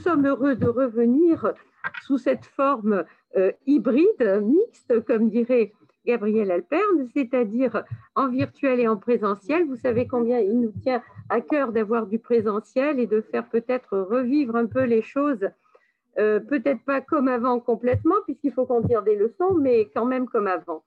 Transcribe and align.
sommes 0.00 0.26
heureux 0.26 0.56
de 0.56 0.66
revenir 0.66 1.52
sous 2.02 2.18
cette 2.18 2.44
forme 2.44 3.04
hybride, 3.66 4.42
mixte, 4.42 5.04
comme 5.04 5.28
dirait 5.28 5.72
Gabriel 6.06 6.50
Alperne, 6.50 7.08
c'est-à-dire 7.14 7.84
en 8.14 8.28
virtuel 8.28 8.80
et 8.80 8.88
en 8.88 8.96
présentiel. 8.96 9.66
Vous 9.66 9.76
savez 9.76 10.06
combien 10.06 10.38
il 10.38 10.60
nous 10.60 10.72
tient 10.82 11.02
à 11.28 11.40
cœur 11.40 11.72
d'avoir 11.72 12.06
du 12.06 12.18
présentiel 12.18 12.98
et 12.98 13.06
de 13.06 13.20
faire 13.20 13.48
peut-être 13.48 13.98
revivre 13.98 14.56
un 14.56 14.66
peu 14.66 14.84
les 14.84 15.02
choses, 15.02 15.48
euh, 16.18 16.40
peut-être 16.40 16.82
pas 16.84 17.00
comme 17.00 17.28
avant 17.28 17.60
complètement, 17.60 18.16
puisqu'il 18.24 18.52
faut 18.52 18.66
qu'on 18.66 18.82
tire 18.82 19.02
des 19.02 19.16
leçons, 19.16 19.54
mais 19.54 19.90
quand 19.94 20.06
même 20.06 20.26
comme 20.26 20.46
avant. 20.46 20.84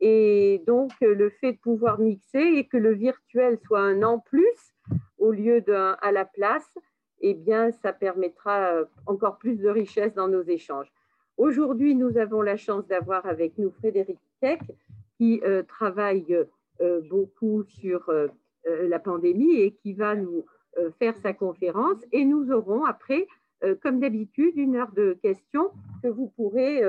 Et 0.00 0.62
donc, 0.66 0.90
le 1.00 1.30
fait 1.30 1.52
de 1.52 1.58
pouvoir 1.58 1.98
mixer 1.98 2.40
et 2.56 2.66
que 2.66 2.76
le 2.76 2.92
virtuel 2.92 3.58
soit 3.66 3.80
un 3.80 4.02
en 4.02 4.18
plus 4.18 4.74
au 5.18 5.32
lieu 5.32 5.62
d'un 5.62 5.96
à 6.02 6.12
la 6.12 6.26
place, 6.26 6.76
eh 7.20 7.34
bien, 7.34 7.70
ça 7.70 7.92
permettra 7.92 8.72
euh, 8.72 8.84
encore 9.06 9.38
plus 9.38 9.56
de 9.56 9.68
richesse 9.68 10.14
dans 10.14 10.28
nos 10.28 10.42
échanges. 10.42 10.92
Aujourd'hui, 11.36 11.94
nous 11.94 12.16
avons 12.18 12.42
la 12.42 12.56
chance 12.56 12.86
d'avoir 12.86 13.26
avec 13.26 13.58
nous 13.58 13.70
Frédéric 13.70 14.18
qui 15.18 15.40
euh, 15.44 15.62
travaille 15.62 16.36
euh, 16.80 17.00
beaucoup 17.08 17.64
sur 17.64 18.12
la 18.64 18.98
pandémie 18.98 19.60
et 19.60 19.72
qui 19.72 19.94
va 19.94 20.16
nous 20.16 20.44
faire 20.98 21.16
sa 21.18 21.32
conférence. 21.32 21.98
Et 22.10 22.24
nous 22.24 22.50
aurons 22.50 22.84
après, 22.84 23.28
comme 23.80 24.00
d'habitude, 24.00 24.56
une 24.56 24.74
heure 24.74 24.90
de 24.90 25.16
questions 25.22 25.70
que 26.02 26.08
vous 26.08 26.28
pourrez, 26.36 26.82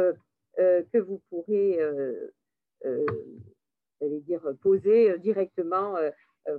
que 0.58 0.98
vous 0.98 1.22
pourrez 1.30 1.80
dire, 4.02 4.42
poser 4.62 5.20
directement 5.20 5.96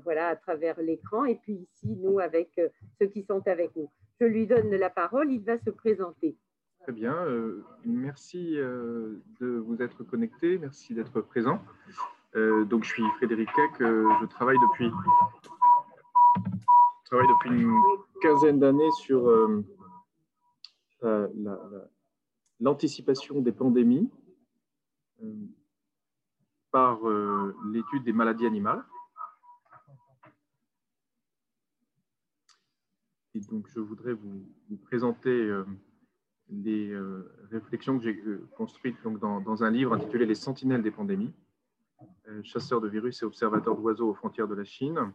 voilà, 0.05 0.29
à 0.29 0.37
travers 0.37 0.81
l'écran. 0.81 1.25
Et 1.25 1.37
puis 1.37 1.55
ici, 1.55 1.97
nous, 1.97 2.19
avec 2.19 2.61
ceux 3.01 3.07
qui 3.07 3.23
sont 3.25 3.47
avec 3.47 3.75
nous. 3.77 3.91
Je 4.21 4.27
lui 4.27 4.47
donne 4.47 4.71
la 4.71 4.91
parole, 4.91 5.31
il 5.31 5.45
va 5.45 5.59
se 5.59 5.71
présenter. 5.71 6.37
Très 6.89 6.95
bien. 6.95 7.15
Euh, 7.15 7.65
merci 7.85 8.55
euh, 8.57 9.23
de 9.41 9.47
vous 9.59 9.83
être 9.83 10.05
connecté. 10.05 10.59
Merci 10.59 10.95
d'être 10.95 11.21
présent. 11.21 11.61
Euh, 12.35 12.65
donc, 12.65 12.85
je 12.85 12.89
suis 12.89 13.03
Frédéric 13.19 13.49
Keck. 13.55 13.73
je 13.79 14.27
travaille 14.27 14.57
depuis, 14.57 14.91
travaille 17.05 17.29
depuis 17.29 17.63
une 17.63 17.81
quinzaine 18.23 18.59
d'années 18.59 18.91
sur 18.93 19.31
l'anticipation 22.59 23.41
des 23.41 23.53
pandémies 23.53 24.11
par 26.71 27.01
l'étude 27.71 28.05
des 28.05 28.13
maladies 28.13 28.47
animales. 28.47 28.83
Donc, 33.47 33.69
je 33.75 33.81
voudrais 33.81 34.13
vous, 34.13 34.45
présenter 34.83 35.63
des 36.49 36.91
euh, 36.91 37.31
réflexions 37.51 37.99
que 37.99 38.05
j'ai 38.05 38.23
euh, 38.27 38.49
construites 38.57 38.97
dans, 39.03 39.65
un 39.65 39.71
livre 39.71 39.95
intitulé 39.95 40.27
Les 40.27 40.35
sentinelles 40.35 40.83
des 40.83 40.91
pandémies, 40.91 41.33
euh, 42.29 42.41
chasseurs 42.43 42.81
de 42.81 42.89
virus 42.89 43.23
et 43.23 43.27
observateurs 43.27 43.77
d'oiseaux 43.77 44.11
aux 44.11 44.15
frontières 44.15 44.49
de 44.49 44.55
la 44.55 44.65
Chine, 44.65 45.13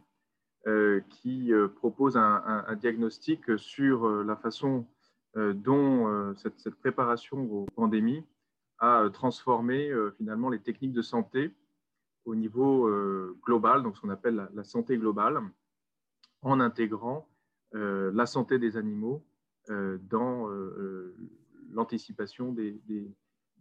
qui 1.10 1.52
propose 1.76 2.16
un, 2.16 2.74
diagnostic 2.80 3.58
sur 3.58 4.08
la 4.24 4.34
façon 4.34 4.86
dont 5.36 6.34
cette, 6.36 6.74
préparation 6.76 7.42
aux 7.52 7.66
pandémies 7.76 8.24
a 8.78 9.10
transformé 9.12 9.92
finalement 10.16 10.48
les 10.48 10.60
techniques 10.60 10.94
de 10.94 11.02
santé 11.02 11.52
au 12.24 12.34
niveau 12.34 12.90
global, 13.44 13.82
donc 13.82 13.94
ce 13.94 14.00
qu'on 14.00 14.08
appelle 14.08 14.48
la, 14.54 14.64
santé 14.64 14.96
globale, 14.96 15.42
en 16.40 16.60
intégrant 16.60 17.28
la 17.74 18.26
santé 18.26 18.58
des 18.58 18.76
animaux 18.76 19.24
euh, 19.70 19.96
dans 20.10 20.50
euh, 20.50 20.52
euh, 20.52 21.16
l'anticipation 21.72 22.52
des, 22.52 22.78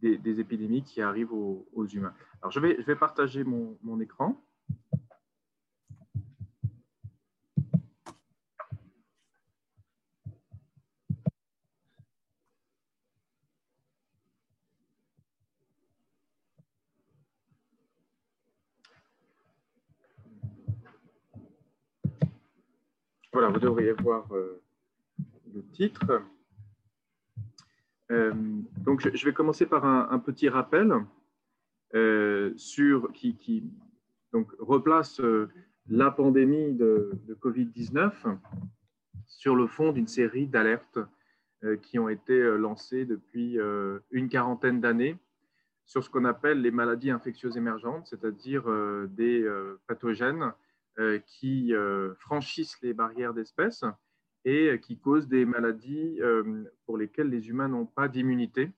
des, 0.02 0.40
épidémies 0.42 0.84
qui 0.84 1.02
arrivent 1.02 1.32
aux, 1.32 1.88
humains. 1.94 2.14
Alors, 2.42 2.52
je 2.52 2.60
vais, 2.60 2.76
je 2.78 2.86
vais 2.86 2.98
partager 2.98 3.46
mon, 3.46 3.78
mon 3.84 4.02
écran. 4.02 4.44
Voilà, 23.32 23.48
vous 23.48 23.53
devriez 23.64 23.94
voir 23.94 24.28
le 24.32 25.64
titre. 25.72 26.22
Euh, 28.12 28.34
donc, 28.86 29.02
je, 29.02 29.26
vais 29.26 29.34
commencer 29.34 29.66
par 29.66 29.86
un, 29.86 30.20
petit 30.20 30.50
rappel 30.50 30.94
euh, 31.96 32.54
sur, 32.58 33.12
qui, 33.14 33.36
qui, 33.36 33.64
donc, 34.32 34.52
replace 34.60 35.20
euh, 35.20 35.50
la 35.88 36.12
pandémie 36.12 36.74
de, 36.74 37.12
Covid-19 37.42 38.38
sur 39.26 39.56
le 39.56 39.68
fond 39.68 39.92
d'une 39.92 40.08
série 40.08 40.48
d'alertes 40.48 41.00
qui 41.82 41.98
ont 41.98 42.10
été 42.10 42.42
lancées 42.58 43.06
depuis 43.06 43.58
une 44.12 44.28
quarantaine 44.28 44.82
d'années 44.82 45.18
sur 45.86 46.04
ce 46.04 46.10
qu'on 46.10 46.26
appelle 46.26 46.62
les 46.62 46.72
maladies 46.72 47.10
infectieuses 47.10 47.56
émergentes, 47.56 48.06
c'est-à-dire 48.08 48.64
des 49.10 49.50
pathogènes 49.88 50.54
qui 51.26 51.74
franchissent 52.20 52.80
les 52.82 52.94
barrières 52.94 53.34
d'espèces 53.34 53.84
et 54.46 54.80
qui 54.82 54.98
causent 54.98 55.28
des 55.28 55.46
maladies 55.46 56.20
euh, 56.22 56.64
pour 56.86 56.98
lesquelles 56.98 57.30
les 57.30 57.50
humains 57.50 57.70
n'ont 57.70 57.86
pas 57.86 58.08
d'immunité, 58.08 58.72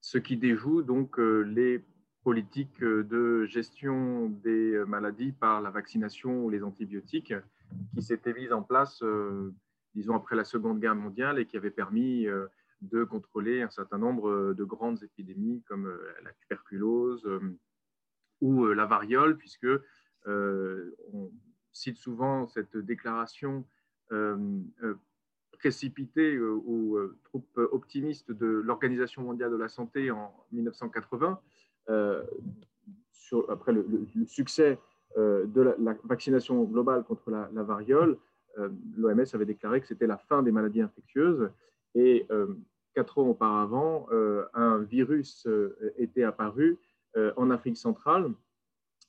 ce 0.00 0.18
qui 0.18 0.36
déjoue 0.36 0.82
donc 0.82 1.18
euh, 1.18 1.42
les 1.42 1.84
politiques 2.24 2.82
de 2.82 3.44
gestion 3.44 4.28
des 4.28 4.82
maladies 4.86 5.32
par 5.32 5.60
la 5.60 5.70
vaccination 5.70 6.44
ou 6.44 6.50
les 6.50 6.62
antibiotiques 6.62 7.34
qui 7.94 8.02
s'étaient 8.02 8.32
mises 8.32 8.52
en 8.52 8.62
place, 8.62 9.02
euh, 9.02 9.52
disons, 9.94 10.16
après 10.16 10.34
la 10.34 10.44
Seconde 10.44 10.80
Guerre 10.80 10.94
mondiale 10.94 11.38
et 11.38 11.46
qui 11.46 11.56
avaient 11.56 11.70
permis 11.70 12.26
de 12.80 13.04
contrôler 13.04 13.60
un 13.60 13.68
certain 13.68 13.98
nombre 13.98 14.54
de 14.54 14.64
grandes 14.64 15.02
épidémies 15.02 15.62
comme 15.68 15.94
la 16.22 16.32
tuberculose 16.32 17.28
ou 18.40 18.66
la 18.68 18.86
variole, 18.86 19.36
puisque 19.36 19.66
on 20.26 21.30
cite 21.74 21.98
souvent 21.98 22.46
cette 22.46 22.76
déclaration 22.76 23.64
euh, 24.12 24.36
euh, 24.82 24.94
précipité 25.52 26.34
euh, 26.34 26.60
ou 26.66 26.98
trop 27.22 27.42
optimiste 27.56 28.30
de 28.30 28.46
l'Organisation 28.46 29.22
mondiale 29.22 29.50
de 29.50 29.56
la 29.56 29.68
santé 29.68 30.10
en 30.10 30.34
1980, 30.52 31.40
sur, 33.12 33.50
après 33.50 33.72
le, 33.72 33.86
succès 34.26 34.78
de 35.16 35.74
la, 35.78 35.96
vaccination 36.04 36.64
globale 36.64 37.02
contre 37.04 37.30
la, 37.30 37.62
variole, 37.62 38.18
l'OMS 38.58 39.24
avait 39.32 39.46
déclaré 39.46 39.80
que 39.80 39.86
c'était 39.86 40.06
la 40.06 40.18
fin 40.18 40.42
des 40.42 40.52
maladies 40.52 40.82
infectieuses. 40.82 41.48
Et 41.94 42.26
quatre 42.94 43.16
ans 43.18 43.28
auparavant, 43.28 44.06
un 44.52 44.78
virus 44.80 45.48
était 45.96 46.24
apparu 46.24 46.76
en 47.36 47.50
Afrique 47.50 47.78
centrale 47.78 48.34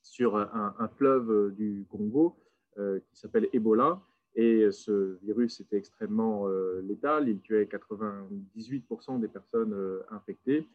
sur 0.05 0.37
un, 0.37 0.87
fleuve 0.95 1.53
du 1.55 1.85
Congo 1.89 2.37
qui 2.77 3.19
s'appelle 3.19 3.49
Ebola 3.53 4.01
et 4.35 4.69
ce 4.71 5.17
virus 5.23 5.61
était 5.61 5.77
extrêmement 5.77 6.47
euh, 6.47 6.81
létal, 6.81 7.29
il 7.29 7.39
tuait 7.39 7.63
98% 7.63 9.19
des 9.19 9.29
personnes 9.29 9.73
euh, 9.73 10.03
infectées. 10.11 10.67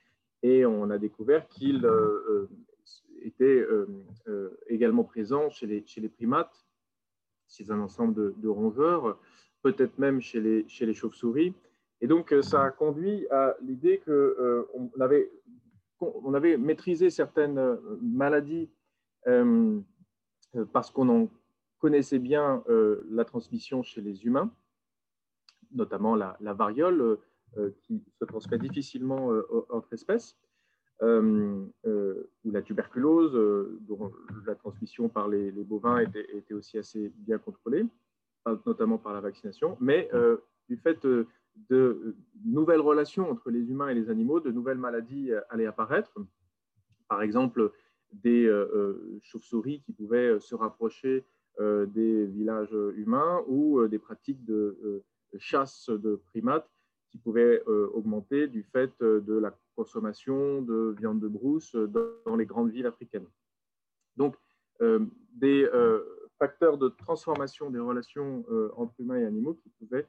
Et 0.42 0.64
on 0.64 0.88
a 0.88 0.96
découvert 0.96 1.46
qu'il 1.48 1.84
euh, 1.84 2.48
était 3.20 3.66
également 4.68 5.04
présent 5.04 5.50
chez 5.50 5.66
les, 5.66 5.86
chez 5.86 6.00
les 6.00 6.08
primates, 6.08 6.64
chez 7.46 7.70
un 7.70 7.80
ensemble 7.80 8.32
de, 8.40 8.48
rongeurs, 8.48 9.20
peut-être 9.62 9.98
même 9.98 10.22
chez 10.22 10.40
les, 10.40 10.66
chez 10.66 10.86
les 10.86 10.94
chauves-souris. 10.94 11.52
Et 12.00 12.06
donc, 12.06 12.34
ça 12.40 12.62
a 12.62 12.70
conduit 12.70 13.28
à 13.28 13.54
l'idée 13.60 13.98
qu'on 13.98 14.88
avait, 14.98 15.30
on 16.00 16.32
avait 16.32 16.56
maîtrisé 16.56 17.10
certaines 17.10 17.78
maladies 18.00 18.70
parce 20.72 20.90
qu'on 20.90 21.08
en 21.08 21.28
connaissait 21.80 22.18
bien 22.18 22.62
euh, 22.68 23.02
la 23.10 23.24
transmission 23.24 23.82
chez 23.82 24.00
les 24.00 24.24
humains, 24.24 24.54
notamment 25.72 26.14
la, 26.14 26.36
variole, 26.54 27.00
euh, 27.00 27.16
euh, 27.56 27.70
qui 27.82 28.04
se 28.20 28.24
transmet 28.24 28.58
difficilement 28.58 29.32
entre 29.70 29.92
espèces, 29.92 30.36
ou 31.02 31.72
la 32.44 32.62
tuberculose, 32.62 33.32
dont 33.80 34.12
la 34.46 34.54
transmission 34.54 35.08
par 35.08 35.26
les, 35.26 35.50
bovins 35.50 35.98
était, 35.98 36.54
aussi 36.54 36.78
assez 36.78 37.10
bien 37.16 37.38
contrôlée, 37.38 37.86
notamment 38.66 38.98
par 38.98 39.14
la 39.14 39.20
vaccination, 39.20 39.76
mais 39.80 40.08
du 40.68 40.76
fait 40.76 41.04
de 41.04 42.16
nouvelles 42.44 42.80
relations 42.80 43.28
entre 43.28 43.50
les 43.50 43.68
humains 43.70 43.88
et 43.88 43.94
les 43.94 44.10
animaux, 44.10 44.38
de 44.38 44.52
nouvelles 44.52 44.78
maladies 44.78 45.32
allaient 45.48 45.66
apparaître. 45.66 46.12
Par 47.08 47.22
exemple, 47.22 47.72
des 48.12 48.48
chauves-souris 49.22 49.80
qui 49.82 49.92
pouvaient 49.92 50.38
se 50.40 50.54
rapprocher 50.54 51.24
euh, 51.60 51.84
des 51.86 52.26
villages 52.26 52.76
humains 52.96 53.42
ou 53.46 53.80
euh, 53.80 53.88
des 53.88 53.98
pratiques 53.98 54.44
de 54.44 55.02
chasse 55.38 55.90
de 55.90 56.16
primates 56.26 56.68
qui 57.10 57.18
pouvait 57.18 57.62
augmenter 57.66 58.46
du 58.46 58.62
fait 58.62 58.92
de 59.00 59.34
la 59.34 59.52
consommation 59.74 60.62
de 60.62 60.94
viande 60.98 61.18
de 61.18 61.26
brousse 61.26 61.74
dans 61.74 62.36
les 62.36 62.46
grandes 62.46 62.70
villes 62.70 62.86
africaines. 62.86 63.26
Donc, 64.16 64.36
des 64.80 65.68
facteurs 66.38 66.78
de 66.78 66.88
transformation 66.88 67.70
des 67.70 67.80
relations 67.80 68.44
entre 68.76 68.94
humains 69.00 69.18
et 69.18 69.24
animaux 69.24 69.54
qui 69.54 69.70
pouvaient 69.70 70.06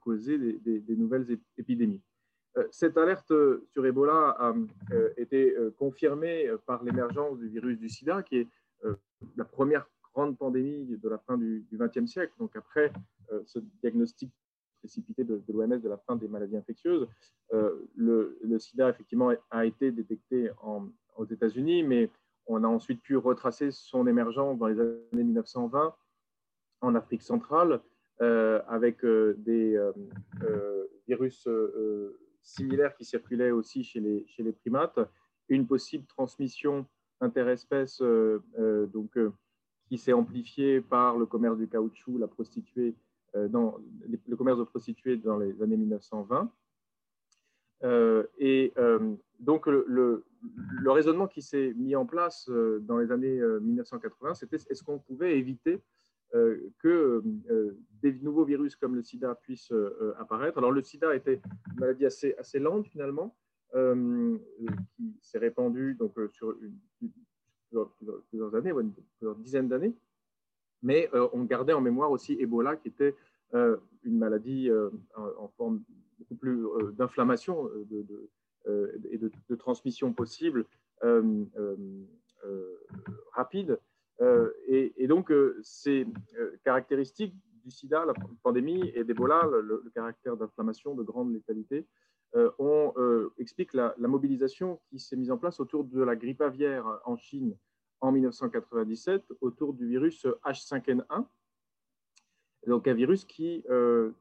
causer 0.00 0.38
des 0.38 0.96
nouvelles 0.96 1.38
épidémies. 1.58 2.02
Euh, 2.56 2.66
cette 2.70 2.96
alerte 2.96 3.32
sur 3.66 3.84
Ebola 3.84 4.36
a 4.38 4.54
euh, 4.92 5.12
été 5.16 5.56
euh, 5.56 5.70
confirmée 5.76 6.48
par 6.66 6.84
l'émergence 6.84 7.38
du 7.38 7.48
virus 7.48 7.78
du 7.78 7.88
sida, 7.88 8.22
qui 8.22 8.38
est 8.38 8.48
la 9.36 9.46
première 9.46 9.88
grande 10.12 10.36
pandémie 10.36 10.84
de 10.84 11.08
la 11.08 11.16
fin 11.16 11.38
du 11.38 11.64
XXe 11.72 12.04
siècle. 12.06 12.34
Donc 12.38 12.54
après 12.54 12.92
ce 13.46 13.58
diagnostic 13.80 14.30
précipité 14.80 15.24
de, 15.24 15.42
l'OMS 15.48 15.80
de 15.80 15.88
la 15.88 15.96
fin 15.96 16.16
des 16.16 16.28
maladies 16.28 16.58
infectieuses, 16.58 17.08
le, 17.96 18.58
sida 18.58 18.90
effectivement 18.90 19.32
a 19.50 19.64
été 19.64 19.90
détecté 19.90 20.50
aux 21.16 21.24
États-Unis, 21.24 21.82
mais 21.82 22.10
on 22.46 22.62
a 22.62 22.68
ensuite 22.68 23.00
pu 23.00 23.16
retracer 23.16 23.70
son 23.70 24.06
émergence 24.06 24.58
dans 24.58 24.66
les 24.66 24.78
années 24.78 25.24
1920 25.24 25.94
en 26.82 26.94
Afrique 26.94 27.22
centrale 27.22 27.80
avec 28.20 29.02
des 29.02 29.80
virus 31.08 31.48
similaire 32.44 32.94
qui 32.94 33.04
circulait 33.04 33.50
aussi 33.50 33.82
chez 33.82 34.00
les, 34.00 34.24
chez 34.28 34.42
les 34.42 34.52
primates, 34.52 35.00
une 35.48 35.66
possible 35.66 36.06
transmission 36.06 36.86
interespèce 37.20 38.00
euh, 38.02 38.42
euh, 38.58 38.86
donc, 38.86 39.16
euh, 39.16 39.32
qui 39.88 39.98
s'est 39.98 40.12
amplifiée 40.12 40.80
par 40.80 41.16
le 41.16 41.26
commerce 41.26 41.58
du 41.58 41.66
caoutchouc, 41.68 42.18
la 42.18 42.28
prostituée, 42.28 42.94
dans, 43.48 43.80
le 44.06 44.36
commerce 44.36 44.60
de 44.60 44.64
prostituées 44.64 45.16
dans 45.16 45.38
les 45.38 45.60
années 45.60 45.76
1920. 45.76 46.52
et 48.38 48.72
donc, 49.40 49.66
le, 49.66 49.84
le, 49.88 50.90
raisonnement 50.92 51.26
qui 51.26 51.42
s'est 51.42 51.74
mis 51.74 51.96
en 51.96 52.06
place 52.06 52.48
dans 52.48 52.96
les 52.96 53.10
années 53.10 53.40
1980, 53.60 54.34
c'était 54.34 54.56
est-ce 54.56 54.84
qu'on 54.84 55.00
pouvait 55.00 55.36
éviter 55.36 55.82
que 56.34 57.22
euh, 57.50 57.78
des 58.02 58.12
nouveaux 58.14 58.44
virus 58.44 58.74
comme 58.76 58.96
le 58.96 59.02
sida 59.02 59.34
puissent 59.36 59.72
euh, 59.72 60.14
apparaître. 60.18 60.58
Alors 60.58 60.72
le 60.72 60.82
sida 60.82 61.14
était 61.14 61.40
une 61.72 61.80
maladie 61.80 62.06
assez, 62.06 62.58
lente 62.58 62.86
finalement, 62.88 63.36
qui 63.72 65.18
s'est 65.22 65.38
répandue 65.38 65.94
donc, 65.94 66.14
sur 66.32 66.54
plusieurs, 67.68 68.54
années, 68.54 68.72
plusieurs 69.18 69.36
dizaines 69.36 69.68
d'années, 69.68 69.94
mais 70.82 71.10
on 71.32 71.44
gardait 71.44 71.72
en 71.72 71.80
mémoire 71.80 72.10
aussi 72.10 72.34
Ebola 72.34 72.76
qui 72.76 72.88
était 72.88 73.16
une 73.52 74.18
maladie 74.18 74.70
en, 75.16 75.48
forme 75.56 75.82
beaucoup 76.18 76.36
plus 76.36 76.64
d'inflammation 76.92 77.68
et 79.10 79.18
de, 79.18 79.54
transmission 79.56 80.12
possible 80.12 80.66
rapide 83.32 83.70
euh, 83.72 83.76
et, 84.20 85.06
donc, 85.06 85.30
euh, 85.30 85.58
ces 85.62 86.06
euh, 86.38 86.56
caractéristiques 86.64 87.34
du 87.64 87.70
sida, 87.70 88.04
la 88.04 88.14
pandémie 88.42 88.90
et 88.94 89.04
d'Ebola, 89.04 89.48
le, 89.62 89.82
caractère 89.94 90.36
d'inflammation 90.36 90.94
de 90.94 91.02
grande 91.02 91.32
létalité, 91.32 91.86
explique 93.38 93.74
la, 93.74 93.94
mobilisation 93.98 94.80
qui 94.90 94.98
s'est 94.98 95.16
mise 95.16 95.30
en 95.30 95.38
place 95.38 95.60
autour 95.60 95.84
de 95.84 96.02
la 96.02 96.16
grippe 96.16 96.42
aviaire 96.42 97.00
en 97.04 97.16
Chine 97.16 97.56
en 98.00 98.12
1997, 98.12 99.22
autour 99.40 99.72
du 99.72 99.86
virus 99.86 100.26
H5N1, 100.44 101.26
donc 102.66 102.88
un 102.88 102.92
virus 102.92 103.24
qui 103.24 103.62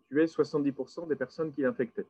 tuait 0.09 0.25
70% 0.25 1.07
des 1.07 1.15
personnes 1.15 1.51
qui 1.51 1.61
l'infectaient 1.63 2.07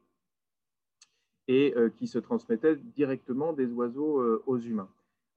et 1.48 1.74
qui 1.98 2.08
se 2.08 2.20
transmettait 2.20 2.76
directement 2.76 3.54
des 3.54 3.72
oiseaux 3.72 4.44
aux 4.46 4.60
humains. 4.60 4.90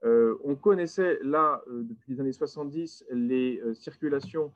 Euh, 0.06 0.38
on 0.44 0.55
connaissait 0.55 1.19
là, 1.23 1.62
euh, 1.67 1.82
depuis 1.82 2.12
les 2.12 2.20
années 2.20 2.32
70, 2.32 3.06
les 3.11 3.61
euh, 3.61 3.75
circulations 3.75 4.53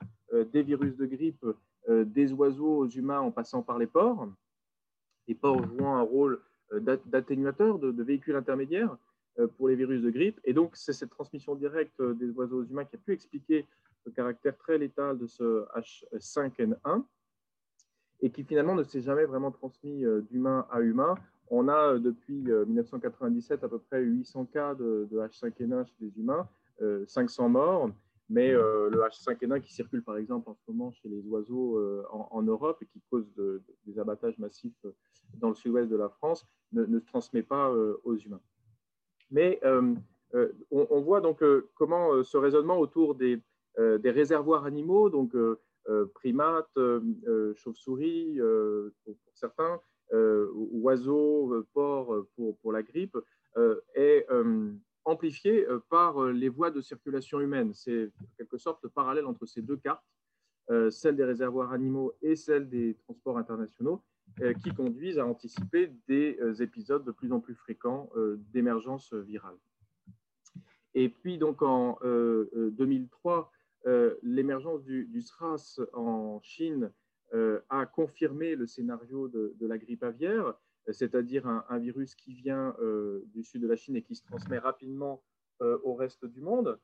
des 0.53 0.63
virus 0.63 0.95
de 0.95 1.05
grippe 1.05 1.45
des 1.89 2.31
oiseaux 2.31 2.77
aux 2.77 2.87
humains 2.87 3.19
en 3.19 3.31
passant 3.31 3.61
par 3.61 3.77
les 3.77 3.85
porcs, 3.85 4.29
les 5.27 5.35
porcs 5.35 5.65
jouant 5.65 5.97
un 5.97 6.01
rôle 6.03 6.41
d'atténuateur, 6.71 7.79
de, 7.79 7.91
de, 7.91 8.01
véhicule 8.01 8.37
intermédiaire 8.37 8.95
pour 9.57 9.67
les 9.67 9.75
virus 9.75 10.01
de 10.01 10.09
grippe. 10.09 10.39
Et 10.45 10.53
donc, 10.53 10.77
c'est 10.77 10.93
cette 10.93 11.09
transmission 11.09 11.53
directe 11.53 12.01
des 12.01 12.29
oiseaux 12.29 12.61
aux 12.61 12.63
humains 12.63 12.85
qui 12.85 12.95
a 12.95 12.99
pu 12.99 13.11
expliquer 13.11 13.67
le 14.05 14.13
caractère 14.13 14.55
très 14.55 14.77
létal 14.77 15.17
de 15.17 15.27
ce 15.27 15.65
H5N1 15.75 17.03
et 18.21 18.29
qui 18.29 18.45
finalement 18.45 18.75
ne 18.75 18.83
s'est 18.83 19.01
jamais 19.01 19.25
vraiment 19.25 19.51
transmis 19.51 20.05
d'humain 20.29 20.65
à 20.71 20.79
humain 20.79 21.15
on 21.51 21.67
a 21.67 21.93
euh, 21.93 21.99
depuis 21.99 22.41
1997 22.41 23.61
euh, 23.61 23.65
à 23.65 23.69
peu 23.69 23.79
près 23.79 24.01
800 24.01 24.45
cas 24.45 24.73
de, 24.73 25.07
H5N1 25.11 25.85
chez 25.85 25.95
les 25.99 26.17
humains, 26.17 26.47
500 27.07 27.45
euh, 27.45 27.47
morts, 27.49 27.89
mais 28.29 28.51
le 28.53 28.97
H5N1 29.03 29.59
qui 29.59 29.73
circule 29.73 30.03
par 30.03 30.17
exemple 30.17 30.49
en 30.49 30.55
ce 30.55 30.71
moment 30.71 30.91
chez 30.93 31.09
les 31.09 31.21
oiseaux 31.27 31.77
en, 32.09 32.41
Europe 32.41 32.81
et 32.81 32.85
qui 32.85 33.01
cause 33.11 33.27
des 33.85 33.99
abattages 33.99 34.37
massifs 34.37 34.85
dans 35.33 35.49
le 35.49 35.55
sud-ouest 35.55 35.89
de 35.89 35.97
la 35.97 36.07
France 36.07 36.47
ne, 36.71 36.97
se 36.97 37.05
transmet 37.05 37.43
pas 37.43 37.69
aux 38.05 38.15
humains. 38.15 38.39
Mais 39.31 39.59
on, 40.71 41.01
voit 41.01 41.19
donc 41.19 41.43
comment 41.75 42.23
ce 42.23 42.37
raisonnement 42.37 42.79
autour 42.79 43.15
des, 43.15 43.41
réservoirs 43.77 44.63
animaux, 44.63 45.09
donc 45.09 45.35
primates, 46.13 46.79
chauves-souris 47.55 48.39
pour, 49.03 49.17
certains, 49.33 49.77
oiseaux, 50.13 51.53
euh, 51.53 51.67
porcs 51.73 52.13
euh, 52.13 52.55
pour, 52.61 52.71
la 52.71 52.83
grippe, 52.83 53.17
est 53.95 54.25
amplifié 55.03 55.65
par 55.89 56.23
les 56.27 56.47
voies 56.47 56.71
de 56.71 56.79
circulation 56.79 57.41
humaine. 57.41 57.73
C'est 57.73 58.05
en 58.21 58.25
quelque 58.37 58.57
sorte 58.57 58.81
le 58.83 58.89
parallèle 58.89 59.25
entre 59.25 59.45
ces 59.45 59.61
deux 59.61 59.75
cartes, 59.75 60.05
celle 60.89 61.17
des 61.17 61.25
réservoirs 61.25 61.73
animaux 61.73 62.13
et 62.21 62.37
celle 62.37 62.69
des 62.69 62.95
transports 63.03 63.37
internationaux, 63.37 64.01
qui 64.63 64.73
conduisent 64.73 65.19
à 65.19 65.25
anticiper 65.25 65.91
des 66.07 66.39
épisodes 66.61 67.03
de 67.03 67.11
plus 67.11 67.33
en 67.33 67.41
plus 67.41 67.55
fréquents 67.55 68.09
d'émergence 68.53 69.13
virale. 69.13 69.57
Et 70.93 71.09
puis, 71.09 71.37
donc, 71.37 71.61
en 71.61 71.99
2003, 72.03 73.51
l'émergence 74.23 74.81
du, 74.83 75.07
du, 75.07 75.21
SRAS 75.21 75.81
en 75.91 76.39
Chine 76.41 76.89
euh, 76.89 77.00
a 77.69 77.85
confirmé 77.85 78.55
le 78.55 78.67
scénario 78.67 79.27
de, 79.27 79.55
la 79.61 79.77
grippe 79.77 80.03
aviaire, 80.03 80.53
c'est-à-dire 80.89 81.47
un, 81.47 81.79
virus 81.79 82.15
qui 82.15 82.33
vient 82.33 82.75
euh, 82.79 83.23
du 83.27 83.43
sud 83.43 83.61
de 83.61 83.67
la 83.67 83.75
Chine 83.75 83.95
et 83.95 84.01
qui 84.01 84.15
se 84.15 84.23
transmet 84.23 84.57
rapidement 84.57 85.23
euh, 85.61 85.77
au 85.83 85.93
reste 85.93 86.25
du 86.25 86.41
monde. 86.41 86.79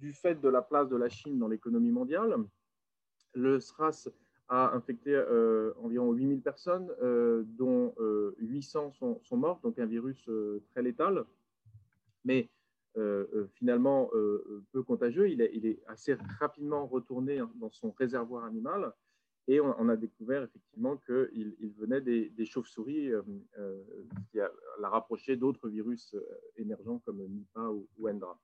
du 0.00 0.12
fait 0.14 0.40
de 0.40 0.48
la 0.48 0.62
place 0.62 0.88
de 0.88 0.96
la 0.96 1.08
Chine 1.08 1.38
dans 1.38 1.48
l'économie 1.48 1.90
mondiale, 1.90 2.36
le 3.34 3.60
SRAS 3.60 4.08
a 4.48 4.74
infecté 4.74 5.16
environ 5.76 6.12
8000 6.12 6.40
personnes, 6.40 6.88
dont 7.56 7.94
800 8.38 8.92
sont, 8.92 9.20
sont, 9.22 9.36
mortes, 9.36 9.62
donc 9.62 9.78
un 9.78 9.86
virus 9.86 10.28
très 10.70 10.82
létal. 10.82 11.24
Mais 12.24 12.40
euh, 12.40 12.46
euh, 12.46 12.59
finalement 13.54 14.10
euh, 14.14 14.64
peu 14.72 14.82
contagieux, 14.82 15.28
il 15.30 15.40
est, 15.40 15.80
assez 15.86 16.14
rapidement 16.38 16.86
retourné 16.86 17.40
dans 17.56 17.70
son 17.70 17.92
réservoir 17.92 18.44
animal 18.44 18.92
et 19.48 19.60
on, 19.60 19.88
a 19.88 19.96
découvert 19.96 20.42
effectivement 20.44 20.96
qu'il 20.98 21.56
il 21.58 21.72
venait 21.72 22.00
des, 22.00 22.44
chauves-souris 22.44 23.10
qui 24.30 24.38
l'a 24.38 24.88
rapproché 24.88 25.36
d'autres 25.36 25.68
virus 25.68 26.14
émergents 26.56 27.00
comme 27.04 27.18
Nipah 27.26 27.70
ou, 27.70 27.88
ou 27.98 28.08
Endra. 28.08 28.38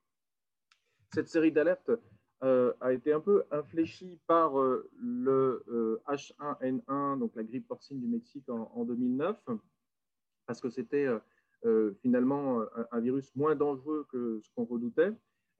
Cette 1.13 1.29
série 1.29 1.53
d'alertes 1.53 1.93
a 2.41 2.93
été 2.93 3.13
un 3.13 3.21
peu 3.21 3.45
infléchie 3.53 4.19
par 4.27 4.55
le 4.99 6.01
H1N1, 6.09 7.19
donc 7.19 7.37
la 7.37 7.45
grippe 7.45 7.69
porcine 7.69 8.01
du 8.01 8.09
Mexique 8.09 8.49
en, 8.49 8.71
en 8.75 8.85
2009, 8.85 9.37
parce 10.47 10.61
que 10.61 10.71
c'était 10.71 11.07
euh, 11.07 11.19
finalement 12.01 12.63
un, 12.93 13.01
virus 13.01 13.35
moins 13.35 13.55
dangereux 13.55 14.07
que 14.11 14.41
ce 14.43 14.51
qu'on 14.55 14.65
redoutait. 14.65 15.13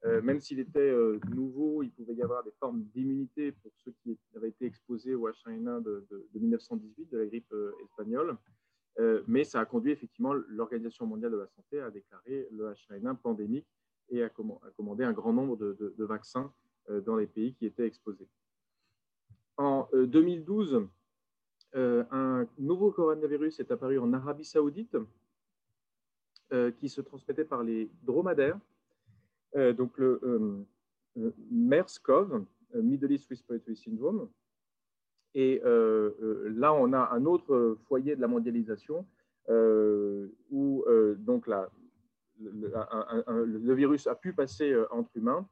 Euh, 0.05 0.21
même 0.21 0.39
s'il 0.39 0.59
était 0.59 0.79
euh, 0.79 1.19
nouveau, 1.35 1.81
il 1.81 1.89
pouvait 1.89 2.13
y 2.13 2.21
avoir 2.21 2.43
des 2.43 2.51
formes 2.59 2.83
d'immunité 2.93 3.51
pour 3.51 3.71
ceux 3.77 3.93
qui 4.03 4.17
avaient 4.35 4.49
été 4.49 4.65
exposés 4.65 5.15
au 5.15 5.27
H1N1 5.27 5.81
de, 5.81 6.07
1918, 6.35 7.09
de 7.11 7.17
la 7.17 7.25
grippe 7.25 7.53
espagnole. 7.83 8.37
mais 9.27 9.43
ça 9.43 9.59
a 9.59 9.65
conduit 9.65 9.91
effectivement 9.91 10.33
l'Organisation 10.33 11.05
mondiale 11.05 11.31
de 11.31 11.37
la 11.37 11.47
santé 11.47 11.79
à 11.79 11.89
déclarer 11.89 12.47
le 12.51 12.71
H1N1 12.71 13.17
pandémique 13.17 13.67
et 14.09 14.23
à, 14.23 14.29
commander 14.29 15.03
un 15.03 15.13
grand 15.13 15.33
nombre 15.33 15.57
de, 15.57 15.75
de 15.97 16.05
vaccins 16.05 16.53
dans 17.05 17.17
les 17.17 17.27
pays 17.27 17.53
qui 17.55 17.65
étaient 17.65 17.85
exposés. 17.85 18.27
En 19.57 19.89
2012, 19.93 20.87
un 21.73 22.47
nouveau 22.57 22.91
coronavirus 22.91 23.59
est 23.59 23.71
apparu 23.71 23.99
en 23.99 24.13
Arabie 24.13 24.45
saoudite 24.45 24.95
euh, 24.95 25.05
qui 26.79 26.89
se 26.89 27.01
transmettait 27.01 27.45
par 27.45 27.63
les 27.63 27.89
dromadaires, 28.03 28.57
euh, 29.55 29.73
donc 29.73 29.97
le 29.97 30.65
MERS-CoV, 31.51 32.45
Middle 32.75 33.11
East 33.11 33.27
Respiratory 33.29 33.75
Syndrome. 33.75 34.29
Et 35.33 35.61
là, 35.63 36.73
on 36.73 36.93
a 36.93 37.09
un 37.11 37.25
autre 37.25 37.77
foyer 37.87 38.15
de 38.15 38.21
la 38.21 38.27
mondialisation 38.27 39.05
où 39.49 40.85
donc 41.17 41.47
la, 41.47 41.69
le, 42.39 43.73
virus 43.73 44.07
a 44.07 44.15
pu 44.15 44.33
passer 44.33 44.75
entre 44.89 45.15
humains 45.15 45.47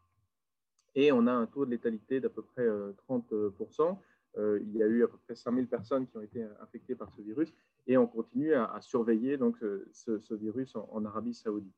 et 0.95 1.11
on 1.11 1.27
a 1.27 1.33
un 1.33 1.45
taux 1.45 1.65
de 1.65 1.71
létalité 1.71 2.19
d'à 2.19 2.29
peu 2.29 2.41
près 2.41 2.67
30%. 3.07 3.97
il 4.37 4.75
y 4.75 4.81
a 4.81 4.87
eu 4.87 5.03
à 5.03 5.07
peu 5.07 5.17
près 5.25 5.35
5000 5.35 5.67
personnes 5.67 6.07
qui 6.07 6.17
ont 6.17 6.21
été 6.21 6.43
infectées 6.61 6.95
par 6.95 7.11
ce 7.11 7.21
virus 7.21 7.53
et 7.87 7.97
on 7.97 8.07
continue 8.07 8.53
à, 8.53 8.79
surveiller 8.81 9.37
donc, 9.37 9.57
ce, 9.91 10.33
virus 10.33 10.75
en, 10.75 11.05
Arabie 11.05 11.33
saoudite. 11.33 11.75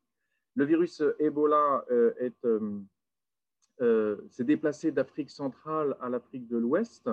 Le 0.56 0.66
virus 0.66 1.04
Ebola 1.20 1.86
s'est 4.30 4.44
déplacé 4.44 4.92
d'Afrique 4.92 5.30
centrale 5.30 5.98
à 6.02 6.10
l'Afrique 6.10 6.48
de 6.48 6.58
l'Ouest 6.58 7.10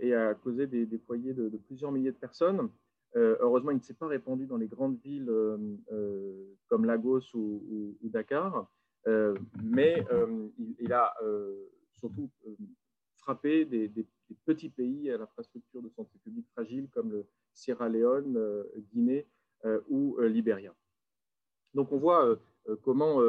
et 0.00 0.14
a 0.14 0.34
causé 0.34 0.66
des, 0.66 0.98
foyers 0.98 1.32
de, 1.32 1.48
plusieurs 1.66 1.92
milliers 1.92 2.12
de 2.12 2.16
personnes. 2.16 2.68
heureusement, 3.14 3.70
il 3.70 3.78
ne 3.78 3.82
s'est 3.82 3.94
pas 3.94 4.06
répandu 4.06 4.46
dans 4.46 4.58
les 4.58 4.68
grandes 4.68 4.98
villes 5.00 5.30
comme 6.68 6.84
Lagos 6.84 7.34
ou, 7.34 7.96
Dakar, 8.02 8.70
mais 9.62 10.04
il, 10.78 10.92
a 10.92 11.14
surtout 11.92 12.30
frappé 13.16 13.64
des, 13.64 13.88
des, 13.88 14.06
petits 14.44 14.68
pays 14.68 15.10
à 15.10 15.16
l'infrastructure 15.16 15.80
de 15.80 15.88
santé 15.88 16.18
publique 16.22 16.46
fragile 16.52 16.88
comme 16.92 17.10
le 17.10 17.26
Sierra 17.64 17.88
Leone, 17.88 18.38
Guinée 18.92 19.26
ou 19.88 20.20
Libéria. 20.20 20.74
Donc 21.72 21.92
on 21.92 21.96
voit 21.96 22.38
comment 22.82 23.20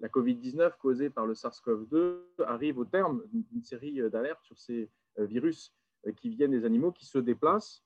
la 0.00 0.08
COVID-19 0.08 0.76
causée 0.78 1.08
par 1.08 1.26
le 1.26 1.34
SARS-CoV-2 1.34 2.42
arrive 2.44 2.78
au 2.78 2.84
terme 2.84 3.22
d'une 3.32 3.62
série 3.62 4.00
d'alertes 4.10 4.42
sur 4.42 4.58
ces 4.58 4.90
virus 5.16 5.72
qui 6.16 6.30
viennent 6.30 6.50
des 6.50 6.64
animaux, 6.64 6.90
qui 6.90 7.06
se 7.06 7.18
déplacent, 7.18 7.84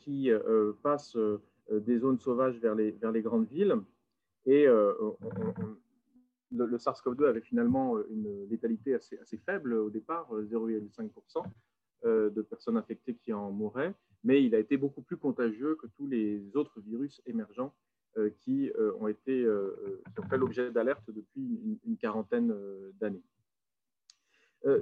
qui 0.00 0.30
passent 0.82 1.16
des 1.70 1.98
zones 1.98 2.18
sauvages 2.18 2.58
vers 2.58 2.74
les, 2.74 3.22
grandes 3.22 3.48
villes. 3.48 3.76
Et 4.44 4.66
le, 4.66 5.16
SARS-CoV-2 6.78 7.28
avait 7.28 7.40
finalement 7.40 7.98
une 8.10 8.46
létalité 8.50 8.94
assez 8.94 9.38
faible 9.38 9.72
au 9.72 9.88
départ, 9.88 10.30
0,5% 10.32 11.42
de 12.04 12.42
personnes 12.42 12.76
infectées 12.76 13.14
qui 13.14 13.32
en 13.32 13.50
mouraient, 13.50 13.94
mais 14.22 14.42
il 14.44 14.54
a 14.54 14.58
été 14.58 14.76
beaucoup 14.76 15.02
plus 15.02 15.16
contagieux 15.16 15.76
que 15.76 15.86
tous 15.96 16.06
les 16.06 16.56
autres 16.56 16.80
virus 16.80 17.20
émergents 17.26 17.74
euh, 18.18 18.30
qui, 18.40 18.70
euh, 18.78 18.92
euh, 19.02 20.02
qui 20.14 20.20
ont 20.20 20.28
fait 20.28 20.38
l'objet 20.38 20.70
d'alerte 20.70 21.04
depuis 21.08 21.78
une, 21.84 21.98
quarantaine 21.98 22.54
d'années. 22.98 23.22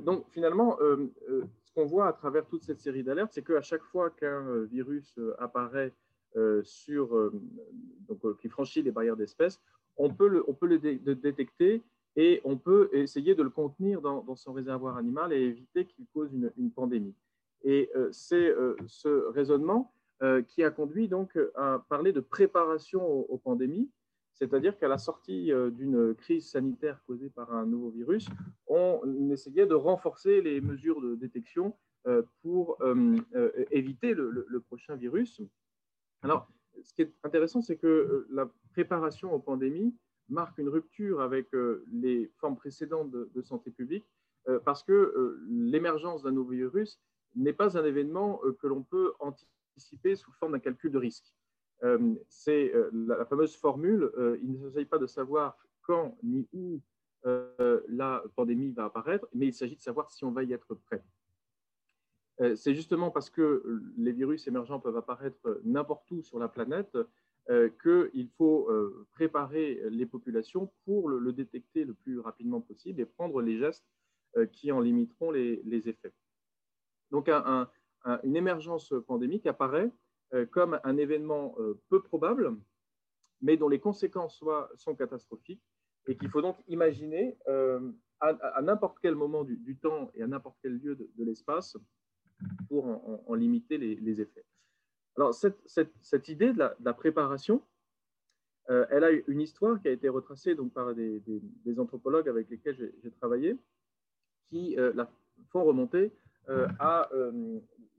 donc 0.02 0.26
finalement, 0.30 0.78
ce 0.78 1.72
qu'on 1.74 1.84
voit 1.84 2.06
à 2.06 2.12
travers 2.12 2.46
toute 2.46 2.62
cette 2.62 2.80
série 2.80 3.02
d'alertes, 3.02 3.32
c'est 3.32 3.44
qu'à 3.44 3.60
chaque 3.60 3.82
fois 3.82 4.10
qu'un 4.10 4.62
virus 4.64 5.18
apparaît 5.38 5.92
sur, 6.62 7.32
qui 8.40 8.48
franchit 8.48 8.82
les 8.82 8.92
barrières 8.92 9.16
d'espèces, 9.16 9.60
on 9.96 10.14
peut 10.14 10.28
le, 10.28 11.14
détecter 11.16 11.82
et 12.16 12.40
on 12.44 12.56
peut 12.56 12.90
essayer 12.92 13.34
de 13.34 13.42
le 13.42 13.50
contenir 13.50 14.00
dans, 14.00 14.36
son 14.36 14.52
réservoir 14.52 14.96
animal 14.96 15.32
et 15.32 15.40
éviter 15.40 15.86
qu'il 15.86 16.06
cause 16.14 16.30
une, 16.32 16.70
pandémie. 16.70 17.14
Et 17.64 17.90
c'est 18.12 18.54
ce 18.86 19.30
raisonnement 19.30 19.94
euh, 20.22 20.42
qui 20.42 20.62
a 20.62 20.70
conduit 20.70 21.08
donc 21.08 21.36
à 21.56 21.84
parler 21.88 22.12
de 22.12 22.20
préparation 22.20 23.04
aux, 23.04 23.36
pandémies, 23.36 23.90
c'est-à-dire 24.32 24.78
qu'à 24.78 24.86
la 24.86 24.96
sortie 24.96 25.52
euh, 25.52 25.70
d'une 25.70 26.14
crise 26.14 26.48
sanitaire 26.48 27.02
causée 27.06 27.30
par 27.30 27.52
un 27.52 27.66
nouveau 27.66 27.90
virus, 27.90 28.28
on 28.68 29.02
essayait 29.30 29.66
de 29.66 29.74
renforcer 29.74 30.40
les 30.40 30.60
mesures 30.60 31.00
de 31.00 31.16
détection 31.16 31.76
euh, 32.06 32.22
pour 32.42 32.78
éviter 33.72 34.14
le, 34.14 34.60
prochain 34.60 34.94
virus. 34.94 35.42
Alors, 36.22 36.48
ce 36.82 36.94
qui 36.94 37.02
est 37.02 37.12
intéressant, 37.24 37.60
c'est 37.60 37.76
que 37.76 38.26
la 38.30 38.48
préparation 38.70 39.34
aux 39.34 39.40
pandémies 39.40 39.96
marque 40.28 40.58
une 40.58 40.68
rupture 40.68 41.20
avec 41.20 41.48
les 41.92 42.30
formes 42.38 42.56
précédentes 42.56 43.10
de, 43.10 43.42
santé 43.42 43.70
publique, 43.70 44.04
parce 44.64 44.82
que 44.82 45.38
l'émergence 45.48 46.22
d'un 46.22 46.32
nouveau 46.32 46.52
virus 46.52 47.00
n'est 47.34 47.52
pas 47.52 47.78
un 47.78 47.84
événement 47.84 48.40
que 48.60 48.66
l'on 48.66 48.82
peut 48.82 49.12
anticiper 49.20 50.16
sous 50.16 50.32
forme 50.32 50.52
d'un 50.52 50.58
calcul 50.58 50.90
de 50.90 50.98
risque. 50.98 51.34
Euh, 51.82 52.14
c'est 52.28 52.74
euh, 52.74 52.90
la, 52.92 53.24
fameuse 53.24 53.56
formule, 53.56 54.10
euh, 54.16 54.38
il 54.42 54.52
ne 54.52 54.70
s'agit 54.70 54.86
pas 54.86 54.98
de 54.98 55.06
savoir 55.06 55.58
quand 55.82 56.16
ni 56.22 56.48
où 56.52 56.80
la 57.88 58.22
pandémie 58.36 58.70
va 58.72 58.84
apparaître, 58.84 59.26
mais 59.32 59.46
il 59.46 59.54
s'agit 59.54 59.76
de 59.76 59.80
savoir 59.80 60.10
si 60.10 60.26
on 60.26 60.30
va 60.30 60.42
y 60.42 60.52
être 60.52 60.74
prêt. 60.74 61.02
c'est 62.54 62.74
justement 62.74 63.10
parce 63.10 63.30
que 63.30 63.80
les 63.96 64.12
virus 64.12 64.46
émergents 64.46 64.78
peuvent 64.78 64.98
apparaître 64.98 65.58
n'importe 65.64 66.10
où 66.10 66.20
sur 66.20 66.38
la 66.38 66.48
planète 66.48 66.98
qu'il 67.82 68.28
faut 68.38 68.70
préparer 69.12 69.80
les 69.90 70.06
populations 70.06 70.72
pour 70.84 71.08
le, 71.08 71.32
détecter 71.32 71.84
le 71.84 71.94
plus 71.94 72.18
rapidement 72.18 72.60
possible 72.60 73.00
et 73.00 73.04
prendre 73.04 73.42
les 73.42 73.58
gestes 73.58 73.84
qui 74.52 74.72
en 74.72 74.80
limiteront 74.80 75.30
les, 75.30 75.88
effets. 75.88 76.12
Donc 77.10 77.28
un, 77.28 77.68
une 78.22 78.36
émergence 78.36 78.94
pandémique 79.06 79.46
apparaît 79.46 79.90
euh, 80.34 80.46
comme 80.46 80.80
un 80.82 80.96
événement 80.96 81.54
euh, 81.58 81.80
peu 81.90 82.02
probable, 82.02 82.56
mais 83.40 83.56
dont 83.56 83.68
les 83.68 83.78
conséquences 83.78 84.42
sont 84.76 84.94
catastrophiques 84.96 85.62
et 86.08 86.16
qu'il 86.16 86.28
faut 86.28 86.42
donc 86.42 86.56
imaginer 86.66 87.36
euh, 87.46 87.92
à, 88.20 88.60
n'importe 88.62 88.98
quel 89.00 89.14
moment 89.14 89.44
du, 89.44 89.76
temps 89.76 90.10
et 90.14 90.22
à 90.22 90.26
n'importe 90.26 90.56
quel 90.62 90.78
lieu 90.78 90.96
de, 90.96 91.24
l'espace 91.24 91.76
pour 92.68 92.86
en, 93.28 93.34
limiter 93.34 93.76
les, 93.78 94.20
effets. 94.20 94.44
Alors, 95.16 95.34
cette, 95.34 96.28
idée 96.28 96.52
de 96.52 96.58
la, 96.58 96.92
préparation, 96.92 97.62
elle 98.68 99.04
a 99.04 99.10
une 99.10 99.40
histoire 99.40 99.80
qui 99.80 99.88
a 99.88 99.92
été 99.92 100.08
retracée 100.08 100.54
donc, 100.54 100.72
par 100.72 100.94
des, 100.94 101.22
anthropologues 101.78 102.28
avec 102.28 102.48
lesquels 102.50 102.92
j'ai 103.02 103.10
travaillé, 103.10 103.56
qui 104.50 104.76
la 104.76 105.08
font 105.50 105.64
remonter 105.64 106.12
à 106.48 107.08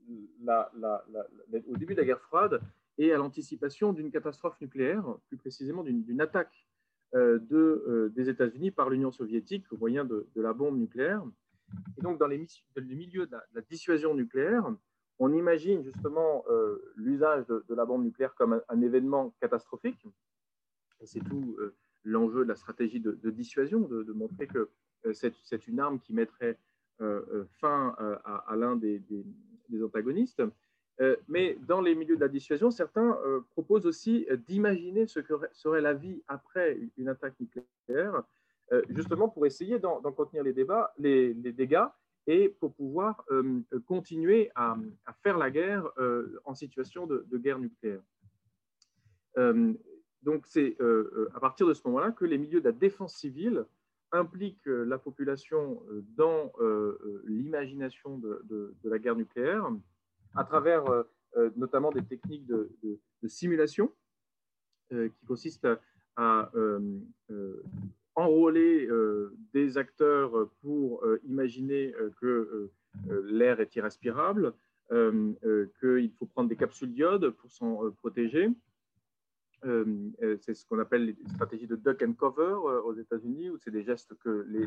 au 0.08 1.76
début 1.76 1.94
de 1.94 2.00
la 2.00 2.06
guerre 2.06 2.20
froide 2.20 2.60
et 2.98 3.12
à 3.12 3.18
l'anticipation 3.18 3.92
d'une 3.92 4.10
catastrophe 4.10 4.60
nucléaire, 4.60 5.04
plus 5.28 5.36
précisément 5.36 5.82
d'une 5.82 6.20
attaque 6.20 6.66
euh, 7.14 7.38
de, 7.38 7.84
euh, 7.86 8.12
des 8.14 8.28
États-Unis 8.28 8.70
par 8.70 8.90
l'Union 8.90 9.12
soviétique 9.12 9.70
au 9.72 9.76
moyen 9.76 10.04
de, 10.04 10.26
la 10.34 10.52
bombe 10.52 10.78
nucléaire. 10.78 11.22
Et 11.98 12.02
donc, 12.02 12.18
dans 12.18 12.26
les, 12.26 12.44
le 12.74 12.94
milieu 12.94 13.26
de 13.26 13.36
la, 13.54 13.60
dissuasion 13.62 14.14
nucléaire, 14.14 14.72
on 15.18 15.32
imagine 15.32 15.82
justement 15.82 16.44
euh, 16.50 16.92
l'usage 16.96 17.46
de, 17.46 17.74
la 17.74 17.84
bombe 17.84 18.04
nucléaire 18.04 18.34
comme 18.34 18.60
un, 18.68 18.80
événement 18.82 19.34
catastrophique. 19.40 20.06
Et 21.00 21.06
c'est 21.06 21.20
tout 21.20 21.56
l'enjeu 22.04 22.44
de 22.44 22.48
la 22.48 22.56
stratégie 22.56 23.00
de, 23.00 23.30
dissuasion, 23.30 23.80
de, 23.80 24.12
montrer 24.12 24.46
que 24.46 24.70
c'est 25.12 25.66
une 25.66 25.80
arme 25.80 26.00
qui 26.00 26.14
mettrait 26.14 26.58
fin 27.60 27.94
à, 28.24 28.56
l'un 28.56 28.76
des, 28.76 29.02
antagonistes. 29.84 30.42
Euh, 31.00 31.16
mais 31.28 31.58
dans 31.66 31.80
les 31.80 31.94
milieux 31.94 32.16
de 32.16 32.20
la 32.20 32.28
dissuasion, 32.28 32.70
certains 32.70 33.18
euh, 33.26 33.40
proposent 33.50 33.86
aussi 33.86 34.26
d'imaginer 34.46 35.06
ce 35.06 35.20
que 35.20 35.34
serait 35.52 35.82
la 35.82 35.92
vie 35.92 36.22
après 36.26 36.78
une 36.96 37.08
attaque 37.08 37.34
nucléaire, 37.38 38.22
euh, 38.72 38.82
justement 38.88 39.28
pour 39.28 39.44
essayer 39.46 39.78
d'en 39.78 40.00
contenir 40.00 40.42
les, 40.42 40.54
débats, 40.54 40.94
les, 40.98 41.34
dégâts 41.34 41.84
et 42.26 42.48
pour 42.48 42.74
pouvoir 42.74 43.24
continuer 43.86 44.50
à, 44.54 44.76
faire 45.22 45.38
la 45.38 45.50
guerre 45.50 45.88
en 46.44 46.54
situation 46.54 47.06
de, 47.06 47.26
guerre 47.38 47.58
nucléaire. 47.58 48.02
donc 50.22 50.46
c'est 50.46 50.76
à 51.34 51.40
partir 51.40 51.66
de 51.66 51.74
ce 51.74 51.82
moment-là 51.86 52.12
que 52.12 52.24
les 52.24 52.38
milieux 52.38 52.60
de 52.60 52.66
la 52.66 52.72
défense 52.72 53.14
civile 53.14 53.64
impliquent 54.12 54.66
la 54.66 54.98
population 54.98 55.82
dans 56.16 56.52
l'imagination 57.24 58.18
de, 58.18 58.74
la 58.84 58.98
guerre 58.98 59.16
nucléaire 59.16 59.70
à 60.36 60.44
travers 60.44 60.86
euh, 60.88 61.02
euh, 61.36 61.50
notamment 61.56 61.90
des 61.90 62.04
techniques 62.04 62.46
de, 62.46 62.70
simulation 63.26 63.92
euh, 64.92 65.08
qui 65.08 65.26
consistent 65.26 65.68
à, 66.14 66.50
enrôler 68.16 68.88
des 69.52 69.78
acteurs 69.78 70.50
pour 70.62 71.04
imaginer 71.24 71.94
que 72.20 72.70
l'air 73.24 73.60
est 73.60 73.76
irrespirable, 73.76 74.54
qu'il 74.90 76.10
faut 76.18 76.26
prendre 76.26 76.48
des 76.48 76.56
capsules 76.56 76.92
d'iode 76.92 77.30
pour 77.30 77.50
s'en 77.50 77.90
protéger. 77.92 78.50
c'est 79.62 80.54
ce 80.54 80.66
qu'on 80.66 80.78
appelle 80.78 81.04
les 81.06 81.16
stratégies 81.28 81.66
de 81.66 81.76
duck 81.76 82.02
and 82.02 82.14
cover 82.14 82.54
aux 82.84 82.94
États-Unis, 82.94 83.50
où 83.50 83.58
c'est 83.58 83.70
des 83.70 83.84
gestes 83.84 84.14
que 84.18 84.46
les, 84.48 84.66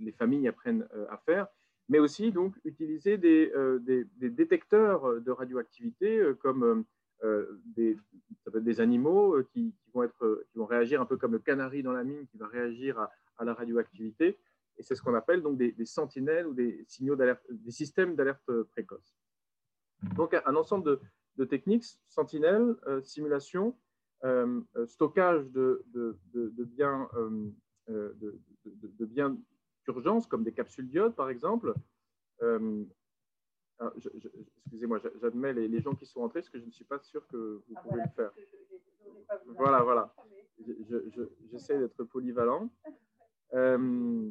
les 0.00 0.12
familles 0.12 0.48
apprennent 0.48 0.86
à 1.08 1.16
faire 1.18 1.48
mais 1.88 1.98
aussi 1.98 2.32
donc 2.32 2.54
utiliser 2.64 3.18
des, 3.18 3.50
euh, 3.54 3.78
détecteurs 4.20 5.20
de 5.20 5.30
radioactivité 5.30 6.18
euh, 6.18 6.34
comme 6.34 6.84
euh, 7.24 7.60
des, 7.74 7.96
des, 8.60 8.80
animaux 8.80 9.42
qui, 9.52 9.74
vont 9.92 10.02
être, 10.02 10.44
qui 10.50 10.58
vont 10.58 10.66
réagir 10.66 11.00
un 11.00 11.06
peu 11.06 11.16
comme 11.16 11.32
le 11.32 11.38
canari 11.38 11.82
dans 11.82 11.92
la 11.92 12.04
mine 12.04 12.26
qui 12.26 12.36
va 12.36 12.46
réagir 12.46 12.98
à, 13.38 13.44
la 13.44 13.54
radioactivité 13.54 14.38
Et 14.78 14.82
c'est 14.82 14.94
ce 14.94 15.02
qu'on 15.02 15.14
appelle 15.14 15.42
donc 15.42 15.56
des, 15.56 15.74
sentinelles 15.84 16.46
ou 16.46 16.54
des 16.54 16.84
signaux 16.86 17.16
d'alerte, 17.16 17.42
des 17.50 17.70
systèmes 17.70 18.14
d'alerte 18.14 18.50
précoce. 18.72 19.16
Donc 20.16 20.34
un, 20.34 20.54
ensemble 20.54 21.00
de, 21.36 21.44
techniques, 21.44 21.86
sentinelles, 22.08 22.76
simulation, 23.02 23.74
stockage 24.86 25.50
de, 25.50 25.84
de 25.94 26.64
biens, 26.64 27.08
de, 27.88 29.04
biens 29.06 29.36
d'urgence 29.84 30.26
comme 30.26 30.44
des 30.44 30.52
capsules 30.52 30.88
diodes 30.88 31.14
par 31.14 31.30
exemple, 31.30 31.74
excusez-moi, 34.56 35.00
j'admets 35.20 35.52
les, 35.52 35.80
gens 35.80 35.94
qui 35.94 36.06
sont 36.06 36.20
entrés 36.20 36.40
parce 36.40 36.50
que 36.50 36.58
je 36.58 36.64
ne 36.64 36.70
suis 36.70 36.84
pas 36.84 36.98
sûr 36.98 37.26
que 37.28 37.62
vous 37.68 37.74
ah, 37.76 37.80
pouvez 37.82 38.02
le 38.02 38.10
faire. 38.14 38.30
Voilà, 39.46 39.82
voilà. 39.82 40.14
J'essaie 41.50 41.78
d'être 41.78 42.04
polyvalent. 42.04 42.70
Euh, 43.52 44.30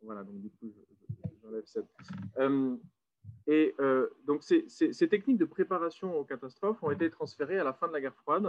voilà, 0.00 0.24
donc 0.24 0.40
du 0.40 0.48
coup, 0.48 0.72
j'enlève 1.42 1.66
cette. 1.66 1.84
Euh, 2.38 2.76
et 3.46 3.74
euh, 3.78 4.08
donc, 4.24 4.42
ces, 4.42 4.64
ces, 4.68 5.08
techniques 5.08 5.36
de 5.36 5.44
préparation 5.44 6.16
aux 6.16 6.24
catastrophes 6.24 6.82
ont 6.82 6.90
été 6.90 7.10
transférées 7.10 7.58
à 7.58 7.64
la 7.64 7.74
fin 7.74 7.88
de 7.88 7.92
la 7.92 8.00
guerre 8.00 8.14
froide 8.14 8.48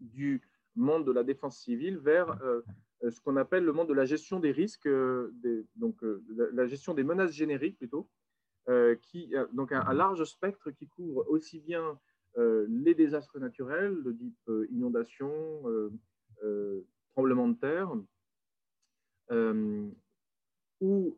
du 0.00 0.42
monde 0.74 1.06
de 1.06 1.12
la 1.12 1.22
défense 1.22 1.58
civile 1.58 1.98
vers 1.98 2.36
ce 3.02 3.20
qu'on 3.20 3.36
appelle 3.36 3.64
le 3.64 3.72
monde 3.72 3.88
de 3.88 3.94
la 3.94 4.06
gestion 4.06 4.40
des 4.40 4.50
risques, 4.50 4.88
des, 4.88 5.64
donc 5.76 5.98
la 6.02 6.66
gestion 6.66 6.92
des 6.92 7.04
menaces 7.04 7.32
génériques 7.32 7.78
plutôt, 7.78 8.08
qui, 9.02 9.32
donc 9.52 9.72
un, 9.72 9.92
large 9.92 10.24
spectre 10.24 10.70
qui 10.70 10.86
couvre 10.88 11.24
aussi 11.28 11.60
bien 11.60 11.98
euh, 12.38 12.66
les 12.68 12.94
désastres 12.94 13.38
naturels 13.38 14.02
de 14.02 14.12
type 14.12 14.38
euh, 14.48 14.66
inondation, 14.70 15.64
tremblement 17.12 17.48
de 17.48 17.54
terre, 17.54 17.92
ou 20.80 21.16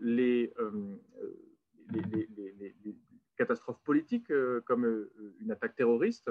les, 0.00 0.52
catastrophes 3.36 3.82
politiques 3.84 4.32
comme 4.64 5.08
une 5.40 5.50
attaque 5.50 5.76
terroriste, 5.76 6.30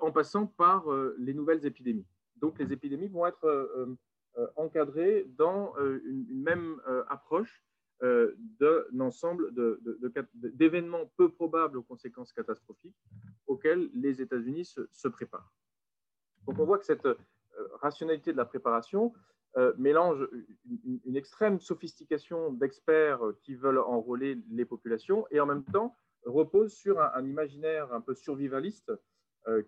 en 0.00 0.12
passant 0.12 0.46
par 0.46 0.84
les 1.18 1.34
nouvelles 1.34 1.66
épidémies. 1.66 2.06
Donc 2.36 2.58
les 2.58 2.72
épidémies 2.72 3.08
vont 3.08 3.26
être 3.26 3.96
encadrées 4.56 5.26
dans 5.36 5.74
une 6.04 6.42
même 6.42 6.80
approche 7.08 7.60
euh, 7.60 7.73
d'un 8.60 9.00
ensemble 9.00 9.52
d'événements 10.34 11.10
peu 11.16 11.30
probables 11.30 11.78
aux 11.78 11.82
conséquences 11.82 12.32
catastrophiques 12.32 12.96
auxquels 13.46 13.90
les 13.94 14.20
États-Unis 14.20 14.64
se, 14.90 15.08
préparent. 15.08 15.52
Donc 16.46 16.58
on 16.58 16.64
voit 16.64 16.78
que 16.78 16.84
cette 16.84 17.06
euh, 17.06 17.16
rationalité 17.80 18.32
de 18.32 18.36
la 18.36 18.44
préparation 18.44 19.12
euh, 19.56 19.72
mélange 19.78 20.26
une, 20.84 21.16
extrême 21.16 21.60
sophistication 21.60 22.52
d'experts 22.52 23.20
qui 23.42 23.54
veulent 23.54 23.78
enrôler 23.78 24.38
les 24.50 24.64
populations 24.64 25.26
et 25.30 25.40
en 25.40 25.46
même 25.46 25.64
temps 25.64 25.96
repose 26.24 26.72
sur 26.72 27.00
un 27.00 27.24
imaginaire 27.24 27.92
un 27.92 28.00
peu 28.00 28.14
survivaliste 28.14 28.90
euh, 28.90 28.96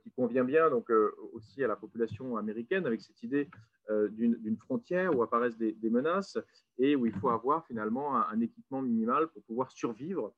qui 0.02 0.10
convient 0.10 0.44
bien 0.44 0.70
donc, 0.70 0.90
euh, 0.90 1.14
aussi 1.32 1.62
à 1.62 1.68
la 1.68 1.76
population 1.76 2.36
américaine 2.36 2.86
avec 2.86 3.02
cette 3.02 3.22
idée 3.22 3.50
euh, 3.90 4.08
d'une 4.08 4.56
frontière 4.56 5.16
où 5.16 5.22
apparaissent 5.22 5.58
des, 5.58 5.90
menaces 5.90 6.38
et 6.78 6.96
où 6.96 7.06
il 7.06 7.12
faut 7.12 7.28
avoir 7.28 7.66
finalement 7.66 8.16
un, 8.16 8.40
équipement 8.40 8.82
minimal 8.82 9.28
pour 9.28 9.42
pouvoir 9.44 9.70
survivre. 9.70 10.34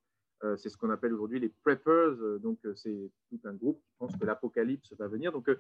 c'est 0.57 0.69
ce 0.69 0.77
qu'on 0.77 0.91
appelle 0.91 1.13
aujourd'hui 1.15 1.41
les 1.41 1.49
preppers, 1.49 2.17
donc 2.41 2.59
c'est 2.77 3.11
tout 3.29 3.41
un 3.45 3.55
groupe 3.55 3.81
qui 3.83 3.93
pense 3.99 4.17
que 4.17 4.25
l'apocalypse 4.25 4.93
va 4.99 5.09
venir. 5.09 5.33
Donc 5.33 5.51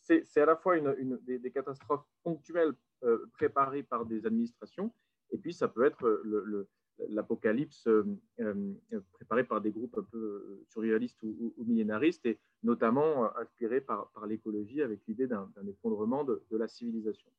c'est 0.00 0.36
à 0.36 0.46
la 0.46 0.56
fois 0.56 0.76
une, 0.76 1.18
des, 1.22 1.50
catastrophes 1.50 2.06
ponctuelles 2.22 2.74
préparées 3.32 3.82
par 3.82 4.04
des 4.04 4.26
administrations 4.26 4.92
et 5.30 5.38
puis 5.38 5.54
ça 5.54 5.68
peut 5.68 5.84
être 5.84 6.06
le 6.24 6.68
l'apocalypse 7.08 7.86
euh, 7.86 8.04
euh, 8.40 8.74
préparé 9.12 9.44
par 9.44 9.60
des 9.60 9.70
groupes 9.70 9.96
un 9.98 10.02
peu 10.02 10.18
euh, 10.18 10.64
surréalistes 10.68 11.22
ou, 11.22 11.54
millénaristes 11.64 12.26
et 12.26 12.38
notamment 12.62 13.36
inspiré 13.36 13.80
par, 13.80 14.10
par 14.10 14.26
l'écologie 14.26 14.82
avec 14.82 15.00
l'idée 15.06 15.26
d'un 15.26 15.50
effondrement 15.68 16.24
de, 16.24 16.42
la 16.50 16.68
civilisation. 16.68 17.30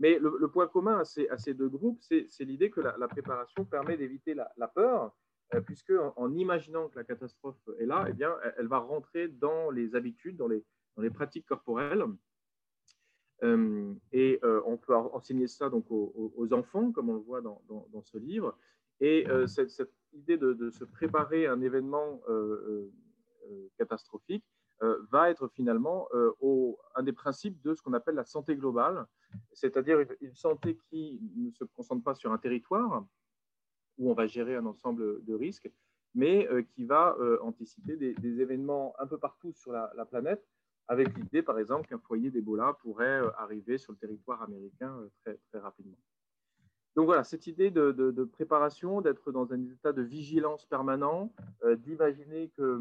Mais 0.00 0.18
le, 0.18 0.48
point 0.48 0.66
commun 0.66 1.00
à 1.30 1.38
ces, 1.38 1.54
deux 1.54 1.68
groupes, 1.68 2.02
c'est 2.02 2.44
l'idée 2.44 2.70
que 2.70 2.80
la, 2.80 3.08
préparation 3.08 3.64
permet 3.64 3.96
d'éviter 3.96 4.34
la, 4.34 4.68
peur, 4.68 5.16
puisque 5.64 5.92
en, 6.16 6.34
imaginant 6.34 6.88
que 6.88 6.96
la 6.96 7.04
catastrophe 7.04 7.56
est 7.78 7.86
là, 7.86 8.06
eh 8.08 8.12
bien, 8.12 8.36
elle, 8.58 8.66
va 8.66 8.78
rentrer 8.78 9.28
dans 9.28 9.70
les 9.70 9.94
habitudes, 9.94 10.36
dans 10.36 10.48
les, 10.48 10.62
dans 10.96 11.02
les 11.02 11.10
pratiques 11.10 11.46
corporelles. 11.46 12.04
et 14.12 14.40
on 14.42 14.76
peut 14.76 14.94
enseigner 14.94 15.46
ça 15.46 15.70
donc 15.70 15.86
aux, 15.90 16.48
enfants, 16.52 16.92
comme 16.92 17.08
on 17.08 17.14
le 17.14 17.20
voit 17.20 17.40
dans 17.40 18.02
ce 18.02 18.18
livre, 18.18 18.58
et 19.00 19.28
euh, 19.28 19.46
cette, 19.46 19.70
idée 20.12 20.36
de, 20.36 20.70
se 20.70 20.84
préparer 20.84 21.46
à 21.46 21.52
un 21.52 21.60
événement 21.60 22.22
euh, 22.28 22.90
euh, 23.50 23.68
catastrophique 23.78 24.44
va 25.10 25.30
être 25.30 25.48
finalement 25.48 26.06
au, 26.38 26.78
un 26.94 27.02
des 27.02 27.14
principes 27.14 27.62
de 27.62 27.72
ce 27.72 27.80
qu'on 27.80 27.94
appelle 27.94 28.14
la 28.14 28.26
santé 28.26 28.56
globale, 28.56 29.06
c'est-à-dire 29.54 30.04
une 30.20 30.34
santé 30.34 30.76
qui 30.90 31.18
ne 31.34 31.50
se 31.50 31.64
concentre 31.64 32.04
pas 32.04 32.14
sur 32.14 32.30
un 32.30 32.36
territoire 32.36 33.06
où 33.96 34.10
on 34.10 34.12
va 34.12 34.26
gérer 34.26 34.54
un 34.54 34.66
ensemble 34.66 35.24
de 35.24 35.32
risques, 35.32 35.70
mais 36.14 36.46
qui 36.74 36.84
va 36.84 37.16
anticiper 37.40 37.96
des, 37.96 38.14
événements 38.38 38.94
un 38.98 39.06
peu 39.06 39.16
partout 39.16 39.54
sur 39.54 39.72
la, 39.72 39.90
la 39.96 40.04
planète, 40.04 40.46
avec 40.88 41.08
l'idée, 41.16 41.42
par 41.42 41.58
exemple, 41.58 41.88
qu'un 41.88 41.98
foyer 41.98 42.30
d'Ebola 42.30 42.76
pourrait 42.82 43.22
arriver 43.38 43.78
sur 43.78 43.92
le 43.92 43.98
territoire 43.98 44.42
américain 44.42 45.08
très, 45.24 45.38
très 45.48 45.58
rapidement. 45.58 45.96
Donc 46.96 47.04
voilà, 47.04 47.24
cette 47.24 47.46
idée 47.46 47.70
de, 47.70 48.24
préparation, 48.24 49.02
d'être 49.02 49.30
dans 49.30 49.52
un 49.52 49.62
état 49.64 49.92
de 49.92 50.00
vigilance 50.00 50.64
permanent, 50.64 51.30
euh, 51.62 51.76
d'imaginer 51.76 52.50
que, 52.56 52.80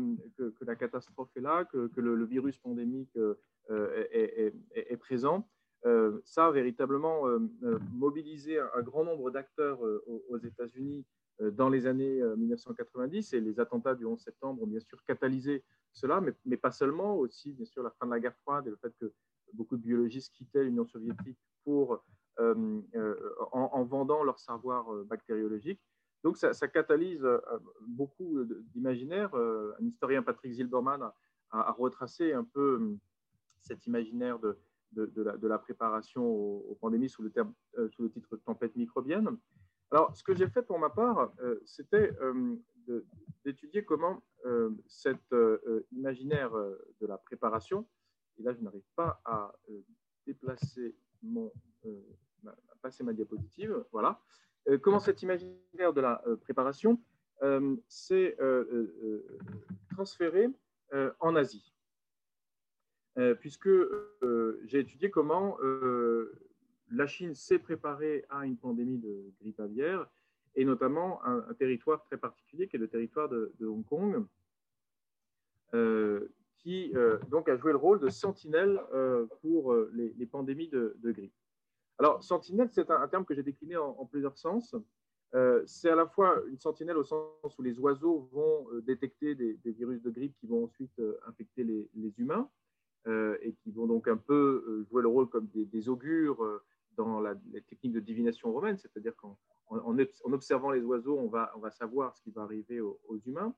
la 0.62 0.76
catastrophe 0.76 1.30
est 1.36 1.42
là, 1.42 1.66
que, 1.66 1.90
le, 1.98 2.24
virus 2.24 2.58
pandémique 2.58 3.18
euh, 3.18 3.36
est, 4.12 4.98
présent, 4.98 5.46
euh, 5.86 6.22
ça 6.24 6.48
a 6.48 6.52
véritablement 6.52 7.24
mobilisé 7.94 8.58
un, 8.58 8.82
grand 8.82 9.04
nombre 9.04 9.32
d'acteurs 9.32 9.80
aux, 9.84 10.38
États-Unis 10.38 11.06
dans 11.52 11.68
les 11.68 11.86
années 11.86 12.22
1990 12.38 13.34
et 13.34 13.42
les 13.42 13.60
attentats 13.60 13.96
du 13.96 14.06
11 14.06 14.18
septembre 14.18 14.64
ont 14.64 14.68
bien 14.68 14.80
sûr 14.80 15.04
catalysé 15.04 15.62
cela, 15.92 16.22
mais, 16.22 16.34
mais, 16.46 16.56
pas 16.56 16.72
seulement, 16.72 17.18
aussi 17.18 17.52
bien 17.52 17.66
sûr 17.66 17.84
la 17.84 17.92
fin 17.92 18.06
de 18.06 18.12
la 18.12 18.22
guerre 18.22 18.36
froide 18.44 18.66
et 18.68 18.70
le 18.70 18.78
fait 18.78 18.94
que 18.98 19.12
beaucoup 19.52 19.76
de 19.76 19.82
biologistes 19.82 20.34
quittaient 20.34 20.64
l'Union 20.64 20.86
soviétique 20.86 21.38
pour 21.66 22.02
euh, 22.40 22.82
euh, 22.96 23.16
en, 23.54 23.86
vendant 23.86 24.22
leur 24.22 24.40
savoir 24.40 24.94
euh, 24.94 25.06
bactériologique. 25.06 25.80
Donc, 26.22 26.36
ça, 26.36 26.52
catalyse 26.68 27.26
beaucoup 27.88 28.44
d'imaginaires. 28.74 29.34
Un 29.36 29.86
historien, 29.86 30.24
Patrick 30.24 30.54
Zilberman, 30.54 31.12
a, 31.52 31.72
retracé 31.74 32.34
un 32.34 32.44
peu 32.44 32.98
cet 33.62 33.86
imaginaire 33.86 34.40
de, 34.40 35.48
la, 35.48 35.60
préparation 35.60 36.26
aux, 36.26 36.76
pandémies 36.82 37.10
sous 37.10 37.22
le 37.22 37.30
titre 38.10 38.38
tempête 38.38 38.76
microbienne. 38.76 39.38
Alors, 39.92 40.16
ce 40.16 40.24
que 40.24 40.34
j'ai 40.34 40.48
fait 40.48 40.64
pour 40.64 40.80
ma 40.80 40.90
part, 40.90 41.32
c'était 41.64 42.12
d'étudier 43.46 43.86
comment 43.86 44.24
cet 44.88 45.36
imaginaire 45.92 46.52
de 46.54 47.06
la 47.06 47.20
préparation, 47.20 47.88
et 48.40 48.42
là 48.42 48.52
je 48.52 48.62
n'arrive 48.62 48.88
pas 48.96 49.22
à 49.26 49.54
déplacer 50.26 50.96
mon, 51.22 51.52
passer 52.82 53.04
ma 53.04 53.14
diapositive. 53.14 53.84
Voilà. 53.92 54.22
Euh, 54.68 54.78
comment 54.78 55.00
cet 55.00 55.22
imaginaire 55.22 55.94
de 55.94 56.02
la 56.02 56.24
euh, 56.28 56.36
préparation 56.36 57.00
euh, 57.44 57.76
s'est 57.88 58.38
transféré 59.92 60.48
en 61.20 61.36
Asie? 61.36 61.74
Puisque 63.40 63.70
j'ai 64.66 64.80
étudié 64.80 65.10
comment 65.10 65.58
la 66.92 67.08
Chine 67.08 67.34
s'est 67.34 67.60
préparée 67.60 68.26
à 68.30 68.46
une 68.46 68.58
pandémie 68.58 68.98
de 68.98 69.32
grippe 69.40 69.60
aviaire, 69.60 70.08
et 70.56 70.64
notamment 70.64 71.24
un, 71.26 71.54
territoire 71.56 72.04
très 72.04 72.18
particulier 72.18 72.68
qui 72.68 72.76
est 72.76 72.80
le 72.80 72.88
territoire 72.88 73.30
de, 73.30 73.54
Hong 73.62 73.86
Kong, 73.86 74.26
qui 76.58 76.94
donc 77.30 77.50
a 77.50 77.56
joué 77.58 77.72
le 77.72 77.78
rôle 77.78 78.00
de 78.00 78.10
sentinelle 78.10 78.80
pour 79.42 79.74
les, 79.94 80.26
pandémies 80.26 80.70
de, 80.70 80.96
de 81.00 81.12
grippe. 81.12 81.34
Alors, 81.98 82.24
sentinelle, 82.24 82.70
c'est 82.72 82.90
un, 82.90 83.08
terme 83.08 83.26
que 83.26 83.34
j'ai 83.34 83.44
décliné 83.44 83.78
en, 83.78 84.06
plusieurs 84.06 84.38
sens. 84.38 84.76
Euh, 85.34 85.64
c'est 85.66 85.90
à 85.90 85.96
la 85.96 86.08
fois 86.08 86.42
une 86.48 86.60
sentinelle 86.60 86.98
au 86.98 87.04
sens 87.04 87.58
où 87.58 87.62
les 87.62 87.80
oiseaux 87.80 88.30
vont 88.32 88.68
euh, 88.72 88.82
détecter 88.82 89.36
des, 89.36 89.58
virus 89.66 90.02
de 90.02 90.10
grippe 90.10 90.36
qui 90.40 90.48
vont 90.48 90.66
ensuite 90.66 90.98
euh, 91.00 91.18
infecter 91.28 91.64
les, 91.64 92.14
humains 92.18 92.50
et 93.08 93.54
qui 93.62 93.72
vont 93.72 93.86
donc 93.86 94.08
un 94.08 94.18
peu 94.18 94.84
jouer 94.90 95.04
le 95.04 95.08
rôle 95.08 95.30
comme 95.30 95.48
des, 95.54 95.90
augures 95.90 96.44
dans 96.98 97.20
la, 97.20 97.36
les 97.52 97.62
techniques 97.62 97.94
de 97.94 98.00
divination 98.00 98.52
romaine, 98.52 98.80
c'est-à-dire 98.80 99.16
qu'en 99.16 99.38
en, 99.68 99.96
observant 100.34 100.72
les 100.72 100.82
oiseaux, 100.82 101.20
on 101.20 101.28
va, 101.28 101.52
savoir 101.70 102.16
ce 102.16 102.24
qui 102.24 102.32
va 102.32 102.42
arriver 102.42 102.82
aux, 102.82 103.22
humains. 103.28 103.54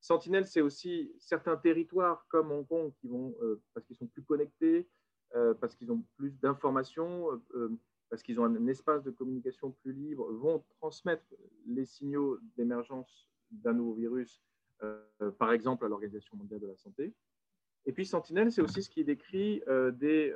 Sentinelle, 0.00 0.46
c'est 0.46 0.60
aussi 0.60 1.12
certains 1.18 1.56
territoires 1.56 2.24
comme 2.28 2.52
Hong 2.52 2.68
Kong 2.68 2.92
qui 3.00 3.08
vont, 3.08 3.34
parce 3.72 3.84
qu'ils 3.84 3.96
sont 3.96 4.06
plus 4.06 4.22
connectés, 4.22 4.86
parce 5.60 5.74
qu'ils 5.74 5.90
ont 5.90 6.02
plus 6.16 6.38
d'informations, 6.40 7.28
euh, 7.54 7.70
parce 8.10 8.22
qu'ils 8.22 8.40
ont 8.40 8.44
un 8.44 8.66
espace 8.66 9.02
de 9.02 9.10
communication 9.10 9.72
plus 9.82 9.92
libre, 9.92 10.30
vont 10.32 10.64
transmettre 10.80 11.24
les 11.66 11.84
signaux 11.84 12.38
d'émergence 12.56 13.28
d'un 13.50 13.72
nouveau 13.72 13.94
virus, 13.94 14.42
par 15.38 15.52
exemple 15.52 15.84
à 15.84 15.88
l'Organisation 15.88 16.36
mondiale 16.36 16.60
de 16.60 16.66
la 16.66 16.76
santé. 16.76 17.14
Et 17.86 17.92
puis 17.92 18.04
Sentinelle, 18.04 18.52
c'est 18.52 18.60
aussi 18.60 18.82
ce 18.82 18.90
qui 18.90 19.04
décrit 19.04 19.62
des, 19.94 20.34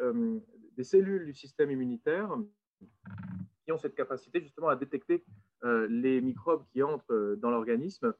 des, 0.77 0.85
cellules 0.85 1.27
du 1.27 1.35
système 1.35 1.71
immunitaire 1.71 2.35
qui 3.65 3.73
ont 3.73 3.79
cette 3.79 3.95
capacité 3.95 4.41
justement 4.41 4.69
à 4.69 4.77
détecter 4.77 5.25
les 5.63 6.21
microbes 6.21 6.65
qui 6.73 6.83
entrent 6.83 7.37
dans 7.37 7.51
l'organisme 7.51 8.15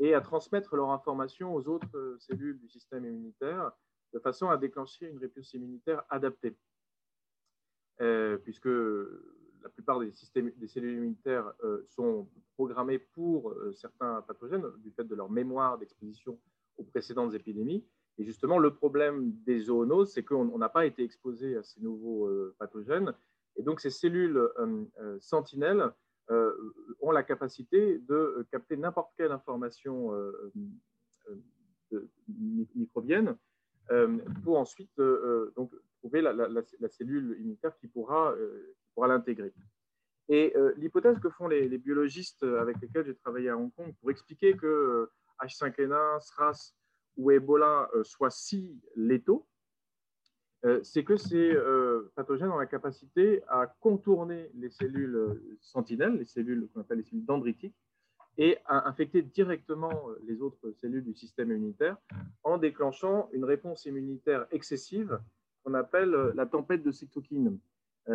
et 0.00 0.14
à 0.14 0.20
transmettre 0.20 0.74
leur 0.74 0.90
information 0.90 1.54
aux 1.54 1.68
autres 1.68 1.96
euh, 1.96 2.16
cellules 2.18 2.58
du 2.58 2.68
système 2.68 3.04
immunitaire 3.04 3.70
de 4.12 4.18
façon 4.18 4.48
à 4.48 4.56
déclencher 4.56 5.08
une 5.08 5.18
réponse 5.18 5.52
immunitaire 5.54 6.02
adaptée. 6.08 6.56
Euh, 8.00 8.38
puisque 8.38 8.68
la 9.62 9.68
plupart 9.68 10.00
des, 10.00 10.10
systèmes, 10.12 10.50
des 10.56 10.68
cellules 10.68 10.96
immunitaires 10.96 11.52
euh, 11.64 11.84
sont 11.88 12.28
programmées 12.54 12.98
pour 12.98 13.54
certains 13.74 14.22
pathogènes 14.22 14.64
du 14.78 14.90
fait 14.90 15.04
de 15.04 15.14
leur 15.14 15.30
mémoire 15.30 15.78
d'exposition 15.78 16.38
aux 16.78 16.84
précédentes 16.84 17.34
épidémies. 17.34 17.84
Et 18.18 18.24
justement, 18.24 18.58
le 18.58 18.74
problème 18.74 19.32
des 19.44 19.60
zoonoses, 19.60 20.12
c'est 20.12 20.24
qu'on 20.24 20.58
n'a 20.58 20.68
pas 20.68 20.86
été 20.86 21.02
exposé 21.02 21.56
à 21.56 21.62
ces 21.62 21.80
nouveaux 21.80 22.28
pathogènes. 22.58 23.14
Et 23.56 23.62
donc, 23.62 23.80
ces 23.80 23.90
cellules 23.90 24.50
sentinelles 25.20 25.92
euh, 26.30 26.52
ont 27.00 27.10
la 27.10 27.24
capacité 27.24 27.98
de 27.98 28.46
capter 28.52 28.76
n'importe 28.76 29.10
quelle 29.16 29.32
information 29.32 30.14
euh, 30.14 30.52
euh, 31.92 32.08
microbienne 32.76 33.36
pour 34.44 34.58
ensuite 34.58 34.96
donc, 35.56 35.72
trouver 35.98 36.22
la, 36.22 36.88
cellule 36.88 37.36
immunitaire 37.38 37.76
qui 37.78 37.88
pourra, 37.88 38.34
pourra 38.94 39.08
l'intégrer. 39.08 39.52
Et 40.28 40.54
l'hypothèse 40.76 41.18
que 41.18 41.30
font 41.30 41.48
les, 41.48 41.78
biologistes 41.78 42.42
avec 42.42 42.80
lesquels 42.80 43.06
j'ai 43.06 43.16
travaillé 43.16 43.48
à 43.48 43.56
Hong 43.56 43.72
Kong 43.74 43.92
pour 44.00 44.10
expliquer 44.10 44.56
que 44.56 45.10
H5N1, 45.40 46.20
SRAS 46.20 46.74
ou 47.16 47.30
Ebola 47.30 47.90
soient 48.04 48.30
si 48.30 48.80
létaux, 48.94 49.48
euh, 50.66 50.80
c'est 50.82 51.04
que 51.04 51.16
ces 51.16 51.54
euh, 51.54 52.12
pathogènes 52.14 52.50
ont 52.50 52.58
la 52.58 52.66
capacité 52.66 53.42
à 53.48 53.66
contourner 53.80 54.50
les 54.54 54.68
cellules 54.68 55.16
euh, 55.16 55.58
sentinelles, 55.62 56.16
les 56.16 56.26
cellules 56.26 56.68
qu'on 56.68 56.82
appelle 56.82 56.98
les 56.98 57.04
cellules 57.04 57.24
dendritiques, 57.24 57.74
et 58.38 58.58
à 58.66 58.88
infecter 58.88 59.22
directement 59.22 60.08
les 60.26 60.40
autres 60.40 60.72
cellules 60.72 61.04
du 61.04 61.14
système 61.14 61.50
immunitaire 61.50 61.96
en 62.42 62.58
déclenchant 62.58 63.28
une 63.32 63.44
réponse 63.44 63.84
immunitaire 63.86 64.46
excessive 64.50 65.18
qu'on 65.62 65.74
appelle 65.74 66.10
la 66.34 66.46
tempête 66.46 66.82
de 66.82 66.90
cytokines. 66.90 67.58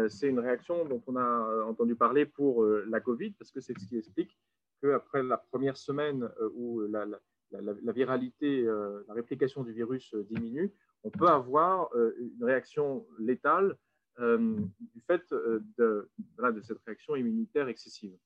C'est 0.08 0.28
une 0.28 0.39
réaction 0.39 0.84
dont 0.86 1.01
on 1.06 1.15
a 1.15 1.65
entendu 1.65 1.95
parler 1.95 2.25
pour 2.25 2.65
la 2.65 2.99
Covid, 2.99 3.32
parce 3.32 3.51
que 3.51 3.62
c'est 3.62 3.78
ce 3.78 3.88
qui 3.88 3.97
explique 3.97 4.36
qu'après 4.82 5.21
la 5.21 5.38
première 5.38 5.78
semaine 5.78 6.28
où 6.56 6.82
la, 6.82 7.06
la 7.51 7.91
viralité, 7.91 8.63
la 8.63 9.13
réplication 9.13 9.63
du 9.63 9.73
virus 9.73 10.15
diminue, 10.32 10.73
on 11.06 11.12
peut 11.12 11.28
avoir 11.28 11.95
euh, 11.95 12.13
une 12.19 12.43
réaction 12.43 13.06
létale 13.19 13.78
euh, 14.19 14.58
du 14.80 15.01
fait 15.06 15.21
euh, 15.32 15.60
de, 15.78 16.10
de, 16.39 16.62
cette 16.62 16.80
réaction 16.86 17.15
immunitaire 17.15 17.67
excessive. 17.67 18.17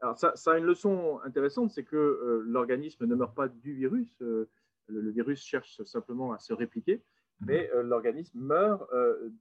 Alors 0.00 0.18
ça, 0.18 0.32
a 0.46 0.58
une 0.58 0.64
leçon 0.64 1.20
intéressante, 1.24 1.70
c'est 1.70 1.84
que 1.84 2.42
l'organisme 2.46 3.06
ne 3.06 3.14
meurt 3.14 3.34
pas 3.34 3.48
du 3.48 3.74
virus, 3.74 4.18
le, 4.20 5.10
virus 5.10 5.44
cherche 5.44 5.82
simplement 5.84 6.32
à 6.32 6.38
se 6.38 6.52
répliquer, 6.52 7.02
mais 7.40 7.70
l'organisme 7.82 8.38
meurt 8.40 8.90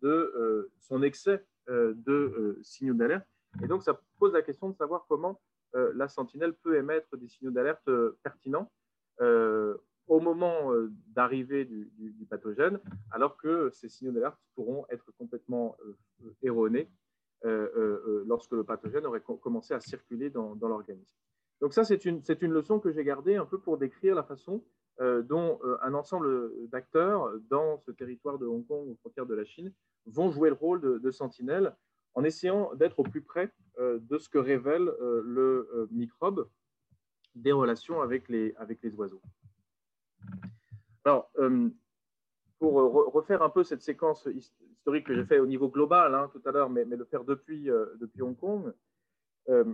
de 0.01 0.69
son 0.79 1.01
excès 1.01 1.45
de 1.67 2.59
signaux 2.61 2.93
d'alerte. 2.93 3.25
Et 3.63 3.67
donc 3.67 3.83
ça 3.83 4.01
pose 4.19 4.33
la 4.33 4.41
question 4.41 4.69
de 4.69 4.75
savoir 4.75 5.05
comment 5.07 5.39
la 5.73 6.09
sentinelle 6.09 6.53
peut 6.53 6.75
émettre 6.75 7.15
des 7.15 7.29
signaux 7.29 7.51
d'alerte 7.51 7.89
pertinents 8.21 8.69
au 10.09 10.19
moment 10.19 10.73
euh, 10.73 10.91
d'arrivée 11.07 11.65
du, 11.65 12.25
pathogène, 12.29 12.79
alors 13.11 13.37
que 13.37 13.69
ces 13.71 13.87
signaux 13.87 14.11
d'alerte 14.11 14.39
pourront 14.55 14.85
être 14.89 15.11
complètement 15.17 15.77
euh, 15.85 16.35
erronés 16.41 16.89
euh, 16.89 16.98
lorsque 17.43 18.51
le 18.51 18.63
pathogène 18.63 19.05
aurait 19.05 19.21
commencé 19.21 19.73
à 19.73 19.79
circuler 19.79 20.29
dans, 20.29 20.55
l'organisme. 20.61 21.07
Donc 21.61 21.73
ça, 21.73 21.83
c'est 21.83 22.05
une, 22.05 22.21
une, 22.41 22.51
leçon 22.51 22.79
que 22.79 22.91
j'ai 22.91 23.03
gardée 23.03 23.35
un 23.35 23.45
peu 23.45 23.59
pour 23.59 23.77
décrire 23.77 24.15
la 24.15 24.23
façon 24.23 24.63
dont 24.99 25.59
un 25.81 25.93
ensemble 25.93 26.51
d'acteurs 26.69 27.31
dans 27.49 27.77
ce 27.79 27.91
territoire 27.91 28.37
de 28.37 28.45
Hong 28.45 28.65
Kong, 28.67 28.89
aux 28.89 28.95
frontières 28.95 29.25
de 29.25 29.35
la 29.35 29.45
Chine, 29.45 29.71
vont 30.05 30.31
jouer 30.31 30.49
le 30.49 30.55
rôle 30.55 30.81
de, 30.81 30.97
de 30.97 31.11
sentinelle 31.11 31.75
en 32.15 32.23
essayant 32.23 32.73
d'être 32.75 32.99
au 32.99 33.03
plus 33.03 33.21
près 33.21 33.51
de 33.77 34.17
ce 34.17 34.27
que 34.27 34.37
révèle 34.37 34.91
le 35.23 35.87
microbe 35.91 36.49
des 37.35 37.51
relations 37.51 38.01
avec 38.01 38.27
les, 38.29 38.53
avec 38.57 38.81
les 38.83 38.93
oiseaux. 38.95 39.21
Alors, 41.05 41.31
euh, 41.37 41.69
pour 42.59 42.73
refaire 43.13 43.41
un 43.41 43.49
peu 43.49 43.63
cette 43.63 43.81
séquence 43.81 44.27
historique 44.89 45.05
que 45.05 45.13
j'ai 45.13 45.25
fait 45.25 45.39
au 45.39 45.45
niveau 45.45 45.69
global 45.69 46.15
hein, 46.15 46.31
tout 46.31 46.41
à 46.45 46.51
l'heure, 46.51 46.69
mais, 46.69 46.83
le 46.83 47.05
faire 47.05 47.23
depuis, 47.23 47.69
euh, 47.69 47.85
depuis 47.99 48.23
Hong 48.23 48.35
Kong, 48.35 48.73
euh, 49.49 49.71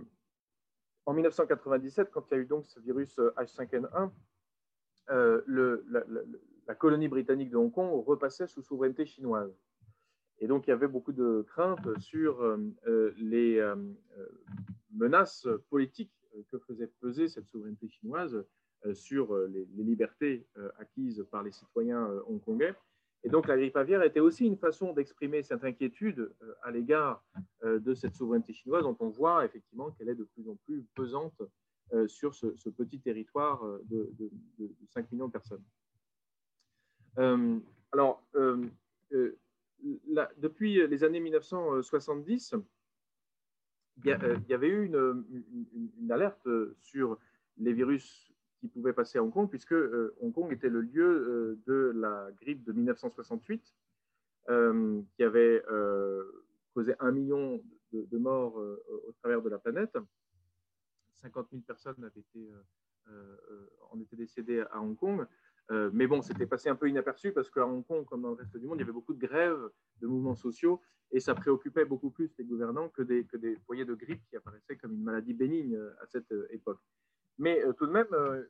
en 1.06 1.14
1997, 1.14 2.10
quand 2.10 2.26
il 2.30 2.34
y 2.34 2.36
a 2.36 2.40
eu 2.40 2.46
donc 2.46 2.66
ce 2.66 2.80
virus 2.80 3.18
H5N1, 3.18 4.10
le, 5.46 5.86
la, 6.66 6.74
colonie 6.74 7.08
britannique 7.08 7.50
de 7.50 7.56
Hong 7.56 7.72
Kong 7.72 8.04
repassait 8.04 8.46
sous 8.46 8.60
souveraineté 8.60 9.06
chinoise. 9.06 9.56
Et 10.40 10.48
donc, 10.48 10.66
il 10.66 10.70
y 10.70 10.72
avait 10.72 10.88
beaucoup 10.88 11.12
de 11.12 11.46
craintes 11.48 11.98
sur 12.00 12.58
les 13.16 13.64
menaces 14.92 15.46
politiques 15.70 16.12
que 16.50 16.58
faisait 16.58 16.90
peser 17.00 17.28
cette 17.28 17.46
souveraineté 17.46 17.88
chinoise 17.88 18.44
euh, 18.86 18.94
sur 18.94 19.34
euh, 19.34 19.46
les, 19.48 19.84
libertés 19.84 20.46
euh, 20.58 20.70
acquises 20.78 21.24
par 21.30 21.42
les 21.42 21.50
citoyens 21.50 22.08
hongkongais. 22.28 22.74
Et 23.26 23.28
donc 23.28 23.48
la 23.48 23.56
grippe 23.56 23.76
aviaire 23.76 24.04
était 24.04 24.20
aussi 24.20 24.46
une 24.46 24.56
façon 24.56 24.92
d'exprimer 24.92 25.42
cette 25.42 25.64
inquiétude 25.64 26.32
à 26.62 26.70
l'égard 26.70 27.24
de 27.64 27.92
cette 27.92 28.14
souveraineté 28.14 28.52
chinoise 28.52 28.84
dont 28.84 28.96
on 29.00 29.08
voit 29.08 29.44
effectivement 29.44 29.90
qu'elle 29.90 30.10
est 30.10 30.14
de 30.14 30.22
plus 30.22 30.48
en 30.48 30.54
plus 30.64 30.84
pesante 30.94 31.42
sur 32.06 32.36
ce, 32.36 32.68
petit 32.68 33.00
territoire 33.00 33.64
de, 33.90 34.12
5 34.90 35.10
millions 35.10 35.26
de 35.26 35.32
personnes. 35.32 35.64
alors, 37.90 38.22
depuis 40.36 40.86
les 40.86 41.02
années 41.02 41.18
1970, 41.18 42.54
il 44.04 44.06
y, 44.48 44.54
avait 44.54 44.68
eu 44.68 44.84
une 44.86 46.12
alerte 46.12 46.48
sur 46.78 47.18
les 47.56 47.72
virus 47.72 48.32
qui 48.68 48.80
pouvait 48.80 48.92
passer 48.92 49.18
à 49.18 49.22
Hong 49.22 49.32
Kong, 49.32 49.48
puisque 49.48 49.72
euh, 49.72 50.14
Hong 50.20 50.32
Kong 50.32 50.52
était 50.52 50.68
le 50.68 50.80
lieu 50.80 51.04
euh, 51.04 51.58
de 51.66 51.92
la 51.94 52.28
grippe 52.40 52.64
de 52.64 52.72
1968, 52.72 53.74
euh, 54.48 55.02
qui 55.14 55.22
avait 55.22 55.62
causé 56.74 56.94
un 57.00 57.10
million 57.10 57.62
de, 57.92 58.18
morts 58.18 58.56
au 58.56 59.12
travers 59.20 59.40
de 59.42 59.48
la 59.48 59.58
planète. 59.58 59.96
50 61.22 61.48
000 61.50 61.62
personnes 61.62 62.04
avaient 62.04 62.20
été, 62.20 62.50
en 63.90 63.98
étaient 64.00 64.16
décédées 64.16 64.60
à 64.70 64.80
Hong 64.80 64.96
Kong. 64.96 65.26
mais 65.92 66.06
bon, 66.06 66.20
c'était 66.20 66.46
passé 66.46 66.68
un 66.68 66.76
peu 66.76 66.88
inaperçu 66.88 67.32
parce 67.32 67.50
qu'à 67.50 67.66
Hong 67.66 67.84
Kong, 67.86 68.04
comme 68.04 68.22
dans 68.22 68.30
le 68.30 68.36
reste 68.36 68.56
du 68.58 68.66
monde, 68.66 68.76
il 68.76 68.80
y 68.80 68.84
avait 68.84 68.92
beaucoup 68.92 69.14
de 69.14 69.26
grèves, 69.26 69.70
de 70.00 70.06
mouvements 70.06 70.36
sociaux, 70.36 70.82
et 71.10 71.20
ça 71.20 71.34
préoccupait 71.34 71.86
beaucoup 71.86 72.10
plus 72.10 72.30
les 72.38 72.44
gouvernants 72.44 72.90
que 72.90 73.02
des, 73.02 73.24
que 73.24 73.38
des 73.38 73.56
foyers 73.64 73.86
de 73.86 73.94
grippe 73.94 74.22
qui 74.28 74.36
apparaissaient 74.36 74.76
comme 74.76 74.92
une 74.92 75.02
maladie 75.02 75.32
bénigne 75.32 75.78
à 76.02 76.06
cette 76.06 76.32
époque. 76.50 76.80
Mais 77.38 77.62
euh, 77.62 77.72
tout 77.72 77.86
de 77.86 77.92
même, 77.92 78.06
euh, 78.12 78.42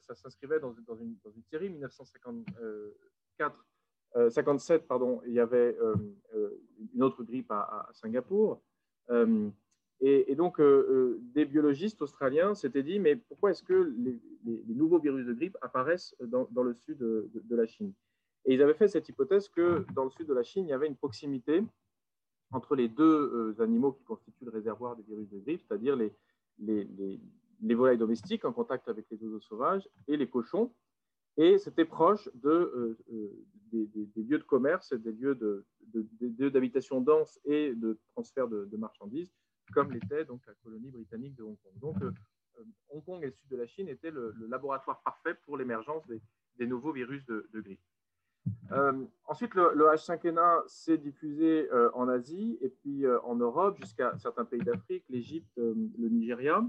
ça, 0.00 0.14
s'inscrivait 0.14 0.60
dans, 0.60 0.72
une, 0.72 1.16
série 1.50 1.70
1954. 1.70 3.66
57, 4.28 4.82
euh, 4.82 4.86
pardon, 4.86 5.22
il 5.26 5.32
y 5.32 5.40
avait 5.40 5.76
une 6.94 7.02
autre 7.02 7.24
grippe 7.24 7.50
à, 7.50 7.88
Singapour. 7.92 8.62
Et, 10.00 10.34
donc, 10.34 10.60
des 10.60 11.44
biologistes 11.44 12.02
australiens 12.02 12.54
s'étaient 12.54 12.82
dit, 12.82 12.98
mais 12.98 13.16
pourquoi 13.16 13.50
est-ce 13.50 13.62
que 13.62 13.94
les, 13.96 14.20
nouveaux 14.68 14.98
virus 14.98 15.26
de 15.26 15.32
grippe 15.32 15.56
apparaissent 15.60 16.14
dans, 16.20 16.62
le 16.62 16.74
sud 16.74 16.98
de, 16.98 17.56
la 17.56 17.66
Chine? 17.66 17.92
Et 18.44 18.54
ils 18.54 18.62
avaient 18.62 18.74
fait 18.74 18.88
cette 18.88 19.08
hypothèse 19.08 19.48
que 19.48 19.86
dans 19.94 20.04
le 20.04 20.10
sud 20.10 20.26
de 20.26 20.34
la 20.34 20.42
Chine, 20.42 20.66
il 20.66 20.70
y 20.70 20.74
avait 20.74 20.88
une 20.88 20.96
proximité 20.96 21.64
entre 22.50 22.76
les 22.76 22.88
deux 22.88 23.56
animaux 23.60 23.92
qui 23.92 24.04
constituent 24.04 24.44
le 24.44 24.50
réservoir 24.50 24.94
des 24.96 25.04
virus 25.04 25.30
de 25.30 25.38
grippe, 25.38 25.62
c'est-à-dire 25.66 25.96
les, 25.96 26.12
les 26.58 27.18
volailles 27.74 27.98
domestiques 27.98 28.44
en 28.44 28.52
contact 28.52 28.88
avec 28.88 29.06
les 29.10 29.22
oiseaux 29.22 29.40
sauvages 29.40 29.88
et 30.08 30.16
les 30.16 30.28
cochons. 30.28 30.72
Et 31.36 31.58
c'était 31.58 31.84
proche 31.84 32.28
de, 32.34 32.50
euh, 32.50 32.98
euh, 33.12 33.30
des, 33.72 34.22
lieux 34.22 34.38
de 34.38 34.44
commerce, 34.44 34.92
des 34.92 35.12
lieux 35.12 35.34
d'habitation 36.50 37.00
de, 37.00 37.06
dense 37.06 37.40
et 37.44 37.74
de 37.74 37.98
transfert 38.10 38.48
de, 38.48 38.76
marchandises, 38.76 39.32
comme 39.72 39.92
l'était 39.92 40.26
la 40.26 40.54
colonie 40.62 40.90
britannique 40.90 41.34
de 41.36 41.42
Hong 41.42 41.56
Kong. 41.62 41.78
Donc, 41.80 42.02
euh, 42.02 42.12
Hong 42.90 43.02
Kong 43.02 43.22
et 43.22 43.26
le 43.26 43.32
sud 43.32 43.48
de 43.48 43.56
la 43.56 43.66
Chine 43.66 43.88
étaient 43.88 44.10
le, 44.10 44.34
laboratoire 44.46 45.02
parfait 45.02 45.34
pour 45.46 45.56
l'émergence 45.56 46.06
des, 46.06 46.66
nouveaux 46.66 46.92
virus 46.92 47.24
de, 47.24 47.48
grippe. 47.54 47.80
ensuite, 49.24 49.54
le, 49.54 49.86
H5N1 49.94 50.68
s'est 50.68 50.98
diffusé 50.98 51.68
en 51.94 52.08
Asie 52.08 52.58
et 52.60 52.68
puis 52.68 53.06
en 53.24 53.36
Europe 53.36 53.78
jusqu'à 53.78 54.16
certains 54.18 54.44
pays 54.44 54.62
d'Afrique, 54.62 55.04
l'Égypte, 55.08 55.50
le 55.56 56.08
Nigeria. 56.08 56.62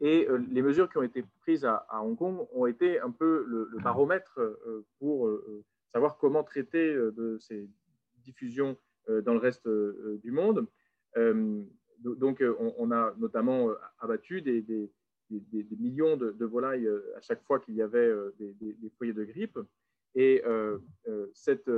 Et 0.00 0.26
les 0.50 0.62
mesures 0.62 0.90
qui 0.90 0.98
ont 0.98 1.02
été 1.02 1.24
prises 1.40 1.64
à, 1.64 1.86
Hong 2.02 2.16
Kong 2.16 2.46
ont 2.52 2.66
été 2.66 3.00
un 3.00 3.10
peu 3.10 3.44
le, 3.46 3.68
baromètre 3.82 4.38
pour 4.98 5.30
savoir 5.92 6.18
comment 6.18 6.42
traiter 6.42 6.94
de 6.94 7.38
ces 7.40 7.68
diffusions 8.24 8.76
dans 9.08 9.32
le 9.32 9.38
reste 9.38 9.68
du 10.22 10.30
monde. 10.30 10.66
Donc, 11.98 12.42
on, 12.78 12.90
a 12.90 13.14
notamment 13.18 13.70
abattu 13.98 14.42
des, 14.42 14.64
millions 15.78 16.16
de, 16.16 16.44
volailles 16.44 16.88
à 17.16 17.20
chaque 17.20 17.42
fois 17.44 17.60
qu'il 17.60 17.74
y 17.74 17.82
avait 17.82 18.12
des, 18.38 18.90
foyers 18.96 19.12
de 19.12 19.24
grippe. 19.24 19.58
Et 20.14 20.42
cette, 21.34 21.70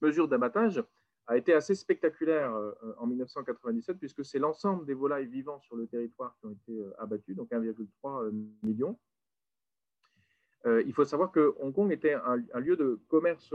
mesure 0.00 0.28
d'abattage 0.28 0.82
a 1.28 1.36
été 1.36 1.52
assez 1.52 1.74
spectaculaire 1.74 2.50
en 2.96 3.06
1997 3.06 3.98
puisque 3.98 4.24
c'est 4.24 4.38
l'ensemble 4.38 4.86
des 4.86 4.94
volailles 4.94 5.26
vivant 5.26 5.60
sur 5.60 5.76
le 5.76 5.86
territoire 5.86 6.34
qui 6.40 6.46
ont 6.46 6.52
été 6.52 6.82
abattues, 6.98 7.34
donc 7.34 7.50
1,3 7.50 8.32
million. 8.62 8.98
il 10.64 10.92
faut 10.94 11.04
savoir 11.04 11.30
que 11.30 11.54
Hong 11.60 11.74
Kong 11.74 11.92
était 11.92 12.14
un, 12.14 12.60
lieu 12.60 12.76
de 12.76 12.98
commerce, 13.08 13.54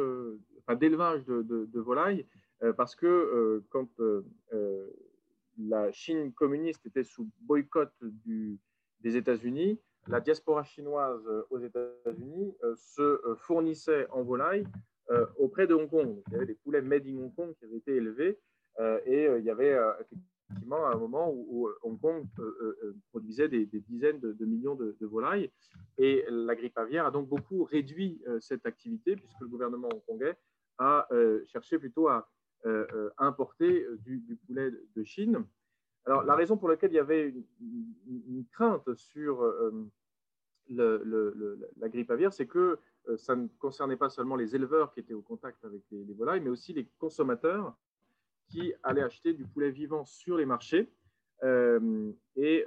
d'élevage 0.79 1.25
de, 1.25 1.79
volailles, 1.79 2.27
parce 2.77 2.95
que 2.95 3.63
quand 3.69 3.89
la 5.57 5.91
Chine 5.91 6.31
communiste 6.31 6.85
était 6.85 7.03
sous 7.03 7.27
boycott 7.41 7.91
des 8.99 9.17
États-Unis, 9.17 9.79
la 10.07 10.19
diaspora 10.19 10.63
chinoise 10.63 11.27
aux 11.49 11.59
États-Unis 11.59 12.55
se 12.75 13.19
fournissait 13.37 14.07
en 14.11 14.21
volailles 14.21 14.67
auprès 15.37 15.67
de 15.67 15.73
Hong 15.73 15.89
Kong. 15.89 16.21
il 16.27 16.33
y 16.33 16.35
avait 16.35 16.45
des 16.45 16.55
poulets 16.55 16.81
made 16.81 17.05
in 17.07 17.17
Hong 17.17 17.35
Kong 17.35 17.53
qui 17.57 17.65
avaient 17.65 17.77
été 17.77 17.95
élevés 17.95 18.39
et 19.05 19.25
il 19.25 19.43
y 19.43 19.49
avait 19.49 19.77
effectivement 19.99 20.87
un 20.87 20.95
moment 20.95 21.31
où, 21.31 21.69
Hong 21.81 21.99
Kong 21.99 22.25
produisait 23.11 23.49
des, 23.49 23.65
dizaines 23.65 24.19
de, 24.19 24.45
millions 24.45 24.75
de, 24.75 24.95
volailles 25.01 25.51
et 25.97 26.25
la 26.29 26.55
grippe 26.55 26.77
aviaire 26.77 27.05
a 27.05 27.11
donc 27.11 27.27
beaucoup 27.27 27.63
réduit 27.63 28.21
cette 28.39 28.65
activité 28.65 29.15
puisque 29.15 29.41
le 29.41 29.47
gouvernement 29.47 29.89
hongkongais 29.93 30.35
a 30.79 31.07
cherché 31.47 31.77
plutôt 31.77 32.07
à 32.07 32.27
euh, 32.65 32.87
euh, 32.93 33.09
importer 33.17 33.83
euh, 33.83 33.97
du, 34.05 34.39
poulet 34.47 34.71
de 34.95 35.03
Chine. 35.03 35.43
Alors, 36.05 36.23
la 36.23 36.33
raison 36.33 36.55
pour 36.55 36.69
laquelle 36.69 36.91
il 36.91 36.95
y 36.95 36.99
avait 36.99 37.33
une, 37.59 38.45
crainte 38.53 38.93
sur 38.93 39.43
la 40.69 41.89
grippe 41.89 42.09
aviaire, 42.09 42.31
c'est 42.31 42.47
que 42.47 42.79
ça 43.17 43.35
ne 43.35 43.47
concernait 43.59 43.97
pas 43.97 44.09
seulement 44.09 44.35
les 44.35 44.55
éleveurs 44.55 44.93
qui 44.93 44.99
étaient 44.99 45.13
au 45.13 45.21
contact 45.21 45.63
avec 45.65 45.81
les, 45.91 46.13
volailles, 46.13 46.41
mais 46.41 46.49
aussi 46.49 46.73
les 46.73 46.87
consommateurs 46.99 47.75
qui 48.49 48.73
allaient 48.83 49.03
acheter 49.03 49.33
du 49.33 49.45
poulet 49.45 49.71
vivant 49.71 50.05
sur 50.05 50.37
les 50.37 50.45
marchés. 50.45 50.89
et 51.43 52.65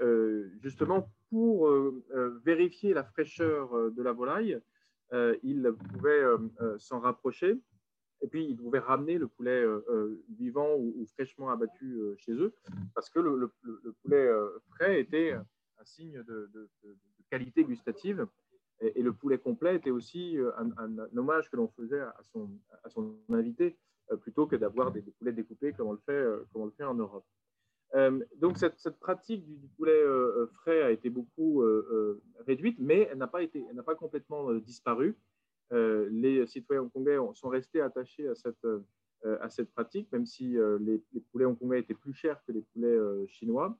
justement, 0.62 1.10
pour 1.30 1.70
vérifier 2.44 2.92
la 2.94 3.04
fraîcheur 3.04 3.90
de 3.90 4.02
la 4.02 4.12
volaille, 4.12 4.60
ils 5.42 5.74
pouvaient 5.92 6.24
s'en 6.78 7.00
rapprocher 7.00 7.58
et 8.22 8.28
puis, 8.28 8.46
ils 8.46 8.56
pouvaient 8.56 8.78
ramener 8.78 9.18
le 9.18 9.28
poulet 9.28 9.62
euh, 9.62 9.84
euh, 9.88 10.24
vivant 10.38 10.74
ou, 10.76 11.06
fraîchement 11.14 11.50
abattu 11.50 11.94
euh, 11.94 12.14
chez 12.18 12.32
eux, 12.32 12.54
parce 12.94 13.10
que 13.10 13.18
le, 13.18 13.52
poulet 14.02 14.28
frais 14.70 15.00
était 15.00 15.32
un 15.32 15.84
signe 15.84 16.22
de, 16.22 16.68
qualité 17.30 17.64
gustative. 17.64 18.26
Et, 18.80 19.02
le 19.02 19.12
poulet 19.12 19.38
complet 19.38 19.76
était 19.76 19.90
aussi 19.90 20.36
un, 20.58 21.16
hommage 21.16 21.50
que 21.50 21.56
l'on 21.56 21.68
faisait 21.68 22.00
à 22.00 22.20
son, 22.32 22.50
invité, 23.30 23.76
plutôt 24.20 24.46
que 24.46 24.56
d'avoir 24.56 24.92
des, 24.92 25.02
poulets 25.02 25.32
découpés 25.32 25.72
comme 25.72 25.88
on 25.88 25.92
le 25.92 26.02
fait, 26.04 26.24
fait 26.76 26.84
en 26.84 26.94
Europe. 26.94 27.24
donc 28.36 28.58
cette, 28.58 28.98
pratique 29.00 29.46
du, 29.46 29.68
poulet 29.76 30.02
frais 30.54 30.82
a 30.82 30.90
été 30.90 31.08
beaucoup 31.08 31.64
réduite, 32.46 32.78
mais 32.78 33.08
elle 33.10 33.18
n'a 33.18 33.26
pas, 33.26 33.94
complètement 33.94 34.52
disparu. 34.54 35.16
Euh, 35.72 36.08
les 36.10 36.46
citoyens 36.46 36.82
hongkongais 36.82 37.18
sont 37.34 37.48
restés 37.48 37.80
attachés 37.80 38.28
à 38.28 38.34
cette, 38.34 38.64
euh, 38.64 39.64
pratique, 39.74 40.10
même 40.12 40.26
si 40.26 40.56
euh, 40.56 40.78
les, 40.80 41.20
poulets 41.32 41.44
hongkongais 41.44 41.80
étaient 41.80 41.94
plus 41.94 42.12
chers 42.12 42.42
que 42.44 42.52
les 42.52 42.62
poulets 42.72 43.26
chinois. 43.28 43.76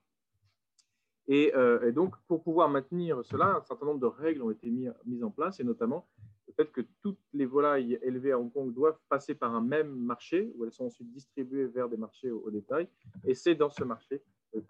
Et, 1.29 1.53
donc, 1.93 2.15
pour 2.29 2.43
pouvoir 2.43 2.69
maintenir 2.69 3.25
cela, 3.25 3.57
un 3.57 3.63
certain 3.63 3.87
nombre 3.87 4.01
de 4.01 4.07
règles 4.07 4.43
ont 4.43 4.51
été 4.51 4.71
mises 4.71 5.25
en 5.25 5.31
place, 5.31 5.59
et 5.59 5.65
notamment 5.65 6.07
le 6.47 6.53
fait 6.53 6.71
que 6.71 6.83
toutes 7.03 7.19
les 7.33 7.47
volailles 7.47 7.99
élevées 8.03 8.31
à 8.31 8.39
Hong 8.39 8.53
Kong 8.53 8.73
doivent 8.73 9.01
passer 9.09 9.35
par 9.35 9.55
un 9.55 9.61
même 9.61 9.93
marché, 9.97 10.53
où 10.57 10.65
elles 10.65 10.73
sont 10.73 10.87
ensuite 10.87 11.13
distribuées 11.13 11.67
vers 11.67 11.89
des 11.89 11.97
marchés 11.97 12.31
au, 12.31 12.49
détail, 12.51 12.89
et 13.25 13.35
c'est 13.35 13.57
dans 13.57 13.71
ce 13.71 13.83
marché 13.83 14.23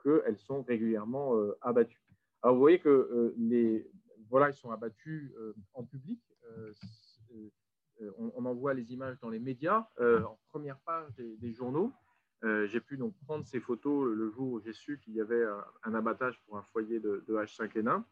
qu'elles 0.02 0.38
sont 0.38 0.62
régulièrement 0.62 1.34
abattues. 1.60 2.02
Alors, 2.42 2.54
vous 2.54 2.60
voyez 2.60 2.78
que 2.78 3.34
les 3.36 3.86
volailles 4.30 4.54
sont 4.54 4.70
abattues 4.70 5.34
en 5.74 5.84
public, 5.84 6.20
euh, 8.02 8.10
on, 8.18 8.44
envoie 8.44 8.74
les 8.74 8.92
images 8.92 9.18
dans 9.20 9.30
les 9.30 9.38
médias, 9.38 9.86
euh, 10.00 10.22
en 10.22 10.38
première 10.50 10.78
page 10.80 11.14
des, 11.16 11.52
journaux. 11.52 11.92
Euh, 12.44 12.66
j'ai 12.66 12.80
pu 12.80 12.96
donc 12.96 13.14
prendre 13.24 13.46
ces 13.46 13.60
photos 13.60 14.06
le 14.14 14.30
jour 14.30 14.52
où 14.52 14.60
j'ai 14.60 14.72
su 14.72 14.98
qu'il 14.98 15.14
y 15.14 15.20
avait 15.20 15.44
un, 15.84 15.94
abattage 15.94 16.40
pour 16.46 16.58
un 16.58 16.62
foyer 16.62 17.00
de, 17.00 17.24
H5N1. 17.28 18.02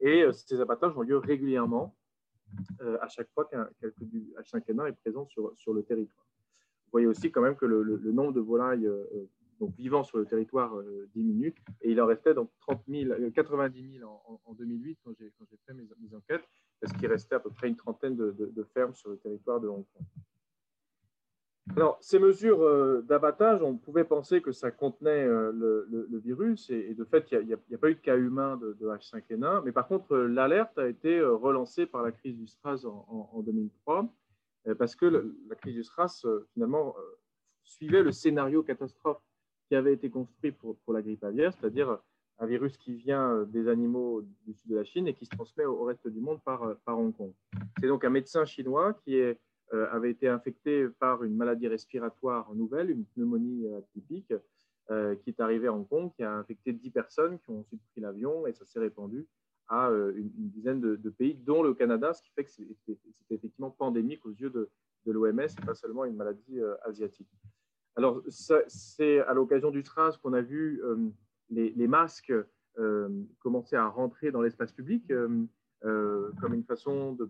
Et 0.00 0.24
ces 0.32 0.60
abattages 0.60 0.96
ont 0.96 1.02
lieu 1.02 1.18
régulièrement 1.18 1.94
à 3.00 3.08
chaque 3.08 3.30
fois 3.32 3.46
qu'un 3.46 3.68
H5N1 3.82 4.88
est 4.88 4.96
présent 5.00 5.26
sur, 5.26 5.52
sur, 5.56 5.72
le 5.72 5.82
territoire. 5.82 6.26
Vous 6.86 6.90
voyez 6.92 7.06
aussi 7.06 7.30
quand 7.30 7.40
même 7.40 7.56
que 7.56 7.66
le, 7.66 8.12
nombre 8.12 8.32
de 8.32 8.40
volailles 8.40 8.88
donc 9.58 9.74
vivant 9.76 10.02
sur 10.02 10.18
le 10.18 10.26
territoire 10.26 10.74
diminue 11.14 11.54
et 11.80 11.92
il 11.92 12.00
en 12.00 12.06
restait 12.06 12.34
donc 12.34 12.50
30 12.60 12.84
90 13.32 13.98
000 13.98 14.10
en, 14.44 14.54
2008 14.54 14.98
quand 15.04 15.12
j'ai 15.18 15.30
fait 15.66 15.72
mes, 15.72 15.88
mes 16.00 16.14
enquêtes 16.14 16.44
parce 16.82 16.92
qu'il 16.94 17.06
restait 17.06 17.36
à 17.36 17.40
peu 17.40 17.50
près 17.50 17.68
une 17.68 17.76
trentaine 17.76 18.16
de, 18.16 18.66
fermes 18.74 18.94
sur 18.94 19.10
le 19.10 19.16
territoire 19.16 19.60
de 19.60 19.68
Hong 19.68 19.84
Kong. 19.94 20.06
Alors, 21.76 21.96
ces 22.00 22.18
mesures 22.18 22.62
euh, 22.62 23.04
d'abattage, 23.08 23.62
on 23.62 23.76
pouvait 23.76 24.04
penser 24.04 24.42
que 24.42 24.50
ça 24.50 24.70
contenait 24.70 25.24
euh, 25.24 25.52
le, 25.52 26.18
virus, 26.18 26.70
et, 26.70 26.94
de 26.94 27.04
fait, 27.04 27.28
il 27.32 27.46
n'y 27.46 27.54
a, 27.54 27.78
pas 27.78 27.88
eu 27.88 27.94
de 27.94 28.00
cas 28.00 28.16
humain 28.16 28.56
de, 28.56 28.76
H5N1, 28.80 29.62
mais 29.64 29.72
par 29.72 29.86
contre, 29.86 30.16
l'alerte 30.16 30.76
a 30.78 30.88
été 30.88 31.18
euh, 31.18 31.34
relancée 31.34 31.86
par 31.86 32.02
la 32.02 32.10
crise 32.10 32.36
du 32.36 32.46
SRAS 32.46 32.84
en, 32.84 33.42
2003, 33.42 34.08
parce 34.78 34.94
que 34.94 35.06
la 35.06 35.56
crise 35.56 35.74
du 35.74 35.84
SRAS, 35.84 36.24
finalement, 36.52 36.94
suivait 37.64 38.02
le 38.02 38.12
scénario 38.12 38.62
catastrophe 38.62 39.22
qui 39.68 39.74
avait 39.74 39.94
été 39.94 40.10
construit 40.10 40.52
pour, 40.52 40.76
la 40.92 41.02
grippe 41.02 41.24
aviaire, 41.24 41.52
c'est-à-dire 41.52 41.98
un 42.42 42.46
virus 42.46 42.76
qui 42.76 42.94
vient 42.94 43.30
euh, 43.30 43.44
des 43.44 43.68
animaux 43.68 44.22
du 44.44 44.54
sud 44.54 44.70
de 44.70 44.76
la 44.76 44.84
Chine 44.84 45.06
et 45.06 45.14
qui 45.14 45.24
se 45.24 45.30
transmet 45.30 45.64
au 45.64 45.84
reste 45.84 46.08
du 46.08 46.20
monde 46.20 46.40
par, 46.44 46.64
euh, 46.64 46.74
Hong 46.86 47.14
Kong. 47.16 47.32
C'est 47.80 47.86
donc 47.86 48.04
un 48.04 48.10
médecin 48.10 48.44
chinois 48.44 48.94
qui 49.04 49.16
est, 49.16 49.22
euh, 49.22 49.34
avait 49.90 50.10
été 50.10 50.28
infecté 50.28 50.86
par 50.98 51.24
une 51.24 51.34
maladie 51.34 51.66
respiratoire 51.66 52.54
nouvelle, 52.54 52.90
une 52.90 53.04
pneumonie 53.06 53.66
atypique, 53.74 54.34
qui 54.88 55.30
est 55.30 55.40
arrivé 55.40 55.68
à 55.68 55.72
Hong 55.72 55.88
Kong, 55.88 56.10
qui 56.14 56.22
a 56.22 56.34
infecté 56.34 56.72
10 56.74 56.90
personnes 56.90 57.38
qui 57.38 57.50
ont 57.50 57.60
ensuite 57.60 57.80
pris 57.92 58.02
l'avion 58.02 58.46
et 58.46 58.52
ça 58.52 58.66
s'est 58.66 58.80
répandu 58.80 59.26
à 59.68 59.88
une, 59.88 60.30
dizaine 60.50 60.80
de, 60.80 61.10
pays, 61.10 61.34
dont 61.34 61.62
le 61.62 61.72
Canada, 61.72 62.12
ce 62.12 62.22
qui 62.22 62.30
fait 62.32 62.44
que 62.44 62.50
c'était 62.50 62.98
effectivement 63.30 63.70
pandémique 63.70 64.26
aux 64.26 64.32
yeux 64.32 64.50
de, 64.50 64.68
l'OMS 65.06 65.40
et 65.40 65.64
pas 65.64 65.74
seulement 65.74 66.04
une 66.04 66.16
maladie 66.16 66.60
asiatique. 66.84 67.30
Alors, 67.96 68.22
c'est 68.28 69.20
à 69.20 69.32
l'occasion 69.32 69.70
du 69.70 69.82
SRAS 69.82 70.18
qu'on 70.22 70.34
a 70.34 70.42
vu 70.42 70.82
les, 71.52 71.86
masques 71.88 72.32
euh, 72.78 73.08
commençaient 73.40 73.76
à 73.76 73.86
rentrer 73.86 74.30
dans 74.30 74.40
l'espace 74.40 74.72
public 74.72 75.10
euh, 75.10 75.44
euh, 75.84 76.30
comme 76.40 76.54
une 76.54 76.64
façon 76.64 77.12
de, 77.12 77.28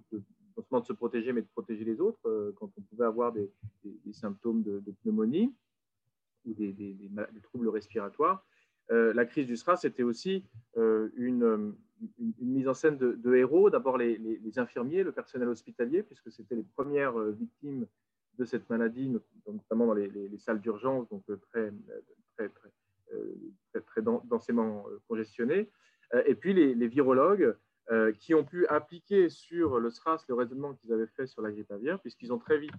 non 0.56 0.62
seulement 0.62 0.80
de 0.80 0.86
se 0.86 0.92
protéger, 0.92 1.32
mais 1.32 1.42
de 1.42 1.48
protéger 1.48 1.84
les 1.84 2.00
autres 2.00 2.52
quand 2.56 2.70
on 2.76 2.82
pouvait 2.82 3.04
avoir 3.04 3.32
des, 3.32 3.50
symptômes 4.12 4.62
de, 4.62 4.82
pneumonie 5.02 5.54
ou 6.44 6.54
des, 6.54 7.10
troubles 7.42 7.68
respiratoires. 7.68 8.44
la 8.90 9.24
crise 9.24 9.46
du 9.46 9.56
SRAS, 9.56 9.78
c'était 9.78 10.02
aussi 10.02 10.44
une, 10.76 11.74
mise 12.40 12.68
en 12.68 12.74
scène 12.74 12.96
de, 12.98 13.34
héros. 13.34 13.70
D'abord 13.70 13.98
les, 13.98 14.58
infirmiers, 14.58 15.02
le 15.02 15.12
personnel 15.12 15.48
hospitalier, 15.48 16.02
puisque 16.02 16.30
c'était 16.30 16.56
les 16.56 16.64
premières 16.64 17.18
victimes 17.18 17.86
de 18.38 18.44
cette 18.44 18.68
maladie, 18.70 19.12
notamment 19.46 19.86
dans 19.86 19.94
les, 19.94 20.38
salles 20.38 20.60
d'urgence, 20.60 21.08
donc 21.08 21.24
très, 21.50 21.72
très, 22.36 22.48
très, 22.48 23.80
très, 23.80 24.02
densément 24.24 24.86
euh, 24.88 25.00
congestionné, 25.08 25.68
euh, 26.14 26.22
et 26.26 26.34
puis 26.34 26.54
les, 26.54 26.88
virologues 26.88 27.56
euh, 27.90 28.12
qui 28.12 28.32
ont 28.32 28.44
pu 28.44 28.64
appliquer 28.68 29.28
sur 29.28 29.80
le 29.80 29.90
SRAS 29.90 30.24
le 30.28 30.34
raisonnement 30.36 30.72
qu'ils 30.74 30.92
avaient 30.92 31.08
fait 31.08 31.26
sur 31.26 31.42
la 31.42 31.50
grippe 31.50 31.70
aviaire, 31.72 31.98
puisqu'ils 32.00 32.32
ont 32.32 32.38
très 32.38 32.58
vite 32.58 32.74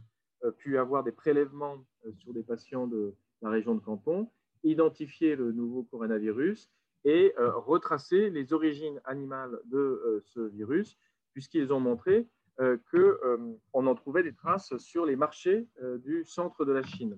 pu 0.57 0.77
avoir 0.77 1.03
des 1.03 1.11
prélèvements 1.11 1.85
sur 2.17 2.33
des 2.33 2.43
patients 2.43 2.87
de 2.87 3.13
la 3.41 3.49
région 3.49 3.75
de 3.75 3.79
Canton, 3.79 4.29
identifier 4.63 5.35
le 5.35 5.51
nouveau 5.51 5.83
coronavirus 5.83 6.69
et 7.05 7.33
retracer 7.37 8.29
les 8.29 8.51
origines 8.51 8.99
animales 9.05 9.59
de 9.65 10.21
ce 10.25 10.41
virus, 10.41 10.97
puisqu'ils 11.31 11.71
ont 11.71 11.79
montré 11.79 12.27
qu'on 12.57 13.87
en 13.87 13.95
trouvait 13.95 14.23
des 14.23 14.33
traces 14.33 14.75
sur 14.77 15.05
les 15.05 15.15
marchés 15.15 15.67
du 15.99 16.25
centre 16.25 16.65
de 16.65 16.73
la 16.73 16.83
Chine. 16.83 17.17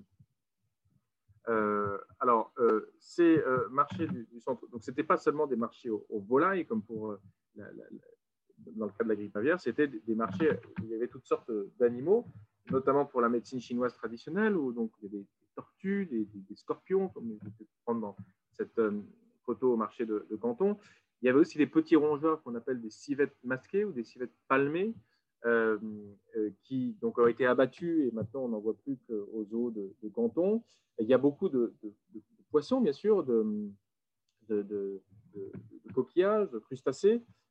alors, 2.20 2.52
ces 3.00 3.42
marchés 3.70 4.06
du, 4.06 4.40
centre, 4.40 4.68
donc 4.68 4.84
ce 4.84 4.90
n'était 4.92 5.04
pas 5.04 5.16
seulement 5.16 5.48
des 5.48 5.56
marchés 5.56 5.90
aux, 5.90 6.20
volailles, 6.20 6.64
comme 6.64 6.82
pour 6.82 7.16
dans 7.56 8.86
le 8.86 8.92
cas 8.92 9.04
de 9.04 9.08
la 9.08 9.16
grippe 9.16 9.36
aviaire, 9.36 9.60
c'était 9.60 9.88
des 9.88 10.14
marchés 10.14 10.50
où 10.50 10.84
il 10.84 10.90
y 10.90 10.94
avait 10.94 11.08
toutes 11.08 11.26
sortes 11.26 11.50
d'animaux, 11.78 12.26
notamment 12.70 13.06
pour 13.06 13.20
la 13.20 13.28
médecine 13.28 13.60
chinoise 13.60 13.94
traditionnelle, 13.94 14.56
où 14.56 14.72
donc 14.72 14.92
il 15.00 15.04
y 15.04 15.08
avait 15.08 15.22
des 15.22 15.26
tortues, 15.54 16.06
des, 16.06 16.54
scorpions, 16.56 17.08
comme 17.08 17.30
vous 17.30 17.38
pouvez 17.38 17.68
prendre 17.84 18.00
dans 18.00 18.16
cette 18.52 18.80
photo 19.44 19.72
au 19.72 19.76
marché 19.76 20.06
de, 20.06 20.26
de 20.30 20.36
Canton. 20.36 20.76
Il 21.22 21.26
y 21.26 21.28
avait 21.28 21.38
aussi 21.38 21.58
des 21.58 21.66
petits 21.66 21.96
rongeurs 21.96 22.42
qu'on 22.42 22.54
appelle 22.54 22.80
des 22.80 22.90
civettes 22.90 23.36
masquées 23.42 23.84
ou 23.84 23.92
des 23.92 24.04
civettes 24.04 24.34
palmées, 24.48 24.94
euh, 25.46 25.78
euh, 26.36 26.50
qui 26.64 26.96
donc, 27.00 27.18
ont 27.18 27.26
été 27.28 27.46
abattus 27.46 28.08
et 28.08 28.10
maintenant 28.10 28.44
on 28.44 28.48
n'en 28.48 28.58
voit 28.58 28.76
plus 28.76 28.98
qu'aux 29.06 29.46
eaux 29.52 29.70
de, 29.70 30.08
Canton. 30.12 30.64
il 30.98 31.06
y 31.06 31.14
a 31.14 31.18
beaucoup 31.18 31.48
de, 31.48 31.72
poissons, 32.50 32.80
bien 32.80 32.92
sûr, 32.92 33.22
de, 33.22 33.70
coquillages, 35.94 36.50
de 36.50 36.58
crustacés, 36.58 37.22
euh, 37.22 37.45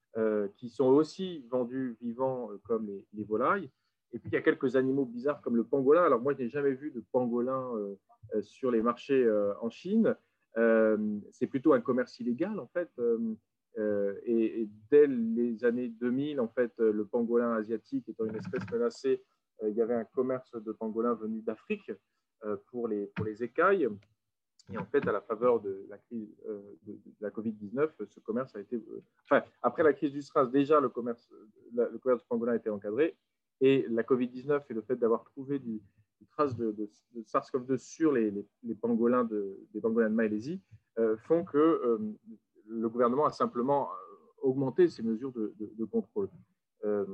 qui 0.55 0.69
sont 0.69 0.85
aussi 0.85 1.45
vendus 1.49 1.97
vivants 2.01 2.49
comme 2.63 2.89
les, 3.13 3.23
volailles. 3.23 3.69
Et 4.13 4.19
puis 4.19 4.29
il 4.29 4.33
y 4.33 4.37
a 4.37 4.41
quelques 4.41 4.77
animaux 4.77 5.05
bizarres 5.05 5.41
comme 5.41 5.57
le 5.57 5.65
pangolin. 5.65 6.03
Alors 6.03 6.21
moi, 6.21 6.33
je 6.33 6.43
n'ai 6.43 6.49
jamais 6.49 6.71
vu 6.71 6.91
de 6.91 7.03
pangolin 7.11 7.69
sur 8.41 8.71
les 8.71 8.81
marchés 8.81 9.29
en 9.61 9.69
Chine. 9.69 10.15
c'est 11.31 11.47
plutôt 11.47 11.73
un 11.73 11.81
commerce 11.81 12.19
illégal 12.19 12.59
en 12.59 12.67
fait. 12.67 12.89
Euh, 13.77 14.15
et, 14.25 14.69
dès 14.89 15.07
les 15.07 15.65
années 15.65 15.89
2000, 15.89 16.39
en 16.39 16.47
fait, 16.47 16.73
le 16.77 17.05
pangolin 17.05 17.53
asiatique 17.53 18.07
étant 18.07 18.25
une 18.25 18.35
espèce 18.35 18.63
menacée, 18.71 19.21
euh, 19.63 19.69
il 19.69 19.75
y 19.75 19.81
avait 19.81 19.95
un 19.95 20.05
commerce 20.05 20.51
de 20.53 20.71
pangolins 20.71 21.15
venus 21.15 21.43
d'Afrique 21.43 21.91
euh, 22.45 22.57
pour 22.67 22.87
les 22.87 23.43
écailles. 23.43 23.87
Et 24.73 24.77
en 24.77 24.85
fait, 24.85 25.07
à 25.07 25.11
la 25.11 25.21
faveur 25.21 25.61
de 25.61 25.85
la 25.89 25.97
crise 25.97 26.35
de, 26.87 26.97
la 27.21 27.29
Covid-19, 27.29 27.89
ce 28.07 28.19
commerce 28.19 28.55
a 28.55 28.61
été. 28.61 28.81
enfin, 29.23 29.43
après 29.61 29.83
la 29.83 29.93
crise 29.93 30.11
du 30.11 30.21
SRAS, 30.21 30.47
déjà, 30.47 30.79
le 30.79 30.89
commerce, 30.89 31.31
le 31.73 31.97
commerce 31.99 32.23
pangolin 32.23 32.53
a 32.53 32.55
été 32.55 32.69
encadré. 32.69 33.15
Et 33.61 33.85
la 33.89 34.03
Covid-19 34.03 34.63
et 34.69 34.73
le 34.73 34.81
fait 34.81 34.95
d'avoir 34.95 35.23
trouvé 35.23 35.59
des 35.59 35.81
traces 36.31 36.55
de, 36.55 36.73
SARS-CoV-2 37.25 37.77
sur 37.77 38.11
les, 38.11 38.33
pangolins 38.81 39.23
de, 39.23 39.57
des 39.73 39.81
pangolins 39.81 40.09
de 40.09 40.15
Malaisie 40.15 40.61
font 41.27 41.43
que 41.45 41.99
le 42.67 42.89
gouvernement 42.89 43.25
a 43.25 43.31
simplement 43.31 43.89
euh, 43.89 43.95
augmenté 44.41 44.87
ses 44.87 45.03
mesures 45.03 45.31
de, 45.31 45.85
contrôle. 45.85 46.29
Euh, 46.83 47.05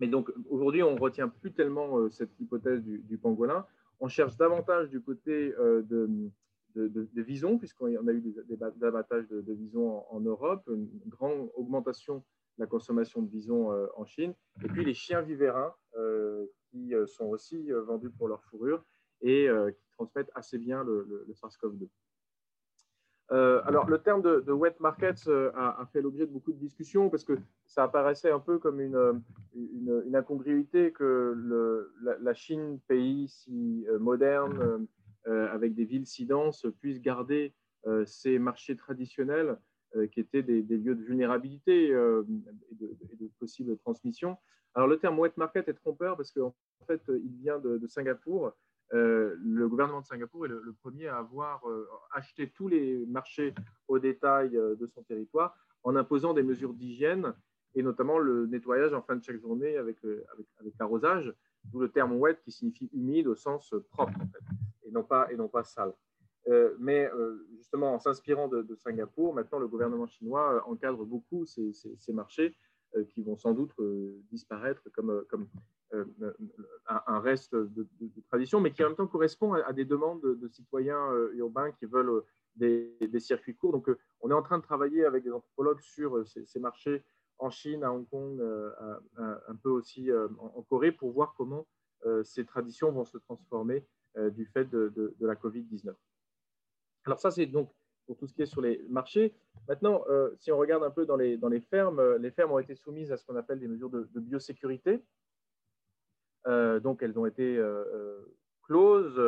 mais 0.00 0.08
donc 0.08 0.30
aujourd'hui, 0.48 0.82
on 0.82 0.94
ne 0.94 1.00
retient 1.00 1.28
plus 1.28 1.52
tellement 1.52 1.98
euh, 1.98 2.10
cette 2.10 2.38
hypothèse 2.40 2.82
du, 2.82 3.18
pangolin. 3.18 3.66
On 4.00 4.08
cherche 4.08 4.36
davantage 4.36 4.90
du 4.90 5.00
côté 5.00 5.54
de, 5.58 6.30
de, 6.76 7.22
visons, 7.22 7.58
puisqu'on 7.58 7.86
a 7.86 8.12
eu 8.12 8.20
des, 8.20 8.62
abattages 8.62 9.28
de, 9.28 9.52
visons 9.52 10.04
en, 10.10 10.20
Europe, 10.20 10.62
une 10.68 10.88
grande 11.08 11.50
augmentation 11.54 12.16
de 12.16 12.22
la 12.58 12.66
consommation 12.66 13.22
de 13.22 13.30
visons 13.30 13.70
en 13.96 14.04
Chine, 14.04 14.34
et 14.64 14.68
puis 14.68 14.84
les 14.84 14.94
chiens 14.94 15.22
vivérins 15.22 15.74
qui 16.70 16.92
sont 17.06 17.26
aussi 17.26 17.70
vendus 17.70 18.10
pour 18.10 18.28
leur 18.28 18.42
fourrure 18.44 18.84
et 19.22 19.48
qui 19.76 19.88
transmettent 19.90 20.30
assez 20.34 20.58
bien 20.58 20.84
le, 20.84 21.24
le 21.26 21.32
SARS-CoV-2. 21.34 21.88
Euh, 23.32 23.60
alors, 23.64 23.88
le 23.88 23.98
terme 23.98 24.22
de, 24.22 24.52
wet 24.52 24.76
markets 24.78 25.26
euh, 25.26 25.50
a, 25.56 25.84
fait 25.92 26.00
l'objet 26.00 26.26
de 26.26 26.32
beaucoup 26.32 26.52
de 26.52 26.58
discussions 26.58 27.10
parce 27.10 27.24
que 27.24 27.32
ça 27.64 27.82
apparaissait 27.82 28.30
un 28.30 28.38
peu 28.38 28.58
comme 28.58 28.80
une, 28.80 29.22
une, 29.54 30.14
incongruité 30.14 30.92
que 30.92 31.34
la, 32.20 32.34
Chine, 32.34 32.78
pays 32.86 33.28
si 33.28 33.84
euh, 33.88 33.98
moderne, 33.98 34.86
avec 35.26 35.74
des 35.74 35.84
villes 35.84 36.06
si 36.06 36.24
denses, 36.24 36.66
puisse 36.80 37.00
garder 37.00 37.52
ces 38.04 38.38
marchés 38.38 38.76
traditionnels 38.76 39.58
qui 40.12 40.20
étaient 40.20 40.42
des, 40.42 40.62
lieux 40.62 40.94
de 40.94 41.02
vulnérabilité 41.02 41.86
et 41.86 41.90
de, 41.90 43.30
possible 43.38 43.76
transmission. 43.78 44.36
Alors, 44.74 44.88
le 44.88 44.98
terme 44.98 45.18
wet 45.18 45.32
market 45.36 45.68
est 45.68 45.74
trompeur 45.74 46.16
parce 46.16 46.32
qu'en 46.32 46.54
fait, 46.86 47.02
il 47.08 47.36
vient 47.38 47.58
de, 47.58 47.86
Singapour 47.88 48.52
euh, 48.94 49.34
le 49.42 49.68
gouvernement 49.68 50.00
de 50.00 50.06
Singapour 50.06 50.46
est 50.46 50.48
le, 50.48 50.74
premier 50.80 51.08
à 51.08 51.18
avoir 51.18 51.68
euh, 51.68 51.88
acheté 52.12 52.50
tous 52.50 52.68
les 52.68 53.04
marchés 53.06 53.52
au 53.88 53.98
détail 53.98 54.56
euh, 54.56 54.76
de 54.76 54.86
son 54.86 55.02
territoire 55.02 55.56
en 55.82 55.96
imposant 55.96 56.34
des 56.34 56.44
mesures 56.44 56.72
d'hygiène 56.72 57.34
et 57.74 57.82
notamment 57.82 58.18
le 58.18 58.46
nettoyage 58.46 58.94
en 58.94 59.02
fin 59.02 59.16
de 59.16 59.24
chaque 59.24 59.40
journée 59.40 59.76
avec, 59.76 59.98
avec, 60.60 60.74
l'arrosage, 60.78 61.34
d'où 61.64 61.80
le 61.80 61.90
terme 61.90 62.12
wet 62.12 62.38
qui 62.42 62.50
signifie 62.50 62.88
humide 62.94 63.26
au 63.26 63.34
sens 63.34 63.74
propre 63.90 64.18
et, 64.86 64.90
non 64.90 65.04
pas, 65.04 65.30
et 65.30 65.36
non 65.36 65.48
pas 65.48 65.64
sale. 65.64 65.92
mais 66.78 67.10
justement, 67.56 67.94
en 67.94 67.98
s'inspirant 67.98 68.48
de, 68.48 68.74
Singapour, 68.76 69.34
maintenant 69.34 69.58
le 69.58 69.68
gouvernement 69.68 70.06
chinois 70.06 70.64
encadre 70.66 71.04
beaucoup 71.04 71.44
ces, 71.44 71.72
ces 71.72 72.12
marchés 72.12 72.56
qui 73.10 73.22
vont 73.22 73.36
sans 73.36 73.52
doute 73.52 73.74
disparaître 74.30 74.88
comme, 74.94 75.24
comme 75.28 75.48
euh, 75.94 76.04
un, 76.88 77.20
reste 77.20 77.54
de, 77.54 77.86
tradition, 78.28 78.60
mais 78.60 78.72
qui 78.72 78.82
en 78.82 78.88
même 78.88 78.96
temps 78.96 79.06
correspond 79.06 79.54
à, 79.54 79.72
des 79.72 79.84
demandes 79.84 80.20
de, 80.20 80.48
citoyens 80.48 81.12
euh, 81.12 81.32
urbains 81.34 81.70
qui 81.72 81.86
veulent 81.86 82.24
euh, 82.60 82.96
des, 83.00 83.20
circuits 83.20 83.54
courts. 83.54 83.72
Donc, 83.72 83.88
on 84.20 84.30
est 84.30 84.34
en 84.34 84.42
train 84.42 84.58
de 84.58 84.62
travailler 84.62 85.04
avec 85.04 85.22
des 85.22 85.30
anthropologues 85.30 85.80
sur 85.80 86.26
ces, 86.26 86.58
marchés 86.58 87.04
en 87.38 87.50
Chine, 87.50 87.84
à 87.84 87.92
Hong 87.92 88.08
Kong, 88.08 88.40
un 89.16 89.54
peu 89.62 89.68
aussi 89.68 90.10
en, 90.12 90.62
Corée, 90.62 90.92
pour 90.92 91.12
voir 91.12 91.34
comment 91.36 91.66
ces 92.24 92.44
traditions 92.44 92.90
vont 92.92 93.04
se 93.04 93.18
transformer 93.18 93.86
du 94.34 94.46
fait 94.46 94.64
de, 94.64 95.14
la 95.20 95.34
Covid-19. 95.34 95.94
Alors 97.04 97.20
ça, 97.20 97.30
c'est 97.30 97.46
donc 97.46 97.70
pour 98.06 98.16
tout 98.16 98.26
ce 98.26 98.34
qui 98.34 98.42
est 98.42 98.46
sur 98.46 98.60
les 98.60 98.84
marchés. 98.88 99.34
Maintenant, 99.68 100.04
si 100.38 100.52
on 100.52 100.58
regarde 100.58 100.84
un 100.84 100.90
peu 100.90 101.06
dans 101.06 101.16
les, 101.16 101.60
fermes, 101.60 102.16
les 102.16 102.30
fermes 102.30 102.52
ont 102.52 102.58
été 102.58 102.74
soumises 102.74 103.12
à 103.12 103.16
ce 103.16 103.24
qu'on 103.24 103.36
appelle 103.36 103.60
des 103.60 103.68
mesures 103.68 103.90
de, 103.90 104.08
biosécurité. 104.20 105.02
Euh, 106.46 106.78
donc, 106.80 107.02
elles 107.02 107.18
ont 107.18 107.26
été 107.26 107.58
euh, 107.58 107.84
euh, 107.92 108.34
closes 108.62 109.20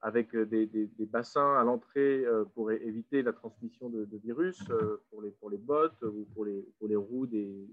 avec 0.00 0.34
des, 0.34 0.90
bassins 1.00 1.56
à 1.56 1.64
l'entrée 1.64 2.24
pour 2.54 2.72
éviter 2.72 3.22
la 3.22 3.32
transmission 3.32 3.88
de, 3.88 4.08
virus 4.24 4.62
pour, 5.10 5.22
les, 5.50 5.58
bottes 5.58 6.02
ou 6.02 6.26
pour 6.34 6.44
les 6.44 6.96
roues 6.96 7.26
des, 7.26 7.68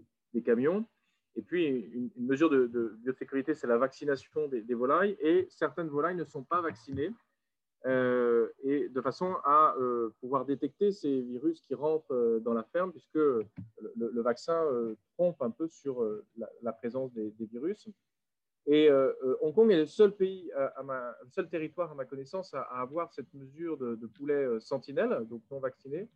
camions. 0.46 0.86
Et 1.36 1.42
puis, 1.42 1.66
une, 1.68 2.12
mesure 2.18 2.50
de, 2.50 2.98
biosécurité, 3.00 3.54
c'est 3.54 3.68
la 3.68 3.78
vaccination 3.78 4.48
des, 4.48 4.74
volailles. 4.74 5.18
Et 5.22 5.48
certaines 5.50 5.88
volailles 5.88 6.16
ne 6.16 6.26
sont 6.26 6.44
pas 6.44 6.62
vaccinées. 6.62 7.12
et 7.86 8.90
de 8.90 9.02
façon 9.02 9.36
à 9.46 9.76
pouvoir 10.20 10.46
détecter 10.46 10.92
ces 10.92 11.22
virus 11.22 11.62
qui 11.62 11.76
rentrent 11.76 12.40
dans 12.44 12.54
la 12.54 12.64
ferme, 12.64 12.92
puisque 12.92 13.16
le, 13.16 14.22
vaccin 14.22 14.60
trompe 15.14 15.42
un 15.42 15.52
peu 15.52 15.68
sur 15.68 16.06
la, 16.62 16.74
présence 16.74 17.14
des, 17.14 17.34
virus. 17.46 17.90
Et 18.72 18.88
euh, 18.88 19.14
euh, 19.24 19.36
Hong 19.42 19.54
Kong 19.54 19.72
est 19.72 19.78
le 19.78 19.88
seul 19.88 20.16
pays, 20.16 20.52
euh, 20.56 20.70
à 20.76 21.16
le 21.24 21.32
seul 21.32 21.50
territoire 21.50 21.92
à 21.92 21.96
ma 21.96 22.06
connaissance 22.06 22.54
à, 22.54 22.62
avoir 22.62 23.12
cette 23.12 23.34
mesure 23.34 23.78
de, 23.78 23.96
poulet 24.06 24.60
sentinelle, 24.60 25.26
donc 25.28 25.42
non 25.50 25.60
vacciné. 25.60 26.08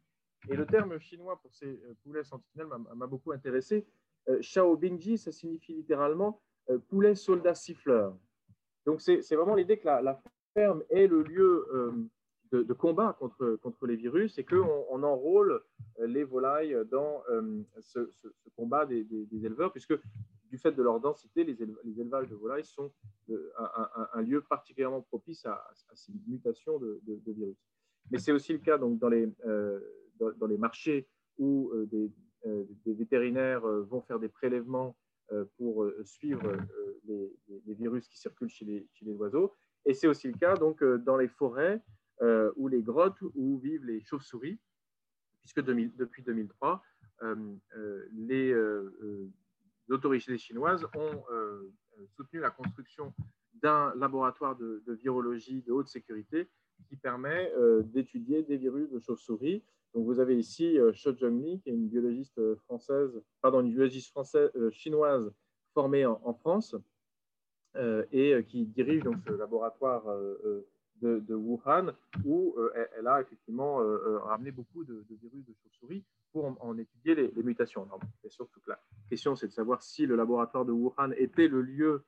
Et 0.49 0.55
le 0.55 0.65
terme 0.67 0.99
chinois 0.99 1.39
pour 1.41 1.51
ces 1.55 1.81
poulets 2.03 2.23
sentinelles 2.23 2.67
m'a 2.95 3.07
beaucoup 3.07 3.31
intéressé. 3.31 3.87
Xiao 4.39 4.77
Bingji, 4.77 5.17
ça 5.17 5.31
signifie 5.31 5.73
littéralement 5.73 6.41
poulet 6.87 7.15
soldat 7.15 7.55
siffleur. 7.55 8.15
Donc 8.85 9.01
c'est 9.01 9.35
vraiment 9.35 9.55
l'idée 9.55 9.77
que 9.77 9.85
la, 9.85 10.21
ferme 10.53 10.83
est 10.89 11.07
le 11.07 11.23
lieu 11.23 12.09
de, 12.51 12.73
combat 12.73 13.15
contre, 13.19 13.57
contre 13.61 13.87
les 13.87 13.95
virus 13.95 14.37
et 14.37 14.45
qu'on 14.45 14.85
on 14.89 15.03
enrôle 15.03 15.61
les 15.99 16.23
volailles 16.23 16.77
dans 16.91 17.23
ce, 17.79 18.09
combat 18.55 18.85
des, 18.85 19.03
des, 19.03 19.45
éleveurs, 19.45 19.71
puisque 19.71 19.95
du 20.53 20.59
fait 20.59 20.71
de 20.71 20.83
leur 20.83 20.99
densité, 20.99 21.43
les, 21.43 21.57
élevages 21.99 22.29
de 22.29 22.35
volailles 22.35 22.63
sont 22.63 22.91
euh, 23.31 23.51
un, 24.13 24.21
lieu 24.21 24.39
particulièrement 24.41 25.01
propice 25.01 25.43
à, 25.47 25.67
ces 25.95 26.13
mutations 26.27 26.77
de, 26.77 27.01
virus. 27.25 27.57
Mais 28.11 28.19
c'est 28.19 28.31
aussi 28.31 28.53
le 28.53 28.59
cas 28.59 28.77
donc, 28.77 28.99
dans, 28.99 29.09
les, 29.09 29.27
euh, 29.47 29.79
dans, 30.19 30.45
les 30.45 30.59
marchés 30.59 31.07
où 31.39 31.71
euh, 31.73 31.87
des, 31.87 32.11
vétérinaires 32.85 33.61
vont 33.61 34.01
faire 34.01 34.19
des 34.19 34.29
prélèvements 34.29 34.95
pour 35.57 35.85
suivre 36.03 36.57
les, 37.05 37.31
virus 37.67 38.07
qui 38.07 38.19
circulent 38.19 38.49
chez 38.49 38.65
les, 38.65 39.13
oiseaux. 39.13 39.53
Et 39.85 39.93
c'est 39.93 40.07
aussi 40.07 40.27
le 40.27 40.37
cas 40.37 40.55
donc, 40.55 40.83
dans 40.83 41.17
les 41.17 41.27
forêts 41.27 41.81
ou 42.55 42.67
les 42.67 42.81
grottes 42.81 43.21
où 43.35 43.57
vivent 43.59 43.85
les 43.85 44.01
chauves-souris, 44.01 44.59
puisque 45.41 45.61
depuis 45.61 46.23
2003, 46.23 46.83
les 48.13 48.53
autorités 49.89 50.37
chinoises 50.37 50.85
ont 50.95 51.23
euh, 51.99 52.07
soutenu 52.15 52.39
la 52.39 52.49
construction 52.49 53.13
d'un 53.61 53.93
laboratoire 53.95 54.55
de, 54.55 54.83
virologie 55.01 55.61
de 55.61 55.71
haute 55.71 55.87
sécurité 55.87 56.49
qui 56.87 56.95
permet 56.97 57.51
euh, 57.57 57.83
d'étudier 57.83 58.43
des 58.43 58.57
virus 58.57 58.89
de 58.89 58.99
chauve-souris. 58.99 59.63
Donc, 59.93 60.05
vous 60.05 60.19
avez 60.19 60.37
ici 60.37 60.79
euh, 60.79 60.91
Shou 60.93 61.15
Zhengli, 61.15 61.59
qui 61.59 61.69
est 61.69 61.73
une 61.73 61.87
biologiste 61.87 62.39
française, 62.65 63.21
pardon, 63.41 63.61
une 63.61 63.69
biologiste 63.69 64.09
française, 64.09 64.51
chinoise 64.71 65.31
formée 65.73 66.05
en, 66.05 66.33
France 66.33 66.75
et 68.11 68.45
qui 68.47 68.65
dirige 68.67 69.01
donc 69.01 69.15
ce 69.25 69.31
laboratoire 69.31 70.03
de, 71.01 71.33
Wuhan, 71.33 71.93
où 72.23 72.55
elle, 72.95 73.07
a 73.07 73.21
effectivement 73.21 73.77
ramené 74.23 74.51
beaucoup 74.51 74.83
de, 74.83 75.03
virus 75.09 75.43
de 75.43 75.53
chauve-souris 75.55 76.03
pour 76.31 76.55
en, 76.63 76.77
étudier 76.77 77.15
les, 77.15 77.43
mutations. 77.43 77.87
bien 78.21 78.29
sûr, 78.29 78.47
toute 78.49 78.67
la 78.67 78.79
question, 79.09 79.35
c'est 79.35 79.47
de 79.47 79.51
savoir 79.51 79.81
si 79.81 80.05
le 80.05 80.15
laboratoire 80.15 80.65
de 80.65 80.71
Wuhan 80.71 81.13
était 81.17 81.47
le 81.47 81.63
lieu 81.63 82.03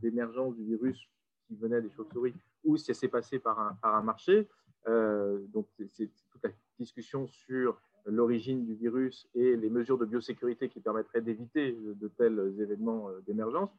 d'émergence 0.00 0.56
du 0.56 0.64
virus 0.64 1.06
qui 1.46 1.56
venait 1.56 1.82
des 1.82 1.90
chauves-souris 1.90 2.34
ou 2.64 2.78
si 2.78 2.86
ça 2.86 2.94
s'est 2.94 3.08
passé 3.08 3.38
par 3.38 3.76
un, 3.82 4.02
marché. 4.02 4.48
donc, 4.86 5.68
c'est 5.88 6.08
toute 6.30 6.42
la 6.42 6.50
discussion 6.80 7.26
sur 7.26 7.80
l'origine 8.06 8.64
du 8.64 8.74
virus 8.74 9.28
et 9.34 9.56
les 9.56 9.70
mesures 9.70 9.98
de 9.98 10.06
biosécurité 10.06 10.68
qui 10.68 10.80
permettraient 10.80 11.20
d'éviter 11.20 11.72
de 11.72 12.08
tels 12.08 12.54
événements 12.58 13.10
euh, 13.10 13.20
d'émergence. 13.26 13.70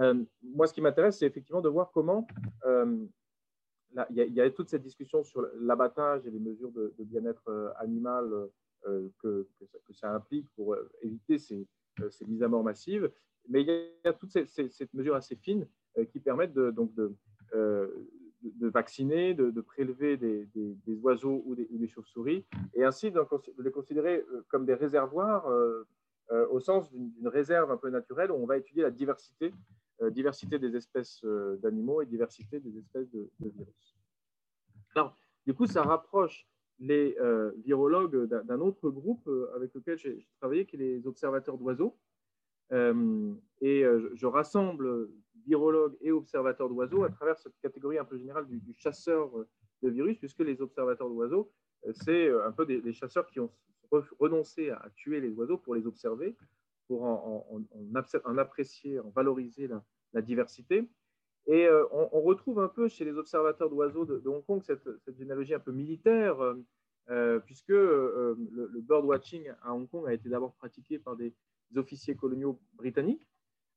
Euh, 0.00 0.24
moi, 0.42 0.66
ce 0.66 0.72
qui 0.72 0.80
m'intéresse, 0.80 1.18
c'est 1.18 1.26
effectivement 1.26 1.60
de 1.60 1.68
voir 1.68 1.90
comment 1.92 2.26
euh, 2.64 3.04
il 4.10 4.16
y, 4.16 4.40
a 4.40 4.50
toute 4.50 4.68
cette 4.68 4.82
discussion 4.82 5.24
sur 5.24 5.46
l'abattage 5.60 6.26
et 6.26 6.30
les 6.30 6.38
mesures 6.38 6.70
de, 6.72 6.92
bien-être 6.98 7.74
animal 7.78 8.30
que, 9.18 9.48
ça, 9.92 10.12
implique 10.12 10.46
pour 10.54 10.76
éviter 11.00 11.38
ces, 11.38 11.66
mises 12.26 12.42
à 12.42 12.48
mort 12.48 12.62
massives. 12.62 13.10
Mais 13.48 13.62
il 13.62 13.66
y 13.66 14.08
a, 14.08 14.12
toutes 14.12 14.30
ces, 14.30 14.44
ces, 14.44 14.88
mesures 14.92 15.14
assez 15.14 15.36
fines 15.36 15.66
qui 16.12 16.20
permettent 16.20 16.52
de, 16.52 16.70
donc 16.70 16.94
de, 16.94 17.16
de, 18.42 18.68
vacciner, 18.68 19.34
de, 19.34 19.60
prélever 19.60 20.16
des, 20.16 20.48
oiseaux 21.02 21.42
ou 21.44 21.54
des, 21.54 21.88
chauves-souris, 21.88 22.44
et 22.74 22.84
ainsi 22.84 23.10
de, 23.10 23.20
les 23.58 23.70
considérer 23.70 24.24
euh, 24.32 24.44
comme 24.48 24.66
des 24.66 24.74
réservoirs 24.74 25.46
euh, 25.48 25.86
euh, 26.30 26.46
au 26.48 26.60
sens 26.60 26.90
d'une 26.92 27.28
réserve 27.28 27.70
un 27.70 27.76
peu 27.76 27.90
naturelle 27.90 28.30
où 28.30 28.34
on 28.34 28.46
va 28.46 28.58
étudier 28.58 28.82
la 28.82 28.90
diversité, 28.90 29.52
diversité 30.12 30.58
des 30.60 30.76
espèces 30.76 31.24
d'animaux 31.60 32.02
et 32.02 32.06
diversité 32.06 32.60
des 32.60 32.78
espèces 32.78 33.10
de, 33.10 33.28
virus. 33.40 33.98
Alors, 34.94 35.16
du 35.44 35.54
coup, 35.54 35.66
ça 35.66 35.82
rapproche 35.82 36.46
les 36.78 37.16
virologues 37.64 38.26
d'un 38.26 38.60
autre 38.60 38.90
groupe 38.90 39.28
avec 39.56 39.74
lequel 39.74 39.98
j'ai 39.98 40.28
travaillé, 40.38 40.66
qui 40.66 40.76
est 40.76 40.78
les 40.78 41.06
observateurs 41.08 41.58
d'oiseaux. 41.58 41.98
et 42.70 43.82
je 44.14 44.26
rassemble 44.26 45.08
virologues 45.48 45.96
et 46.02 46.12
observateurs 46.12 46.68
d'oiseaux 46.68 47.04
à 47.04 47.10
travers 47.10 47.38
cette 47.38 47.58
catégorie 47.62 47.98
un 47.98 48.04
peu 48.04 48.18
générale 48.18 48.46
du, 48.46 48.74
chasseur 48.76 49.30
de 49.82 49.88
virus, 49.88 50.18
puisque 50.18 50.40
les 50.40 50.60
observateurs 50.60 51.08
d'oiseaux, 51.08 51.50
euh, 51.86 51.92
c'est 51.94 52.28
euh, 52.28 52.46
un 52.46 52.52
peu 52.52 52.66
des, 52.66 52.92
chasseurs 52.92 53.26
qui 53.26 53.40
ont 53.40 53.50
renoncé 54.18 54.70
à, 54.70 54.90
tuer 54.96 55.20
les 55.20 55.32
oiseaux 55.32 55.56
pour 55.56 55.74
les 55.74 55.86
observer, 55.86 56.36
pour 56.86 57.04
en, 57.04 57.62
apprécier, 58.36 59.00
en 59.00 59.10
valoriser 59.10 59.68
la, 60.12 60.22
diversité. 60.22 60.86
Et 61.46 61.66
euh, 61.66 61.84
on, 61.92 62.20
retrouve 62.20 62.60
un 62.60 62.68
peu 62.68 62.88
chez 62.88 63.06
les 63.06 63.16
observateurs 63.16 63.70
d'oiseaux 63.70 64.04
de, 64.04 64.28
Hong 64.28 64.44
Kong 64.44 64.62
cette, 64.62 64.86
généalogie 65.16 65.54
un 65.54 65.60
peu 65.60 65.72
militaire, 65.72 66.36
puisque 67.46 67.68
le, 67.68 68.36
le 68.50 68.80
birdwatching 68.82 69.50
à 69.62 69.72
Hong 69.72 69.88
Kong 69.88 70.06
a 70.06 70.12
été 70.12 70.28
d'abord 70.28 70.54
pratiqué 70.56 70.98
par 70.98 71.16
des 71.16 71.32
officiers 71.76 72.14
coloniaux 72.14 72.60
britanniques 72.74 73.26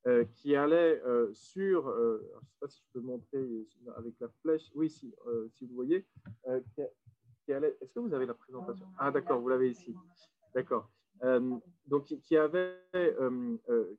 euh, 0.08 0.26
qui 0.34 0.56
allait 0.56 1.00
euh, 1.06 1.32
sur, 1.32 1.88
euh, 1.88 2.28
je 2.34 2.36
ne 2.36 2.42
sais 2.42 2.58
pas 2.60 2.68
si 2.68 2.82
je 2.82 2.92
peux 2.92 3.06
montrer 3.06 3.46
avec 3.98 4.16
la 4.20 4.30
flèche, 4.42 4.72
oui, 4.74 4.90
si, 4.90 5.14
si 5.54 5.68
vous 5.68 5.76
voyez, 5.76 6.08
qui, 7.46 7.54
allait, 7.54 7.78
est-ce 7.80 7.94
que 7.94 8.00
vous 8.00 8.12
avez 8.12 8.26
la 8.26 8.34
présentation? 8.34 8.88
Ah 8.98 9.12
d'accord, 9.12 9.40
vous 9.40 9.50
l'avez 9.50 9.70
ici, 9.70 9.96
d'accord. 10.56 10.90
donc 11.86 12.06
qui, 12.06 12.36
avait, 12.36 12.82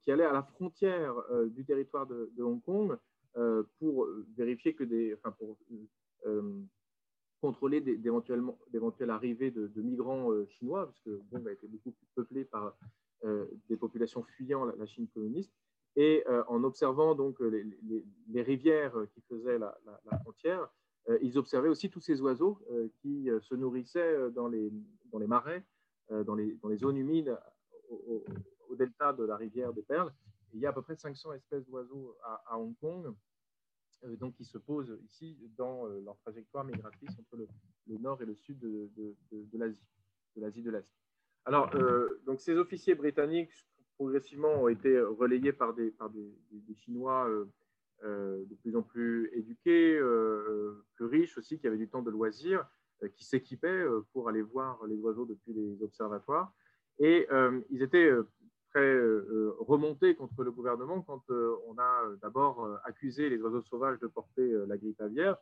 qui 0.01 0.11
allait 0.11 0.25
à 0.25 0.33
la 0.33 0.43
frontière 0.43 1.15
du 1.51 1.65
territoire 1.65 2.09
de, 2.09 2.43
Hong 2.43 2.61
Kong 2.63 2.99
pour 3.79 4.09
vérifier 4.37 4.75
que 4.75 4.83
des, 4.83 5.15
enfin 5.15 5.31
pour 5.31 5.57
contrôler 7.41 7.81
d'éventuelles 7.81 9.11
arrivées 9.11 9.53
de, 9.53 9.71
migrants 9.81 10.31
chinois, 10.47 10.87
parce 10.87 10.99
que 10.99 11.11
Hong 11.11 11.31
Kong 11.31 11.49
a 11.49 11.53
été 11.53 11.69
beaucoup 11.69 11.93
plus 11.93 12.09
peuplé 12.17 12.45
par 12.45 12.77
des 13.69 13.77
populations 13.77 14.25
fuyant 14.25 14.65
la 14.65 14.87
Chine 14.87 15.07
communiste. 15.15 15.53
Et 15.97 16.25
euh, 16.27 16.43
en 16.49 16.65
observant 16.65 17.15
donc 17.15 17.41
les, 17.41 17.65
les, 18.29 18.43
rivières 18.43 18.95
qui 19.13 19.21
faisaient 19.23 19.59
la, 19.59 19.77
frontière, 20.21 20.69
euh, 21.09 21.19
ils 21.21 21.37
observaient 21.37 21.69
aussi 21.69 21.91
tous 21.91 22.01
ces 22.01 22.21
oiseaux 22.23 22.59
euh, 22.71 22.89
qui 23.01 23.29
se 23.41 23.55
nourrissaient 23.55 24.31
dans 24.31 24.49
les, 24.49 24.73
dans 25.11 25.19
les 25.19 25.27
marais, 25.27 25.65
dans 26.11 26.35
les, 26.35 26.55
dans, 26.63 26.69
les, 26.69 26.77
zones 26.79 26.97
humides 26.97 27.37
au, 27.91 28.75
delta 28.75 29.13
de 29.13 29.25
la 29.25 29.37
rivière 29.37 29.73
des 29.75 29.83
Perles. 29.83 30.13
il 30.55 30.61
y 30.61 30.67
a 30.67 30.71
à 30.71 30.73
peu 30.73 30.81
près 30.81 30.97
500 30.97 31.35
espèces 31.35 31.67
d'oiseaux 31.67 32.17
à, 32.23 32.59
Hong 32.59 32.75
Kong, 32.81 33.15
donc 34.19 34.35
qui 34.35 34.47
se 34.47 34.57
posent 34.57 34.99
ici 35.05 35.39
dans 35.59 35.87
leur 35.87 36.17
trajectoire 36.21 36.65
migratrice 36.65 37.11
entre 37.19 37.37
le, 37.37 37.99
nord 37.99 38.23
et 38.23 38.25
le 38.25 38.35
sud 38.35 38.59
de 38.59 38.91
l'Asie, 39.53 39.79
de 40.37 40.41
l'Asie 40.41 40.63
de 40.63 40.71
l'Est. 40.71 40.89
Alors, 41.45 41.71
donc 42.25 42.41
ces 42.41 42.57
officiers 42.57 42.95
britanniques 42.95 43.53
progressivement 43.97 44.63
ont 44.63 44.69
été 44.69 45.01
relayés 45.01 45.53
par 45.53 45.75
des, 45.75 45.91
par 45.91 46.11
des, 46.11 46.75
Chinois 46.77 47.29
euh, 47.29 47.45
euh, 48.05 48.45
de 48.45 48.55
plus 48.57 48.77
en 48.77 48.83
plus 48.83 49.31
éduqués, 49.35 49.97
euh, 49.97 50.85
plus 50.95 51.07
riches 51.07 51.39
aussi, 51.39 51.59
qui 51.59 51.67
avaient 51.67 51.77
du 51.77 51.89
temps 51.89 52.03
de 52.03 52.11
loisirs, 52.11 52.67
qui 53.17 53.25
s'équipaient 53.25 53.85
pour 54.13 54.29
aller 54.29 54.43
voir 54.43 54.85
les 54.87 54.97
oiseaux 54.97 55.27
depuis 55.27 55.53
les 55.53 55.83
observatoires. 55.83 56.53
Et 57.01 57.27
ils 57.71 57.83
étaient 57.83 58.13
très 58.73 58.97
remontés 59.59 60.15
contre 60.15 60.45
le 60.45 60.53
gouvernement 60.53 61.03
quand 61.03 61.25
on 61.67 61.77
a 61.79 62.05
d'abord 62.23 62.79
accusé 62.85 63.29
les 63.29 63.43
oiseaux 63.43 63.63
sauvages 63.63 63.99
de 63.99 64.07
porter 64.07 64.49
la 64.69 64.77
grippe 64.77 65.01
aviaire. 65.01 65.37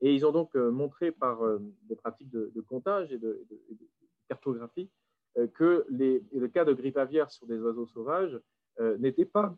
Et 0.00 0.12
ils 0.12 0.26
ont 0.26 0.32
donc 0.32 0.56
montré 0.56 1.12
par 1.12 1.38
des 1.88 1.94
pratiques 1.94 2.30
de, 2.30 2.60
comptage 2.68 3.12
et 3.12 3.18
de, 3.18 3.46
cartographie 4.28 4.90
que 5.54 5.84
les, 5.90 6.22
le 6.32 6.48
cas 6.48 6.64
de 6.64 6.72
grippe 6.72 6.96
aviaire 6.96 7.30
sur 7.30 7.46
des 7.46 7.58
oiseaux 7.58 7.86
sauvages 7.86 8.40
euh, 8.80 8.98
n'était 8.98 9.24
pas 9.24 9.56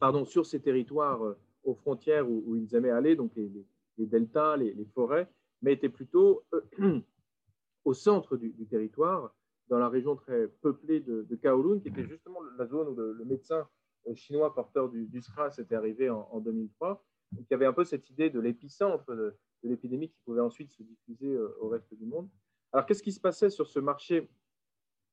pardon, 0.00 0.24
sur 0.24 0.46
ces 0.46 0.60
territoires 0.60 1.22
euh, 1.24 1.38
aux 1.62 1.74
frontières 1.74 2.28
où, 2.28 2.56
ils 2.56 2.74
aimaient 2.74 2.90
aller, 2.90 3.16
donc 3.16 3.32
les, 3.36 3.50
deltas, 3.98 4.56
les, 4.56 4.84
forêts, 4.94 5.30
mais 5.62 5.74
était 5.74 5.88
plutôt 5.88 6.44
au 7.84 7.94
centre 7.94 8.36
du, 8.36 8.52
territoire, 8.66 9.34
dans 9.68 9.78
la 9.78 9.88
région 9.88 10.14
très 10.14 10.48
peuplée 10.48 11.00
de, 11.00 11.22
de, 11.22 11.36
Kowloon, 11.36 11.80
qui 11.80 11.88
était 11.88 12.06
justement 12.06 12.40
la 12.58 12.66
zone 12.66 12.88
où 12.88 12.94
le, 12.94 13.24
médecin 13.24 13.66
chinois 14.14 14.54
porteur 14.54 14.90
du, 14.90 15.06
du 15.06 15.22
SRAS 15.22 15.58
était 15.58 15.74
arrivé 15.74 16.10
en, 16.10 16.38
2003. 16.40 17.02
Donc, 17.32 17.46
il 17.48 17.52
y 17.52 17.54
avait 17.54 17.64
un 17.64 17.72
peu 17.72 17.84
cette 17.84 18.10
idée 18.10 18.28
de 18.28 18.40
l'épicentre 18.40 19.10
de 19.14 19.34
l'épidémie 19.62 20.10
qui 20.10 20.18
pouvait 20.26 20.42
ensuite 20.42 20.70
se 20.70 20.82
diffuser 20.82 21.38
au 21.60 21.68
reste 21.68 21.94
du 21.94 22.04
monde. 22.04 22.28
Alors, 22.72 22.84
qu'est-ce 22.84 23.02
qui 23.02 23.12
se 23.12 23.20
passait 23.20 23.48
sur 23.48 23.66
ce 23.66 23.78
marché 23.78 24.28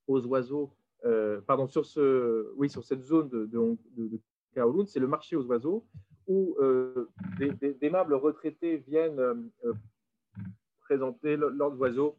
aux 0.08 0.26
oiseaux, 0.26 0.72
euh, 1.06 1.42
pardon, 1.42 1.68
sur, 1.68 1.86
ce, 1.86 2.52
oui, 2.56 2.70
sur 2.70 2.84
cette 2.84 3.02
zone 3.02 3.30
de, 3.30 3.46
de, 3.46 4.86
c'est 4.86 5.00
le 5.00 5.08
marché 5.08 5.36
aux 5.36 5.46
oiseaux 5.46 5.86
où 6.28 6.56
euh, 6.60 7.10
des, 7.40 7.78
aimables 7.82 8.14
retraités 8.14 8.78
viennent 8.78 9.20
euh, 9.20 9.74
présenter 10.82 11.38
leurs 11.38 11.80
oiseaux 11.80 12.18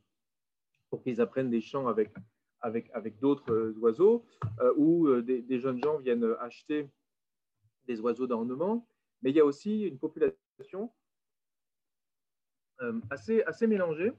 pour 0.91 1.03
qu'ils 1.03 1.21
apprennent 1.21 1.51
des 1.51 1.61
chants 1.61 1.87
avec, 1.87 2.13
avec, 2.61 2.91
avec 2.93 3.19
d'autres 3.19 3.75
oiseaux, 3.79 4.25
ou 4.77 5.11
des, 5.21 5.59
jeunes 5.59 5.83
gens 5.83 5.99
viennent 5.99 6.35
acheter 6.41 6.89
des 7.87 8.01
oiseaux 8.01 8.27
d'ornement. 8.27 8.87
Mais 9.23 9.31
il 9.31 9.37
y 9.37 9.41
a 9.41 9.45
aussi 9.45 9.83
une 9.83 9.99
population 9.99 10.91
assez, 13.11 13.43
assez 13.45 13.67
mélangée 13.67 14.13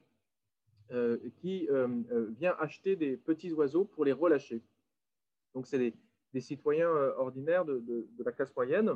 euh, 0.92 1.18
qui 1.38 1.68
euh, 1.70 1.88
euh, 2.12 2.28
vient 2.38 2.56
acheter 2.60 2.96
des 2.96 3.16
petits 3.16 3.52
oiseaux 3.54 3.86
pour 3.86 4.04
les 4.04 4.12
relâcher. 4.12 4.62
Donc, 5.56 5.66
c'est 5.66 5.80
des, 6.34 6.42
citoyens 6.42 6.90
ordinaires 7.18 7.64
de, 7.64 8.08
la 8.24 8.32
classe 8.32 8.54
moyenne 8.56 8.96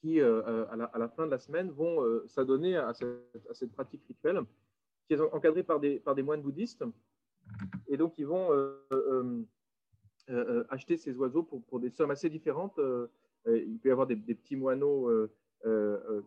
qui, 0.00 0.20
à 0.20 0.76
la, 0.76 1.08
fin 1.08 1.26
de 1.26 1.32
la 1.32 1.38
semaine, 1.38 1.70
vont 1.70 2.00
s'adonner 2.28 2.76
à, 2.76 2.92
cette 2.94 3.72
pratique 3.72 4.04
rituelle 4.06 4.40
qui 5.06 5.14
est 5.14 5.20
encadrée 5.20 5.64
par 5.64 5.80
des, 5.80 6.22
moines 6.22 6.40
bouddhistes. 6.40 6.84
Et 7.88 7.96
donc, 7.96 8.14
ils 8.16 8.26
vont 8.26 8.48
acheter 10.68 10.96
ces 10.96 11.16
oiseaux 11.16 11.42
pour, 11.42 11.80
des 11.80 11.90
sommes 11.90 12.12
assez 12.12 12.30
différentes. 12.30 12.78
il 13.46 13.78
peut 13.80 13.88
y 13.88 13.92
avoir 13.92 14.06
des 14.06 14.16
petits 14.16 14.56
moineaux 14.56 15.10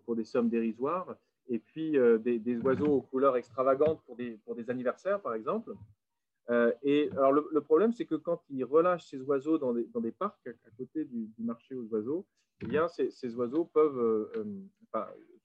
pour 0.05 0.17
des 0.17 0.25
sommes 0.25 0.49
dérisoires 0.49 1.15
et 1.47 1.59
puis 1.59 1.97
euh, 1.97 2.17
des, 2.17 2.57
oiseaux 2.59 2.87
aux 2.87 3.01
couleurs 3.01 3.37
extravagantes 3.37 4.01
pour 4.05 4.15
des, 4.15 4.37
pour 4.45 4.55
des 4.55 4.69
anniversaires, 4.69 5.21
par 5.21 5.33
exemple. 5.33 5.73
Euh, 6.49 6.71
et 6.83 7.09
alors 7.11 7.31
le, 7.31 7.61
problème, 7.61 7.93
c'est 7.93 8.05
que 8.05 8.15
quand 8.15 8.41
ils 8.49 8.65
relâchent 8.65 9.07
ces 9.07 9.21
oiseaux 9.21 9.57
dans 9.57 9.73
des, 9.73 9.85
dans 9.85 10.01
des 10.01 10.11
parcs 10.11 10.47
à, 10.47 10.69
côté 10.77 11.05
du, 11.05 11.29
marché 11.39 11.75
aux 11.75 11.85
oiseaux, 11.93 12.25
eh 12.61 12.67
bien, 12.67 12.87
ces, 12.87 13.11
ces 13.11 13.35
oiseaux 13.35 13.65
peuvent, 13.65 13.99
euh, 13.99 14.45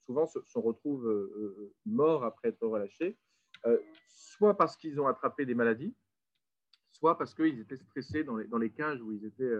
souvent 0.05 0.27
se, 0.27 0.39
retrouvent 0.59 1.31
morts 1.85 2.25
après 2.25 2.49
être 2.49 2.67
relâchés, 2.67 3.17
soit 4.09 4.57
parce 4.57 4.77
qu'ils 4.77 5.01
ont 5.01 5.07
attrapé 5.07 5.45
des 5.45 5.55
maladies, 5.55 5.95
soit 6.93 7.19
parce 7.19 7.35
qu'ils 7.35 7.61
étaient 7.61 7.77
stressés 7.77 8.25
dans 8.25 8.37
les, 8.37 8.47
dans 8.47 8.59
les 8.59 8.71
cages 8.71 9.01
où 9.03 9.13
ils 9.13 9.25
étaient 9.25 9.53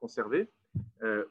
conservés 0.00 0.50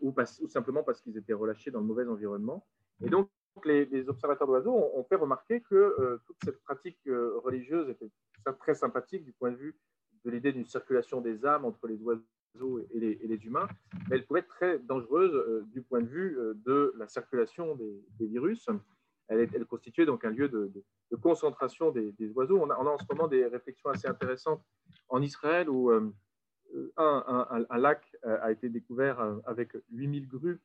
ou, 0.02 0.14
simplement 0.48 0.84
parce 0.84 1.02
qu'ils 1.02 1.18
étaient 1.18 1.34
relâchés 1.34 1.72
dans 1.72 1.80
le 1.80 1.86
mauvais 1.86 2.06
environnement. 2.06 2.66
Et 3.02 3.10
donc, 3.10 3.30
les, 3.66 4.10
observateurs 4.10 4.48
d'oiseaux 4.48 4.74
ont, 4.74 5.04
fait 5.06 5.16
remarquer 5.16 5.62
que 5.62 6.20
toute 6.26 6.38
cette 6.44 6.62
pratique 6.64 7.00
religieuse 7.06 7.90
était 7.90 8.10
très 8.60 8.76
sympathique 8.76 9.24
du 9.24 9.34
point 9.34 9.52
de 9.52 9.58
vue 9.58 9.78
de 10.26 10.32
l'idée 10.32 10.52
d'une 10.52 10.66
circulation 10.66 11.22
des 11.22 11.46
âmes 11.46 11.66
entre 11.66 11.88
les 11.88 12.02
oiseaux 12.02 12.24
et 12.94 13.00
les, 13.00 13.46
humains, 13.46 13.68
mais 14.10 14.18
elle 14.18 14.26
pouvait 14.26 14.40
être 14.40 14.48
très 14.48 14.80
dangereuse 14.80 15.66
du 15.68 15.82
point 15.82 16.02
de 16.02 16.08
vue 16.08 16.38
de 16.66 16.94
la 16.98 17.08
circulation 17.08 17.76
des, 17.76 18.26
virus. 18.28 18.68
Elle, 19.28 19.66
constituait 19.66 20.06
donc 20.06 20.26
un 20.26 20.32
lieu 20.32 20.50
de, 20.50 20.72
concentration 21.22 21.92
des, 21.92 22.32
oiseaux. 22.36 22.60
On 22.60 22.70
a, 22.70 22.76
en 22.76 22.98
ce 22.98 23.06
moment 23.12 23.28
des 23.28 23.46
réflexions 23.46 23.90
assez 23.90 24.08
intéressantes 24.08 24.64
en 25.10 25.22
Israël 25.22 25.70
où 25.70 25.92
un, 26.98 27.78
lac 27.78 28.04
a 28.24 28.52
été 28.52 28.70
découvert 28.70 29.20
avec 29.46 29.72
8000 29.92 30.28
grues 30.28 30.60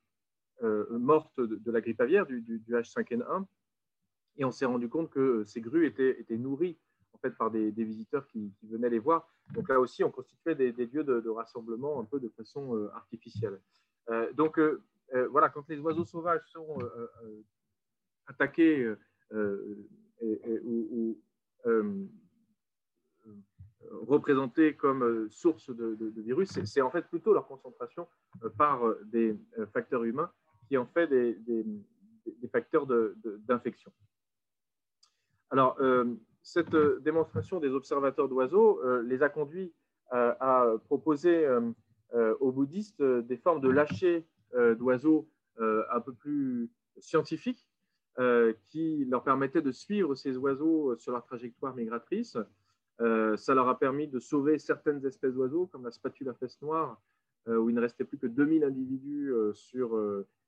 mortes 0.90 1.40
de, 1.40 1.70
la 1.70 1.80
grippe 1.80 2.00
aviaire, 2.00 2.26
du, 2.26 2.62
H5N1, 2.68 3.44
et 4.36 4.44
on 4.44 4.50
s'est 4.50 4.64
rendu 4.64 4.88
compte 4.88 5.10
que 5.10 5.44
ces 5.44 5.60
grues 5.60 5.86
étaient, 5.86 6.20
étaient 6.20 6.38
nourries 6.38 6.78
en 7.12 7.18
fait, 7.18 7.30
par 7.36 7.50
des, 7.50 7.70
visiteurs 7.70 8.26
qui, 8.26 8.52
venaient 8.62 8.90
les 8.90 8.98
voir. 8.98 9.28
Donc 9.52 9.68
là 9.68 9.78
aussi, 9.80 10.02
on 10.04 10.10
constituait 10.10 10.54
des, 10.54 10.72
lieux 10.72 11.04
de, 11.04 11.28
rassemblement 11.28 12.00
un 12.00 12.04
peu 12.04 12.20
de 12.20 12.28
façon 12.30 12.76
euh, 12.76 12.90
artificielle. 12.94 13.60
Euh, 14.10 14.32
donc 14.32 14.58
euh, 14.58 14.82
voilà, 15.30 15.48
quand 15.50 15.68
les 15.68 15.78
oiseaux 15.78 16.04
sauvages 16.04 16.42
sont 16.46 16.78
attaqués 18.26 18.94
ou, 20.22 21.18
représentés 23.90 24.74
comme 24.74 25.28
source 25.30 25.68
de, 25.68 26.20
virus, 26.22 26.58
c'est 26.64 26.80
en 26.80 26.90
fait 26.90 27.06
plutôt 27.08 27.34
leur 27.34 27.46
concentration 27.46 28.08
par 28.56 28.82
des 29.04 29.36
facteurs 29.72 30.04
humains 30.04 30.32
qui 30.68 30.76
en 30.76 30.86
fait 30.86 31.08
des, 31.08 31.38
facteurs 32.50 32.86
d'infection. 32.86 33.92
Alors, 35.50 35.78
cette 36.42 36.74
euh, 36.74 36.98
démonstration 37.00 37.60
des 37.60 37.70
observateurs 37.70 38.28
d'oiseaux 38.28 38.80
euh, 38.82 39.02
les 39.02 39.22
a 39.22 39.28
conduits 39.28 39.72
euh, 40.12 40.34
à 40.40 40.66
proposer 40.86 41.48
aux 42.40 42.52
bouddhistes 42.52 43.02
des 43.02 43.38
formes 43.38 43.62
de 43.62 43.70
lâcher 43.70 44.26
d'oiseaux 44.76 45.30
un 45.58 46.00
peu 46.04 46.12
plus 46.12 46.70
scientifiques 46.98 47.66
qui 48.66 49.06
leur 49.06 49.24
permettaient 49.24 49.62
de 49.62 49.72
suivre 49.72 50.14
ces 50.14 50.36
oiseaux 50.36 50.94
sur 50.98 51.12
leur 51.12 51.24
trajectoire 51.24 51.74
migratrice. 51.74 52.36
ça 52.98 53.54
leur 53.54 53.66
a 53.66 53.78
permis 53.78 54.08
de 54.08 54.20
sauver 54.20 54.58
certaines 54.58 55.02
espèces 55.06 55.32
d'oiseaux, 55.32 55.66
comme 55.68 55.84
la 55.84 55.90
spatule 55.90 56.28
à 56.28 56.34
fesse 56.34 56.60
noire, 56.60 57.00
où 57.46 57.68
il 57.68 57.74
ne 57.74 57.80
restait 57.80 58.04
plus 58.04 58.18
que 58.18 58.26
2000 58.26 58.64
individus 58.64 59.32
sur 59.52 59.98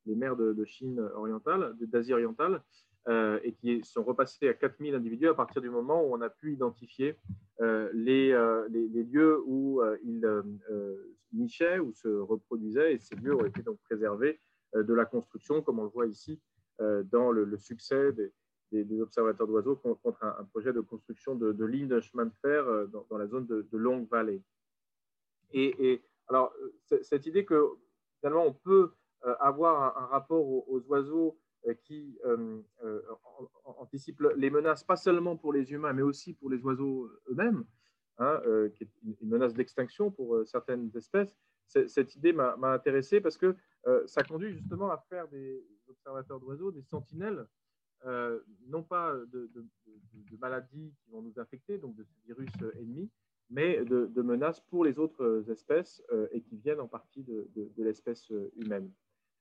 les 0.07 0.15
mers 0.15 0.37
de, 0.37 0.53
de 0.53 0.65
Chine 0.65 1.01
orientale, 1.15 1.75
d'Asie 1.81 2.13
orientale. 2.13 2.63
Euh, 3.07 3.39
et 3.43 3.53
qui 3.53 3.85
sont 3.85 4.03
repassés 4.03 4.49
à 4.49 4.55
4000 4.55 4.95
individus 4.95 5.29
à 5.29 5.35
partir 5.35 5.61
du 5.61 5.69
moment 5.69 6.03
où 6.03 6.15
on 6.15 6.23
a 6.23 6.31
pu 6.31 6.55
identifier 6.55 7.19
euh, 7.61 7.93
euh, 7.95 8.67
les, 8.71 9.05
lieux 9.05 9.43
où 9.45 9.83
ils 10.03 10.27
nichaient, 11.35 11.79
ou 11.81 11.93
se 11.93 12.09
reproduisaient, 12.09 12.95
et 12.95 12.99
ces 12.99 13.15
lieux 13.17 13.35
ont 13.35 13.45
été 13.45 13.61
donc 13.61 13.79
préservés 13.83 14.41
de 14.75 14.95
la 14.95 15.05
construction, 15.05 15.61
comme 15.61 15.81
on 15.81 15.85
le 15.85 15.91
voit 15.91 16.07
ici 16.07 16.41
dans 16.79 17.31
le, 17.31 17.59
succès 17.59 18.11
des, 18.73 19.01
observateurs 19.03 19.49
d'oiseaux 19.49 19.77
contre 19.77 20.25
un, 20.25 20.45
projet 20.45 20.73
de 20.73 20.81
construction 20.81 21.35
de, 21.35 21.53
de 21.53 21.65
lignes 21.67 21.89
de 21.89 22.01
chemin 22.01 22.25
de 22.25 22.35
fer 22.41 22.65
dans, 22.89 23.19
la 23.19 23.27
zone 23.27 23.47
de, 23.47 23.77
Long 23.77 24.09
Valley. 24.11 24.41
Alors, 26.29 26.55
cette 27.03 27.27
idée 27.27 27.45
que 27.45 27.69
finalement 28.21 28.45
on 28.47 28.53
peut 28.53 28.93
avoir 29.41 29.97
un, 29.97 30.07
rapport 30.07 30.47
aux 30.47 30.81
oiseaux 30.89 31.39
euh, 31.67 31.75
qui 31.85 32.19
euh, 32.27 32.61
euh, 32.83 33.01
anticipe 33.65 34.21
les 34.37 34.51
menaces, 34.51 34.85
pas 34.85 34.97
seulement 34.97 35.37
pour 35.37 35.53
les 35.53 35.73
humains, 35.73 35.95
mais 35.95 36.03
aussi 36.03 36.35
pour 36.35 36.51
les 36.51 36.61
oiseaux 36.63 37.11
eux-mêmes, 37.31 37.65
hein, 38.19 38.41
qui 38.75 38.85
est 38.85 38.91
une 39.03 39.29
menace 39.29 39.55
d'extinction 39.55 40.11
pour 40.11 40.47
certaines 40.47 40.91
espèces. 40.95 41.35
Cette 41.67 42.15
idée 42.17 42.35
m'a 42.35 42.73
intéressé 42.73 43.21
parce 43.21 43.39
que 43.39 43.57
ça 44.07 44.23
conduit 44.23 44.53
justement 44.53 44.91
à 44.91 44.99
faire 45.09 45.27
des 45.29 45.65
observateurs 45.89 46.39
d'oiseaux, 46.39 46.71
des 46.71 46.83
sentinelles, 46.83 47.47
non 48.69 48.83
pas 48.83 49.15
de, 49.33 49.51
maladies 50.39 50.95
qui 51.01 51.11
vont 51.11 51.23
nous 51.23 51.39
infecter, 51.39 51.79
donc 51.79 51.97
de 51.97 52.07
virus 52.27 52.51
ennemi, 52.79 53.11
mais 53.51 53.85
de, 53.85 54.23
menaces 54.23 54.61
pour 54.61 54.85
les 54.85 54.99
autres 54.99 55.45
espèces 55.51 56.03
et 56.33 56.41
qui 56.41 56.57
viennent 56.57 56.81
en 56.81 56.89
partie 56.89 57.23
de 57.23 57.83
l'espèce 57.83 58.33
humaine. 58.57 58.91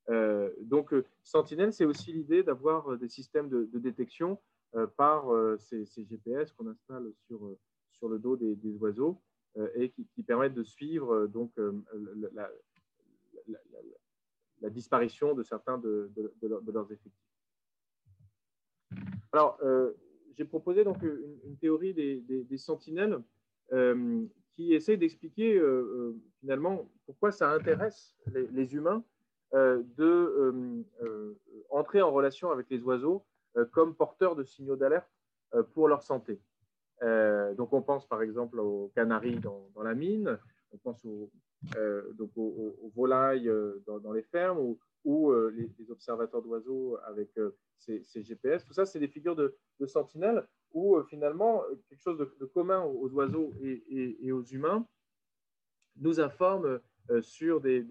Euh, 0.09 0.51
donc, 0.61 0.93
euh, 0.93 1.05
Sentinelle, 1.23 1.73
c'est 1.73 1.85
aussi 1.85 2.11
l'idée 2.11 2.43
d'avoir 2.43 2.91
euh, 2.91 2.97
des 2.97 3.07
systèmes 3.07 3.49
de, 3.49 3.79
détection 3.79 4.39
par 4.97 5.25
ces, 5.59 5.85
GPS 6.03 6.51
qu'on 6.51 6.65
installe 6.65 7.13
sur, 7.27 7.55
sur 7.91 8.09
le 8.09 8.17
dos 8.17 8.35
des, 8.35 8.75
oiseaux 8.77 9.21
et 9.75 9.91
qui, 9.91 10.23
permettent 10.23 10.55
de 10.55 10.63
suivre 10.63 11.27
donc, 11.27 11.51
la, 12.33 12.49
disparition 14.71 15.35
de 15.35 15.43
certains 15.43 15.77
de, 15.77 16.09
leurs 16.41 16.91
effectifs. 16.91 17.13
Alors, 19.31 19.59
j'ai 20.35 20.45
proposé 20.45 20.83
donc 20.83 21.03
une, 21.03 21.55
théorie 21.57 21.93
des, 21.93 22.21
des, 22.21 22.57
sentinelles 22.57 23.21
qui 23.71 24.73
essaie 24.73 24.97
d'expliquer 24.97 25.61
finalement 26.39 26.89
pourquoi 27.05 27.31
ça 27.31 27.51
intéresse 27.51 28.15
les 28.33 28.75
humains 28.75 29.03
euh, 29.53 29.83
de 29.97 30.03
euh, 30.03 30.83
euh, 31.03 31.39
entrer 31.69 32.01
en 32.01 32.11
relation 32.11 32.49
avec 32.49 32.71
les 32.71 32.81
oiseaux 32.81 33.23
comme 33.71 33.93
porteurs 33.93 34.35
de 34.35 34.43
signaux 34.43 34.75
d'alerte 34.75 35.07
pour 35.75 35.87
leur 35.87 36.01
santé. 36.01 36.41
donc 37.03 37.71
on 37.71 37.83
pense 37.83 38.07
par 38.07 38.23
exemple 38.23 38.59
aux 38.59 38.91
canaris 38.95 39.39
dans, 39.39 39.83
la 39.83 39.93
mine, 39.93 40.39
on 40.71 40.77
pense 40.77 41.05
aux, 41.05 41.29
donc 42.13 42.31
aux, 42.35 42.91
volailles 42.95 43.51
dans, 43.85 44.11
les 44.11 44.23
fermes 44.23 44.75
ou, 45.05 45.33
les, 45.49 45.69
observateurs 45.89 46.41
d'oiseaux 46.41 46.97
avec 47.05 47.29
ces, 47.77 48.23
GPS. 48.23 48.65
Tout 48.65 48.73
ça, 48.73 48.85
c'est 48.85 48.99
des 48.99 49.07
figures 49.07 49.35
de, 49.35 49.55
sentinelles 49.85 50.47
où 50.71 51.01
finalement 51.03 51.63
quelque 51.89 52.01
chose 52.01 52.17
de, 52.17 52.45
commun 52.45 52.83
aux 52.83 53.09
oiseaux 53.09 53.51
et, 53.61 54.31
aux 54.31 54.43
humains 54.43 54.87
nous 55.97 56.19
informe 56.19 56.79
sur 57.21 57.61
des, 57.61 57.85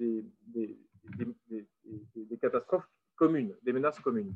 catastrophes 2.40 2.88
communes, 3.16 3.54
des 3.62 3.72
menaces 3.72 4.00
communes. 4.00 4.34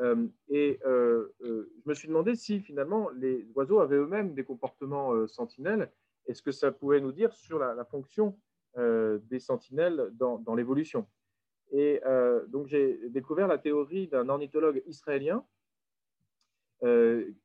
Euh, 0.00 0.26
et 0.48 0.78
euh, 0.86 1.34
euh, 1.42 1.72
je 1.84 1.88
me 1.88 1.94
suis 1.94 2.06
demandé 2.06 2.36
si 2.36 2.60
finalement 2.60 3.10
les 3.10 3.50
oiseaux 3.56 3.80
avaient 3.80 3.96
eux-mêmes 3.96 4.32
des 4.34 4.44
comportements 4.44 5.26
sentinelles 5.26 5.90
et 6.26 6.34
ce 6.34 6.42
que 6.42 6.52
ça 6.52 6.70
pouvait 6.70 7.00
nous 7.00 7.10
dire 7.10 7.32
sur 7.32 7.58
la, 7.58 7.84
fonction 7.84 8.38
des 8.76 9.40
sentinelles 9.40 10.10
dans, 10.12 10.54
l'évolution. 10.54 11.06
Et 11.72 12.00
donc 12.48 12.66
j'ai 12.66 13.08
découvert 13.08 13.48
la 13.48 13.58
théorie 13.58 14.06
d'un 14.08 14.28
ornithologue 14.28 14.82
israélien 14.86 15.44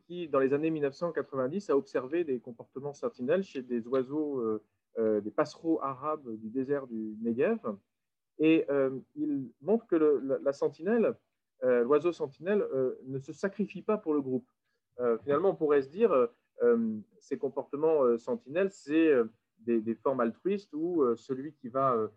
qui, 0.05 0.27
dans 0.27 0.39
les 0.39 0.53
années 0.53 0.69
1990, 0.69 1.69
a 1.69 1.77
observé 1.77 2.23
des 2.23 2.39
comportements 2.39 2.93
sentinelles 2.93 3.43
chez 3.43 3.63
des 3.63 3.87
oiseaux, 3.87 4.61
des 4.97 5.31
passereaux 5.31 5.81
arabes 5.81 6.29
du 6.37 6.49
désert 6.49 6.85
du 6.87 7.17
Negev, 7.21 7.59
et 8.39 8.65
euh, 8.69 8.99
il 9.15 9.51
montre 9.61 9.85
que 9.87 9.95
la, 9.95 10.53
sentinelle, 10.53 11.15
euh, 11.63 11.83
l'oiseau 11.83 12.11
sentinelle, 12.11 12.61
euh, 12.61 12.99
ne 13.05 13.19
se 13.19 13.33
sacrifie 13.33 13.81
pas 13.81 13.97
pour 13.97 14.13
le 14.13 14.21
groupe. 14.21 14.47
finalement, 15.23 15.49
on 15.49 15.55
pourrait 15.55 15.81
se 15.81 15.89
dire, 15.89 16.13
ces 17.19 17.37
comportements 17.37 18.15
sentinelles, 18.17 18.69
c'est 18.69 19.11
des, 19.65 19.95
formes 19.95 20.19
altruistes 20.19 20.73
où 20.73 21.03
celui 21.15 21.53
qui 21.53 21.69
va 21.69 22.09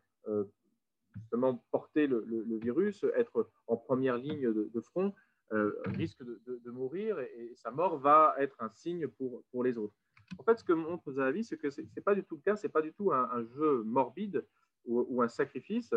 justement 1.15 1.65
porter 1.71 2.07
le, 2.07 2.25
virus, 2.59 3.05
être 3.17 3.49
en 3.67 3.77
première 3.77 4.17
ligne 4.17 4.53
de, 4.53 4.81
front, 4.81 5.13
risque 5.51 6.23
de, 6.23 6.71
mourir 6.71 7.19
et, 7.21 7.53
sa 7.57 7.71
mort 7.71 7.99
va 7.99 8.35
être 8.39 8.57
un 8.61 8.71
signe 8.71 9.09
pour, 9.09 9.43
pour 9.51 9.65
les 9.65 9.79
autres. 9.79 9.95
En 10.39 10.43
fait, 10.43 10.59
ce 10.59 10.65
que 10.65 10.73
montre 10.73 11.13
Zahavi, 11.13 11.45
c'est 11.45 11.57
que 11.57 11.71
ce 11.71 11.81
n'est 11.81 12.03
pas 12.03 12.15
du 12.15 12.25
tout 12.25 12.37
le 12.37 12.43
cas, 12.43 12.57
ce 12.57 12.67
n'est 12.67 12.73
pas 12.73 12.83
du 12.83 12.93
tout 12.93 13.13
un, 13.13 13.45
jeu 13.55 13.83
morbide 13.85 14.45
ou, 14.85 15.21
un 15.21 15.29
sacrifice, 15.29 15.93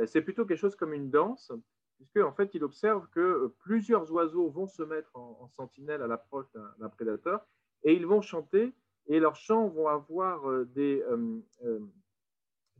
euh, 0.00 0.06
c'est 0.06 0.20
plutôt 0.20 0.44
quelque 0.44 0.58
chose 0.58 0.76
comme 0.76 0.92
une 0.92 1.10
danse, 1.10 1.50
puisque 1.96 2.18
en 2.18 2.32
fait, 2.32 2.54
il 2.54 2.62
observe 2.62 3.08
que 3.08 3.20
euh, 3.20 3.54
plusieurs 3.60 4.12
oiseaux 4.12 4.50
vont 4.50 4.66
se 4.66 4.82
mettre 4.82 5.10
en, 5.16 5.48
sentinelle 5.48 6.02
à 6.02 6.06
l'approche 6.06 6.46
d'un 6.78 6.88
prédateur 6.90 7.46
et 7.84 7.94
ils 7.94 8.06
vont 8.06 8.20
chanter 8.20 8.74
et 9.06 9.20
leurs 9.20 9.36
chants 9.36 9.68
vont 9.68 9.88
avoir 9.88 10.48
euh, 10.48 10.64
des, 10.74 11.02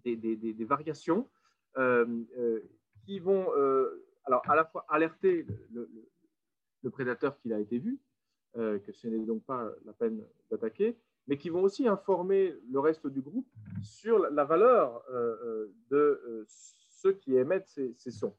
des, 0.05 0.65
variations 0.65 1.29
qui 3.05 3.19
vont 3.19 3.51
alors 4.25 4.43
à 4.49 4.55
la 4.55 4.65
fois 4.65 4.87
alerter 4.89 5.47
le, 5.73 6.91
prédateur 6.91 7.39
qu'il 7.39 7.53
a 7.53 7.59
été 7.59 7.79
vu, 7.79 7.99
que 8.55 8.93
ce 8.93 9.09
n'est 9.09 9.25
donc 9.25 9.45
pas 9.45 9.71
la 9.85 9.93
peine 9.93 10.25
d'attaquer, 10.51 10.97
mais 11.27 11.39
qui 11.39 11.49
vont 11.49 11.63
aussi 11.63 11.89
informer 11.89 12.55
le 12.71 12.81
reste 12.81 13.07
du 13.07 13.21
groupe 13.21 13.49
sur 13.83 14.19
la 14.31 14.45
valeur 14.45 15.03
euh, 15.11 15.37
euh, 15.45 15.75
de 15.91 16.47
euh, 17.07 17.39
émettent 17.39 17.69
ces, 17.69 18.11
sons. 18.11 18.35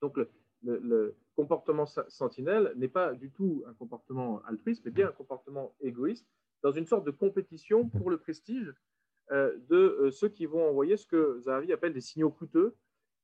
Donc, 0.00 0.18
le, 0.62 1.16
comportement 1.34 1.86
sentinelle 1.86 2.72
n'est 2.74 2.88
pas 2.88 3.14
du 3.14 3.30
tout 3.30 3.62
un 3.68 3.74
comportement 3.74 4.42
altruiste, 4.44 4.84
mais 4.84 4.90
bien 4.90 5.08
un 5.08 5.12
comportement 5.12 5.72
égoïste, 5.80 6.28
dans 6.62 6.72
une 6.72 6.86
sorte 6.86 7.04
de 7.04 7.10
compétition 7.10 7.88
pour 7.88 8.10
le 8.10 8.18
prestige 8.18 8.74
euh, 9.30 9.56
de 9.68 9.76
euh, 9.76 10.10
ceux 10.10 10.28
qui 10.28 10.46
vont 10.46 10.68
envoyer 10.68 10.96
ce 10.96 11.06
que 11.06 11.40
Zahavi 11.40 11.72
appelle 11.72 11.92
des 11.92 12.00
signaux 12.00 12.30
coûteux. 12.30 12.74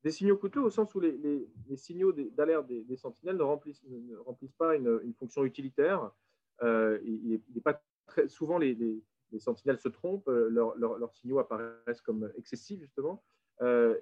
Des 0.03 0.11
signaux 0.11 0.37
coûteux 0.37 0.61
au 0.61 0.70
sens 0.70 0.95
où 0.95 1.01
les, 1.01 1.49
signaux 1.76 2.12
d'alerte 2.12 2.66
des, 2.66 2.97
sentinelles 2.97 3.39
ne 3.39 3.43
remplissent, 3.43 3.82
pas 4.59 4.76
une, 4.76 5.14
fonction 5.18 5.47
utilitaire. 5.47 6.11
Euh, 6.62 6.99
il, 7.05 7.41
pas 7.62 7.82
très, 8.07 8.28
souvent, 8.28 8.59
les, 8.59 9.03
sentinelles 9.39 9.78
se 9.78 9.89
trompent, 9.89 10.28
leurs 10.28 11.14
signaux 11.14 11.39
apparaissent 11.39 12.03
comme 12.03 12.30
excessifs, 12.37 12.80
justement. 12.80 13.24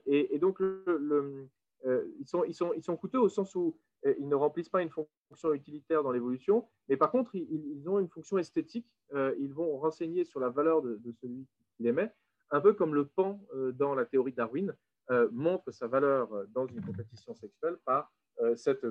Et, 0.06 0.40
donc, 0.40 0.60
ils, 0.60 2.26
sont, 2.26 2.42
ils, 2.42 2.54
sont, 2.54 2.72
ils 2.72 2.82
sont 2.82 2.96
coûteux 2.96 3.20
au 3.20 3.28
sens 3.28 3.54
où 3.54 3.78
ils 4.18 4.28
ne 4.28 4.34
remplissent 4.34 4.68
pas 4.68 4.82
une 4.82 4.90
fonction 4.90 5.52
utilitaire 5.52 6.02
dans 6.02 6.10
l'évolution, 6.10 6.68
mais 6.88 6.96
par 6.96 7.10
contre, 7.10 7.34
ils, 7.34 7.88
ont 7.88 7.98
une 7.98 8.08
fonction 8.08 8.38
esthétique. 8.38 8.86
ils 9.12 9.52
vont 9.52 9.78
renseigner 9.78 10.24
sur 10.24 10.40
la 10.40 10.48
valeur 10.48 10.82
de, 10.82 10.98
celui 11.20 11.46
qu'il 11.76 11.86
émet, 11.86 12.12
un 12.52 12.60
peu 12.60 12.74
comme 12.74 12.94
le 12.94 13.06
pan 13.06 13.40
euh, 13.54 13.72
dans 13.72 13.94
la 13.94 14.04
théorie 14.04 14.32
Darwin 14.32 14.74
euh, 15.10 15.28
montre 15.32 15.72
sa 15.72 15.88
valeur 15.88 16.32
euh, 16.32 16.46
dans 16.52 16.66
une 16.66 16.80
compétition 16.82 17.34
sexuelle 17.34 17.76
par 17.84 18.12
cette 18.56 18.84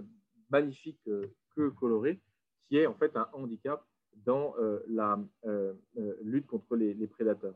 magnifique 0.49 1.01
queue 1.55 1.71
colorée 1.71 2.21
qui 2.69 2.77
est 2.77 2.85
en 2.85 2.93
fait 2.93 3.17
un 3.17 3.27
handicap 3.33 3.83
dans 4.13 4.55
la 4.87 5.19
lutte 6.21 6.45
contre 6.45 6.75
les, 6.75 7.07
prédateurs. 7.07 7.55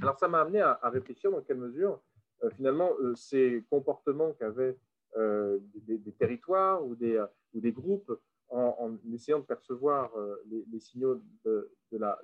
Alors 0.00 0.16
ça 0.16 0.28
m'a 0.28 0.40
amené 0.40 0.60
à, 0.60 0.78
réfléchir 0.84 1.32
dans 1.32 1.42
quelle 1.42 1.58
mesure 1.58 2.00
finalement 2.52 2.92
ces 3.16 3.64
comportements 3.68 4.32
qu'avaient 4.34 4.78
des, 5.16 6.12
territoires 6.18 6.84
ou 6.84 6.94
des, 6.94 7.22
des 7.54 7.72
groupes 7.72 8.12
en, 8.50 8.96
essayant 9.12 9.40
de 9.40 9.44
percevoir 9.44 10.12
les, 10.50 10.80
signaux 10.80 11.20
de, 11.44 11.70
la, 11.92 12.18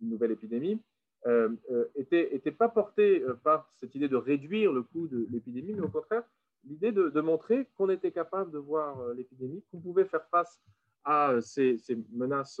nouvelle 0.00 0.32
épidémie, 0.32 0.80
n'était 1.26 2.30
euh, 2.34 2.40
euh, 2.46 2.52
pas 2.52 2.68
porté 2.68 3.22
euh, 3.22 3.34
par 3.34 3.70
cette 3.76 3.94
idée 3.94 4.08
de 4.08 4.16
réduire 4.16 4.72
le 4.72 4.82
coût 4.82 5.06
de 5.06 5.26
l'épidémie, 5.30 5.74
mais 5.74 5.82
au 5.82 5.88
contraire, 5.88 6.22
l'idée 6.64 6.92
de, 6.92 7.20
montrer 7.20 7.68
qu'on 7.76 7.90
était 7.90 8.12
capable 8.12 8.50
de 8.50 8.58
voir 8.58 9.12
l'épidémie, 9.14 9.62
qu'on 9.70 9.80
pouvait 9.80 10.04
faire 10.04 10.26
face 10.30 10.60
à 11.04 11.40
ces, 11.40 11.78
menaces 12.12 12.60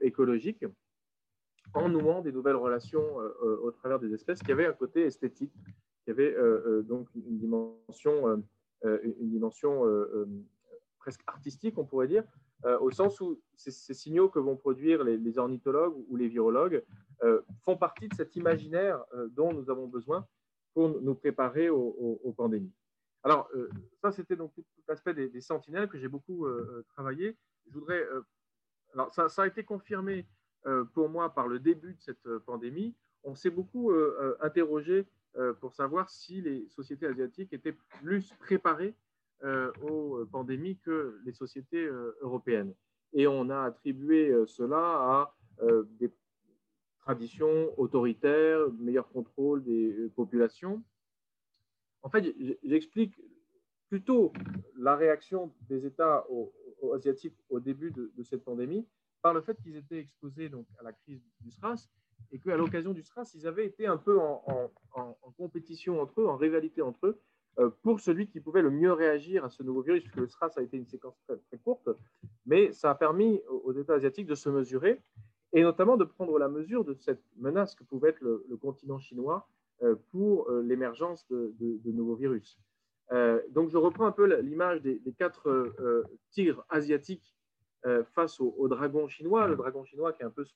écologiques 0.00 0.64
en 1.74 1.88
nouant 1.88 2.22
des 2.22 2.32
nouvelles 2.32 2.56
relations 2.56 3.16
au 3.40 3.70
travers 3.70 4.00
des 4.00 4.12
espèces 4.12 4.42
qui 4.42 4.50
avaient 4.50 4.66
un 4.66 4.72
côté 4.72 5.02
esthétique, 5.02 5.52
qui 6.04 6.10
avait 6.10 6.34
donc 6.84 7.08
une 7.14 7.38
dimension, 7.38 8.42
une 8.82 9.30
dimension 9.30 9.84
presque 10.98 11.22
artistique, 11.26 11.78
on 11.78 11.84
pourrait 11.84 12.08
dire, 12.08 12.24
euh, 12.64 12.78
au 12.78 12.92
sens 12.92 13.20
où 13.20 13.40
ces, 13.56 13.72
signaux 13.72 14.28
que 14.28 14.38
vont 14.38 14.56
produire 14.56 15.02
les, 15.02 15.38
ornithologues 15.38 15.94
ou 16.08 16.16
les 16.16 16.28
virologues 16.28 16.84
euh, 17.24 17.42
font 17.64 17.76
partie 17.76 18.08
de 18.08 18.14
cet 18.14 18.36
imaginaire 18.36 19.02
euh, 19.14 19.28
dont 19.32 19.52
nous 19.52 19.68
avons 19.68 19.88
besoin 19.88 20.26
pour 20.72 21.00
nous 21.00 21.14
préparer 21.14 21.68
aux, 21.68 22.34
pandémies. 22.36 22.72
Alors, 23.24 23.50
ça, 24.00 24.10
c'était 24.10 24.36
donc 24.36 24.54
tout, 24.54 24.64
l'aspect 24.88 25.12
des, 25.12 25.40
sentinelles 25.40 25.88
que 25.88 25.98
j'ai 25.98 26.08
beaucoup 26.08 26.46
travaillé. 26.94 27.36
Je 27.68 27.74
voudrais, 27.74 28.02
alors 28.94 29.12
ça, 29.12 29.28
a 29.36 29.46
été 29.46 29.64
confirmé 29.64 30.26
pour 30.94 31.10
moi 31.10 31.34
par 31.34 31.46
le 31.46 31.58
début 31.58 31.92
de 31.92 32.00
cette 32.00 32.26
pandémie. 32.46 32.94
On 33.22 33.34
s'est 33.34 33.50
beaucoup 33.50 33.92
interrogé 34.40 35.06
pour 35.60 35.74
savoir 35.74 36.10
si 36.10 36.40
les 36.42 36.68
sociétés 36.68 37.06
asiatiques 37.06 37.52
étaient 37.52 37.76
plus 38.00 38.32
préparées 38.34 38.94
euh, 39.44 39.72
aux 39.82 40.24
pandémies 40.26 40.78
que 40.78 41.20
les 41.24 41.32
sociétés 41.32 41.84
euh, 41.84 42.16
européennes. 42.20 42.72
Et 43.12 43.26
on 43.26 43.50
a 43.50 43.62
attribué 43.64 44.28
euh, 44.30 44.46
cela 44.46 44.78
à 44.78 45.34
des 45.98 46.10
traditions 47.00 47.78
autoritaires, 47.78 48.70
meilleur 48.78 49.08
contrôle 49.08 49.64
des 49.64 50.10
populations. 50.14 50.82
En 52.02 52.08
fait, 52.08 52.34
j'explique 52.62 53.14
plutôt 53.88 54.32
la 54.78 54.96
réaction 54.96 55.52
des 55.68 55.86
États 55.86 56.24
asiatiques 56.94 57.36
au 57.48 57.60
début 57.60 57.90
de, 57.90 58.10
cette 58.22 58.44
pandémie 58.44 58.86
par 59.22 59.34
le 59.34 59.40
fait 59.40 59.60
qu'ils 59.62 59.76
étaient 59.76 59.98
exposés 59.98 60.48
donc, 60.48 60.66
à 60.80 60.84
la 60.84 60.92
crise 60.92 61.22
du 61.40 61.50
SRAS 61.50 61.88
et 62.30 62.38
qu'à 62.38 62.56
l'occasion 62.56 62.92
du 62.92 63.02
SRAS, 63.02 63.32
ils 63.34 63.46
avaient 63.46 63.66
été 63.66 63.86
un 63.86 63.96
peu 63.96 64.18
en, 64.18 64.70
compétition 65.36 66.00
entre 66.00 66.20
eux, 66.20 66.26
en 66.26 66.36
rivalité 66.36 66.82
entre 66.82 67.06
eux, 67.06 67.20
euh, 67.58 67.70
pour 67.82 68.00
celui 68.00 68.28
qui 68.28 68.40
pouvait 68.40 68.62
le 68.62 68.70
mieux 68.70 68.92
réagir 68.92 69.44
à 69.44 69.50
ce 69.50 69.62
nouveau 69.62 69.82
virus, 69.82 70.02
puisque 70.02 70.16
le 70.16 70.26
SRAS 70.26 70.52
a 70.56 70.62
été 70.62 70.76
une 70.76 70.86
séquence 70.86 71.18
très, 71.26 71.36
très 71.36 71.58
courte, 71.58 71.88
mais 72.46 72.72
ça 72.72 72.90
a 72.90 72.94
permis 72.94 73.42
aux 73.48 73.72
États 73.72 73.94
asiatiques 73.94 74.26
de 74.26 74.34
se 74.34 74.48
mesurer 74.48 75.00
et 75.52 75.62
notamment 75.62 75.98
de 75.98 76.04
prendre 76.04 76.38
la 76.38 76.48
mesure 76.48 76.84
de 76.84 76.94
cette 76.94 77.22
menace 77.36 77.74
que 77.74 77.84
pouvait 77.84 78.10
être 78.10 78.22
le, 78.22 78.56
continent 78.56 78.98
chinois 78.98 79.46
euh, 79.82 79.96
pour 80.10 80.48
euh, 80.48 80.62
l'émergence 80.62 81.26
de, 81.28 81.52
nouveaux 81.84 82.14
virus. 82.14 82.58
donc 83.50 83.68
je 83.68 83.76
reprends 83.76 84.06
un 84.06 84.12
peu 84.12 84.24
l'image 84.40 84.80
des, 84.80 85.14
quatre 85.18 85.74
tigres 86.30 86.64
asiatiques 86.70 87.34
face 88.14 88.40
au, 88.40 88.68
dragon 88.68 89.08
chinois, 89.08 89.46
le 89.46 89.56
dragon 89.56 89.84
chinois 89.84 90.14
qui 90.14 90.22
est 90.22 90.24
un 90.24 90.30
peu 90.30 90.46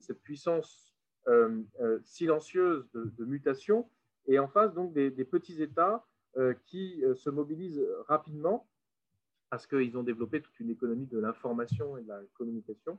cette 0.00 0.20
puissance 0.20 0.85
silencieuse 2.04 2.88
de, 2.92 3.24
mutation, 3.24 3.88
et 4.26 4.38
en 4.38 4.48
face 4.48 4.74
donc 4.74 4.92
des 4.92 5.10
petits 5.24 5.62
États 5.62 6.04
euh, 6.38 6.52
qui 6.66 7.02
euh, 7.02 7.14
se 7.14 7.30
mobilisent 7.30 7.82
rapidement 8.08 8.68
parce 9.48 9.66
qu'ils 9.66 9.96
ont 9.96 10.02
développé 10.02 10.42
toute 10.42 10.60
une 10.60 10.68
économie 10.68 11.06
de 11.06 11.18
l'information 11.18 11.96
et 11.96 12.02
de 12.02 12.08
la 12.08 12.20
communication, 12.34 12.98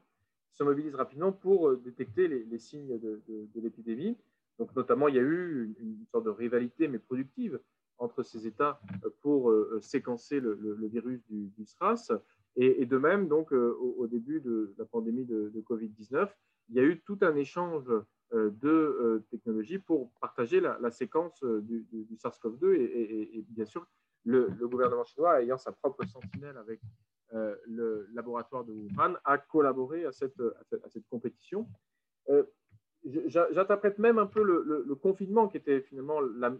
se 0.53 0.63
mobilisent 0.63 0.95
rapidement 0.95 1.31
pour 1.31 1.69
euh, 1.69 1.79
détecter 1.85 2.27
les, 2.27 2.57
signes 2.57 2.97
de, 2.97 3.21
l'épidémie. 3.53 4.17
Donc, 4.57 4.75
notamment, 4.75 5.07
il 5.07 5.15
y 5.15 5.19
a 5.19 5.21
eu 5.21 5.75
une, 5.79 6.03
sorte 6.11 6.25
de 6.25 6.31
rivalité, 6.31 6.87
mais 6.87 6.97
productive, 6.97 7.59
entre 7.99 8.23
ces 8.23 8.47
États 8.47 8.79
pour 9.21 9.53
séquencer 9.81 10.39
le, 10.39 10.87
virus 10.87 11.19
du, 11.29 11.65
SRAS. 11.65 12.11
Et, 12.55 12.87
de 12.87 12.97
même, 12.97 13.27
donc, 13.27 13.51
au, 13.51 14.07
début 14.07 14.39
de 14.39 14.73
la 14.79 14.85
pandémie 14.85 15.25
de, 15.25 15.51
de 15.53 15.61
Covid-19, 15.61 16.29
il 16.69 16.75
y 16.75 16.79
a 16.79 16.83
eu 16.83 16.99
tout 17.01 17.17
un 17.21 17.35
échange 17.35 17.89
euh, 17.89 18.05
de 18.33 18.69
euh, 18.69 19.25
technologies 19.31 19.79
pour 19.79 20.11
partager 20.19 20.59
la, 20.59 20.91
séquence 20.91 21.41
euh, 21.43 21.61
du, 21.61 22.17
SARS-CoV-2 22.17 22.73
et, 22.73 23.45
bien 23.49 23.65
sûr 23.65 23.87
le, 24.25 24.49
gouvernement 24.67 25.05
chinois 25.05 25.41
ayant 25.41 25.57
sa 25.57 25.71
propre 25.71 26.05
sentinelle 26.05 26.57
avec 26.57 26.81
le 27.31 28.07
laboratoire 28.13 28.63
de 28.63 28.71
Wuhan 28.71 29.15
a 29.25 29.37
collaboré 29.37 30.05
à 30.05 30.11
cette, 30.11 30.39
à 30.41 30.89
cette, 30.89 31.07
compétition. 31.09 31.67
J'interprète 33.05 33.99
même 33.99 34.17
un 34.17 34.25
peu 34.25 34.43
le, 34.43 34.95
confinement 34.95 35.47
qui 35.47 35.57
était 35.57 35.81
finalement 35.81 36.19
la, 36.19 36.53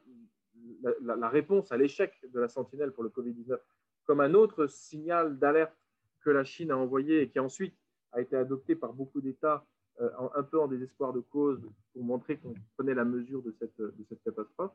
la 1.01 1.30
réponse 1.30 1.72
à 1.72 1.78
l'échec 1.78 2.13
de 2.34 2.39
la 2.39 2.47
sentinelle 2.47 2.91
pour 2.91 3.03
le 3.03 3.09
Covid-19 3.09 3.57
comme 4.05 4.22
un 4.22 4.34
autre 4.34 4.68
signal 4.68 5.38
d'alerte 5.38 5.78
que 6.22 6.30
la 6.30 6.43
Chine 6.43 6.72
a 6.72 6.78
envoyé 6.78 7.22
et 7.22 7.30
qui 7.30 7.39
ensuite 7.39 7.76
a 8.13 8.22
été 8.22 8.36
adopté 8.36 8.76
par 8.76 8.93
beaucoup 8.93 9.22
d'États 9.22 9.55
euh, 9.55 9.76
un 9.99 10.43
peu 10.43 10.59
en 10.59 10.67
désespoir 10.67 11.13
de 11.13 11.19
cause 11.19 11.61
pour 11.93 12.03
montrer 12.03 12.37
qu'on 12.37 12.53
prenait 12.75 12.93
la 12.93 13.05
mesure 13.05 13.41
de 13.41 13.51
cette, 13.51 13.81
catastrophe. 14.23 14.73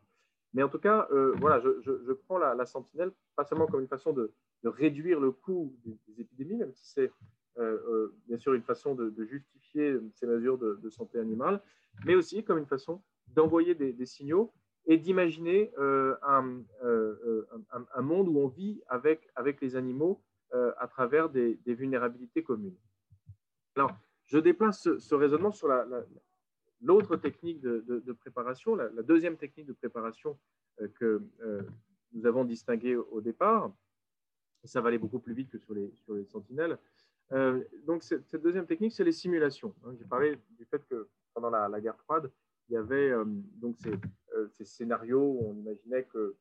Mais 0.54 0.62
en 0.62 0.68
tout 0.68 0.78
cas, 0.78 1.08
euh, 1.12 1.34
voilà, 1.38 1.60
je, 1.60 2.12
prends 2.12 2.38
la, 2.38 2.66
sentinelle 2.66 3.12
pas 3.36 3.44
seulement 3.44 3.66
comme 3.66 3.80
une 3.80 3.88
façon 3.88 4.12
de, 4.12 4.32
réduire 4.64 5.18
le 5.20 5.32
coût 5.32 5.74
des, 5.84 6.20
épidémies, 6.20 6.56
même 6.56 6.72
si 6.72 6.86
c'est 6.86 7.10
euh, 7.58 8.14
bien 8.26 8.38
sûr 8.38 8.54
une 8.54 8.62
façon 8.62 8.94
de, 8.94 9.24
justifier 9.24 9.96
ces 10.14 10.26
mesures 10.26 10.58
de, 10.58 10.90
santé 10.90 11.18
animale, 11.18 11.60
mais 12.04 12.14
aussi 12.14 12.44
comme 12.44 12.58
une 12.58 12.66
façon 12.66 13.00
d'envoyer 13.28 13.74
des, 13.74 14.06
signaux 14.06 14.52
et 14.86 14.98
d'imaginer 14.98 15.72
un, 15.78 16.42
monde 18.00 18.28
où 18.28 18.38
on 18.38 18.48
vit 18.48 18.82
avec, 18.88 19.30
avec 19.36 19.60
les 19.60 19.76
animaux 19.76 20.20
à 20.52 20.86
travers 20.88 21.30
des, 21.30 21.54
des 21.64 21.74
vulnérabilités 21.74 22.42
communes. 22.42 22.76
Alors, 23.74 23.92
je 24.32 24.38
déplace 24.38 24.88
ce, 24.98 25.14
raisonnement 25.14 25.52
sur 25.52 25.68
l'autre 26.80 27.16
technique 27.16 27.60
de, 27.60 28.12
préparation, 28.12 28.74
la, 28.74 28.88
deuxième 29.02 29.36
technique 29.36 29.66
de 29.66 29.74
préparation 29.74 30.38
euh, 30.80 30.88
que 30.98 31.22
euh, 31.42 31.62
nous 32.14 32.24
avons 32.26 32.44
distinguée 32.44 32.96
au 32.96 33.20
départ. 33.20 33.70
Ça 34.64 34.80
va 34.80 34.88
aller 34.88 34.98
beaucoup 34.98 35.18
plus 35.18 35.34
vite 35.34 35.50
que 35.50 35.58
sur 35.58 35.74
les, 35.74 36.24
sentinelles. 36.24 36.78
Euh, 37.32 37.62
donc, 37.86 38.02
cette, 38.02 38.36
deuxième 38.36 38.66
technique, 38.66 38.92
c'est 38.92 39.04
les 39.04 39.12
simulations. 39.12 39.74
Hein. 39.84 39.94
J'ai 39.98 40.06
parlé 40.06 40.38
du 40.58 40.64
fait 40.64 40.82
que 40.88 41.08
pendant 41.34 41.50
la, 41.50 41.80
guerre 41.80 41.98
froide, 41.98 42.30
il 42.68 42.74
y 42.74 42.76
avait 42.76 43.12
donc 43.56 43.76
ces, 43.78 43.92
ces, 44.52 44.64
scénarios 44.64 45.20
où 45.20 45.50
on 45.50 45.54
imaginait 45.54 46.04
que 46.04 46.36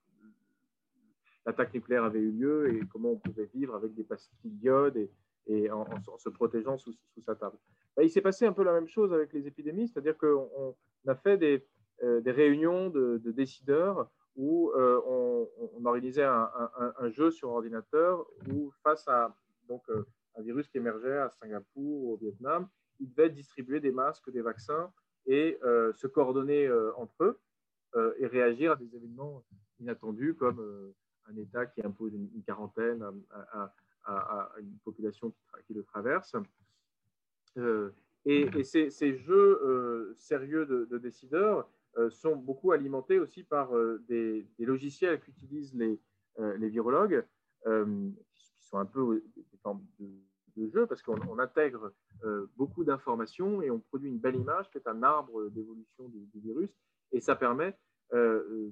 l'attaque 1.45 1.73
nucléaire 1.73 2.05
avait 2.05 2.19
eu 2.19 2.31
lieu 2.31 2.73
et 2.73 2.81
comment 2.87 3.11
on 3.11 3.17
pouvait 3.17 3.49
vivre 3.53 3.75
avec 3.75 3.93
des 3.95 4.03
pastilles 4.03 4.51
d'iode 4.51 4.95
et, 4.95 5.09
et 5.47 5.71
en, 5.71 5.85
se 6.17 6.29
protégeant 6.29 6.77
sous, 6.77 6.93
sa 7.19 7.35
table. 7.35 7.57
Bah, 7.95 8.03
il 8.03 8.09
s'est 8.09 8.21
passé 8.21 8.45
un 8.45 8.53
peu 8.53 8.63
la 8.63 8.73
même 8.73 8.87
chose 8.87 9.13
avec 9.13 9.33
les 9.33 9.47
épidémies, 9.47 9.87
c'est-à-dire 9.87 10.17
qu'on 10.17 10.75
a 11.07 11.15
fait 11.15 11.37
des, 11.37 11.65
des 12.01 12.31
réunions 12.31 12.89
de, 12.89 13.17
décideurs 13.31 14.09
où 14.35 14.71
on, 14.75 15.47
organisait 15.85 16.23
un, 16.23 17.09
jeu 17.09 17.31
sur 17.31 17.49
ordinateur 17.49 18.25
où 18.49 18.71
face 18.83 19.07
à 19.07 19.35
donc, 19.67 19.83
un 20.35 20.41
virus 20.41 20.67
qui 20.69 20.77
émergeait 20.77 21.17
à 21.17 21.29
Singapour 21.29 22.03
ou 22.03 22.13
au 22.13 22.17
Vietnam, 22.17 22.67
ils 22.99 23.09
devaient 23.09 23.29
distribuer 23.29 23.79
des 23.79 23.91
masques, 23.91 24.31
des 24.31 24.41
vaccins 24.41 24.91
et 25.25 25.59
se 25.95 26.07
coordonner 26.07 26.71
entre 26.95 27.23
eux 27.23 27.39
et 28.19 28.27
réagir 28.27 28.73
à 28.73 28.75
des 28.77 28.95
événements 28.95 29.43
inattendus 29.79 30.35
comme 30.35 30.93
un 31.27 31.35
État 31.37 31.65
qui 31.65 31.85
impose 31.85 32.13
une, 32.13 32.43
quarantaine 32.45 33.05
à, 34.05 34.51
une 34.59 34.77
population 34.83 35.33
qui, 35.67 35.73
le 35.73 35.83
traverse. 35.83 36.35
Euh, 37.58 37.91
et, 38.26 38.64
ces, 38.64 39.18
jeux 39.18 39.60
euh, 39.64 40.14
sérieux 40.18 40.66
de, 40.66 40.97
décideurs 40.97 41.68
euh, 41.97 42.10
sont 42.10 42.36
beaucoup 42.36 42.72
alimentés 42.72 43.20
aussi 43.20 43.43
par 43.43 43.72
des, 44.08 44.47
logiciels 44.60 45.20
qu'utilisent 45.20 45.74
les, 45.74 45.99
les 46.58 46.70
virologues, 46.70 47.26
qui 47.66 48.66
sont 48.66 48.78
un 48.78 48.86
peu 48.86 49.24
des 49.36 49.58
formes 49.62 49.84
de, 49.99 50.70
jeu, 50.70 50.86
parce 50.86 51.02
qu'on 51.02 51.39
intègre 51.39 51.93
beaucoup 52.56 52.84
d'informations 52.84 53.62
et 53.62 53.72
on 53.72 53.80
produit 53.80 54.10
une 54.10 54.20
belle 54.20 54.36
image 54.36 54.70
qui 54.70 54.78
est 54.78 54.88
un 54.88 55.02
arbre 55.02 55.49
d'évolution 55.49 56.08
du, 56.10 56.28
du, 56.28 56.39
virus, 56.39 56.76
et 57.12 57.20
ça 57.20 57.36
permet 57.36 57.76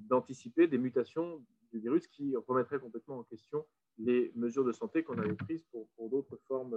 d'anticiper 0.08 0.68
des 0.68 0.78
mutations 0.78 1.44
du 1.72 1.80
virus 1.80 2.06
qui 2.06 2.34
remettrait 2.48 2.78
complètement 2.78 3.18
en 3.18 3.22
question 3.24 3.66
les 3.98 4.32
mesures 4.34 4.64
de 4.64 4.72
santé 4.72 5.02
qu'on 5.02 5.18
avait 5.18 5.34
prises 5.34 5.64
pour, 5.72 5.88
d'autres 6.08 6.38
formes 6.48 6.76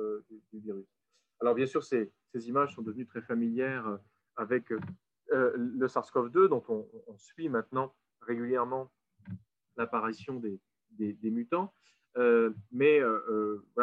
du, 0.51 0.59
virus. 0.59 0.87
Alors 1.43 1.55
bien 1.55 1.65
sûr, 1.65 1.83
ces, 1.83 2.09
images 2.47 2.73
sont 2.73 2.81
devenues 2.81 3.05
très 3.05 3.21
familières 3.21 3.85
euh, 3.85 3.97
avec 4.37 4.71
euh, 4.71 4.79
le 5.57 5.87
SARS-CoV-2 5.87 6.47
dont 6.47 6.63
on, 6.69 7.17
suit 7.17 7.49
maintenant 7.49 7.93
régulièrement 8.21 8.89
l'apparition 9.75 10.39
des, 10.39 10.59
mutants. 11.23 11.73
mais 12.71 13.01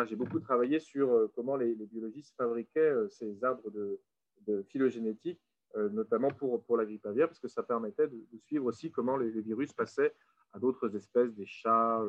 j'ai 0.06 0.16
beaucoup 0.16 0.40
travaillé 0.40 0.80
sur 0.80 1.30
comment 1.34 1.56
les, 1.56 1.74
biologistes 1.74 2.34
fabriquaient 2.34 2.94
ces 3.10 3.44
arbres 3.44 3.70
de, 3.70 4.62
phylogénétique, 4.70 5.40
notamment 5.74 6.30
pour, 6.30 6.76
la 6.78 6.86
grippe 6.86 7.04
aviaire, 7.04 7.28
parce 7.28 7.40
que 7.40 7.48
ça 7.48 7.62
permettait 7.62 8.08
de, 8.08 8.38
suivre 8.38 8.64
aussi 8.64 8.90
comment 8.90 9.18
les, 9.18 9.28
virus 9.42 9.74
passaient 9.74 10.14
à 10.54 10.58
d'autres 10.58 10.96
espèces, 10.96 11.34
des 11.34 11.46
chats 11.46 12.02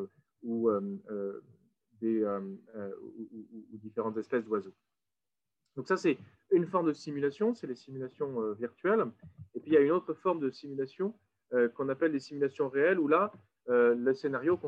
euh, 0.43 0.99
euh, 2.03 2.49
euh, 2.75 2.95
ou, 3.03 3.77
différentes 3.77 4.17
espèces 4.17 4.43
d'oiseaux. 4.43 4.73
Donc 5.75 5.87
ça, 5.87 5.97
c'est 5.97 6.17
une 6.51 6.67
forme 6.67 6.87
de 6.87 6.93
simulation, 6.93 7.53
c'est 7.53 7.67
les 7.67 7.75
simulations 7.75 8.53
virtuelles. 8.53 9.05
Et 9.55 9.59
puis, 9.59 9.71
il 9.71 9.73
y 9.73 9.77
a 9.77 9.81
une 9.81 9.91
autre 9.91 10.13
forme 10.13 10.39
de 10.39 10.49
simulation 10.49 11.13
qu'on 11.75 11.89
appelle 11.89 12.11
les 12.11 12.19
simulations 12.19 12.69
réelles, 12.69 12.99
où 12.99 13.07
là, 13.07 13.31
le 13.67 14.13
scénario 14.13 14.59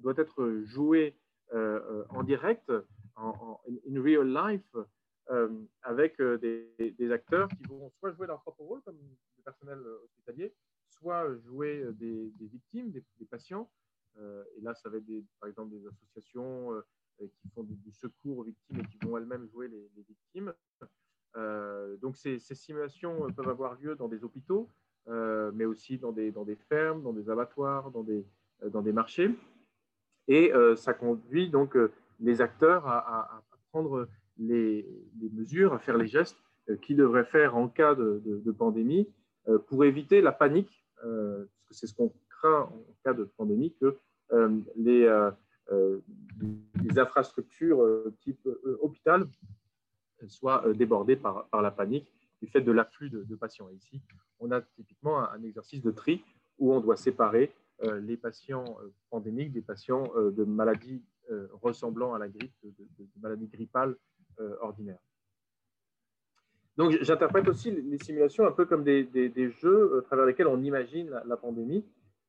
doit 0.00 0.14
être 0.16 0.62
joué 0.64 1.14
en 1.52 2.22
direct, 2.22 2.72
en, 3.16 3.60
in 3.90 4.02
real 4.02 4.26
life, 4.26 4.76
avec 5.82 6.20
des, 6.20 6.94
des, 6.98 7.12
acteurs 7.12 7.48
qui 7.48 7.64
vont 7.64 7.90
soit 7.98 8.12
jouer 8.12 8.26
leur 8.26 8.40
propre 8.40 8.62
rôle, 8.62 8.80
comme 8.82 8.96
le 8.96 9.42
personnel 9.42 9.78
hospitalier, 10.04 10.54
soit 10.98 11.34
jouer 11.46 11.82
euh, 11.82 11.92
des, 11.92 12.32
victimes, 12.40 12.90
des, 12.90 13.26
patients. 13.30 13.70
Euh, 14.18 14.44
et 14.56 14.60
là, 14.60 14.74
ça 14.74 14.88
va 14.88 14.98
être 14.98 15.04
par 15.40 15.48
exemple 15.48 15.70
des 15.70 15.86
associations 15.86 16.72
euh, 16.74 16.80
qui 17.18 17.48
font 17.54 17.62
du, 17.62 17.92
secours 17.92 18.38
aux 18.38 18.42
victimes 18.44 18.80
et 18.80 18.84
qui 18.84 18.98
vont 19.06 19.16
elles-mêmes 19.16 19.48
jouer 19.48 19.68
les, 19.68 20.04
victimes. 20.08 20.52
donc 22.00 22.16
ces, 22.16 22.38
simulations 22.38 23.30
peuvent 23.32 23.48
avoir 23.48 23.78
lieu 23.80 23.94
dans 23.94 24.08
des 24.08 24.24
hôpitaux, 24.24 24.68
mais 25.06 25.64
aussi 25.64 25.98
dans 25.98 26.12
des, 26.12 26.32
fermes, 26.68 27.02
dans 27.02 27.12
des 27.12 27.30
abattoirs, 27.30 27.90
dans 27.90 28.02
des, 28.02 28.92
marchés. 28.92 29.34
Et 30.28 30.52
ça 30.76 30.94
conduit 30.94 31.50
donc 31.50 31.76
les 32.20 32.40
acteurs 32.40 32.86
à, 32.86 33.42
prendre 33.70 34.08
les, 34.38 34.86
mesures, 35.32 35.74
à 35.74 35.78
faire 35.78 35.96
les 35.96 36.08
gestes 36.08 36.38
qu'ils 36.82 36.96
devraient 36.96 37.24
faire 37.24 37.56
en 37.56 37.68
cas 37.68 37.94
de, 37.94 38.22
de 38.24 38.52
pandémie 38.52 39.08
pour 39.68 39.84
éviter 39.84 40.20
la 40.20 40.32
panique 40.32 40.84
euh, 41.04 41.44
parce 41.68 41.68
que 41.68 41.74
c'est 41.74 41.86
ce 41.86 41.94
qu'on 41.94 42.12
craint 42.28 42.62
en 42.62 42.84
cas 43.04 43.14
de 43.14 43.24
pandémie, 43.24 43.74
que 43.80 43.96
euh, 44.32 44.60
les, 44.76 45.06
euh, 45.70 46.00
les, 46.82 46.98
infrastructures 46.98 47.84
type 48.20 48.48
hôpital 48.80 49.28
soient 50.26 50.64
débordées 50.74 51.16
par, 51.16 51.46
par, 51.48 51.62
la 51.62 51.70
panique 51.70 52.12
du 52.42 52.48
fait 52.48 52.60
de 52.60 52.72
l'afflux 52.72 53.10
de, 53.10 53.36
patients. 53.36 53.68
Ici, 53.68 54.00
on 54.40 54.50
a 54.50 54.62
typiquement 54.62 55.20
un, 55.30 55.42
exercice 55.42 55.82
de 55.82 55.90
tri 55.90 56.24
où 56.58 56.72
on 56.72 56.80
doit 56.80 56.96
séparer 56.96 57.52
les 58.00 58.16
patients 58.16 58.78
pandémiques 59.10 59.52
des 59.52 59.60
patients 59.60 60.10
de 60.16 60.44
maladies 60.44 61.02
ressemblant 61.62 62.14
à 62.14 62.18
la 62.18 62.28
grippe, 62.28 62.54
de, 62.64 62.70
de 62.98 63.20
maladies 63.20 63.48
grippales 63.48 63.94
ordinaires. 64.60 65.02
Donc, 66.78 66.96
j'interprète 67.02 67.48
aussi 67.48 67.72
les 67.72 67.98
simulations 67.98 68.46
un 68.46 68.52
peu 68.52 68.64
comme 68.64 68.84
des, 68.84 69.02
des, 69.02 69.50
jeux 69.50 69.98
à 69.98 70.02
travers 70.02 70.26
lesquels 70.26 70.46
on 70.46 70.62
imagine 70.62 71.10
la, 71.26 71.36
pandémie, 71.36 71.84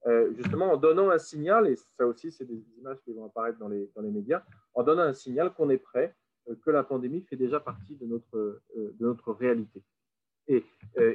euh, 0.07 0.33
justement 0.35 0.73
en 0.73 0.77
donnant 0.77 1.09
un 1.09 1.17
signal, 1.17 1.67
et 1.67 1.75
ça 1.75 2.07
aussi, 2.07 2.31
c'est 2.31 2.45
des 2.45 2.63
images 2.77 2.99
qui 3.03 3.11
vont 3.11 3.25
apparaître 3.25 3.59
dans 3.59 3.67
les, 3.67 3.89
dans 3.95 4.01
les 4.01 4.11
médias, 4.11 4.43
en 4.73 4.83
donnant 4.83 5.03
un 5.03 5.13
signal 5.13 5.53
qu'on 5.53 5.69
est 5.69 5.77
prêt, 5.77 6.15
euh, 6.47 6.55
que 6.63 6.71
la 6.71 6.83
pandémie 6.83 7.21
fait 7.21 7.35
déjà 7.35 7.59
partie 7.59 7.95
de 7.95 8.05
notre, 8.05 8.37
euh, 8.37 8.63
de 8.75 9.05
notre 9.05 9.33
réalité. 9.33 9.83
Et 10.47 10.65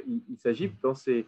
il, 0.07 0.37
s'agit 0.37 0.71
dans 0.81 0.95
ces 0.95 1.27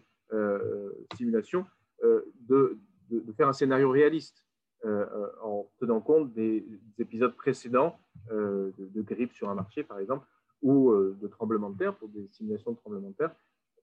simulations 1.17 1.65
de, 2.01 2.77
de, 3.09 3.33
faire 3.33 3.49
un 3.49 3.53
scénario 3.53 3.89
réaliste. 3.91 4.45
en 4.85 5.69
tenant 5.77 5.99
compte 5.99 6.31
des, 6.31 6.65
épisodes 6.99 7.35
précédents 7.35 7.99
de 8.31 9.01
grippe 9.01 9.33
sur 9.33 9.49
un 9.49 9.55
marché, 9.55 9.83
par 9.83 9.99
exemple, 9.99 10.25
ou 10.61 10.93
de 10.93 11.27
tremblement 11.27 11.69
de 11.69 11.77
terre, 11.77 11.97
pour 11.97 12.07
des 12.07 12.29
simulations 12.29 12.71
de 12.71 12.77
tremblement 12.77 13.09
de 13.09 13.15
terre, 13.15 13.35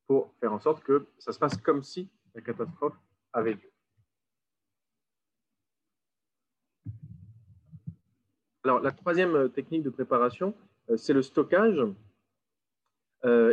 pour 0.06 0.32
faire 0.40 0.54
en 0.54 0.58
sorte 0.58 0.82
que 0.82 1.04
ça 1.18 1.32
se 1.32 1.38
passe 1.38 1.58
comme 1.58 1.82
si 1.82 2.08
la 2.34 2.40
catastrophe 2.40 2.96
Alors, 8.62 8.80
la 8.80 8.92
troisième 8.92 9.34
euh, 9.34 9.48
technique 9.48 9.82
de 9.82 9.90
préparation, 9.90 10.54
euh, 10.90 10.96
c'est 10.96 11.12
le 11.12 11.22
stockage. 11.22 11.80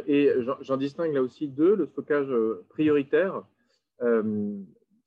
Et 0.06 0.30
j'en 0.60 0.76
distingue 0.76 1.14
là 1.14 1.22
aussi 1.22 1.48
deux. 1.48 1.78
Le 1.78 1.86
stockage 1.86 2.30
prioritaire, 2.68 3.42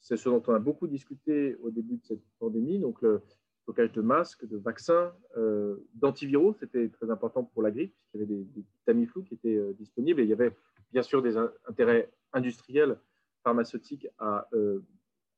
c'est 0.00 0.16
ce 0.16 0.28
dont 0.30 0.42
on 0.46 0.54
a 0.54 0.58
beaucoup 0.58 0.86
discuté 0.86 1.54
au 1.56 1.70
début 1.70 1.96
de 1.96 2.02
cette 2.02 2.24
pandémie. 2.38 2.78
Donc, 2.78 3.02
le, 3.02 3.20
stockage 3.64 3.92
de 3.92 4.02
masques, 4.02 4.46
de 4.46 4.58
vaccins, 4.58 5.12
euh, 5.36 5.76
d'antiviraux. 5.94 6.54
C'était 6.60 6.88
très 6.88 7.10
important 7.10 7.44
pour 7.44 7.62
la 7.62 7.70
grippe, 7.70 7.94
puisqu'il 7.94 8.20
y 8.20 8.22
avait 8.22 8.34
des, 8.34 8.44
des 8.44 8.64
Tamiflu 8.84 9.24
qui 9.24 9.34
étaient 9.34 9.56
euh, 9.56 9.72
disponibles. 9.78 10.20
Et 10.20 10.24
il 10.24 10.30
y 10.30 10.34
avait 10.34 10.54
bien 10.92 11.02
sûr 11.02 11.22
des 11.22 11.36
intérêts 11.66 12.10
industriels, 12.32 12.98
pharmaceutiques 13.44 14.08
à 14.18 14.48
euh, 14.54 14.82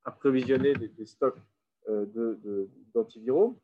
approvisionner 0.05 0.75
des, 0.75 1.07
stocks 1.07 1.39
d'antiviraux. 2.95 3.61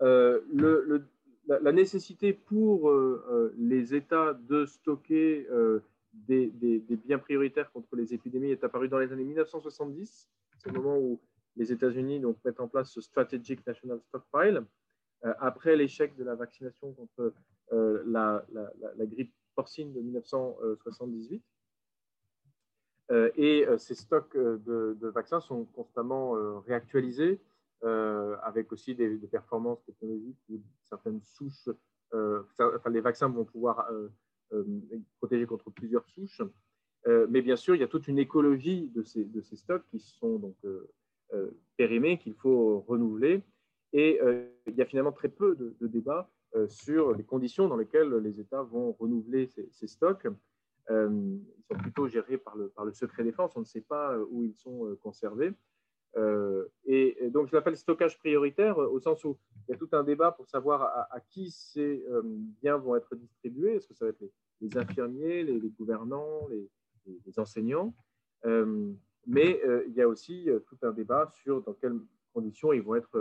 Le, 0.00 1.04
la, 1.46 1.72
nécessité 1.72 2.32
pour 2.32 2.90
les 3.56 3.94
États 3.94 4.34
de 4.34 4.66
stocker 4.66 5.46
des, 6.12 6.82
biens 7.04 7.18
prioritaires 7.18 7.70
contre 7.72 7.96
les 7.96 8.14
épidémies 8.14 8.50
est 8.50 8.64
apparue 8.64 8.88
dans 8.88 8.98
les 8.98 9.12
années 9.12 9.24
1970. 9.24 10.28
C'est 10.58 10.70
le 10.70 10.80
moment 10.80 10.98
où 10.98 11.20
les 11.56 11.72
États-Unis 11.72 12.22
mettent 12.44 12.60
en 12.60 12.68
place 12.68 12.90
ce 12.90 13.00
Strategic 13.00 13.66
National 13.66 14.00
Stockpile 14.08 14.62
euh, 15.24 15.34
après 15.38 15.76
l'échec 15.76 16.16
de 16.16 16.24
la 16.24 16.34
vaccination 16.34 16.92
contre 16.92 17.34
euh, 17.72 18.02
la, 18.06 18.44
grippe 19.06 19.32
porcine 19.54 19.92
de 19.92 20.00
1978. 20.00 21.42
Euh, 23.10 23.30
et 23.36 23.66
ces 23.78 23.94
stocks 23.94 24.36
de, 24.36 25.08
vaccins 25.08 25.40
sont 25.40 25.64
constamment 25.66 26.60
réactualisés 26.60 27.40
avec 27.82 28.72
aussi 28.72 28.94
des, 28.94 29.16
performances 29.30 29.84
technologiques 29.84 30.38
où 30.48 30.60
certaines 30.88 31.20
souches, 31.22 31.68
enfin, 32.12 32.90
les 32.90 33.00
vaccins 33.00 33.28
vont 33.28 33.44
pouvoir 33.44 33.90
protéger 35.18 35.46
contre 35.46 35.70
plusieurs 35.70 36.06
souches. 36.06 36.42
mais 37.28 37.42
bien 37.42 37.56
sûr, 37.56 37.74
il 37.74 37.80
y 37.80 37.84
a 37.84 37.88
toute 37.88 38.06
une 38.06 38.20
écologie 38.20 38.88
de 38.94 39.02
ces, 39.02 39.24
de 39.24 39.40
stocks 39.40 39.84
qui 39.90 39.98
sont 39.98 40.38
donc 40.38 40.56
euh, 41.34 41.50
périmé 41.78 42.18
qu'il 42.18 42.34
faut 42.34 42.84
renouveler. 42.86 43.42
Et 43.94 44.20
euh, 44.20 44.46
il 44.66 44.74
y 44.74 44.82
a 44.82 44.84
finalement 44.84 45.12
très 45.12 45.30
peu 45.30 45.56
de, 45.56 45.86
débats 45.86 46.30
euh, 46.54 46.68
sur 46.68 47.14
les 47.14 47.24
conditions 47.24 47.68
dans 47.68 47.76
lesquelles 47.76 48.14
les 48.16 48.38
États 48.38 48.62
vont 48.62 48.92
renouveler 48.92 49.46
ces, 49.46 49.86
stocks. 49.86 50.26
Ils 50.90 51.64
sont 51.68 51.78
plutôt 51.78 52.08
gérés 52.08 52.38
par 52.38 52.56
le, 52.56 52.68
par 52.68 52.84
le 52.84 52.92
secret 52.92 53.24
défense, 53.24 53.52
on 53.56 53.60
ne 53.60 53.64
sait 53.64 53.80
pas 53.80 54.18
où 54.30 54.44
ils 54.44 54.54
sont 54.54 54.96
conservés. 55.02 55.52
et, 56.86 57.30
donc, 57.30 57.48
je 57.48 57.56
l'appelle 57.56 57.76
stockage 57.76 58.18
prioritaire 58.18 58.78
au 58.78 59.00
sens 59.00 59.24
où 59.24 59.38
il 59.68 59.72
y 59.72 59.74
a 59.74 59.78
tout 59.78 59.88
un 59.92 60.04
débat 60.04 60.32
pour 60.32 60.48
savoir 60.48 60.82
à, 61.10 61.20
qui 61.20 61.50
ces 61.50 62.04
biens 62.62 62.76
vont 62.76 62.96
être 62.96 63.14
distribués. 63.14 63.76
Est-ce 63.76 63.88
que 63.88 63.94
ça 63.94 64.06
va 64.06 64.10
être 64.10 64.22
les, 64.60 64.76
infirmiers, 64.76 65.44
les, 65.44 65.70
gouvernants, 65.70 66.48
les, 66.48 67.38
enseignants? 67.38 67.94
mais 69.26 69.60
il 69.86 69.94
y 69.94 70.02
a 70.02 70.08
aussi 70.08 70.48
tout 70.66 70.78
un 70.82 70.92
débat 70.92 71.30
sur 71.42 71.62
dans 71.62 71.74
quelles 71.74 71.98
conditions 72.32 72.72
ils 72.72 72.82
vont 72.82 72.94
être 72.94 73.18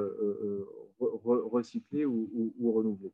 recyclés 0.99 2.05
ou, 2.05 2.71
renouvelés. 2.73 3.13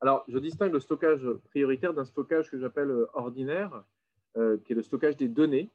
Alors, 0.00 0.24
je 0.28 0.38
distingue 0.38 0.72
le 0.72 0.80
stockage 0.80 1.28
prioritaire 1.50 1.92
d'un 1.92 2.04
stockage 2.04 2.50
que 2.50 2.58
j'appelle 2.58 2.92
ordinaire, 3.14 3.84
qui 4.34 4.72
est 4.72 4.76
le 4.76 4.82
stockage 4.82 5.16
des 5.16 5.28
données. 5.28 5.70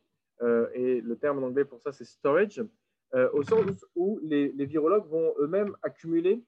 et 0.74 1.02
le 1.02 1.16
terme 1.18 1.44
en 1.44 1.48
anglais 1.48 1.66
pour 1.66 1.82
ça, 1.82 1.92
c'est 1.92 2.06
storage. 2.06 2.62
Euh, 3.16 3.30
au 3.34 3.44
sens 3.44 3.86
où 3.96 4.20
les, 4.24 4.50
virologues 4.66 5.06
vont 5.06 5.36
eux-mêmes 5.40 5.76
accumuler 5.84 6.44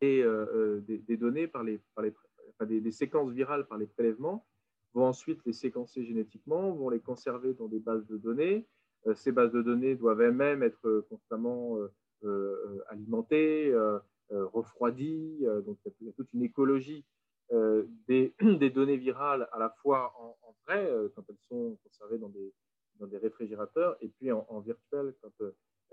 des, 0.00 0.22
euh, 0.22 0.82
euh, 0.86 1.16
données 1.16 1.46
par 1.46 1.62
les, 1.62 1.80
des, 2.60 2.90
séquences 2.90 3.32
virales 3.32 3.66
par 3.66 3.78
les 3.78 3.86
prélèvements, 3.86 4.46
vont 4.92 5.06
ensuite 5.06 5.40
les 5.46 5.54
séquencer 5.54 6.04
génétiquement, 6.04 6.72
vont 6.72 6.90
les 6.90 7.00
conserver 7.00 7.54
dans 7.54 7.68
des 7.68 7.78
bases 7.78 8.06
de 8.06 8.18
données. 8.18 8.66
ces 9.14 9.32
bases 9.32 9.52
de 9.52 9.62
données 9.62 9.94
doivent 9.94 10.20
elles-mêmes 10.20 10.62
être 10.62 11.06
constamment 11.08 11.78
alimentées, 12.90 13.72
refroidies. 14.32 15.44
donc 15.66 15.78
il 16.00 16.06
y 16.06 16.10
a 16.10 16.12
toute 16.12 16.32
une 16.32 16.42
écologie 16.42 17.04
des, 18.08 18.70
données 18.70 18.96
virales 18.96 19.48
à 19.52 19.58
la 19.58 19.70
fois 19.70 20.14
en, 20.18 20.54
vrai, 20.66 20.90
quand 21.14 21.24
elles 21.28 21.40
sont 21.48 21.78
conservées 21.84 22.18
dans 22.18 22.30
des, 22.30 23.18
réfrigérateurs, 23.18 23.96
et 24.00 24.08
puis 24.08 24.32
en, 24.32 24.60
virtuel, 24.60 25.14
quand 25.20 25.32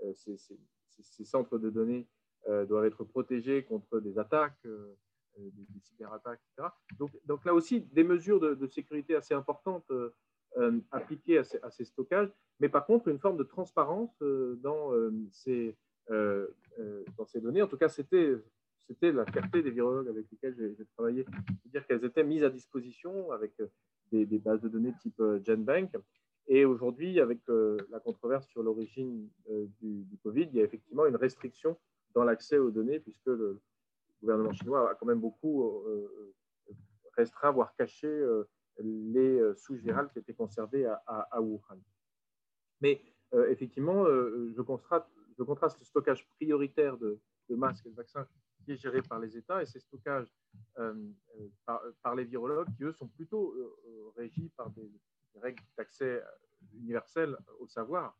euh, 0.04 0.12
ces, 0.14 1.24
centres 1.24 1.58
de 1.58 1.70
données 1.70 2.06
euh, 2.48 2.66
doivent 2.66 2.84
être 2.84 3.04
protégés 3.04 3.64
contre 3.64 4.00
des 4.00 4.18
attaques, 4.18 4.58
euh, 4.66 4.94
des, 5.38 5.80
cyberattaques, 5.80 6.40
etc. 6.52 6.68
Donc, 6.98 7.10
donc, 7.24 7.44
là 7.44 7.54
aussi, 7.54 7.80
des 7.80 8.04
mesures 8.04 8.40
de, 8.40 8.66
sécurité 8.66 9.14
assez 9.14 9.34
importantes 9.34 9.90
appliquées 10.90 11.38
à 11.38 11.70
ces, 11.70 11.84
stockages, 11.84 12.30
mais 12.58 12.68
par 12.68 12.84
contre, 12.86 13.08
une 13.08 13.18
forme 13.18 13.36
de 13.36 13.44
transparence 13.44 14.14
dans, 14.20 14.92
ces, 15.30 15.76
dans 16.10 17.26
ces 17.26 17.40
données. 17.40 17.62
En 17.62 17.68
tout 17.68 17.78
cas, 17.78 17.88
c'était 17.88 18.34
la 19.00 19.26
fierté 19.26 19.62
des 19.62 19.70
virologues 19.70 20.08
avec 20.08 20.26
lesquels 20.30 20.74
j'ai 20.76 20.84
travaillé, 20.96 21.24
c'est-à-dire 21.62 21.86
qu'elles 21.86 22.04
étaient 22.04 22.24
mises 22.24 22.44
à 22.44 22.50
disposition 22.50 23.30
avec 23.32 23.52
des, 24.10 24.26
des, 24.26 24.38
bases 24.38 24.60
de 24.60 24.68
données 24.68 24.94
type 25.00 25.22
GenBank 25.44 25.92
et 26.52 26.64
aujourd'hui, 26.64 27.20
avec 27.20 27.38
euh, 27.48 27.76
la 27.90 28.00
controverse 28.00 28.44
sur 28.48 28.64
l'origine 28.64 29.28
euh, 29.50 29.66
du, 29.80 30.18
Covid, 30.20 30.48
il 30.52 30.56
y 30.56 30.60
a 30.60 30.64
effectivement 30.64 31.06
une 31.06 31.14
restriction 31.14 31.78
dans 32.12 32.24
l'accès 32.24 32.58
aux 32.58 32.72
données, 32.72 32.98
puisque 32.98 33.26
le 33.26 33.60
gouvernement 34.20 34.52
chinois 34.52 34.90
a 34.90 34.94
quand 34.96 35.06
même 35.06 35.20
beaucoup 35.20 35.64
euh, 35.86 36.34
restreint, 37.16 37.52
voire 37.52 37.72
caché 37.76 38.08
les 38.78 39.40
souches 39.54 39.78
virales 39.78 40.10
qui 40.12 40.18
étaient 40.18 40.34
conservées 40.34 40.86
à, 40.86 41.40
Wuhan. 41.40 41.78
Mais 42.80 43.00
effectivement, 43.48 44.04
je, 44.06 44.62
contraste, 44.62 45.06
je, 45.40 45.44
contraste, 45.44 45.78
le 45.78 45.84
stockage 45.84 46.28
prioritaire 46.36 46.96
de, 46.98 47.18
masques 47.50 47.86
et 47.86 47.90
de 47.90 47.96
vaccins 47.96 48.26
qui 48.64 48.72
est 48.72 48.76
géré 48.76 49.02
par 49.02 49.18
les 49.18 49.36
États 49.36 49.60
et 49.62 49.66
ces 49.66 49.80
stockages 49.80 50.32
par, 51.64 51.82
par, 52.02 52.14
les 52.14 52.24
virologues 52.24 52.68
qui, 52.76 52.84
eux, 52.84 52.92
sont 52.92 53.08
plutôt 53.08 53.54
régis 54.16 54.50
par 54.56 54.70
des, 54.70 54.88
règles 55.36 55.62
d'accès 55.76 56.22
universel 56.74 57.36
au 57.58 57.66
savoir. 57.66 58.16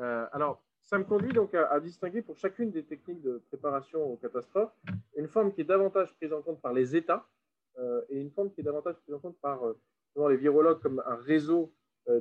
Euh, 0.00 0.26
alors, 0.32 0.62
ça 0.80 0.98
me 0.98 1.04
conduit 1.04 1.32
donc 1.32 1.54
à, 1.54 1.80
distinguer 1.80 2.22
pour 2.22 2.36
chacune 2.36 2.70
des 2.70 2.84
techniques 2.84 3.22
de 3.22 3.42
préparation 3.48 4.02
aux 4.04 4.16
catastrophes 4.16 4.74
une 5.16 5.28
forme 5.28 5.52
qui 5.52 5.62
est 5.62 5.64
davantage 5.64 6.14
prise 6.16 6.32
en 6.32 6.42
compte 6.42 6.60
par 6.60 6.74
les 6.74 6.94
États 6.94 7.26
euh, 7.78 8.02
et 8.10 8.20
une 8.20 8.30
forme 8.30 8.52
qui 8.52 8.60
est 8.60 8.64
davantage 8.64 8.96
prise 8.96 9.14
en 9.14 9.18
compte 9.18 9.38
par 9.40 9.64
euh, 9.66 10.28
les 10.28 10.36
virologues 10.36 10.80
comme 10.80 11.02
un 11.06 11.16
réseau 11.16 11.72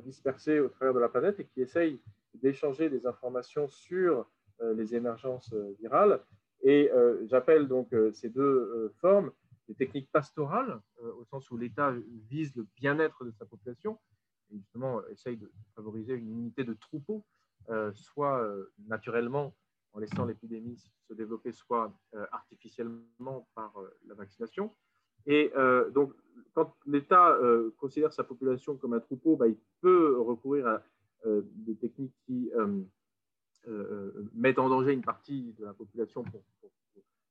dispersé 0.05 0.61
au 0.61 0.69
travers 0.69 0.93
de 0.93 0.99
la 0.99 1.09
planète 1.09 1.41
et 1.41 1.45
qui 1.45 1.61
essaye 1.61 2.01
d'échanger 2.35 2.89
des 2.89 3.05
informations 3.05 3.67
sur 3.67 4.29
les 4.61 4.95
émergences 4.95 5.53
virales. 5.79 6.21
Et 6.61 6.89
j'appelle 7.25 7.67
donc 7.67 7.93
ces 8.13 8.29
deux 8.29 8.93
formes 9.01 9.31
des 9.67 9.75
techniques 9.75 10.11
pastorales, 10.11 10.81
au 11.01 11.23
sens 11.25 11.49
où 11.51 11.57
l'État 11.57 11.93
vise 12.29 12.55
le 12.55 12.65
bien-être 12.77 13.25
de 13.25 13.31
sa 13.31 13.45
population, 13.45 13.99
et 14.51 14.57
justement 14.57 15.05
essaye 15.07 15.37
de 15.37 15.51
favoriser 15.75 16.13
une 16.13 16.29
unité 16.29 16.63
de 16.63 16.73
troupeau, 16.73 17.25
euh, 17.69 17.93
soit 17.93 18.43
euh, 18.43 18.73
naturellement 18.87 19.55
en 19.93 19.99
laissant 19.99 20.25
l'épidémie 20.25 20.77
se 21.07 21.13
développer, 21.13 21.51
soit 21.53 21.93
euh, 22.13 22.25
artificiellement 22.31 23.47
par 23.55 23.73
la 24.07 24.15
vaccination. 24.15 24.73
Et 25.25 25.53
donc, 25.93 26.11
quand 26.53 26.75
l'État 26.85 27.39
considère 27.77 28.11
sa 28.11 28.25
population 28.25 28.75
comme 28.75 28.91
un 28.91 28.99
troupeau, 28.99 29.37
bah, 29.37 29.47
il 29.47 29.55
peut 29.79 30.19
recourir 30.19 30.67
à 30.67 30.83
des 31.25 31.75
techniques 31.75 32.13
qui 32.25 32.51
mettent 34.33 34.59
en 34.59 34.69
danger 34.69 34.93
une 34.93 35.03
partie 35.03 35.53
de 35.59 35.65
la 35.65 35.73
population 35.73 36.23
pour, 36.23 36.41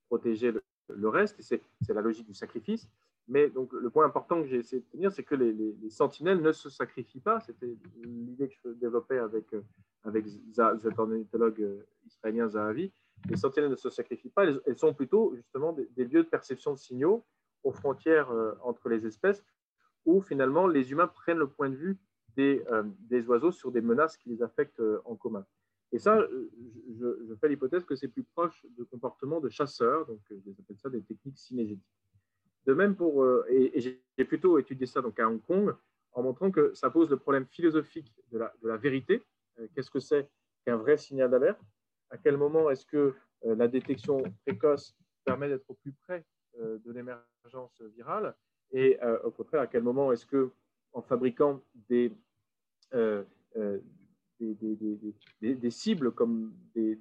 protéger 0.09 0.53
le, 0.89 1.09
reste. 1.09 1.41
C'est 1.41 1.63
la 1.89 2.03
logique 2.03 2.27
du 2.27 2.35
sacrifice. 2.35 2.87
Mais 3.29 3.49
donc, 3.49 3.73
le 3.73 3.89
point 3.89 4.05
important 4.05 4.43
que 4.43 4.49
j'ai 4.49 4.59
essayé 4.59 4.83
de 4.83 4.87
tenir, 4.87 5.13
c'est 5.13 5.23
que 5.23 5.35
les, 5.35 5.91
sentinelles 5.91 6.43
ne 6.43 6.53
se 6.53 6.69
sacrifient 6.69 7.21
pas. 7.21 7.41
C'était 7.41 7.75
l'idée 8.03 8.49
que 8.49 8.55
je 8.65 8.69
développais 8.71 9.19
avec, 9.19 9.53
euh, 9.55 9.63
avec 10.05 10.27
cet 10.53 10.99
ornithologue 10.99 11.63
euh, 11.63 11.87
israélien 12.07 12.49
Zahavi. 12.49 12.93
Les 13.31 13.37
sentinelles 13.37 13.71
ne 13.71 13.77
se 13.77 13.89
sacrifient 13.89 14.31
pas, 14.31 14.45
elles, 14.45 14.77
sont 14.77 14.93
plutôt 14.93 15.35
justement 15.37 15.73
des, 15.73 16.05
lieux 16.05 16.25
de 16.25 16.29
perception 16.29 16.73
de 16.73 16.79
signaux 16.79 17.25
aux 17.63 17.73
frontières 17.73 18.31
euh, 18.33 18.55
entre 18.63 18.89
les 18.89 19.07
espèces, 19.07 19.45
où 20.05 20.21
finalement 20.21 20.67
les 20.67 20.91
humains 20.91 21.07
prennent 21.07 21.39
le 21.39 21.47
point 21.47 21.71
de 21.71 21.77
vue 21.77 21.97
des, 22.37 22.65
des 22.99 23.27
oiseaux 23.27 23.53
sur 23.53 23.71
des 23.73 23.81
menaces 23.81 24.17
qui 24.17 24.29
les 24.29 24.43
affectent 24.43 24.83
en 25.05 25.17
commun. 25.17 25.45
Et 25.93 25.99
ça, 25.99 26.27
je, 26.99 27.25
je 27.29 27.35
fais 27.35 27.49
l'hypothèse 27.49 27.85
que 27.85 27.95
c'est 27.95 28.09
plus 28.09 28.25
proche 28.25 28.65
de 28.79 28.85
comportement 28.85 29.41
de 29.41 29.51
chasseurs, 29.51 30.07
donc 30.07 30.21
je 30.31 30.51
appelle 30.51 30.79
ça 30.79 30.89
des 30.89 31.03
techniques 31.03 31.39
cinégétiques. 31.39 31.85
De 32.67 32.75
même 32.75 32.95
pour, 32.95 33.23
euh, 33.23 33.45
et, 33.49 33.81
j'ai 33.81 34.25
plutôt 34.25 34.59
étudié 34.59 34.87
ça 34.87 35.03
donc 35.03 35.19
à 35.19 35.29
Hong 35.29 35.43
Kong, 35.43 35.75
en 36.13 36.23
montrant 36.23 36.51
que 36.51 36.73
ça 36.75 36.91
pose 36.91 37.11
le 37.11 37.17
problème 37.17 37.47
philosophique 37.47 38.15
de 38.31 38.39
la, 38.39 38.53
de 38.63 38.69
la 38.69 38.77
vérité. 38.77 39.23
Euh, 39.59 39.67
qu'est-ce 39.75 39.91
que 39.91 40.01
c'est 40.01 40.29
qu'un 40.65 40.77
vrai 40.77 40.97
signal 40.97 41.31
d'alerte? 41.31 41.61
À 42.11 42.19
quel 42.19 42.37
moment 42.37 42.71
est-ce 42.71 42.87
que 42.87 43.15
euh, 43.45 43.55
la 43.57 43.69
détection 43.69 44.23
précoce 44.47 44.97
permet 45.25 45.49
d'être 45.49 45.69
au 45.69 45.75
plus 45.75 45.93
près 45.93 46.25
de 46.59 46.93
l'émergence 46.93 47.81
virale? 47.97 48.35
Et 48.73 48.99
au 49.25 49.31
contraire, 49.31 49.63
à 49.63 49.67
quel 49.67 49.83
moment 49.83 50.13
est-ce 50.13 50.27
que, 50.27 50.51
en 50.93 51.03
fabriquant 51.03 51.63
des, 51.89 52.13
des, 52.93 54.55
des, 55.41 55.55
des, 55.55 55.71
cibles 55.71 56.13
comme 56.13 56.53
des, 56.75 56.99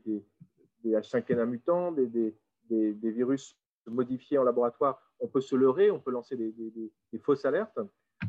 H5N1 0.85 1.45
mutants, 1.45 1.91
des, 1.91 2.35
virus 3.01 3.57
modifiés 3.87 4.37
en 4.37 4.43
laboratoire, 4.43 5.01
on 5.19 5.27
peut 5.27 5.41
se 5.41 5.55
leurrer, 5.55 5.91
on 5.91 5.99
peut 5.99 6.11
lancer 6.11 6.35
des, 6.35 7.19
fausses 7.19 7.45
alertes. 7.45 7.79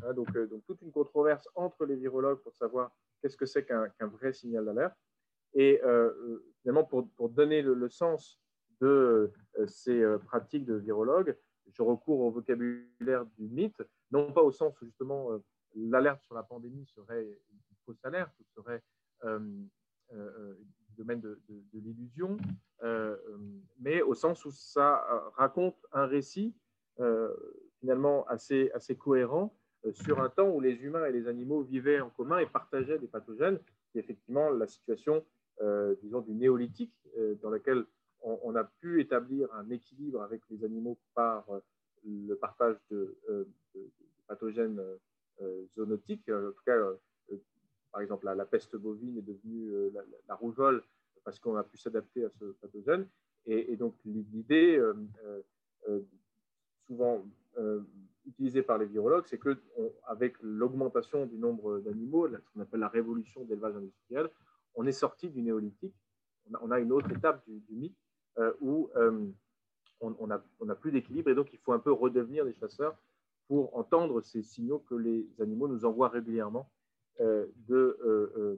Hein, 0.03 0.15
donc, 0.15 0.35
euh, 0.37 0.47
donc, 0.47 0.65
toute 0.67 0.81
une 0.83 0.93
controverse 0.93 1.49
entre 1.55 1.85
les 1.85 1.97
virologues 1.97 2.39
pour 2.39 2.55
savoir 2.55 2.91
qu'est-ce 3.21 3.37
que 3.37 3.47
c'est 3.47 3.65
qu'un 3.65 4.07
vrai 4.07 4.33
signal 4.33 4.65
d'alerte. 4.65 4.97
Et 5.55 5.81
euh, 5.85 6.11
euh, 6.11 6.45
finalement, 6.63 6.85
pour, 6.85 7.29
donner 7.29 7.61
le, 7.63 7.89
sens 7.89 8.41
de 8.81 9.33
ces 9.67 10.03
pratiques 10.27 10.65
de 10.65 10.75
virologues, 10.75 11.37
je 11.71 11.83
recours 11.83 12.21
au 12.21 12.31
vocabulaire 12.31 13.25
du 13.39 13.49
mythe, 13.49 13.83
non 14.11 14.33
pas 14.33 14.43
au 14.43 14.51
sens 14.51 14.75
justement 14.83 15.31
l'alerte 15.75 16.23
sur 16.23 16.35
la 16.35 16.43
pandémie 16.43 16.87
serait 16.87 17.25
une 17.25 17.77
fausse 17.85 18.05
alerte, 18.05 18.35
serait 18.55 18.83
du 19.25 20.95
domaine 20.97 21.21
de, 21.21 21.41
l'illusion, 21.73 22.37
mais 23.79 24.03
au 24.03 24.15
sens 24.15 24.45
où 24.45 24.51
ça 24.51 25.05
raconte 25.37 25.77
un 25.93 26.07
récit 26.07 26.55
euh, 27.01 27.35
finalement 27.81 28.27
assez, 28.29 28.71
cohérent 28.99 29.57
euh, 29.87 29.93
sur 29.93 30.21
un 30.21 30.29
temps 30.29 30.49
où 30.51 30.61
les 30.61 30.75
humains 30.75 31.07
et 31.07 31.13
les 31.13 31.27
animaux 31.27 31.63
vivaient 31.63 32.01
en 32.01 32.11
commun 32.11 32.39
et 32.39 32.47
partageaient 32.47 32.99
des 32.99 33.09
pathogènes, 33.09 33.59
qui 33.91 33.99
est 33.99 34.03
effectivement 34.03 34.51
la 34.51 34.67
situation, 34.67 35.25
euh, 35.63 35.97
du 35.97 36.35
néolithique, 36.35 36.95
dans 37.43 37.51
laquelle 37.51 37.85
on, 38.23 38.55
a 38.55 38.65
pu 38.65 39.01
établir 39.01 39.53
un 39.55 39.69
équilibre 39.71 40.23
avec 40.23 40.41
les 40.49 40.65
animaux 40.65 40.99
par 41.15 41.45
le 42.05 42.35
partage 42.35 42.77
de, 42.91 43.19
pathogènes 44.29 44.81
zoonotiques. 45.75 46.29
En 46.29 46.51
tout 46.51 46.65
cas, 46.65 46.79
par 47.93 48.01
exemple, 48.01 48.27
la, 48.27 48.45
peste 48.47 48.77
bovine 48.77 49.19
est 49.19 49.23
devenue 49.23 49.91
la, 50.29 50.35
rougeole 50.35 50.83
parce 51.25 51.39
qu'on 51.39 51.57
a 51.57 51.65
pu 51.65 51.77
s'adapter 51.77 52.25
à 52.25 52.31
ce 52.31 52.45
pathogène. 52.61 53.07
Et, 53.47 53.77
donc, 53.77 53.95
l'idée 54.05 54.81
souvent 56.87 57.25
euh, 57.59 57.81
utilisé 58.27 58.63
par 58.63 58.79
les 58.79 58.87
virologues, 58.87 59.27
c'est 59.27 59.39
que 59.39 59.57
avec 60.07 60.37
l'augmentation 60.41 61.27
du 61.27 61.37
nombre 61.37 61.81
d'animaux, 61.81 62.29
ce 62.29 62.37
qu'on 62.53 62.61
appelle 62.61 62.81
la 62.81 62.89
révolution 62.89 63.45
d'élevage 63.45 63.75
industriel, 63.75 64.31
on 64.75 64.87
est 64.87 64.93
sorti 64.93 65.29
du 65.29 65.43
néolithique. 65.43 65.95
On 66.61 66.71
a, 66.71 66.79
une 66.79 66.93
autre 66.93 67.11
étape 67.11 67.43
du, 67.49 67.75
mythe 67.75 67.97
euh, 68.39 68.53
où 68.61 68.91
euh, 68.97 69.27
on 70.01 70.27
n'a 70.27 70.75
plus 70.75 70.93
d'équilibre 70.93 71.31
et 71.31 71.35
donc 71.35 71.53
il 71.53 71.59
faut 71.59 71.73
un 71.73 71.79
peu 71.79 71.93
redevenir 71.93 72.45
des 72.45 72.55
chasseurs 72.55 72.97
pour 73.53 73.77
entendre 73.77 74.23
ces 74.23 74.43
signaux 74.43 74.79
que 74.79 74.95
les 74.95 75.29
animaux 75.39 75.69
nous 75.69 75.85
envoient 75.85 76.09
régulièrement 76.09 76.71
de, 77.21 77.55
de, 77.69 78.57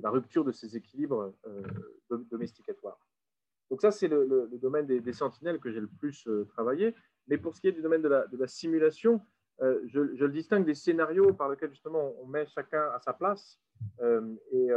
la 0.00 0.08
rupture 0.08 0.46
de 0.46 0.52
ces 0.52 0.78
équilibres 0.78 1.34
domesticatoires. 2.08 2.98
Donc 3.68 3.82
ça, 3.82 3.90
c'est 3.90 4.08
le, 4.08 4.48
domaine 4.54 4.86
des, 4.86 5.12
sentinelles 5.12 5.58
que 5.58 5.70
j'ai 5.70 5.80
le 5.80 5.88
plus 5.88 6.26
travaillé. 6.48 6.94
Mais 7.28 7.36
pour 7.36 7.54
ce 7.54 7.60
qui 7.60 7.68
est 7.68 7.72
du 7.72 7.82
domaine 7.82 8.00
de 8.00 8.08
la, 8.08 8.46
simulation, 8.46 9.20
je, 9.60 10.00
le 10.00 10.28
distingue 10.30 10.64
des 10.64 10.74
scénarios 10.74 11.34
par 11.34 11.50
lesquels 11.50 11.68
justement 11.68 12.14
on 12.22 12.26
met 12.26 12.46
chacun 12.46 12.84
à 12.94 12.98
sa 13.00 13.12
place 13.12 13.60
et 14.00 14.70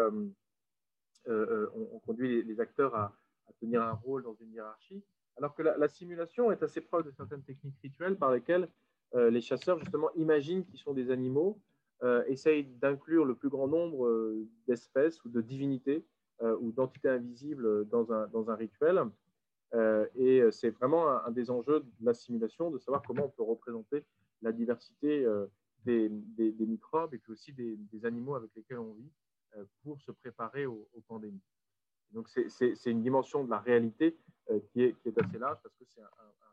on, 1.25 1.99
conduit 2.05 2.43
les, 2.43 2.59
acteurs 2.59 2.93
à, 2.95 3.15
tenir 3.61 3.81
un 3.81 3.93
rôle 3.93 4.23
dans 4.23 4.35
une 4.41 4.51
hiérarchie. 4.51 5.01
Alors 5.37 5.55
que 5.55 5.61
la, 5.61 5.87
simulation 5.87 6.51
est 6.51 6.61
assez 6.61 6.81
proche 6.81 7.05
de 7.05 7.11
certaines 7.11 7.43
techniques 7.43 7.79
rituelles 7.81 8.17
par 8.17 8.33
lesquelles 8.33 8.63
euh, 8.63 8.67
les 9.13 9.41
chasseurs, 9.41 9.79
justement, 9.79 10.09
imaginent 10.15 10.65
qu'ils 10.65 10.79
sont 10.79 10.93
des 10.93 11.09
animaux, 11.11 11.59
euh, 12.03 12.23
essayent 12.27 12.63
d'inclure 12.63 13.25
le 13.25 13.35
plus 13.35 13.49
grand 13.49 13.67
nombre 13.67 14.05
euh, 14.05 14.47
d'espèces 14.67 15.23
ou 15.25 15.29
de 15.29 15.41
divinités 15.41 16.05
ou 16.61 16.71
d'entités 16.71 17.09
invisibles 17.09 17.85
dans 17.89 18.13
un, 18.13 18.27
dans 18.27 18.49
un 18.49 18.55
rituel. 18.55 19.03
et 20.15 20.41
c'est 20.51 20.69
vraiment 20.69 21.09
un, 21.09 21.31
des 21.31 21.51
enjeux 21.51 21.81
de 21.81 22.05
la 22.05 22.13
simulation, 22.13 22.71
de 22.71 22.77
savoir 22.77 23.01
comment 23.05 23.25
on 23.25 23.29
peut 23.29 23.43
représenter 23.43 24.05
la 24.41 24.53
diversité 24.53 25.27
des, 25.83 26.07
des, 26.07 26.65
microbes 26.65 27.13
et 27.13 27.17
puis 27.17 27.33
aussi 27.33 27.51
des, 27.51 28.05
animaux 28.05 28.35
avec 28.35 28.51
lesquels 28.55 28.79
on 28.79 28.93
vit 28.93 29.11
pour 29.83 29.99
se 29.99 30.13
préparer 30.13 30.65
aux 30.65 30.87
pandémies. 31.09 31.43
Donc, 32.11 32.27
c'est 32.29 32.91
une 32.91 33.03
dimension 33.03 33.43
de 33.43 33.49
la 33.49 33.59
réalité 33.59 34.17
euh, 34.49 34.59
qui, 34.71 34.81
est, 34.81 34.93
qui, 35.01 35.09
est, 35.09 35.21
assez 35.21 35.37
large 35.37 35.59
parce 35.61 35.75
que 35.75 35.85
c'est 35.85 36.01
un, 36.01 36.07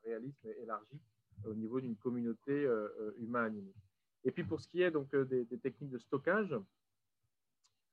réalisme 0.04 0.48
élargi 0.62 1.00
au 1.44 1.54
niveau 1.54 1.80
d'une 1.80 1.96
communauté 1.96 2.52
euh, 2.52 2.88
euh, 3.00 3.10
humaine 3.18 3.62
Et 4.24 4.30
puis, 4.30 4.44
pour 4.44 4.60
ce 4.60 4.68
qui 4.68 4.82
est 4.82 4.90
donc, 4.90 5.14
des, 5.14 5.44
techniques 5.58 5.90
de 5.90 5.98
stockage, 5.98 6.54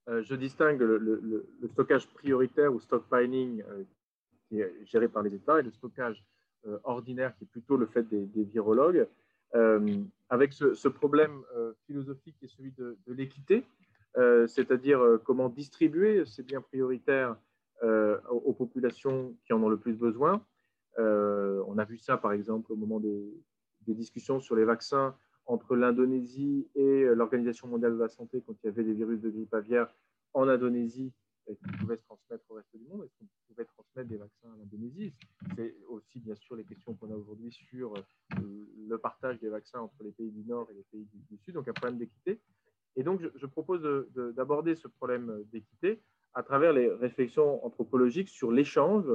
je 0.08 0.36
distingue 0.36 0.82
le, 0.82 1.46
stockage 1.72 2.08
prioritaire 2.10 2.74
ou 2.74 2.80
stockpiling 2.80 3.64
qui 4.48 4.60
est 4.60 4.86
géré 4.86 5.08
par 5.08 5.24
les 5.24 5.34
États 5.34 5.60
et 5.60 5.64
le 5.64 5.72
stockage 5.72 6.26
ordinaire 6.84 7.34
qui 7.38 7.46
est 7.46 7.48
plutôt 7.48 7.78
le 7.78 7.86
fait 7.86 8.04
des, 8.04 8.44
virologues, 8.44 9.08
avec 10.30 10.52
ce, 10.52 10.88
problème 10.90 11.46
philosophique 11.86 12.36
qui 12.38 12.46
est 12.46 12.50
celui 12.50 12.72
de, 12.72 12.98
de 13.08 13.14
l'équité, 13.14 13.64
c'est-à-dire 14.16 15.20
comment 15.24 15.48
distribuer 15.48 16.26
ces 16.26 16.44
biens 16.44 16.62
prioritaires 16.62 17.38
euh, 17.84 18.18
aux 18.30 18.54
populations 18.54 19.36
qui 19.46 19.52
en 19.52 19.62
ont 19.62 19.68
le 19.68 19.76
plus 19.76 19.92
besoin. 19.92 20.42
Euh, 21.00 21.64
on 21.68 21.78
a 21.78 21.86
vu 21.86 21.98
ça, 21.98 22.18
par 22.18 22.34
exemple, 22.34 22.72
au 22.72 22.76
moment 22.76 23.00
des, 23.00 23.34
discussions 23.86 24.40
sur 24.40 24.56
les 24.56 24.64
vaccins 24.64 25.16
entre 25.46 25.76
l'Indonésie 25.76 26.70
et 26.74 27.04
l'Organisation 27.04 27.68
mondiale 27.68 27.94
de 27.94 28.00
la 28.00 28.08
santé 28.08 28.42
quand 28.46 28.54
il 28.64 28.68
y 28.68 28.70
avait 28.70 28.86
des 28.86 28.94
virus 28.94 29.20
de 29.20 29.30
grippe 29.30 29.54
aviaire 29.54 29.94
en 30.34 30.48
Indonésie 30.48 31.12
qui 31.48 31.78
pouvaient 31.80 31.98
se 31.98 32.04
transmettre 32.04 32.44
au 32.50 32.56
reste 32.56 32.76
du 32.76 32.86
monde. 32.88 33.04
Est-ce 33.04 33.14
qu'on 33.18 33.28
pouvait 33.48 33.66
transmettre 33.66 34.10
des 34.10 34.18
vaccins 34.18 34.50
en 34.50 34.62
Indonésie 34.62 35.14
C'est 35.56 35.76
aussi, 35.88 36.20
bien 36.20 36.36
sûr, 36.36 36.56
les 36.56 36.64
questions 36.64 36.94
qu'on 36.94 37.12
a 37.12 37.16
aujourd'hui 37.16 37.52
sur 37.52 37.94
euh, 37.94 38.68
le 38.88 38.98
partage 38.98 39.40
des 39.40 39.50
vaccins 39.50 39.82
entre 39.82 40.02
les 40.04 40.12
pays 40.12 40.32
du 40.32 40.44
Nord 40.46 40.70
et 40.72 40.74
les 40.74 40.86
pays 40.92 41.08
du, 41.30 41.38
Sud, 41.38 41.56
donc 41.56 41.68
un 41.68 41.74
problème 41.74 42.00
d'équité. 42.00 42.40
Et 42.96 43.04
donc, 43.04 43.22
je, 43.22 43.46
propose 43.48 43.82
d'aborder 44.36 44.76
ce 44.76 44.88
problème 44.88 45.44
d'équité 45.52 46.02
à 46.36 46.44
travers 46.44 46.74
les 46.74 46.90
réflexions 46.90 47.64
anthropologiques 47.66 48.30
sur 48.30 48.52
l'échange, 48.52 49.06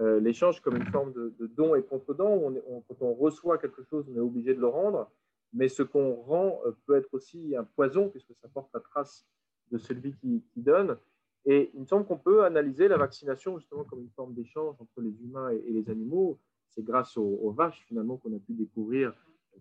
euh, 0.00 0.20
l'échange 0.20 0.60
comme 0.60 0.76
une 0.76 0.86
forme 0.86 1.12
de, 1.12 1.46
don 1.56 1.74
et 1.74 1.82
contre-don. 1.82 2.54
quand 2.86 3.02
on 3.02 3.14
reçoit 3.14 3.58
quelque 3.58 3.82
chose, 3.82 4.06
on 4.08 4.16
est 4.16 4.20
obligé 4.20 4.54
de 4.54 4.60
le 4.60 4.68
rendre, 4.68 5.10
mais 5.52 5.68
ce 5.68 5.82
qu'on 5.82 6.14
rend 6.14 6.60
euh, 6.66 6.72
peut 6.86 6.96
être 6.96 7.12
aussi 7.12 7.56
un 7.56 7.64
poison, 7.64 8.08
puisque 8.08 8.32
ça 8.40 8.48
porte 8.48 8.70
la 8.72 8.80
trace 8.80 9.26
de 9.72 9.78
celui 9.78 10.14
qui, 10.14 10.42
donne. 10.56 10.96
Et 11.44 11.70
il 11.74 11.80
me 11.80 11.86
semble 11.86 12.06
qu'on 12.06 12.18
peut 12.18 12.44
analyser 12.44 12.86
la 12.86 12.96
vaccination 12.96 13.58
justement 13.58 13.84
comme 13.84 14.00
une 14.00 14.10
forme 14.10 14.34
d'échange 14.34 14.76
entre 14.78 15.00
les 15.00 15.14
humains 15.22 15.50
et, 15.50 15.72
les 15.72 15.90
animaux. 15.90 16.38
C'est 16.68 16.84
grâce 16.84 17.16
aux, 17.16 17.50
vaches 17.50 17.84
finalement 17.88 18.18
qu'on 18.18 18.34
a 18.36 18.38
pu 18.38 18.52
découvrir 18.52 19.12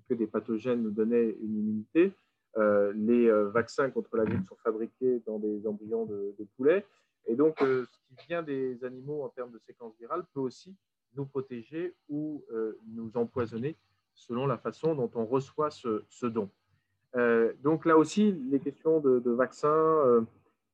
que 0.07 0.13
des 0.13 0.27
pathogènes 0.27 0.83
nous 0.83 0.91
donnaient 0.91 1.35
une 1.41 1.57
immunité. 1.57 2.13
Euh, 2.57 2.93
les 2.93 3.29
vaccins 3.51 3.89
contre 3.89 4.15
la 4.17 4.25
grippe 4.25 4.47
sont 4.47 4.57
fabriqués 4.63 5.21
dans 5.25 5.39
des 5.39 5.65
embryons 5.65 6.05
de, 6.05 6.35
de 6.38 6.47
poulet. 6.55 6.85
Et 7.28 7.36
donc, 7.36 7.61
euh, 7.61 7.86
ce 7.86 8.15
qui 8.15 8.28
vient 8.28 8.41
des 8.41 8.84
animaux 8.84 9.23
en 9.23 9.30
termes 9.30 9.51
de 9.51 9.59
séquence 9.59 9.93
virale 9.99 10.23
peut 10.34 10.39
aussi 10.39 10.75
nous 11.15 11.25
protéger 11.25 11.93
ou 12.09 12.43
euh, 12.51 12.80
nous 12.88 13.11
empoisonner 13.15 13.75
selon 14.15 14.47
la 14.47 14.57
façon 14.57 14.95
dont 14.95 15.11
on 15.13 15.25
reçoit 15.25 15.69
ce, 15.69 16.25
don. 16.25 16.49
Euh, 17.15 17.53
donc 17.61 17.86
là 17.86 17.97
aussi, 17.97 18.32
les 18.49 18.59
questions 18.59 18.99
de, 18.99 19.30
vaccins, 19.30 20.25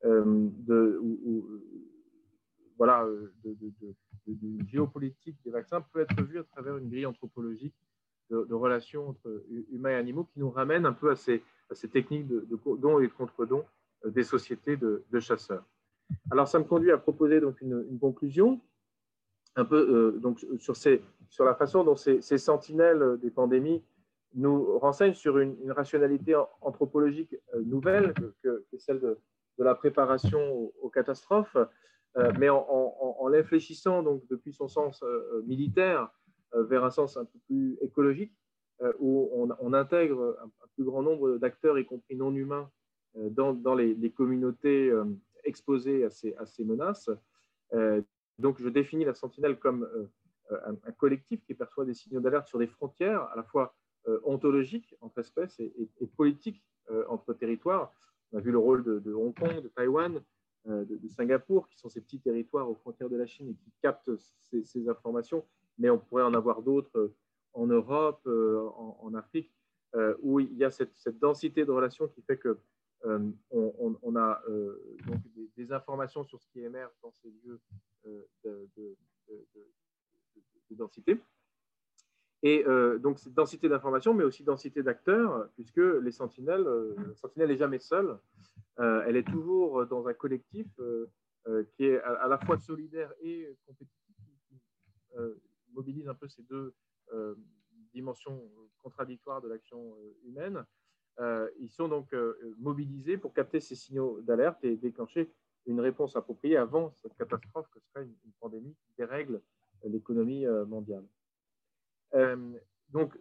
de, 0.04 1.02
voilà, 2.78 3.06
de, 3.44 3.56
géopolitique 4.68 5.38
des 5.44 5.52
vaccins 5.52 5.82
peut 5.82 6.02
être 6.02 6.22
vues 6.22 6.40
à 6.40 6.44
travers 6.44 6.78
une 6.78 6.90
grille 6.90 7.06
anthropologique 7.06 7.76
de, 8.30 8.54
relations 8.54 9.10
entre 9.10 9.44
humains 9.72 9.92
et 9.92 9.96
animaux 9.96 10.24
qui 10.26 10.40
nous 10.40 10.50
ramène 10.50 10.86
un 10.86 10.94
peu 10.94 11.12
à 11.12 11.16
ces, 11.16 11.44
ces 11.72 11.90
techniques 11.90 12.28
de, 12.28 12.48
don 12.78 13.00
et 13.00 13.08
de 13.08 13.14
contre-don 13.14 13.66
des 14.06 14.24
sociétés 14.24 14.78
de 14.78 15.20
chasseurs. 15.20 15.66
Alors, 16.32 16.48
ça 16.48 16.60
me 16.60 16.64
conduit 16.64 16.92
à 16.92 16.98
proposer 16.98 17.40
donc 17.40 17.62
une, 17.62 18.00
conclusion 18.00 18.62
un 19.56 19.66
peu 19.66 19.78
euh, 20.16 20.20
donc, 20.20 20.44
sur, 20.60 20.76
ces, 20.76 21.02
sur, 21.30 21.46
la 21.46 21.54
façon 21.56 21.84
dont 21.84 21.96
ces, 21.96 22.22
sentinelles 22.38 23.20
des 23.22 23.30
pandémies 23.30 23.84
nous 24.36 24.80
renseignent 24.80 25.14
sur 25.14 25.38
une, 25.38 25.72
rationalité 25.72 26.36
anthropologique 26.62 27.36
euh, 27.54 27.62
nouvelle 27.64 28.14
que, 28.42 28.66
celle 28.78 29.00
de, 29.00 29.20
la 29.60 29.76
préparation 29.76 30.72
aux, 30.82 30.90
catastrophes, 30.90 31.58
euh, 32.18 32.32
mais 32.40 32.50
en, 32.50 33.28
l'infléchissant 33.28 34.04
donc 34.04 34.22
depuis 34.30 34.52
son 34.54 34.68
sens 34.68 35.04
militaire 35.46 36.10
vers 36.54 36.84
un 36.84 36.90
sens 36.90 37.18
un 37.18 37.26
peu 37.26 37.40
plus 37.48 37.78
écologique, 37.82 38.34
où 39.00 39.30
on, 39.60 39.74
intègre 39.74 40.38
un, 40.44 40.50
plus 40.76 40.84
grand 40.84 41.02
nombre 41.02 41.38
d'acteurs, 41.38 41.80
y 41.80 41.86
compris 41.86 42.16
non 42.16 42.34
humains, 42.36 42.70
dans, 43.16 43.76
les, 43.76 44.12
communautés 44.12 44.92
exposés 45.44 46.06
à 46.06 46.10
ces, 46.10 46.64
menaces. 46.64 47.10
Euh, 47.74 48.02
donc, 48.40 48.60
je 48.60 48.70
définis 48.70 49.06
la 49.06 49.14
sentinelle 49.14 49.60
comme 49.60 49.84
euh, 49.84 50.58
un, 50.86 50.92
collectif 50.92 51.44
qui 51.46 51.54
perçoit 51.54 51.86
des 51.86 51.94
signaux 51.94 52.20
d'alerte 52.20 52.48
sur 52.48 52.60
des 52.60 52.68
frontières 52.68 53.24
à 53.24 53.36
la 53.36 53.44
fois 53.44 53.76
euh, 54.08 54.20
ontologiques 54.24 54.96
entre 55.02 55.20
espèces 55.20 55.60
et, 55.60 55.90
politiques 56.18 56.64
entre 57.08 57.34
territoires. 57.34 57.94
On 58.34 58.40
a 58.40 58.42
vu 58.42 58.52
le 58.52 58.58
rôle 58.58 58.84
de, 58.84 59.14
Hong 59.14 59.34
Kong, 59.34 59.62
de 59.62 59.70
Taïwan, 59.70 60.22
de, 60.66 61.08
Singapour, 61.08 61.70
qui 61.70 61.78
sont 61.78 61.88
ces 61.88 62.02
petits 62.02 62.20
territoires 62.20 62.70
aux 62.70 62.76
frontières 62.76 63.10
de 63.10 63.16
la 63.16 63.26
Chine 63.26 63.50
et 63.50 63.54
qui 63.54 63.72
captent 63.82 64.12
ces, 64.42 64.90
informations, 64.90 65.46
mais 65.78 65.90
on 65.90 65.98
pourrait 65.98 66.24
en 66.24 66.34
avoir 66.34 66.62
d'autres 66.62 67.14
en 67.54 67.68
Europe, 67.68 68.28
en, 68.28 69.14
Afrique, 69.14 69.50
où 70.22 70.42
il 70.42 70.54
y 70.58 70.66
a 70.66 70.72
cette, 70.72 71.18
densité 71.20 71.64
de 71.64 71.72
relations 71.72 72.10
qui 72.10 72.22
fait 72.22 72.38
que 72.38 72.60
euh, 73.06 73.32
on, 73.52 74.16
a 74.16 74.42
euh, 74.48 74.98
donc 75.06 75.20
des, 75.58 75.72
informations 75.74 76.24
sur 76.24 76.40
ce 76.42 76.48
qui 76.48 76.62
émerge 76.62 76.94
dans 77.02 77.12
ces 77.22 77.30
lieux 77.44 77.60
euh, 78.06 78.26
de, 78.46 78.96
densité. 80.72 81.20
Et 82.42 82.66
donc, 83.00 83.20
cette 83.20 83.36
densité 83.36 83.70
d'informations, 83.70 84.14
mais 84.14 84.24
aussi 84.24 84.44
densité 84.44 84.82
d'acteurs, 84.82 85.50
puisque 85.54 85.78
les 85.78 86.12
sentinelles, 86.12 86.66
la 86.98 87.16
sentinelle 87.16 87.50
n'est 87.50 87.58
jamais 87.58 87.78
seule. 87.78 88.18
elle 88.78 89.16
est 89.16 89.28
toujours 89.28 89.86
dans 89.86 90.08
un 90.08 90.14
collectif 90.14 90.68
qui 91.76 91.86
est 91.86 92.02
à, 92.02 92.28
la 92.28 92.40
fois 92.40 92.58
solidaire 92.58 93.14
et 93.22 93.56
compétitif, 93.68 94.16
qui 94.50 94.60
mobilise 95.74 96.08
un 96.08 96.16
peu 96.16 96.28
ces 96.28 96.42
deux 96.42 96.74
dimensions 97.94 98.42
contradictoires 98.82 99.42
de 99.42 99.48
l'action 99.48 99.96
humaine. 100.26 100.66
Euh, 101.20 101.48
ils 101.60 101.70
sont 101.70 101.88
donc 101.88 102.14
euh, 102.14 102.56
mobilisés 102.58 103.18
pour 103.18 103.34
capter 103.34 103.60
ces 103.60 103.76
signaux 103.76 104.20
d'alerte 104.22 104.64
et 104.64 104.76
déclencher 104.76 105.32
une 105.68 105.80
réponse 105.80 106.16
appropriée 106.16 106.58
avant 106.58 106.92
cette 107.02 107.16
catastrophe 107.16 107.70
que 107.72 107.80
serait 107.80 108.04
une, 108.04 108.16
pandémie 108.40 108.76
qui 108.86 108.94
dérègle 108.98 109.42
l'économie 109.86 110.46
euh, 110.46 110.66
mondiale. 110.66 111.06
donc, 112.90 113.18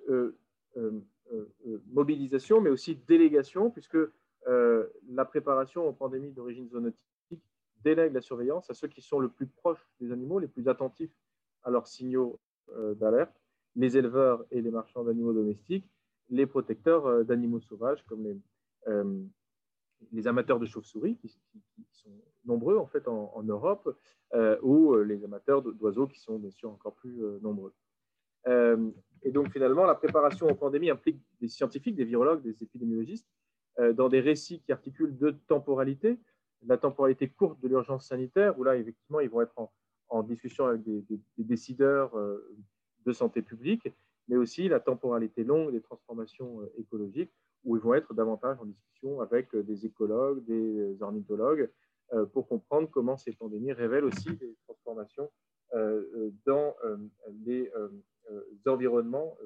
mobilisation, 1.92 2.60
mais 2.60 2.70
aussi 2.70 2.96
délégation, 2.96 3.70
puisque 3.70 3.98
la 4.46 5.24
préparation 5.24 5.86
aux 5.86 5.92
pandémies 5.92 6.32
d'origine 6.32 6.68
zoonotique 6.68 7.08
délègue 7.84 8.12
la 8.12 8.20
surveillance 8.20 8.68
à 8.70 8.74
ceux 8.74 8.88
qui 8.88 9.02
sont 9.02 9.18
le 9.18 9.28
plus 9.28 9.46
proches 9.46 9.86
des 10.00 10.12
animaux, 10.12 10.38
les 10.38 10.48
plus 10.48 10.68
attentifs 10.68 11.12
à 11.62 11.70
leurs 11.70 11.86
signaux 11.86 12.38
d'alerte, 12.96 13.40
les 13.76 13.96
éleveurs 13.96 14.44
et 14.50 14.60
les 14.60 14.70
marchands 14.70 15.04
d'animaux 15.04 15.32
domestiques, 15.32 15.88
les 16.32 16.46
protecteurs 16.46 17.06
euh, 17.06 17.22
d'animaux 17.22 17.60
sauvages 17.60 18.02
comme 18.06 18.24
les, 18.24 18.36
euh, 18.88 19.22
les 20.10 20.26
amateurs 20.26 20.58
de 20.58 20.66
chauves-souris, 20.66 21.16
qui, 21.18 21.28
sont 21.92 22.10
nombreux 22.44 22.76
en 22.76 22.86
fait 22.86 23.06
en, 23.06 23.42
Europe, 23.44 23.96
euh, 24.34 24.58
ou 24.62 24.96
les 24.96 25.22
amateurs 25.24 25.62
d'oiseaux 25.62 26.08
qui 26.08 26.18
sont 26.18 26.38
bien 26.38 26.50
sûr 26.50 26.70
encore 26.70 26.94
plus 26.94 27.22
nombreux. 27.40 27.72
Et 29.24 29.30
donc, 29.30 29.52
finalement, 29.52 29.84
la 29.84 29.94
préparation 29.94 30.48
aux 30.48 30.56
pandémies 30.56 30.90
implique 30.90 31.22
des 31.40 31.46
scientifiques, 31.46 31.94
des 31.94 32.04
virologues, 32.04 32.42
des 32.42 32.60
épidémiologistes, 32.64 33.28
dans 33.94 34.08
des 34.08 34.18
récits 34.18 34.60
qui 34.62 34.72
articulent 34.72 35.16
deux 35.16 35.38
temporalités. 35.46 36.18
La 36.66 36.76
temporalité 36.76 37.28
courte 37.28 37.60
de 37.60 37.68
l'urgence 37.68 38.08
sanitaire, 38.08 38.58
où 38.58 38.64
là, 38.64 38.76
effectivement, 38.76 39.20
ils 39.20 39.30
vont 39.30 39.42
être 39.42 39.54
en, 40.08 40.22
discussion 40.24 40.66
avec 40.66 40.82
des, 40.82 41.04
décideurs 41.38 42.10
de 43.06 43.12
santé 43.12 43.42
publique, 43.42 43.88
mais 44.32 44.38
aussi 44.38 44.68
la 44.68 44.80
temporalité 44.80 45.44
longue 45.44 45.72
des 45.72 45.82
transformations 45.82 46.62
euh, 46.62 46.72
écologiques, 46.78 47.32
où 47.64 47.76
ils 47.76 47.82
vont 47.82 47.94
être 47.94 48.14
davantage 48.14 48.58
en 48.60 48.64
discussion 48.64 49.20
avec 49.20 49.54
des 49.54 49.86
écologues, 49.86 50.44
des 50.44 51.00
ornithologues, 51.00 51.70
pour 52.32 52.46
comprendre 52.46 52.90
comment 52.90 53.16
ces 53.16 53.32
pandémies 53.32 53.72
révèlent 53.72 54.04
aussi 54.04 54.34
des 54.36 54.54
transformations 54.66 55.30
dans 56.44 56.74
les 57.46 57.70
environnements 58.66 59.38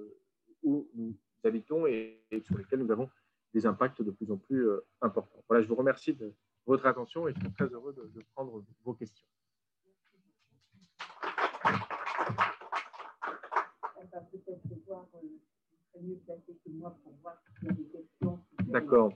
où 0.62 0.88
nous 0.94 1.14
habitons 1.44 1.86
et 1.86 2.24
sur 2.42 2.56
lesquels 2.56 2.80
nous 2.80 2.90
avons 2.90 3.10
des 3.56 3.66
impacts 3.66 4.02
de 4.02 4.10
plus 4.10 4.30
en 4.30 4.36
plus 4.36 4.68
euh, 4.68 4.84
importants. 5.00 5.42
Voilà, 5.48 5.62
je 5.62 5.68
vous 5.68 5.74
remercie 5.74 6.12
de 6.12 6.34
votre 6.66 6.84
attention 6.84 7.26
et 7.26 7.32
je 7.32 7.40
suis 7.40 7.52
très 7.52 7.66
heureux 7.66 7.94
de, 7.94 8.22
prendre 8.34 8.62
vos 8.84 8.92
questions. 8.92 9.26
D'accord. 18.64 19.12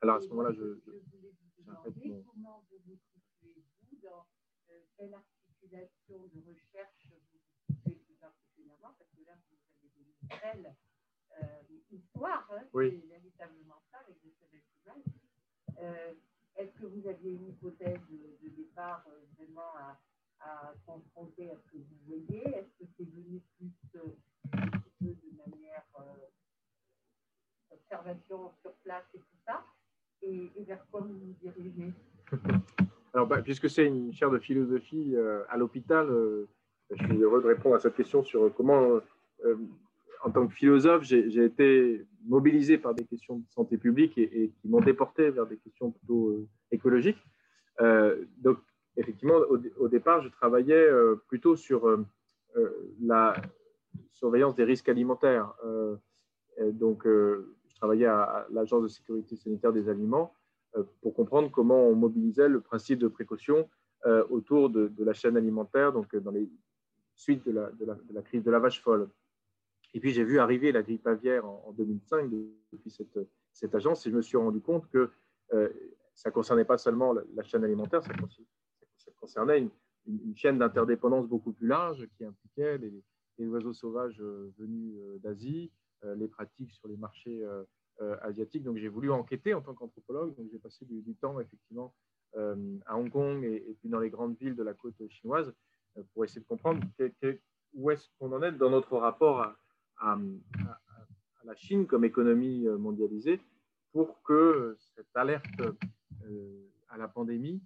Alors 0.00 0.16
à 0.16 0.20
ce 0.20 0.28
moment-là, 0.28 0.52
je, 0.52 0.78
je, 0.84 0.90
je 0.90 2.22
comment 2.26 2.64
vous 2.70 2.78
vous 2.86 2.96
situez-vous 2.96 3.96
dans 4.02 4.26
quelle 4.96 5.14
articulation 5.14 6.26
de 6.34 6.40
recherche 6.48 7.08
vous 7.08 7.16
vous 7.32 7.74
situez 7.74 7.94
plus 7.94 8.14
particulièrement 8.20 8.94
Parce 8.98 9.10
que 9.10 9.24
là, 9.24 9.34
vous 9.36 9.56
avez 9.80 10.58
des 10.58 10.68
euh, 11.42 11.62
histoire, 11.90 12.48
hein, 12.52 12.64
oui. 12.72 13.00
c'est 13.00 13.08
véritablement 13.08 13.82
ça 13.90 13.98
avec 13.98 14.20
des. 14.22 14.32
Euh, 15.78 16.14
Est-ce 16.56 16.72
que 16.78 16.86
vous 16.86 17.08
aviez 17.08 17.32
une 17.32 17.48
hypothèse 17.48 18.00
de, 18.10 18.38
de 18.42 18.48
départ 18.54 19.04
euh, 19.08 19.24
vraiment 19.36 19.74
à, 19.76 19.98
à, 20.44 20.74
confronter 20.86 21.50
à 21.50 21.56
ce 21.56 21.72
que 21.72 21.76
vous 21.76 21.98
voyez 22.06 22.42
Est-ce 22.56 22.72
que 22.78 22.90
c'est 22.96 23.04
venu 23.04 23.40
plus 23.56 23.72
euh, 23.96 24.06
de 25.00 25.36
manière 25.36 25.84
euh, 25.98 27.74
observation 27.74 28.50
sur 28.60 28.72
place 28.84 29.04
et 29.14 29.18
tout 29.18 29.38
ça 29.46 29.64
et, 30.22 30.50
et, 30.56 30.64
vers 30.64 30.84
quoi 30.90 31.00
vous 31.00 31.18
vous 31.18 31.34
dirigez? 31.40 31.92
Alors, 33.14 33.26
bah, 33.26 33.42
puisque 33.42 33.68
c'est 33.68 33.86
une 33.86 34.12
chaire 34.12 34.30
de 34.30 34.38
philosophie 34.38 35.14
euh, 35.14 35.44
à 35.48 35.56
l'hôpital, 35.56 36.08
je 36.90 37.04
suis 37.04 37.22
heureux 37.22 37.42
de 37.42 37.48
répondre 37.48 37.74
à 37.74 37.80
cette 37.80 37.94
question 37.94 38.22
sur 38.22 38.54
comment 38.54 39.00
en 40.24 40.30
tant 40.30 40.46
que 40.46 40.54
philosophe, 40.54 41.02
j'ai 41.04 41.44
été 41.44 42.06
mobilisé 42.24 42.78
par 42.78 42.94
des 42.94 43.04
questions 43.04 43.38
de 43.38 43.44
santé 43.50 43.76
publique 43.76 44.16
et, 44.18 44.52
qui 44.60 44.68
m'ont 44.68 44.80
déporté 44.80 45.30
vers 45.30 45.46
des 45.46 45.56
questions 45.56 45.90
plutôt 45.90 46.28
euh, 46.28 46.48
écologiques. 46.70 47.22
Euh, 47.80 48.24
donc, 48.38 48.58
effectivement, 48.96 49.36
au, 49.78 49.88
départ, 49.88 50.22
je 50.22 50.28
travaillais 50.28 50.74
euh, 50.74 51.16
plutôt 51.28 51.56
sur 51.56 51.88
la 53.00 53.34
surveillance 54.10 54.54
des 54.54 54.64
risques 54.64 54.88
alimentaires. 54.88 55.54
donc, 56.58 57.04
je 57.06 57.76
travaillais 57.76 58.06
à, 58.06 58.46
l'Agence 58.50 58.82
de 58.82 58.88
sécurité 58.88 59.36
sanitaire 59.36 59.72
des 59.72 59.88
aliments 59.88 60.34
pour 61.00 61.14
comprendre 61.14 61.50
comment 61.50 61.82
on 61.86 61.94
mobilisait 61.94 62.48
le 62.48 62.60
principe 62.60 62.98
de 62.98 63.08
précaution 63.08 63.68
autour 64.28 64.68
de, 64.68 64.92
la 64.98 65.14
chaîne 65.14 65.36
alimentaire, 65.38 65.92
donc 65.92 66.14
dans 66.14 66.30
les 66.30 66.46
suites 67.14 67.46
de 67.46 67.52
la, 67.52 68.22
crise 68.22 68.42
de 68.42 68.50
la 68.50 68.58
vache 68.58 68.82
folle. 68.82 69.08
Et 69.94 70.00
puis 70.00 70.10
j'ai 70.10 70.24
vu 70.24 70.38
arriver 70.38 70.72
la 70.72 70.82
grippe 70.82 71.06
aviaire 71.06 71.46
en, 71.46 71.72
2005 71.76 72.30
depuis 72.72 72.90
cette, 73.52 73.74
agence 73.74 74.06
et 74.06 74.10
je 74.10 74.16
me 74.16 74.22
suis 74.22 74.36
rendu 74.36 74.60
compte 74.60 74.88
que 74.88 75.10
euh, 75.52 75.68
ça 76.14 76.30
ne 76.30 76.34
concernait 76.34 76.64
pas 76.64 76.78
seulement 76.78 77.12
la, 77.12 77.42
chaîne 77.42 77.64
alimentaire, 77.64 78.02
ça, 78.02 78.12
concernait 79.16 79.68
une, 80.06 80.36
chaîne 80.36 80.58
d'interdépendance 80.58 81.26
beaucoup 81.26 81.52
plus 81.52 81.66
large 81.66 82.08
qui 82.16 82.24
impliquait 82.24 82.78
les, 82.78 83.02
oiseaux 83.48 83.72
sauvages 83.72 84.20
euh, 84.20 84.52
venus 84.58 84.94
euh, 84.98 85.18
d'Asie, 85.18 85.70
les 86.16 86.28
pratiques 86.28 86.72
sur 86.72 86.88
les 86.88 86.96
marchés 86.96 87.46
asiatiques. 88.22 88.64
Donc 88.64 88.76
j'ai 88.76 88.88
voulu 88.88 89.12
enquêter 89.12 89.54
en 89.54 89.62
tant 89.62 89.72
qu'anthropologue. 89.72 90.34
Donc 90.34 90.48
j'ai 90.50 90.58
passé 90.58 90.84
du, 90.84 91.14
temps 91.14 91.38
effectivement 91.38 91.94
à 92.34 92.98
Hong 92.98 93.08
Kong 93.08 93.44
et, 93.44 93.76
puis 93.78 93.88
dans 93.88 94.00
les 94.00 94.10
grandes 94.10 94.36
villes 94.36 94.56
de 94.56 94.64
la 94.64 94.74
côte 94.74 95.00
chinoise 95.10 95.54
pour 96.12 96.24
essayer 96.24 96.40
de 96.40 96.46
comprendre 96.46 96.82
où 97.74 97.90
est-ce 97.90 98.08
qu'on 98.18 98.32
en 98.32 98.42
est 98.42 98.52
dans 98.52 98.70
notre 98.70 98.96
rapport 98.96 99.40
à, 99.40 100.18
la 101.44 101.54
Chine 101.54 101.86
comme 101.86 102.04
économie 102.04 102.66
euh, 102.66 102.76
mondialisée 102.76 103.40
pour 103.92 104.22
que 104.22 104.76
cette 104.94 105.14
alerte 105.14 105.60
euh, 106.24 106.70
à 106.88 106.96
la 106.96 107.08
pandémie 107.08 107.60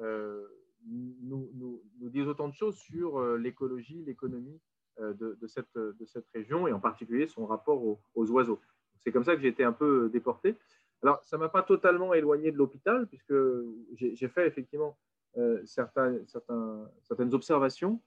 euh, 0.00 0.46
nous, 0.86 1.50
nous, 1.54 1.82
nous, 2.00 2.08
dise 2.08 2.26
autant 2.26 2.48
de 2.48 2.54
choses 2.54 2.76
sur 2.76 3.22
l'écologie, 3.36 4.02
l'économie 4.06 4.60
de, 4.98 5.38
de, 5.40 5.46
cette, 5.46 5.74
de 5.76 6.04
cette 6.06 6.26
région 6.34 6.66
et 6.66 6.72
en 6.72 6.80
particulier 6.80 7.26
son 7.26 7.46
rapport 7.46 7.82
aux, 8.14 8.30
oiseaux. 8.30 8.60
C'est 8.98 9.12
comme 9.12 9.24
ça 9.24 9.34
que 9.34 9.42
j'ai 9.42 9.48
été 9.48 9.64
un 9.64 9.72
peu 9.72 10.10
déporté. 10.10 10.56
Alors, 11.02 11.22
ça 11.24 11.36
ne 11.36 11.42
m'a 11.42 11.48
pas 11.48 11.62
totalement 11.62 12.12
éloigné 12.12 12.52
de 12.52 12.56
l'hôpital, 12.56 13.06
puisque 13.06 13.34
j'ai 13.94 14.28
fait 14.28 14.46
effectivement 14.46 14.98
certains, 15.64 16.18
certains, 16.26 16.90
certaines 17.02 17.34
observations 17.34 18.00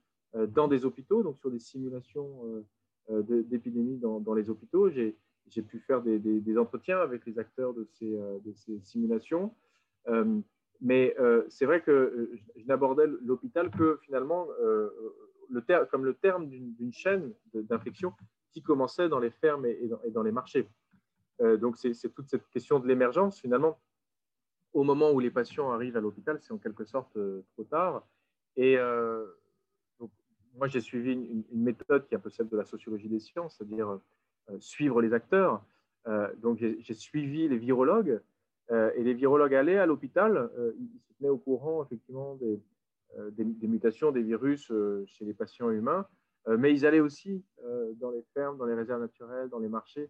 dans 0.50 0.68
des 0.68 0.86
hôpitaux, 0.86 1.24
donc 1.24 1.40
sur 1.40 1.52
des 1.52 1.60
simulations 1.60 2.64
euh, 3.10 3.22
d'épidémies 3.22 3.98
dans, 3.98 4.22
dans, 4.22 4.34
les 4.34 4.50
hôpitaux. 4.50 4.90
J'ai 4.90 5.62
pu 5.62 5.80
faire 5.80 6.02
des, 6.02 6.20
des, 6.20 6.58
entretiens 6.58 7.00
avec 7.00 7.26
les 7.26 7.38
acteurs 7.38 7.74
de 7.74 7.84
ces, 7.84 8.16
euh, 8.16 8.40
de 8.46 8.54
ces 8.54 8.80
simulations. 8.80 9.54
Euh, 10.82 10.86
mais 10.86 11.16
c'est 11.50 11.66
vrai 11.66 11.82
que 11.82 12.32
je 12.56 12.66
n'abordais 12.66 13.08
l'hôpital 13.22 13.70
que 13.70 14.00
finalement 14.04 14.48
le 15.50 15.62
ter 15.62 15.88
comme 15.90 16.06
le 16.06 16.14
terme 16.14 16.48
d'une 16.50 16.94
chaîne 16.94 17.34
d'infection 17.54 18.14
qui 18.52 18.62
commençait 18.62 19.10
dans 19.10 19.20
les 19.20 19.32
fermes 19.32 19.66
et, 19.66 19.90
dans, 20.12 20.24
les 20.24 20.32
marchés. 20.32 20.68
donc 21.40 21.78
c'est 21.78 22.14
toute 22.14 22.30
cette 22.30 22.48
question 22.50 22.80
de 22.80 22.88
l'émergence 22.88 23.40
finalement. 23.40 23.80
Au 24.74 24.84
moment 24.84 25.12
où 25.12 25.20
les 25.20 25.30
patients 25.30 25.72
arrivent 25.72 25.98
à 25.98 26.02
l'hôpital, 26.02 26.40
c'est 26.42 26.52
en 26.52 26.58
quelque 26.58 26.86
sorte 26.86 27.18
trop 27.54 27.64
tard. 27.64 28.06
Et 28.56 28.78
moi, 30.56 30.68
j'ai 30.68 30.82
suivi 30.82 31.14
une, 31.14 31.44
méthode 31.52 32.08
qui 32.08 32.14
est 32.14 32.18
un 32.18 32.22
peu 32.22 32.30
celle 32.30 32.50
de 32.50 32.58
la 32.58 32.66
sociologie 32.66 33.10
des 33.10 33.20
sciences, 33.20 33.56
c'est-à-dire 33.58 34.00
euh, 34.50 34.60
suivre 34.60 35.02
les 35.02 35.14
acteurs. 35.14 35.64
Euh, 36.08 36.34
donc, 36.36 36.58
j'ai 36.58 36.94
suivi 36.94 37.48
les 37.48 37.58
virologues 37.58 38.10
euh, 38.10 38.20
et 38.96 39.04
les 39.04 39.14
virologues 39.14 39.54
allaient 39.56 39.78
à 39.78 39.86
l'hôpital. 39.86 40.50
ils 40.80 41.00
se 41.08 41.14
tenaient 41.18 41.30
au 41.30 41.38
courant, 41.38 41.84
effectivement, 41.84 42.36
des, 42.36 42.60
des, 43.32 43.68
mutations 43.68 44.12
des 44.12 44.24
virus 44.24 44.72
chez 45.06 45.26
les 45.26 45.34
patients 45.34 45.70
humains, 45.70 46.08
mais 46.48 46.74
ils 46.74 46.86
allaient 46.86 47.00
aussi 47.00 47.44
dans 48.00 48.10
les 48.10 48.24
fermes, 48.34 48.58
dans 48.58 48.66
les 48.66 48.74
réserves 48.74 49.02
naturelles, 49.02 49.50
dans 49.50 49.60
les 49.60 49.70
marchés. 49.70 50.10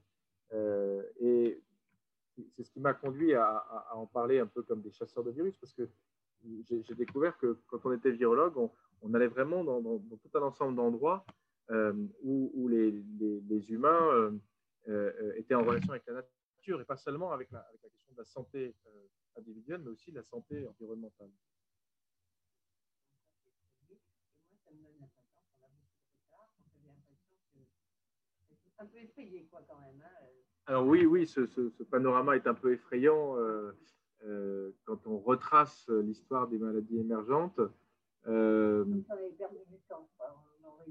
et 1.19 1.61
c'est 2.55 2.63
ce 2.63 2.71
qui 2.71 2.79
m'a 2.79 2.93
conduit 2.93 3.33
à, 3.33 3.88
en 3.93 4.05
parler 4.05 4.39
un 4.39 4.47
peu 4.47 4.63
comme 4.63 4.81
des 4.81 4.91
chasseurs 4.91 5.23
de 5.23 5.31
virus, 5.31 5.57
parce 5.57 5.73
que 5.73 5.88
j'ai 6.67 6.95
découvert 6.95 7.38
que 7.38 7.57
quand 7.67 7.79
on 7.85 7.93
était 7.93 8.11
virologue, 8.11 8.69
on, 9.01 9.13
allait 9.13 9.27
vraiment 9.27 9.63
dans, 9.63 9.81
tout 9.81 10.38
un 10.38 10.41
ensemble 10.41 10.75
d'endroits 10.75 11.25
euh, 11.71 11.93
où, 12.23 12.67
les, 12.67 13.03
humains 13.69 14.09
euh, 14.11 14.31
euh, 14.89 15.33
étaient 15.38 15.55
en 15.55 15.63
relation 15.63 15.91
avec 15.91 16.05
la 16.07 16.15
nature 16.15 16.31
et 16.72 16.85
pas 16.85 16.98
seulement 16.98 17.31
avec 17.31 17.52
la, 17.52 17.65
question 17.81 18.14
de 18.14 18.18
la 18.18 18.26
santé 18.26 18.76
individuelle, 19.38 19.81
mais 19.81 19.90
aussi 19.90 20.11
de 20.11 20.18
la 20.18 20.23
santé 20.23 20.65
environnementale. 20.68 21.30
un 28.80 28.85
peu 28.88 28.98
effrayé, 28.98 29.48
quoi, 29.49 29.61
quand 29.65 29.80
même. 29.80 30.02
Hein. 30.03 30.26
Alors 30.65 30.85
oui, 30.85 31.06
oui, 31.06 31.26
ce, 31.26 31.41
panorama 31.84 32.35
est 32.35 32.48
un 32.48 32.53
peu 32.53 32.73
effrayant 32.73 33.38
quand 34.85 35.07
on 35.07 35.19
retrace 35.19 35.88
l'histoire 35.90 36.48
des 36.48 36.57
maladies 36.57 36.99
émergentes. 36.99 37.61
Euh... 38.27 38.85
On 39.10 39.14
avait 39.14 39.30
perdu 39.31 39.57
du 39.69 39.77
temps. 39.90 40.10
On 40.19 40.68
aurait 40.68 40.85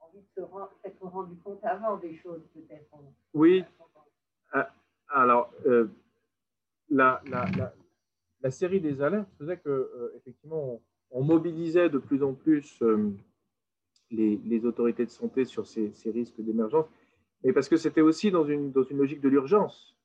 envie 0.00 0.20
de 0.20 0.80
s'être 0.82 1.02
rendu 1.02 1.36
compte 1.36 1.64
avant 1.64 1.96
des 1.96 2.16
choses, 2.16 2.42
peut-être. 2.54 2.94
Oui. 3.34 3.64
Ah, 4.52 4.74
alors, 5.08 5.52
euh, 5.66 5.86
la, 6.90 7.20
la, 7.30 7.46
la, 8.42 8.50
série 8.50 8.80
des 8.80 9.02
alertes 9.02 9.30
faisait 9.38 9.56
que, 9.56 9.68
euh, 9.68 10.12
effectivement, 10.16 10.82
on, 11.10 11.22
mobilisait 11.22 11.88
de 11.88 11.98
plus 11.98 12.22
en 12.22 12.34
plus 12.34 12.80
euh, 12.82 13.10
les, 14.10 14.38
les, 14.44 14.64
autorités 14.64 15.04
de 15.04 15.10
santé 15.10 15.44
sur 15.44 15.66
ces, 15.66 15.92
ces 15.94 16.10
risques 16.10 16.40
d'émergence, 16.40 16.86
mais 17.42 17.52
parce 17.52 17.68
que 17.68 17.76
c'était 17.76 18.00
aussi 18.00 18.30
dans 18.30 18.44
une, 18.44 18.70
dans 18.72 18.84
une 18.84 18.98
logique 18.98 19.20
de 19.20 19.28
l'urgence 19.28 19.96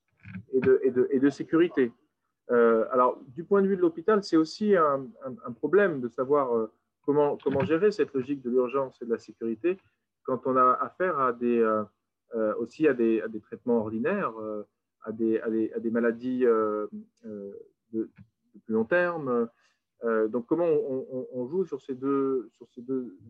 et 0.52 0.60
de, 0.60 0.80
et, 0.82 0.90
de, 0.90 1.06
et 1.10 1.20
de 1.20 1.30
sécurité. 1.30 1.92
Alors, 2.48 3.18
du 3.28 3.42
point 3.42 3.62
de 3.62 3.66
vue 3.66 3.76
de 3.76 3.80
l'hôpital, 3.80 4.22
c'est 4.22 4.36
aussi 4.36 4.76
un, 4.76 5.06
problème 5.56 6.02
de 6.02 6.08
savoir 6.08 6.68
comment, 7.00 7.38
comment 7.42 7.64
gérer 7.64 7.90
cette 7.90 8.12
logique 8.12 8.42
de 8.42 8.50
l'urgence 8.50 9.00
et 9.00 9.06
de 9.06 9.10
la 9.10 9.18
sécurité, 9.18 9.78
quand 10.24 10.46
on 10.46 10.54
a 10.54 10.78
affaire 10.82 11.18
à 11.18 11.32
des, 11.32 11.64
aussi 12.58 12.86
à 12.86 12.92
des, 12.92 13.22
à 13.22 13.28
des, 13.28 13.40
traitements 13.40 13.78
ordinaires, 13.78 14.34
à 15.04 15.12
des, 15.12 15.38
à, 15.40 15.50
des, 15.50 15.72
à, 15.72 15.78
des, 15.78 15.90
maladies 15.90 16.40
de, 16.40 16.90
plus 17.92 18.74
long 18.74 18.84
terme. 18.84 19.48
donc, 20.02 20.46
comment 20.46 20.66
on, 20.66 21.46
joue 21.46 21.64
sur 21.64 21.80
ces 21.80 21.94
deux, 21.94 22.50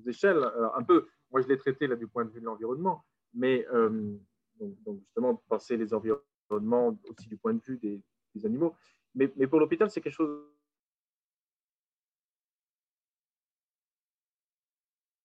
échelles? 0.06 0.44
Un 0.74 0.82
peu, 0.82 1.06
moi 1.30 1.40
je 1.40 1.48
l'ai 1.48 1.58
traité 1.58 1.86
là 1.86 1.96
du 1.96 2.06
point 2.06 2.24
de 2.24 2.30
vue 2.30 2.40
de 2.40 2.46
l'environnement, 2.46 3.04
mais 3.34 3.66
justement, 4.60 5.42
penser 5.48 5.76
les 5.76 5.92
environnements 5.92 6.98
aussi 7.08 7.28
du 7.28 7.36
point 7.36 7.54
de 7.54 7.62
vue 7.62 7.78
des, 7.78 8.02
animaux. 8.44 8.74
Mais 9.14 9.28
pour 9.28 9.60
l'hôpital, 9.60 9.90
c'est 9.90 10.00
quelque 10.00 10.14
chose 10.14 10.54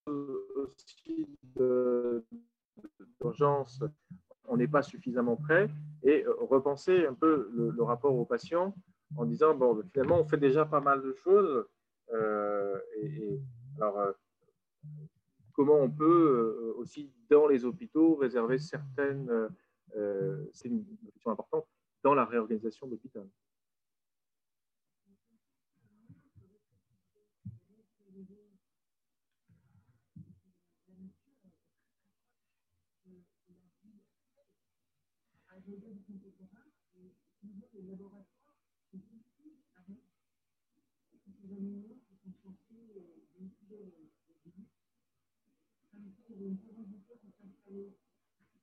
aussi 0.08 1.28
d'urgence, 3.20 3.84
on 4.50 4.58
n'est 4.58 4.68
pas 4.68 4.82
suffisamment 4.82 5.36
prêt, 5.36 5.70
et 6.04 6.26
repenser 6.40 7.06
un 7.06 7.14
peu 7.14 7.50
le, 7.54 7.84
rapport 7.84 8.16
aux 8.16 8.26
patients 8.26 8.74
en 9.16 9.26
disant, 9.26 9.56
bon, 9.56 9.82
finalement, 9.92 10.20
on 10.20 10.26
fait 10.26 10.38
déjà 10.38 10.66
pas 10.66 10.82
mal 10.82 11.02
de 11.02 11.14
choses, 11.14 11.66
euh, 12.14 12.80
et, 12.98 13.40
alors, 13.78 14.00
euh, 14.00 14.12
comment 15.54 15.80
on 15.80 15.90
peut 15.90 16.74
euh, 16.76 16.80
aussi, 16.80 17.12
dans 17.30 17.48
les 17.48 17.66
hôpitaux, 17.66 18.16
réserver 18.16 18.58
certaines, 18.58 19.50
c'est 20.54 20.68
une 20.68 20.86
question 21.14 21.32
importante, 21.32 21.66
dans 22.04 22.14
la 22.14 22.26
réorganisation 22.26 22.88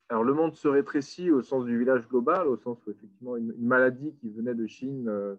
Alors, 0.08 0.22
le 0.22 0.34
monde 0.34 0.54
se 0.54 0.68
rétrécit 0.68 1.30
au 1.30 1.42
sens 1.42 1.64
du 1.64 1.76
village 1.76 2.06
global, 2.08 2.46
au 2.46 2.56
sens 2.56 2.78
où 2.86 2.90
effectivement 2.90 3.36
une, 3.36 3.52
maladie 3.58 4.14
qui 4.20 4.30
venait 4.30 4.54
de 4.54 4.66
Chine 4.66 5.08
euh, 5.08 5.34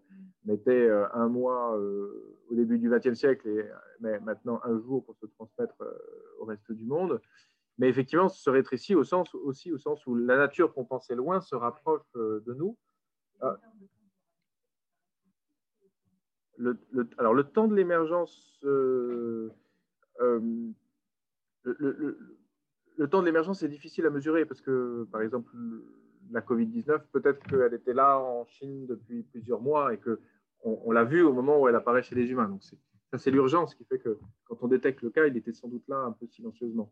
mettait 0.45 0.89
euh, 0.89 1.05
un 1.13 1.29
mois 1.29 1.77
euh, 1.77 2.37
au 2.49 2.55
début 2.55 2.77
du 2.77 2.89
XXe 2.89 3.13
siècle 3.13 3.47
et 3.47 3.65
mais 4.01 4.19
maintenant 4.19 4.59
un 4.65 4.77
jour 4.79 5.05
pour 5.05 5.15
se 5.15 5.25
transmettre 5.25 5.75
au 6.39 6.45
reste 6.45 6.71
du 6.71 6.85
monde. 6.85 7.21
Mais 7.77 7.89
effectivement, 7.89 8.29
se 8.29 8.49
rétrécit 8.49 8.95
au 8.95 9.03
sens, 9.03 9.33
aussi 9.35 9.71
au 9.71 9.77
sens 9.77 10.05
où 10.07 10.15
la 10.15 10.37
nature 10.37 10.73
qu'on 10.73 10.85
pensait 10.85 11.15
loin 11.15 11.41
se 11.41 11.55
rapproche 11.55 12.01
de 12.15 12.53
nous. 12.53 12.77
Ah. 13.41 13.57
Le, 16.57 16.79
alors, 17.19 17.35
le 17.35 17.43
temps 17.43 17.67
de 17.67 17.75
l'émergence, 17.75 18.57
le, 18.63 19.51
le 22.97 23.07
temps 23.07 23.21
de 23.21 23.25
l'émergence 23.25 23.63
est 23.63 23.67
difficile 23.67 24.05
à 24.05 24.09
mesurer 24.09 24.45
parce 24.45 24.61
que, 24.61 25.07
par 25.11 25.21
exemple, 25.21 25.51
la 26.31 26.41
Covid-19, 26.41 27.01
peut-être 27.11 27.45
qu'elle 27.47 27.73
était 27.73 27.93
là 27.93 28.19
en 28.19 28.45
Chine 28.45 28.87
depuis 28.87 29.23
plusieurs 29.23 29.61
mois 29.61 29.93
et 29.93 29.99
qu'on 29.99 30.17
on, 30.63 30.91
l'a 30.91 31.03
vu 31.03 31.21
au 31.23 31.33
moment 31.33 31.61
où 31.61 31.67
elle 31.67 31.75
apparaît 31.75 32.03
chez 32.03 32.15
les 32.15 32.29
humains. 32.29 32.49
Donc, 32.49 32.63
ça, 32.63 33.17
c'est 33.17 33.31
l'urgence 33.31 33.75
qui 33.75 33.85
fait 33.85 33.99
que 33.99 34.17
quand 34.45 34.57
on 34.61 34.67
détecte 34.67 35.01
le 35.01 35.09
cas, 35.09 35.25
il 35.27 35.37
était 35.37 35.53
sans 35.53 35.67
doute 35.67 35.87
là 35.87 35.97
un 35.97 36.11
peu 36.11 36.27
silencieusement. 36.27 36.91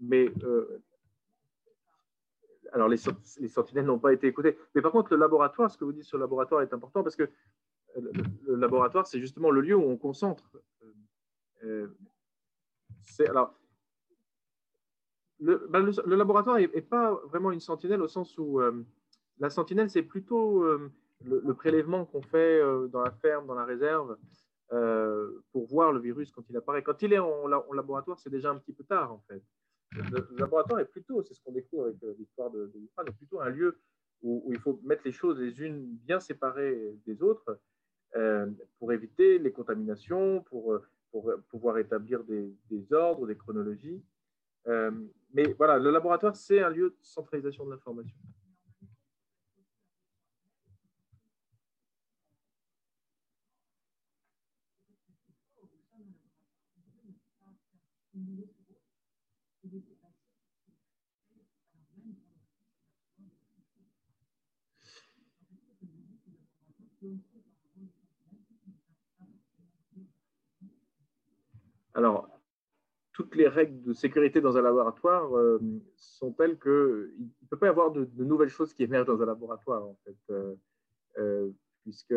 Mais 0.00 0.30
euh, 0.44 0.82
alors, 2.72 2.88
les, 2.88 2.98
les 3.38 3.48
sentinelles 3.48 3.86
n'ont 3.86 3.98
pas 3.98 4.12
été 4.12 4.26
écoutées. 4.26 4.56
Mais 4.74 4.82
par 4.82 4.92
contre, 4.92 5.12
le 5.12 5.18
laboratoire, 5.18 5.70
ce 5.70 5.78
que 5.78 5.84
vous 5.84 5.92
dites 5.92 6.04
sur 6.04 6.18
le 6.18 6.24
laboratoire 6.24 6.62
est 6.62 6.72
important 6.72 7.02
parce 7.02 7.16
que 7.16 7.28
le, 7.96 8.54
laboratoire, 8.56 9.06
c'est 9.06 9.20
justement 9.20 9.50
le 9.50 9.60
lieu 9.60 9.74
où 9.74 9.82
on 9.82 9.96
concentre. 9.96 10.50
Euh, 11.64 11.88
alors 13.28 13.54
le, 15.40 15.68
le, 16.06 16.16
laboratoire 16.16 16.58
n'est 16.58 16.68
pas 16.68 17.14
vraiment 17.26 17.50
une 17.50 17.60
sentinelle 17.60 18.02
au 18.02 18.08
sens 18.08 18.36
où 18.38 18.60
euh, 18.60 18.84
la 19.38 19.50
sentinelle, 19.50 19.90
c'est 19.90 20.02
plutôt 20.02 20.62
euh, 20.62 20.90
le, 21.24 21.54
prélèvement 21.54 22.04
qu'on 22.04 22.22
fait 22.22 22.60
euh, 22.60 22.88
dans 22.88 23.00
la 23.00 23.10
ferme, 23.10 23.46
dans 23.46 23.54
la 23.54 23.64
réserve, 23.64 24.16
pour 25.52 25.66
voir 25.66 25.90
le 25.90 25.98
virus 25.98 26.30
quand 26.30 26.48
il 26.48 26.56
apparaît. 26.56 26.82
Quand 26.82 27.02
il 27.02 27.12
est 27.12 27.18
en, 27.18 27.48
laboratoire, 27.48 28.20
c'est 28.20 28.30
déjà 28.30 28.50
un 28.50 28.56
petit 28.56 28.72
peu 28.72 28.84
tard, 28.84 29.12
en 29.12 29.18
fait. 29.26 29.42
Le, 29.92 30.36
laboratoire 30.38 30.80
est 30.80 30.84
plutôt, 30.86 31.22
c'est 31.22 31.34
ce 31.34 31.40
qu'on 31.42 31.52
découvre 31.52 31.84
avec 31.86 31.96
l'histoire 32.18 32.50
de, 32.50 32.72
de 32.74 33.08
est 33.08 33.12
plutôt 33.12 33.40
un 33.40 33.50
lieu 33.50 33.80
où, 34.22 34.50
il 34.52 34.58
faut 34.58 34.80
mettre 34.84 35.02
les 35.04 35.12
choses 35.12 35.40
les 35.40 35.60
unes 35.62 35.84
bien 36.04 36.20
séparées 36.20 36.96
des 37.06 37.22
autres 37.22 37.58
pour 38.78 38.92
éviter 38.92 39.38
les 39.38 39.52
contaminations, 39.52 40.42
pour, 40.42 40.78
pour 41.10 41.32
pouvoir 41.48 41.78
établir 41.78 42.22
des, 42.24 42.54
des 42.70 42.92
ordres, 42.92 43.26
des 43.26 43.36
chronologies. 43.36 44.02
Euh, 44.66 44.90
mais 45.32 45.52
voilà, 45.54 45.78
le 45.78 45.90
laboratoire, 45.90 46.36
c'est 46.36 46.60
un 46.60 46.70
lieu 46.70 46.90
de 46.90 46.96
centralisation 47.02 47.64
de 47.64 47.70
l'information. 47.70 48.16
Alors, 72.00 72.30
toutes 73.12 73.34
les 73.34 73.46
règles 73.46 73.82
de 73.82 73.92
sécurité 73.92 74.40
dans 74.40 74.56
un 74.56 74.62
laboratoire 74.62 75.36
euh, 75.36 75.60
sont 75.96 76.32
telles 76.32 76.58
qu'il 76.58 76.70
ne 76.72 77.46
peut 77.50 77.58
pas 77.58 77.66
y 77.66 77.68
avoir 77.68 77.90
de, 77.90 78.08
nouvelles 78.16 78.48
choses 78.48 78.72
qui 78.72 78.84
émergent 78.84 79.08
dans 79.08 79.20
un 79.20 79.26
laboratoire, 79.26 79.86
euh, 80.30 80.54
euh, 81.18 81.50
puisque 81.82 82.14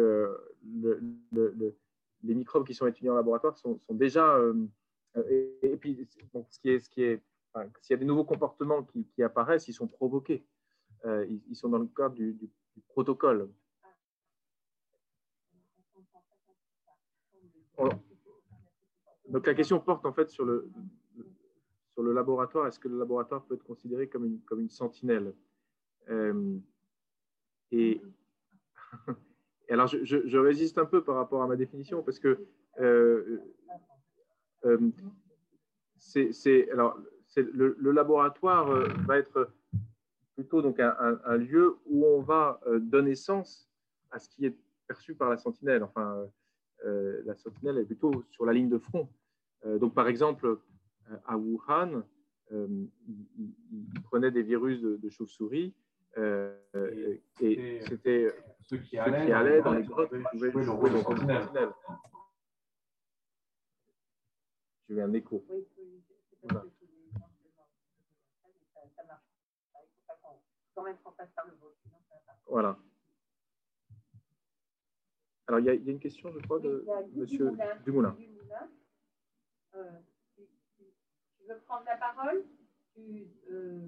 les 2.23 2.33
microbes 2.33 2.65
qui 2.65 2.73
sont 2.73 2.87
étudiés 2.87 3.09
en 3.09 3.15
laboratoire 3.15 3.57
sont, 3.57 3.81
déjà. 3.89 4.39
Et, 5.29 5.75
puis, 5.81 6.07
ce 6.49 6.59
qui 6.61 6.69
est, 6.69 6.79
ce 6.79 6.89
qui 6.89 7.03
est, 7.03 7.21
s'il 7.81 7.91
y 7.91 7.93
a 7.95 7.97
des 7.97 8.05
nouveaux 8.05 8.23
comportements 8.23 8.83
qui, 8.83 9.21
apparaissent, 9.21 9.67
ils 9.67 9.73
sont 9.73 9.87
provoqués. 9.87 10.45
Ils, 11.03 11.55
sont 11.55 11.67
dans 11.67 11.79
le 11.79 11.87
cadre 11.87 12.15
du, 12.15 12.31
du 12.31 12.49
protocole. 12.87 13.49
Donc 19.33 19.47
la 19.47 19.55
question 19.55 19.79
porte 19.79 20.05
en 20.05 20.13
fait 20.13 20.29
sur 20.29 20.45
le, 20.45 20.69
sur 21.93 22.03
le 22.03 22.13
laboratoire. 22.13 22.67
Est-ce 22.67 22.79
que 22.79 22.87
le 22.87 22.99
laboratoire 22.99 23.43
peut 23.43 23.55
être 23.55 23.63
considéré 23.63 24.07
comme 24.07 24.25
une, 24.25 24.39
comme 24.41 24.59
une 24.59 24.69
sentinelle? 24.69 25.33
Euh, 26.09 26.55
et, 27.71 27.99
alors 29.69 29.87
je, 29.87 30.37
résiste 30.37 30.77
un 30.77 30.85
peu 30.85 31.03
par 31.03 31.15
rapport 31.15 31.41
à 31.41 31.47
ma 31.47 31.55
définition 31.55 32.03
parce 32.03 32.19
que 32.19 32.45
euh, 32.79 33.39
euh, 34.65 34.91
c'est 35.97 36.69
alors 36.69 36.99
le, 37.35 37.75
le, 37.79 37.91
laboratoire 37.91 38.67
va 39.07 39.17
être 39.17 39.49
plutôt 40.35 40.61
donc 40.61 40.79
un, 40.79 41.19
un, 41.25 41.37
lieu 41.37 41.77
où 41.87 42.05
on 42.05 42.21
va 42.21 42.61
donner 42.81 43.15
sens 43.15 43.67
à 44.11 44.19
ce 44.19 44.29
qui 44.29 44.45
est 44.45 44.55
perçu 44.87 45.15
par 45.15 45.31
la 45.31 45.37
sentinelle. 45.37 45.81
Enfin, 45.81 46.27
la 46.83 47.35
sentinelle 47.35 47.79
est 47.79 47.85
plutôt 47.85 48.23
sur 48.29 48.45
la 48.45 48.53
ligne 48.53 48.69
de 48.69 48.77
front. 48.77 49.09
Euh, 49.65 49.79
donc, 49.79 49.93
par 49.93 50.07
exemple, 50.07 50.45
euh, 50.47 51.17
à 51.25 51.37
Wuhan, 51.37 52.03
euh, 52.51 52.85
ils, 53.07 54.01
prenaient 54.03 54.31
des 54.31 54.43
virus 54.43 54.81
de, 54.81 55.09
chauve-souris 55.09 55.73
et, 56.17 57.81
c'était 57.87 58.33
ceux 58.61 58.77
qui 58.77 58.97
allaient, 58.97 59.61
dans, 59.61 59.73
les 59.73 59.83
grottes 59.83 60.11
pouvaient 60.31 60.51
jouer 60.51 60.65
le 60.65 60.71
rôle 60.71 60.93
de 60.93 60.97
sentinelle. 60.99 61.71
J'ai 64.87 64.95
eu 64.95 65.01
un 65.01 65.13
écho. 65.13 65.43
Voilà. 66.43 66.65
Voilà. 72.45 72.77
Alors, 75.47 75.59
il 75.59 75.65
y, 75.65 75.69
a, 75.69 75.73
il 75.73 75.83
y, 75.83 75.89
a, 75.89 75.91
une 75.91 75.99
question, 75.99 76.31
je 76.31 76.39
crois, 76.39 76.59
de 76.59 76.85
M. 77.15 77.25
Dumoulin. 77.85 78.15
Euh, 78.19 78.55
tu, 80.35 80.43
veux 81.47 81.59
prendre 81.65 81.85
la 81.85 81.97
parole? 81.97 82.43
Euh, 82.97 83.87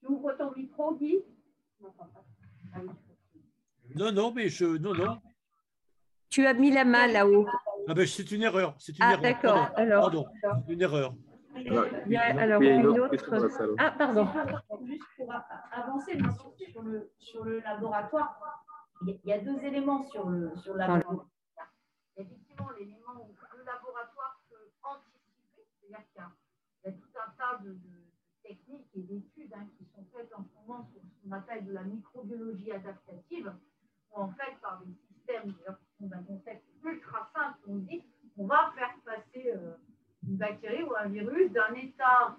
tu, 0.00 0.06
ouvres 0.06 0.32
ton 0.32 0.52
micro, 0.54 0.94
Guy? 0.94 1.18
Ah 2.72 2.80
Non, 3.94 4.12
non, 4.12 4.32
mais 4.32 4.48
je. 4.48 4.64
Non, 4.64 4.94
non. 4.94 5.20
Tu 6.28 6.46
as 6.46 6.54
mis 6.54 6.70
la 6.70 6.84
main 6.84 7.08
là-haut. 7.08 7.46
Ah 7.88 7.94
ben, 7.94 8.06
c'est 8.06 8.30
une 8.30 8.42
erreur. 8.42 8.74
C'est 8.78 8.92
une 8.92 9.02
ah, 9.04 9.12
erreur. 9.12 9.22
d'accord. 9.22 9.70
Alors. 9.76 10.02
Pardon. 10.02 10.26
Une 10.68 10.82
erreur. 10.82 11.14
Il 11.56 12.12
y 12.12 12.16
a 12.16 12.40
alors 12.40 12.62
une, 12.62 12.86
autre. 12.86 13.74
Ah, 13.78 13.90
pardon. 13.90 14.28
Juste 14.86 15.02
pour 15.16 15.32
avancer 15.72 16.18
sur 16.70 16.82
le, 16.82 17.10
sur 17.18 17.44
le 17.44 17.60
laboratoire, 17.60 18.38
il 19.06 19.18
y 19.24 19.32
a 19.32 19.38
deux 19.38 19.58
éléments 19.64 20.04
sur 20.04 20.28
le, 20.28 20.56
sur 20.56 20.74
le 20.74 20.78
laboratoire. 20.78 21.26
Effectivement, 22.16 22.70
l'élément 22.78 23.28
où 23.28 23.34
le 23.56 23.64
laboratoire 23.64 24.40
peut 24.48 24.70
anticiper, 24.82 25.66
c'est-à-dire 25.90 26.36
y, 26.84 26.88
a 26.88 26.92
tout 26.92 27.18
un 27.18 27.30
tas 27.36 27.62
de, 27.62 27.76
techniques 28.42 28.88
et 28.94 29.02
d'études 29.02 29.52
hein, 29.54 29.66
qui 29.76 29.84
sont 29.94 30.04
faites 30.14 30.32
en 30.34 30.42
ce 30.42 30.48
moment 30.60 30.88
sur 30.92 31.00
ce 31.02 31.22
qu'on 31.22 31.32
appelle 31.32 31.64
de 31.64 31.72
la 31.72 31.82
microbiologie 31.82 32.72
adaptative, 32.72 33.52
où 34.10 34.20
en 34.20 34.28
fait, 34.32 34.58
par 34.60 34.82
des 34.84 34.92
systèmes 35.08 35.52
qui 35.52 35.62
sont 35.98 36.06
d'un 36.06 36.22
concept 36.22 36.64
ultra 36.84 37.30
simple, 37.34 37.58
on 37.68 37.76
dit 37.76 38.02
on 38.38 38.46
va 38.46 38.72
faire 38.74 38.94
passer 39.04 39.52
euh, 39.54 39.74
une 40.26 40.36
bactérie 40.36 40.82
ou 40.82 40.94
un 40.96 41.08
virus 41.08 41.52
d'un 41.52 41.74
état 41.74 42.36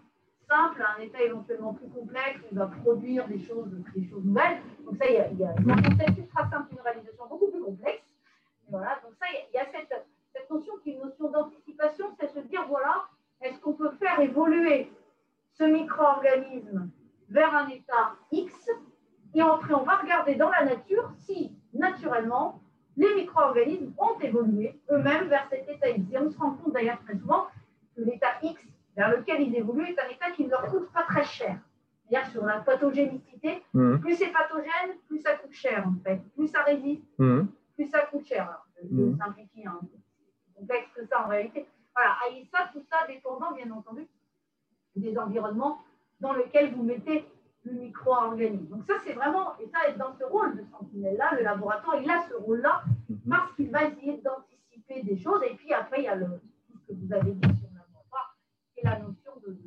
simple 0.50 0.82
à 0.82 0.98
un 0.98 1.02
état 1.02 1.22
éventuellement 1.22 1.74
plus 1.74 1.88
complexe, 1.90 2.42
qui 2.50 2.56
va 2.56 2.68
produire 2.68 3.28
des 3.28 3.40
choses, 3.40 3.72
des 3.96 4.10
choses 4.10 4.26
nouvelles. 4.26 4.60
Donc 4.84 4.98
ça, 4.98 5.08
il 5.08 5.16
y 5.16 5.20
a, 5.20 5.32
il 5.32 5.40
y 5.40 5.44
a 5.46 5.52
un 5.52 5.82
concept 5.82 6.18
ultra 6.18 6.50
simple, 6.50 6.74
une 6.74 6.82
réalisation 6.82 7.28
beaucoup 7.28 7.50
plus 7.52 7.62
complexe. 7.62 8.04
voilà, 8.70 9.00
donc 9.04 9.14
ça, 9.20 9.28
il 9.32 9.56
y 9.56 9.60
a 9.60 9.66
cette, 9.72 10.06
cette 10.34 10.50
notion 10.50 10.74
qui 10.84 10.90
est 10.90 10.94
une 10.94 11.04
notion 11.04 11.30
d'anticipation, 11.30 12.08
c'est 12.20 12.34
se 12.34 12.40
dire, 12.40 12.66
voilà, 12.68 13.06
est-ce 13.42 13.60
qu'on 13.60 13.74
peut 13.74 13.92
faire 13.92 14.20
évoluer 14.20 14.92
ce 16.02 16.18
micro-organisme 16.18 16.90
vers 17.30 17.56
un 17.56 17.68
état 17.70 18.16
X 18.32 18.70
et 19.34 19.42
après, 19.42 19.74
on 19.74 19.84
va 19.84 19.98
regarder 19.98 20.36
dans 20.36 20.50
la 20.50 20.66
nature 20.66 21.10
si, 21.20 21.56
naturellement, 21.74 22.62
les 22.98 23.16
micro-organismes 23.16 23.94
ont 23.98 24.20
évolué 24.20 24.78
eux-mêmes 24.90 25.28
vers 25.28 25.48
cet 25.50 25.70
état 25.70 25.90
X. 25.90 26.12
Et 26.12 26.18
on 26.18 26.30
se 26.30 26.38
rend 26.38 26.52
compte 26.52 26.74
d'ailleurs 26.74 27.00
très 27.06 27.18
souvent 27.18 27.48
que 27.96 28.02
l'état 28.02 28.34
X 28.44 28.62
vers 28.98 29.16
lequel 29.16 29.42
ils 29.42 29.56
évoluent 29.56 29.88
est 29.88 30.00
un 30.00 30.10
état 30.10 30.32
qui 30.32 30.44
ne 30.44 30.50
leur 30.50 30.66
coûte 30.68 30.92
pas 30.92 31.04
très 31.04 31.24
cher. 31.24 31.58
C'est-à-dire 32.10 32.30
sur 32.32 32.46
la 32.46 32.60
pathogénicité, 32.60 33.64
mmh. 33.74 34.00
plus 34.00 34.16
c'est 34.16 34.34
pathogène, 34.34 34.98
plus 35.08 35.22
ça 35.22 35.36
coûte 35.36 35.54
cher 35.54 35.88
en 35.88 35.96
fait. 36.04 36.20
Plus 36.36 36.50
ça 36.50 36.64
résiste, 36.64 37.08
mmh. 37.18 37.44
plus 37.76 37.88
ça 37.88 38.02
coûte 38.02 38.26
cher. 38.26 38.50
Alors, 38.50 38.66
je 38.84 38.94
mmh. 38.94 39.18
simplifie 39.18 39.66
un 39.66 39.80
peu. 39.80 39.98
complexe 40.56 40.90
que 40.94 41.06
ça 41.06 41.24
en 41.26 41.30
réalité. 41.30 41.66
Voilà, 41.96 42.18
et 42.32 42.46
ça, 42.52 42.70
tout 42.74 42.84
ça 42.92 43.08
dépendant 43.08 43.54
bien 43.54 43.72
entendu 43.72 44.06
des 44.98 45.18
environnements 45.18 45.80
dans 46.22 46.34
lesquels 46.34 46.74
vous 46.74 46.84
mettez 46.84 47.26
le 47.64 47.74
micro-organisme. 47.74 48.68
Donc 48.68 48.86
ça, 48.86 48.94
c'est 49.04 49.14
vraiment, 49.14 49.58
et 49.60 49.68
ça, 49.68 49.88
est 49.90 49.98
dans 49.98 50.14
ce 50.18 50.24
rôle 50.24 50.58
de 50.58 50.64
sentinelle-là, 50.72 51.36
le 51.36 51.44
laboratoire, 51.44 52.02
il 52.02 52.10
a 52.10 52.24
ce 52.28 52.36
rôle-là 52.36 52.84
mhm. 53.10 53.20
parce 53.30 53.54
qu'il 53.54 53.70
va 53.70 53.84
essayer 53.86 54.22
d'anticiper 54.22 55.04
des 55.04 55.18
choses. 55.18 55.42
Et 55.44 55.56
puis 55.56 55.74
après, 55.74 56.00
il 56.00 56.06
y 56.06 56.08
a 56.08 56.16
le, 56.16 56.28
ce 56.74 56.94
que 56.94 57.00
vous 57.00 57.14
avez 57.14 57.34
dit 57.34 57.56
sur 57.58 57.68
le 57.70 57.78
laboratoire, 57.78 58.38
qui 58.74 58.80
est 58.80 58.90
la 58.90 59.00
notion 59.00 59.32
de, 59.46 59.58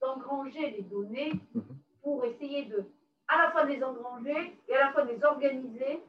d'engranger 0.00 0.70
les 0.70 0.82
données 0.82 1.32
mhm. 1.54 1.62
pour 2.02 2.24
essayer 2.24 2.66
de, 2.66 2.84
à 3.28 3.38
la 3.38 3.50
fois 3.50 3.64
de 3.64 3.70
les 3.70 3.82
engranger 3.82 4.58
et 4.68 4.74
à 4.74 4.86
la 4.86 4.92
fois 4.92 5.04
de 5.04 5.10
les 5.10 5.24
organiser 5.24 6.02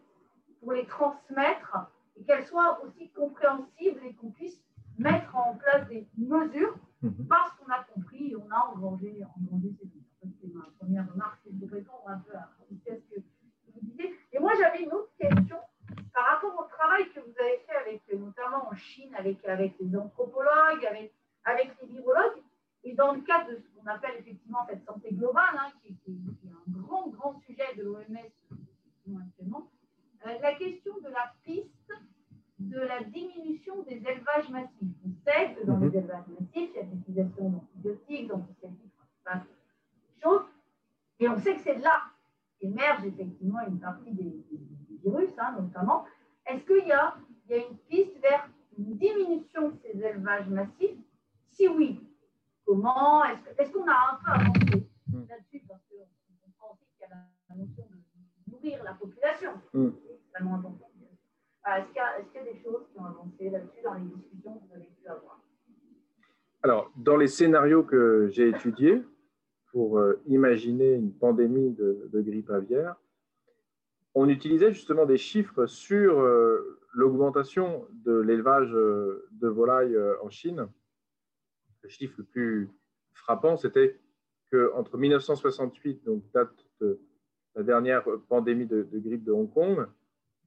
pour 0.60 0.74
les 0.74 0.86
transmettre 0.86 1.78
et 2.18 2.24
qu'elles 2.24 2.46
soient 2.46 2.82
aussi 2.84 3.10
compréhensibles 3.10 4.02
et 4.06 4.14
qu'on 4.14 4.32
puisse 4.32 4.62
mettre 4.98 5.36
en 5.36 5.56
place 5.56 5.88
des 5.90 6.08
mesures 6.18 6.76
Mhm. 7.02 7.28
Parce 7.28 7.52
qu'on 7.56 7.72
a 7.72 7.84
compris, 7.84 8.36
on 8.36 8.50
a 8.52 8.72
engrangé, 8.72 9.18
engrangé 9.38 9.74
ces. 9.80 9.88
C'est 10.40 10.54
ma 10.54 10.66
première 10.80 11.12
remarque, 11.12 11.40
c'est 11.44 11.58
de 11.58 11.66
répondre 11.66 12.04
un 12.06 12.20
peu 12.20 12.36
à 12.36 12.48
ce 12.70 12.92
que 12.94 13.20
vous 13.74 13.80
disiez. 13.82 14.16
Et 14.32 14.40
moi, 14.40 14.52
j'avais 14.60 14.84
une 14.84 14.92
autre 14.92 15.12
question 15.18 15.58
par 16.14 16.26
rapport 16.26 16.60
au 16.60 16.70
travail 16.70 17.10
que 17.12 17.20
vous 17.20 17.34
avez 17.40 18.00
fait 18.06 18.16
notamment 18.16 18.68
en 18.70 18.76
Chine, 18.76 19.16
avec, 19.16 19.40
les 19.80 19.98
anthropologues, 19.98 20.86
avec, 20.86 21.12
les 21.80 21.88
virologues, 21.88 22.44
et 22.84 22.94
dans 22.94 23.14
le 23.14 23.22
cadre 23.22 23.50
de 23.50 23.56
ce 23.56 23.68
qu'on 23.70 23.88
appelle 23.88 24.16
effectivement 24.20 24.66
cette 24.70 24.86
santé 24.86 25.10
globale, 25.12 25.56
hein, 25.58 25.72
qui, 25.82 25.90
est 25.90 26.50
un 26.50 26.82
grand, 26.82 27.08
grand 27.10 27.40
sujet 27.42 27.76
de 27.78 27.84
l'OMS 27.84 29.20
actuellement, 29.20 29.70
euh, 30.28 30.38
la 30.40 30.54
question 30.54 31.00
de 31.00 31.10
la 31.10 31.34
piste 31.44 31.94
de 32.70 32.80
la 32.80 33.04
diminution 33.04 33.82
des 33.84 33.96
élevages 33.96 34.50
massifs. 34.50 34.96
On 35.06 35.12
sait 35.26 35.56
que 35.56 35.66
dans 35.66 35.78
les 35.78 35.88
mhm. 35.88 35.96
élevages 35.96 36.28
massifs, 36.28 36.70
il 36.74 36.76
y 36.76 36.80
a 36.80 36.84
l'utilisation 36.84 37.50
d'antibiotiques, 37.50 38.28
d'antiseptiques, 38.28 38.92
de 39.26 40.22
choses. 40.22 40.46
Et 41.20 41.28
on 41.28 41.38
sait 41.40 41.56
que 41.56 41.62
c'est 41.62 41.78
là 41.78 42.04
qu'émerge 42.60 43.06
effectivement 43.06 43.60
une 43.68 43.80
partie 43.80 44.12
des, 44.12 44.44
virus, 45.04 45.32
hein, 45.40 45.56
notamment. 45.60 46.06
Est-ce 46.46 46.64
qu'il 46.64 46.88
y, 46.88 46.92
a, 46.92 47.16
il 47.46 47.52
y 47.52 47.60
a 47.60 47.68
une 47.68 47.78
piste 47.90 48.20
vers 48.22 48.48
une 48.78 48.98
diminution 48.98 49.70
de 49.70 49.78
ces 49.78 49.98
élevages 50.04 50.48
massifs? 50.50 50.98
Si 51.50 51.68
oui, 51.68 52.00
comment? 52.66 53.24
Est-ce 53.58 53.72
qu'on 53.72 53.88
a 53.88 54.14
un 54.14 54.20
peu 54.24 54.32
avancé 54.32 54.90
mhm. 55.08 55.28
là-dessus? 55.28 55.64
Parce 55.68 55.82
qu'on 55.90 56.06
comprend 56.44 56.74
aussi 56.74 56.86
qu'il 56.98 57.02
y 57.02 57.12
a 57.12 57.16
la 57.50 57.56
notion 57.56 57.84
de 57.84 58.52
nourrir 58.52 58.84
la 58.84 58.94
population. 58.94 59.54
Mhm. 59.74 59.94
C'est 60.04 60.14
extrêmement 60.14 60.56
important. 60.56 60.91
Euh, 61.68 61.78
est-ce 61.78 61.88
qu'il 61.90 62.42
y, 62.42 62.50
a 62.50 62.54
des 62.54 62.60
choses 62.64 62.88
qui 62.92 63.00
ont 63.00 63.06
avancé 63.06 63.50
là-dessus 63.50 63.82
dans 63.84 63.94
les 63.94 64.06
discussions 64.06 64.56
que 64.56 64.68
vous 64.68 64.74
avez 64.74 64.90
pu 65.00 65.08
avoir? 65.08 65.40
Alors, 66.64 66.92
dans 66.96 67.18
les 67.18 67.28
scénarios 67.28 67.84
que 67.84 68.30
j'ai 68.32 68.50
étudiés 68.50 69.04
pour 69.72 70.00
euh, 70.00 70.20
imaginer 70.26 70.94
une 70.94 71.14
pandémie 71.14 71.72
de, 71.72 72.10
grippe 72.14 72.50
aviaire, 72.50 72.96
on 74.16 74.28
utilisait 74.28 74.74
justement 74.74 75.06
des 75.06 75.18
chiffres 75.18 75.68
sur 75.68 76.20
euh, 76.20 76.80
l'augmentation 76.94 77.88
de 78.06 78.18
l'élevage 78.18 78.72
de 78.72 79.48
volailles 79.48 79.98
en 80.22 80.30
Chine. 80.30 80.68
Le 81.84 81.90
chiffre 81.90 82.16
le 82.18 82.24
plus 82.24 82.70
frappant, 83.14 83.56
c'était 83.56 84.00
qu'entre 84.52 84.98
1968, 84.98 86.04
donc 86.04 86.24
date 86.34 86.54
de 86.82 87.00
la 87.56 87.64
dernière 87.64 88.04
pandémie 88.28 88.66
de 88.66 88.86
grippe 88.92 89.24
de 89.24 89.32
Hong 89.32 89.52
Kong, 89.54 89.88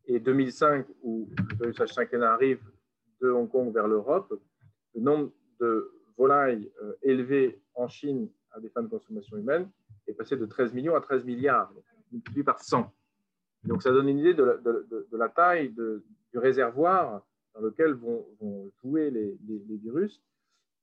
et 0.07 0.21
2005, 0.21 0.87
où 1.03 1.29
le 1.39 1.57
virus 1.57 1.79
H5N1 1.79 2.23
arrive 2.23 2.61
de 3.21 3.31
Hong 3.31 3.49
Kong 3.49 3.73
vers 3.73 3.89
l'Europe, 3.89 4.33
le 4.95 5.01
nombre 5.01 5.33
de 5.61 5.91
volailles 6.17 6.71
euh, 6.83 6.95
élevées 7.03 7.61
en 7.75 7.89
Chine 7.89 8.29
à 8.53 8.61
des 8.61 8.69
fins 8.69 8.83
de 8.83 8.89
consommation 8.89 9.37
humaine 9.37 9.69
est 10.07 10.13
passé 10.13 10.37
de 10.37 10.47
13 10.47 10.73
millions 10.75 10.95
à 10.95 11.01
13 11.01 11.25
milliards, 11.25 11.73
multiplié 12.13 12.45
par 12.45 12.61
100. 12.61 12.93
Donc 13.65 13.83
ça 13.83 13.91
donne 13.91 14.09
une 14.09 14.19
idée 14.19 14.35
de 14.35 14.61
la, 15.13 15.29
taille 15.29 15.71
du 15.71 16.39
réservoir 16.39 17.23
dans 17.55 17.61
lequel 17.61 17.95
vont, 17.95 18.27
jouer 18.83 19.11
les, 19.11 19.39
virus. 19.83 20.23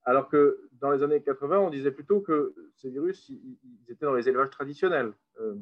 Alors 0.04 0.30
que 0.30 0.68
dans 0.80 0.90
les 0.90 1.04
années 1.04 1.22
80, 1.22 1.60
on 1.60 1.70
disait 1.70 1.92
plutôt 1.92 2.22
que 2.22 2.56
ces 2.76 2.90
virus, 2.90 3.32
étaient 3.88 4.06
dans 4.06 4.16
les 4.16 4.28
élevages 4.28 4.50
traditionnels. 4.50 5.14
Euh, 5.40 5.56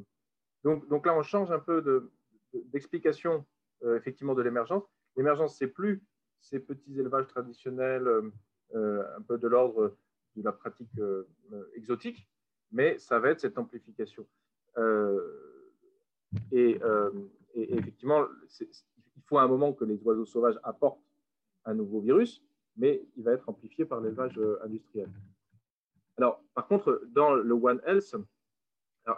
donc 0.63 1.05
là, 1.05 1.13
on 1.15 1.23
change 1.23 1.51
un 1.51 1.59
peu 1.59 1.81
de, 1.81 2.09
d'explication 2.53 3.45
euh, 3.83 3.97
effectivement 3.97 4.35
de 4.35 4.41
l'émergence. 4.41 4.83
L'émergence, 5.15 5.57
c'est 5.57 5.67
plus 5.67 6.03
ces 6.41 6.59
petits 6.59 6.99
élevages 6.99 7.27
traditionnels, 7.27 8.07
euh, 8.07 8.31
euh, 8.75 9.03
un 9.17 9.21
peu 9.21 9.37
de 9.37 9.47
l'ordre 9.47 9.95
de 10.35 10.43
la 10.43 10.51
pratique 10.51 10.91
exotique, 11.73 12.29
mais 12.71 12.97
ça 12.97 13.19
va 13.19 13.29
être 13.29 13.39
cette 13.39 13.57
amplification. 13.57 14.27
Et, 16.51 16.79
effectivement, 17.55 18.25
il 18.59 19.23
faut 19.25 19.39
un 19.39 19.47
moment 19.47 19.73
que 19.73 19.83
les 19.85 20.01
oiseaux 20.03 20.25
sauvages 20.25 20.59
apportent 20.63 21.03
un 21.65 21.73
nouveau 21.73 21.99
virus, 21.99 22.43
mais 22.77 23.03
il 23.17 23.23
va 23.23 23.33
être 23.33 23.49
amplifié 23.49 23.85
par 23.85 24.01
l'élevage 24.01 24.39
industriel. 24.63 25.09
Alors, 26.17 26.43
par 26.53 26.67
contre, 26.67 27.01
dans 27.07 27.33
le 27.33 27.53
One 27.53 27.81
Health, 27.85 28.15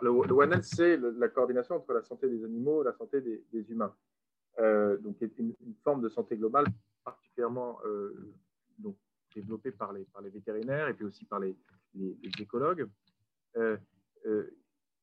le, 0.01 0.09
One 0.09 0.53
Health, 0.53 0.63
c'est 0.63 0.97
la 0.97 1.27
coordination 1.27 1.75
entre 1.75 1.93
la 1.93 2.01
santé 2.01 2.29
des 2.29 2.43
animaux 2.43 2.81
et 2.81 2.85
la 2.85 2.93
santé 2.93 3.21
des, 3.21 3.71
humains. 3.71 3.93
Euh, 4.59 4.97
donc, 4.97 5.17
une, 5.37 5.53
forme 5.83 6.01
de 6.01 6.09
santé 6.09 6.37
globale 6.37 6.65
particulièrement 7.03 7.79
euh, 7.85 8.13
développée 9.35 9.71
par 9.71 9.93
les, 9.93 10.05
vétérinaires 10.29 10.87
et 10.87 10.93
puis 10.93 11.05
aussi 11.05 11.25
par 11.25 11.39
les, 11.39 11.55
écologues. 12.39 12.87
Il 13.55 13.79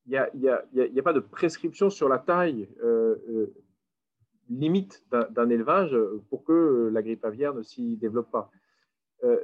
n'y 0.07 0.17
a, 0.17 0.31
a, 0.31 1.03
pas 1.03 1.13
de 1.13 1.21
prescription 1.21 1.91
sur 1.91 2.09
la 2.09 2.19
taille 2.19 2.69
euh, 2.83 3.47
limite 4.49 5.05
d'un 5.11 5.51
élevage 5.51 5.97
pour 6.31 6.45
que 6.45 6.91
la 6.93 7.03
grippe 7.03 7.25
aviaire 7.25 7.55
ne 7.55 7.63
s'y 7.63 7.97
développe 7.97 8.31
pas. 8.31 8.51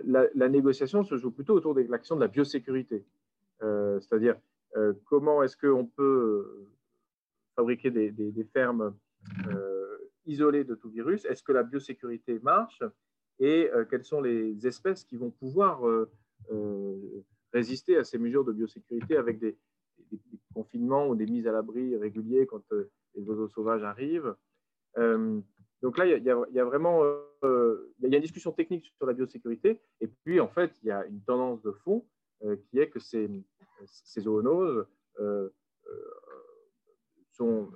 La, 0.05 0.27
la, 0.35 0.49
négociation 0.49 1.03
se 1.03 1.17
joue 1.17 1.33
plutôt 1.33 1.55
autour 1.55 1.75
de 1.75 1.83
l'action 1.83 2.15
de 2.15 2.21
la 2.21 2.29
biosécurité, 2.29 3.05
c'est-à-dire 3.61 4.37
euh, 4.37 4.54
comment 5.05 5.43
est-ce 5.43 5.57
qu'on 5.57 5.87
peut 5.87 6.03
euh, 6.03 6.69
fabriquer 7.57 7.91
des, 7.91 8.45
fermes 8.53 8.97
euh, 9.49 9.99
isolées 10.27 10.65
de 10.65 10.75
tout 10.75 10.91
virus? 10.91 11.25
Est-ce 11.25 11.43
que 11.43 11.53
la 11.53 11.63
biosécurité 11.63 12.39
marche? 12.41 12.83
Et 13.41 13.69
quelles 13.91 14.05
sont 14.05 14.21
les 14.21 14.65
espèces 14.65 15.03
qui 15.03 15.17
vont 15.17 15.33
pouvoir 15.33 15.83
résister 17.53 17.97
à 17.97 18.05
ces 18.05 18.17
mesures 18.17 18.45
de 18.45 18.53
biosécurité 18.53 19.17
avec 19.17 19.41
des, 19.41 19.57
confinements 20.55 21.09
ou 21.09 21.17
des 21.17 21.27
mises 21.27 21.49
à 21.49 21.53
l'abri 21.53 21.97
réguliers 21.97 22.47
quand 22.47 22.63
les 23.17 23.23
oiseaux 23.25 23.49
sauvages 23.49 23.83
arrivent? 23.83 24.37
Donc 24.97 25.99
là, 25.99 26.07
il 26.07 26.23
y, 26.23 26.31
a, 26.31 26.65
vraiment 26.65 27.03
il 27.43 28.09
y 28.09 28.15
a 28.15 28.17
une 28.17 28.23
discussion 28.23 28.53
technique 28.53 28.93
sur 28.97 29.07
la 29.07 29.15
biosécurité. 29.15 29.81
Et 30.01 30.07
puis, 30.07 30.39
en 30.39 30.49
fait, 30.49 30.73
il 30.85 30.87
y 30.87 30.93
a 30.93 31.05
une 31.05 31.21
tendance 31.23 31.61
de 31.63 31.73
fond 31.73 32.07
qui 32.71 32.79
est 32.79 32.89
que 32.89 33.01
ces, 33.01 33.29
ces 33.87 34.23
zoonoses 34.23 34.87
sont, 37.31 37.69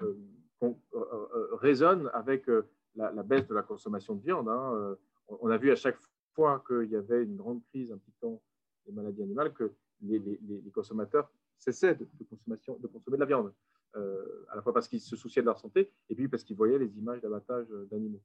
résonnent 1.52 2.10
avec 2.12 2.46
la, 2.94 3.22
baisse 3.22 3.46
de 3.46 3.54
la 3.54 3.62
consommation 3.62 4.14
de 4.14 4.22
viande. 4.22 4.48
Hein. 4.48 4.96
On 5.28 5.50
a 5.50 5.56
vu 5.56 5.70
à 5.70 5.76
chaque 5.76 5.98
fois 6.34 6.62
qu'il 6.66 6.90
y 6.90 6.96
avait 6.96 7.22
une 7.24 7.36
grande 7.36 7.62
crise 7.64 7.92
impliquant 7.92 8.40
les 8.86 8.92
maladies 8.92 9.22
animales 9.22 9.52
que 9.52 9.72
les, 10.02 10.70
consommateurs 10.72 11.30
cessaient 11.58 11.94
de, 11.94 12.06
consommation, 12.28 12.78
de 12.78 12.86
consommer 12.86 13.16
de 13.16 13.20
la 13.20 13.26
viande, 13.26 13.52
euh, 13.96 14.46
à 14.50 14.56
la 14.56 14.62
fois 14.62 14.72
parce 14.72 14.88
qu'ils 14.88 15.00
se 15.00 15.16
souciaient 15.16 15.42
de 15.42 15.46
leur 15.46 15.58
santé 15.58 15.90
et 16.08 16.14
puis 16.14 16.28
parce 16.28 16.44
qu'ils 16.44 16.56
voyaient 16.56 16.78
les 16.78 16.96
images 16.98 17.20
d'abattage 17.20 17.66
euh, 17.70 17.86
d'animaux. 17.90 18.22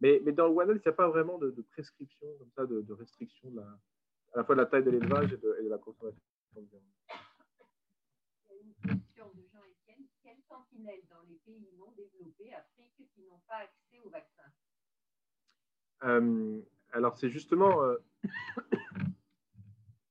Mais, 0.00 0.20
dans 0.20 0.48
le 0.48 0.54
Health, 0.60 0.82
il 0.84 0.88
n'y 0.88 0.92
a 0.92 0.92
pas 0.92 1.08
vraiment 1.08 1.38
de, 1.38 1.50
prescription, 1.70 2.26
comme 2.38 2.50
ça, 2.56 2.66
de, 2.66 2.92
restriction 2.92 3.50
de 3.50 3.60
à 3.60 4.38
la 4.38 4.44
fois 4.44 4.56
de 4.56 4.60
la 4.60 4.66
taille 4.66 4.82
de 4.82 4.90
l'élevage 4.90 5.32
et, 5.32 5.36
de, 5.36 5.68
la 5.68 5.78
consommation 5.78 6.20
une 6.60 6.68
question 8.86 9.26
de 9.34 9.42
Jean-Étienne. 9.52 10.06
Quelles 10.22 10.42
sentinelles 10.48 11.02
dans 11.10 11.22
les 11.28 11.36
pays 11.44 11.68
non 11.78 11.92
développés, 11.96 12.54
Afrique, 12.54 12.92
qui 13.14 13.22
n'ont 13.22 13.40
pas 13.46 13.56
accès 13.56 14.00
au 14.04 14.10
vaccin 14.10 14.42
euh, 16.04 16.60
Alors, 16.92 17.16
c'est 17.16 17.30
justement 17.30 17.80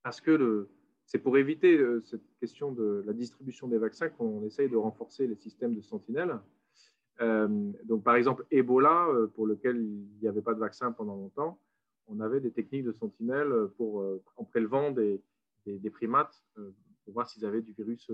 parce 0.03 0.22
que 0.22 0.70
c'est 1.06 1.20
pour 1.20 1.38
éviter 1.38 1.78
euh, 1.78 2.02
cette 2.02 2.24
question 2.40 2.72
de 2.72 3.03
la 3.06 3.14
distribution 3.14 3.68
des 3.68 3.78
vaccins 3.78 4.10
qu'on 4.10 4.44
essaye 4.44 4.70
de 4.70 4.76
renforcer 4.76 5.28
les 5.28 5.36
systèmes 5.36 5.76
de 5.76 5.82
sentinelles. 5.82 6.40
Euh, 7.22 7.72
donc, 7.86 8.03
par 8.03 8.15
exemple, 8.15 8.45
Ebola, 8.52 9.07
euh, 9.10 9.28
pour 9.28 9.45
lequel 9.45 9.78
il 9.78 10.20
n'y 10.22 10.28
avait 10.28 10.41
pas 10.41 10.53
de 10.53 10.60
vaccin 10.60 10.91
pendant 10.91 11.15
longtemps, 11.15 11.60
on 12.07 12.20
avait 12.20 12.40
des 12.40 12.52
techniques 12.52 12.84
de 12.84 12.91
sentinelles 12.91 13.53
pour, 13.78 14.06
en 14.36 14.44
prélevant 14.44 14.91
des, 14.91 15.22
des, 15.65 15.90
primates 15.90 16.44
pour 16.56 17.14
voir 17.14 17.27
s'ils 17.27 17.45
avaient 17.45 17.61
du 17.61 17.73
virus 17.73 18.10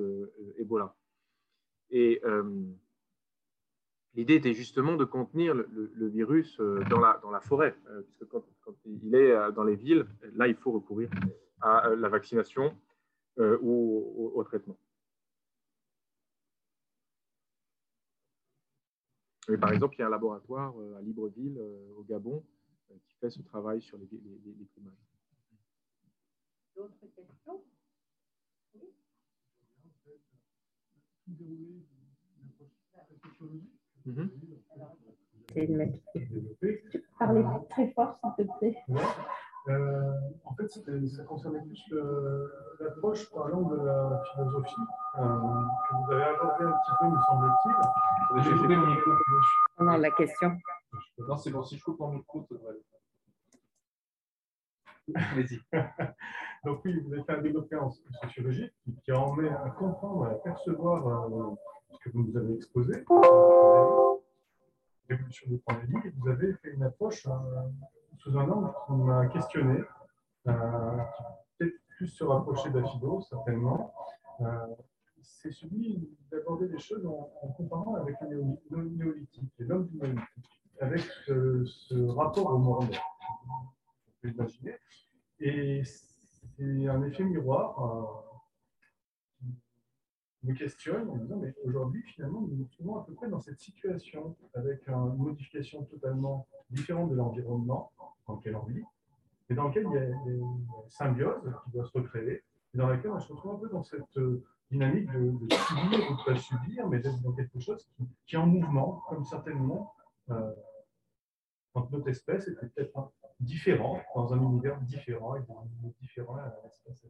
Ebola. 0.57 0.95
Et 1.89 2.21
l'idée 4.13 4.35
était 4.35 4.53
justement 4.53 4.95
de 4.95 5.05
contenir 5.05 5.53
le, 5.53 6.07
virus 6.07 6.59
dans 6.89 6.99
la, 7.31 7.41
forêt, 7.41 7.76
puisque 8.05 8.26
quand, 8.26 8.43
il 8.85 9.15
est 9.15 9.51
dans 9.53 9.63
les 9.63 9.76
villes, 9.76 10.05
là, 10.34 10.47
il 10.47 10.55
faut 10.55 10.71
recourir 10.71 11.09
à 11.61 11.89
la 11.89 12.09
vaccination 12.09 12.76
euh, 13.39 13.57
ou 13.61 14.34
au, 14.35 14.43
traitement. 14.43 14.77
Par 19.61 19.71
exemple, 19.71 19.95
il 19.95 19.99
y 19.99 20.01
a 20.01 20.07
un 20.07 20.09
laboratoire 20.09 20.77
euh, 20.77 20.97
à 20.97 21.01
Libreville, 21.01 21.57
euh, 21.57 21.93
au 21.97 22.03
Gabon, 22.03 22.45
qui 23.05 23.15
fait 23.15 23.30
ce 23.30 23.41
travail 23.41 23.81
sur 23.81 23.97
les, 23.97 24.07
les, 24.11 24.65
D'autres 26.80 27.07
questions? 27.14 27.61
Mm 34.06 34.30
Parlez 37.19 37.43
très 37.69 37.91
fort, 37.91 38.18
s'il 38.38 38.47
te 38.47 38.57
plaît? 38.60 38.77
Euh, 39.68 40.14
en 40.45 40.56
fait, 40.56 40.68
ça 40.69 41.23
concernait 41.26 41.61
plus 41.64 41.93
l'approche 42.80 43.30
par 43.31 43.49
exemple 43.49 43.77
de 43.77 43.85
la 43.85 44.23
philosophie 44.31 44.76
euh, 45.18 45.19
que 45.19 45.95
vous 45.95 46.11
avez 46.14 46.23
abordé 46.23 46.64
un 46.64 46.72
petit 46.72 46.91
peu, 46.97 47.07
me 47.07 47.22
semble-t-il. 47.27 48.41
J'ai 48.41 48.57
coupé 48.57 48.76
mon 48.77 48.88
micro. 48.88 49.11
Non, 49.81 49.97
la 49.97 50.11
question. 50.11 50.57
Non, 51.18 51.35
c'est 51.35 51.51
bon, 51.51 51.61
si 51.61 51.77
je 51.77 51.84
coupe 51.84 51.99
mon 51.99 52.14
micro, 52.14 52.41
ça 52.43 52.56
devrait 52.56 52.76
Donc 56.65 56.81
oui, 56.86 56.99
vous 56.99 57.14
avez 57.14 57.23
fait 57.23 57.34
un 57.34 57.41
développement 57.41 57.86
en 57.86 57.90
qui, 57.90 58.95
qui 59.03 59.11
emmené 59.11 59.49
à 59.49 59.69
comprendre, 59.69 60.26
à 60.26 60.36
percevoir 60.36 61.07
euh, 61.07 61.56
ce 61.91 61.98
que 61.99 62.10
vous 62.10 62.23
nous 62.23 62.38
avez 62.38 62.56
exposé, 62.56 63.03
l'évolution 65.10 65.49
des 65.49 65.57
pandémies, 65.60 66.02
et 66.06 66.14
vous 66.18 66.27
avez 66.30 66.53
fait 66.56 66.72
une 66.72 66.84
approche 66.84 67.27
sous 68.18 68.38
un 68.38 68.49
angle 68.49 68.72
qui 68.86 68.94
m'a 68.94 69.26
questionné, 69.27 69.81
euh, 70.48 70.98
qui 71.18 71.23
peut-être 71.57 71.76
plus 71.98 72.07
se 72.07 72.23
rapprocher 72.23 72.69
d'Afido, 72.69 73.22
certainement. 73.22 73.94
Euh, 74.41 74.76
c'est 75.22 75.52
celui 75.52 76.10
d'aborder 76.31 76.68
les 76.68 76.80
choses 76.80 77.06
en, 77.06 77.48
comparant 77.57 77.95
avec 77.95 78.15
le, 78.22 78.41
néolithique, 78.72 79.53
l'homme 79.60 79.88
du 79.88 79.98
néolithique, 79.98 80.61
avec 80.81 81.02
ce, 81.26 82.07
rapport 82.10 82.53
au 82.53 82.57
monde. 82.57 82.95
Et 85.39 85.83
c'est 85.83 86.87
un 86.87 87.03
effet 87.03 87.23
miroir 87.23 88.29
euh, 89.41 89.47
qui 90.39 90.47
me 90.47 90.53
questionne 90.53 91.09
en 91.09 91.17
disant, 91.17 91.37
mais 91.37 91.55
aujourd'hui, 91.63 92.03
finalement, 92.03 92.41
nous 92.41 92.55
nous 92.55 92.65
trouvons 92.65 92.97
à 92.97 93.05
peu 93.05 93.13
près 93.13 93.29
dans 93.29 93.39
cette 93.39 93.59
situation, 93.59 94.35
avec 94.53 94.87
une 94.87 95.15
modification 95.15 95.83
totalement 95.85 96.47
différente 96.69 97.09
de 97.11 97.15
l'environnement, 97.15 97.91
dans 98.27 98.35
lequel 98.35 98.55
on 98.55 98.65
vit, 98.65 98.83
et 99.49 99.53
dans 99.53 99.69
lequel 99.69 99.85
il 99.89 99.93
y 99.93 99.97
a 99.97 100.03
une 100.05 100.67
symbiose 100.89 101.53
qui 101.63 101.71
doit 101.71 101.85
se 101.85 101.97
recréer, 101.97 102.43
et 102.73 102.77
dans 102.77 102.87
laquelle 102.87 103.11
on 103.11 103.19
se 103.19 103.31
retrouve 103.31 103.55
un 103.55 103.59
peu 103.59 103.69
dans 103.69 103.83
cette 103.83 104.17
euh, 104.17 104.43
dynamique 104.69 105.09
de, 105.11 105.31
subir 105.55 106.11
ou 106.11 106.15
de 106.15 106.25
pas 106.25 106.35
subir, 106.35 106.87
mais 106.87 106.99
d'être 106.99 107.21
dans 107.21 107.33
quelque 107.33 107.59
chose 107.59 107.87
qui, 108.27 108.35
est 108.35 108.39
en 108.39 108.47
mouvement, 108.47 109.01
comme 109.07 109.23
certainement 109.23 109.93
euh, 110.29 110.53
notre 111.75 112.09
espèce 112.09 112.47
était 112.47 112.67
peut-être 112.67 113.11
différente, 113.40 114.02
dans 114.16 114.34
un 114.34 114.41
univers 114.41 114.80
différent, 114.82 115.36
et 115.36 115.41
dans 115.44 115.60
un 115.61 115.66
univers 115.66 115.94
différent 115.99 116.36
à 116.36 116.53
l'espèce. 116.64 117.06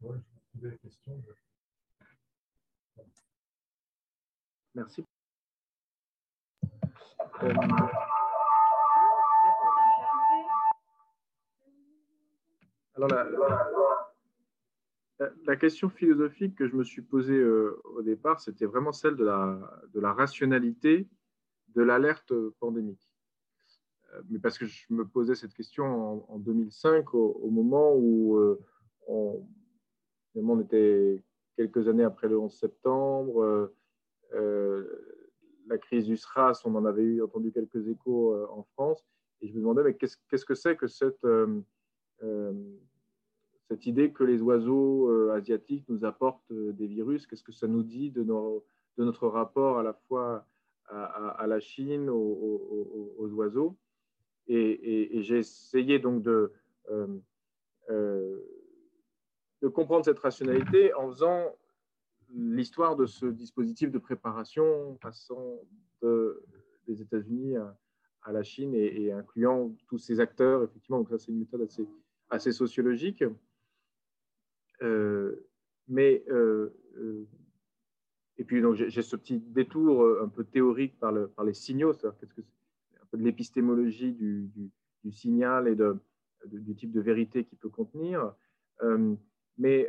Voilà, 0.00 0.18
je 0.18 0.24
vous 0.32 0.40
posais 0.52 0.70
la 0.70 0.76
question. 0.78 1.22
Merci. 4.74 5.04
Alors, 12.94 13.08
la, 15.46 15.56
question 15.56 15.88
philosophique 15.88 16.56
que 16.56 16.68
je 16.68 16.74
me 16.74 16.84
suis 16.84 17.02
posée 17.02 17.36
euh, 17.36 17.80
au 17.84 18.02
départ, 18.02 18.40
c'était 18.40 18.66
vraiment 18.66 18.92
celle 18.92 19.16
de 19.16 19.24
la, 19.24 19.58
de 19.94 20.00
la 20.00 20.12
rationalité 20.12 21.08
de 21.74 21.82
l'alerte 21.82 22.32
pandémique. 22.60 23.07
Euh, 24.14 24.22
mais 24.30 24.38
parce 24.38 24.58
que 24.58 24.66
je 24.66 24.86
me 24.90 25.06
posais 25.06 25.34
cette 25.34 25.54
question 25.54 26.24
en, 26.32 26.38
2005, 26.38 27.14
au, 27.14 27.50
moment 27.50 27.94
où 27.94 28.36
euh, 28.36 28.60
on, 29.06 30.60
était 30.60 31.22
quelques 31.56 31.88
années 31.88 32.04
après 32.04 32.28
le 32.28 32.38
11 32.38 32.52
septembre, 32.52 33.72
la 34.32 35.78
crise 35.78 36.06
du 36.06 36.16
SRAS, 36.16 36.62
on 36.64 36.74
en 36.74 36.84
avait 36.84 37.02
eu 37.02 37.22
entendu 37.22 37.52
quelques 37.52 37.86
échos 37.88 38.34
en 38.50 38.62
France, 38.74 39.04
et 39.40 39.48
je 39.48 39.54
me 39.54 39.60
demandais, 39.60 39.82
mais 39.82 39.94
qu'est-ce 39.94 40.44
que 40.44 40.54
c'est 40.54 40.76
que 40.76 40.86
cette 40.86 41.26
cette 43.68 43.84
idée 43.84 44.12
que 44.12 44.24
les 44.24 44.40
oiseaux 44.40 45.10
euh, 45.10 45.34
asiatiques 45.34 45.84
nous 45.88 46.04
apportent 46.04 46.50
euh, 46.50 46.72
des 46.72 46.86
virus, 46.86 47.26
qu'est-ce 47.26 47.42
que 47.42 47.52
ça 47.52 47.66
nous 47.66 47.82
dit 47.82 48.10
de 48.10 48.24
notre 48.96 49.28
rapport 49.28 49.78
à 49.78 49.82
la 49.82 49.92
fois 49.92 50.46
à, 50.90 51.46
la 51.46 51.60
Chine, 51.60 52.08
aux, 52.08 53.28
oiseaux? 53.34 53.76
Et, 54.48 55.22
j'ai 55.22 55.38
essayé 55.38 55.98
donc 55.98 56.22
de, 56.22 56.52
euh, 56.90 58.38
de 59.62 59.68
comprendre 59.68 60.04
cette 60.04 60.18
rationalité 60.18 60.94
en 60.94 61.08
faisant 61.10 61.54
l'histoire 62.34 62.96
de 62.96 63.06
ce 63.06 63.26
dispositif 63.26 63.90
de 63.90 63.98
préparation 63.98 64.96
passant 65.00 65.60
de, 66.02 66.42
des 66.86 67.00
États-Unis 67.00 67.56
à, 67.56 68.32
la 68.32 68.42
Chine 68.42 68.74
et, 68.74 69.10
incluant 69.10 69.74
tous 69.86 69.96
ces 69.96 70.20
acteurs, 70.20 70.62
effectivement. 70.62 70.98
Donc 70.98 71.08
ça, 71.08 71.18
c'est 71.18 71.32
une 71.32 71.38
méthode 71.38 71.66
assez, 72.28 72.52
sociologique. 72.52 73.24
Euh, 74.82 75.46
mais, 75.88 76.22
euh, 76.28 76.74
euh, 76.98 77.26
et 78.36 78.44
puis 78.44 78.62
j'ai 78.74 79.02
ce 79.02 79.16
petit 79.16 79.38
détour 79.38 80.06
un 80.22 80.28
peu 80.28 80.44
théorique 80.44 80.98
par, 81.00 81.14
par 81.30 81.44
les 81.44 81.54
signaux, 81.54 81.94
c'est-à-dire 81.94 82.18
qu'est-ce 82.20 82.34
que 82.34 82.42
c'est 82.42 82.57
de 83.12 83.22
l'épistémologie 83.22 84.12
du, 84.12 84.50
signal 85.10 85.68
et 85.68 85.74
de, 85.74 85.96
du 86.44 86.74
type 86.74 86.92
de 86.92 87.00
vérité 87.00 87.44
qu'il 87.44 87.58
peut 87.58 87.70
contenir. 87.70 88.34
mais 89.56 89.88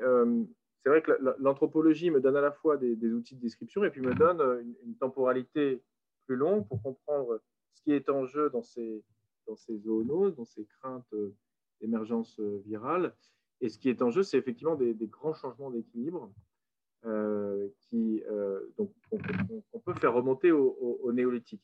c'est 0.82 0.90
vrai 0.90 1.02
que 1.02 1.12
l'anthropologie 1.40 2.10
me 2.10 2.22
donne 2.22 2.38
à 2.38 2.42
la 2.42 2.52
fois 2.52 2.78
des, 2.78 3.14
outils 3.14 3.36
de 3.36 3.42
description 3.42 3.84
et 3.84 3.90
puis 3.90 4.02
me 4.02 4.14
donne 4.14 4.66
une, 4.86 4.96
temporalité 4.96 5.84
plus 6.26 6.38
longue 6.38 6.68
pour 6.68 6.82
comprendre 6.82 7.42
ce 7.74 7.82
qui 7.82 7.92
est 7.92 8.10
en 8.10 8.26
jeu 8.26 8.50
dans 8.50 8.64
ces, 8.64 9.04
dans 9.46 9.58
ces 9.58 9.78
zoonoses, 9.78 10.36
dans 10.36 10.46
ces 10.46 10.66
craintes 10.66 11.14
d'émergence 11.82 12.40
virale, 12.66 13.14
et 13.62 13.70
ce 13.70 13.78
qui 13.78 13.90
est 13.90 14.02
en 14.02 14.10
jeu, 14.10 14.24
c'est 14.24 14.38
effectivement 14.38 14.76
des, 14.76 14.96
grands 15.08 15.34
changements 15.34 15.70
d'équilibre 15.70 16.32
euh, 17.06 17.70
qui 17.82 18.22
euh, 18.30 18.60
donc 18.78 18.94
on, 19.12 19.80
peut 19.80 19.94
faire 19.94 20.14
remonter 20.14 20.52
au, 20.52 21.12
néolithique. 21.12 21.64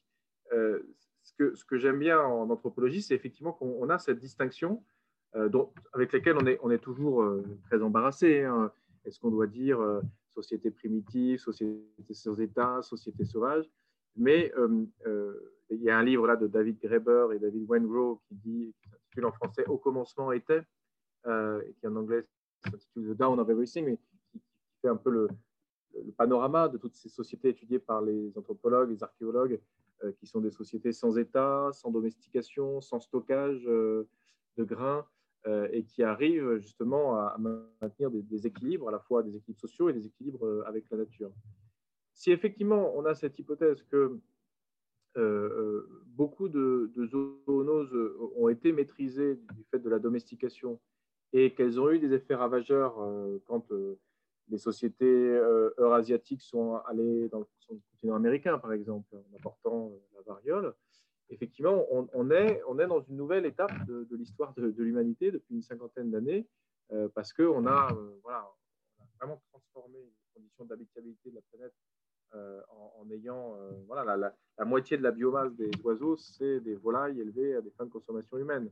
Ce 1.40 1.66
que 1.66 1.78
j'aime 1.78 1.99
bien 1.99 2.20
en 2.20 2.49
anthropologie, 2.49 3.02
c'est 3.02 3.16
effectivement 3.16 3.53
qu'on 3.53 3.90
a 3.90 3.98
cette 3.98 4.20
distinction 4.20 4.84
dont, 5.49 5.72
avec 5.94 6.14
laquelle 6.14 6.38
on 6.62 6.70
est, 6.72 6.78
toujours 6.80 7.26
très 7.64 7.82
embarrassé. 7.82 8.44
Hein. 8.44 8.72
Est-ce 9.03 9.20
qu'on 9.20 9.32
doit 9.32 9.48
dire 9.48 9.80
société 10.34 10.72
primitive, 10.72 11.40
société 11.40 12.14
sans 12.14 12.40
État, 12.40 12.82
société 12.82 13.26
sauvage? 13.26 13.70
Mais 14.16 14.53
il 15.70 15.82
y 15.82 15.90
a 15.90 15.98
un 15.98 16.03
livre 16.03 16.26
là 16.26 16.38
de 16.38 16.48
David 16.48 16.80
Graeber 16.80 17.34
et 17.34 17.40
David 17.40 17.66
Wengrow 17.70 18.22
qui 18.28 18.36
dit, 18.36 18.74
qui 18.82 18.90
s'intitule 18.90 19.26
en 19.26 19.32
français 19.34 19.66
Au 19.68 19.78
commencement 19.78 20.32
était, 20.32 20.64
et 21.26 21.74
qui 21.80 21.88
en 21.88 21.95
anglais 21.98 22.26
s'intitule 22.64 23.14
The 23.14 23.18
Down 23.18 23.40
of 23.40 23.49
Everything, 23.49 23.86
mais 23.86 23.98
qui, 23.98 24.41
fait 24.82 24.88
un 24.88 24.95
peu 24.95 25.10
le, 25.10 25.28
panorama 26.18 26.68
de 26.68 26.78
toutes 26.78 26.95
ces 26.95 27.10
sociétés 27.10 27.49
étudiées 27.49 27.80
par 27.80 28.02
les 28.02 28.38
anthropologues, 28.38 28.90
les 28.90 29.02
archéologues, 29.03 29.53
euh, 29.53 29.57
qui 30.20 30.28
sont 30.28 30.42
des 30.42 30.52
sociétés 30.52 30.92
sans 30.92 31.18
État, 31.18 31.70
sans 31.74 31.92
domestication, 31.92 32.82
sans 32.82 33.00
stockage 33.00 33.64
euh, 33.68 34.08
de 34.58 34.64
grains, 34.64 35.06
euh, 35.48 35.68
et 35.72 35.84
qui 35.84 36.04
arrivent 36.04 36.58
justement 36.58 37.18
à 37.18 37.38
maintenir 37.38 38.10
des, 38.12 38.48
équilibres, 38.48 38.90
à 38.90 38.92
la 38.92 39.00
fois 39.00 39.24
des 39.24 39.36
équilibres 39.36 39.60
sociaux 39.60 39.90
et 39.90 39.94
des 39.94 40.06
équilibres 40.08 40.64
avec 40.66 40.90
la 40.90 40.98
nature. 40.98 41.32
Si 42.14 42.32
effectivement 42.32 42.94
on 42.96 43.06
a 43.06 43.14
cette 43.14 43.38
hypothèse 43.38 43.84
que 43.84 44.20
beaucoup 46.08 46.50
de, 46.50 46.92
zoonoses 47.06 47.96
ont 48.36 48.50
été 48.50 48.72
maîtrisées 48.72 49.36
du 49.54 49.64
fait 49.72 49.80
de 49.80 49.90
la 49.90 50.00
domestication 50.00 50.80
et 51.32 51.54
qu'elles 51.54 51.80
ont 51.80 51.90
eu 51.90 52.00
des 52.00 52.14
effets 52.14 52.36
ravageurs 52.36 52.96
quand 53.46 53.72
les 54.50 54.58
sociétés 54.58 55.06
euh, 55.06 55.74
eurasiatiques 55.78 56.42
sont 56.42 56.76
allées 56.88 57.30
dans 57.30 57.40
le 57.40 57.46
continent 57.68 58.16
américain, 58.16 58.58
par 58.60 58.74
exemple, 58.74 59.16
en 59.16 59.36
apportant 59.36 59.92
euh, 59.92 60.00
la 60.16 60.34
variole. 60.34 60.74
Effectivement, 61.30 61.86
on, 61.92 62.30
est, 62.30 62.62
dans 62.88 63.02
une 63.02 63.16
nouvelle 63.16 63.48
étape 63.48 63.72
de, 63.88 64.08
l'histoire 64.16 64.54
de, 64.54 64.72
l'humanité 64.78 65.32
depuis 65.32 65.56
une 65.56 65.64
cinquantaine 65.64 66.12
d'années, 66.12 66.48
euh, 66.92 67.10
parce 67.16 67.34
qu'on 67.34 67.66
a, 67.66 67.92
on 67.92 68.30
a 68.30 68.56
vraiment 69.20 69.42
transformé 69.50 69.98
les 69.98 70.14
conditions 70.36 70.66
d'habitabilité 70.66 71.32
de 71.32 71.36
la 71.36 71.42
planète 71.52 71.74
en, 72.70 73.10
ayant 73.12 73.56
la, 73.90 74.66
moitié 74.66 74.98
de 74.98 75.04
la 75.04 75.12
biomasse 75.12 75.54
des 75.54 75.72
oiseaux, 75.84 76.18
c'est 76.18 76.60
des 76.60 76.76
volailles 76.76 77.22
élevées 77.22 77.56
à 77.56 77.62
des 77.62 77.72
fins 77.72 77.86
de 77.86 77.90
consommation 77.90 78.38
humaine. 78.38 78.70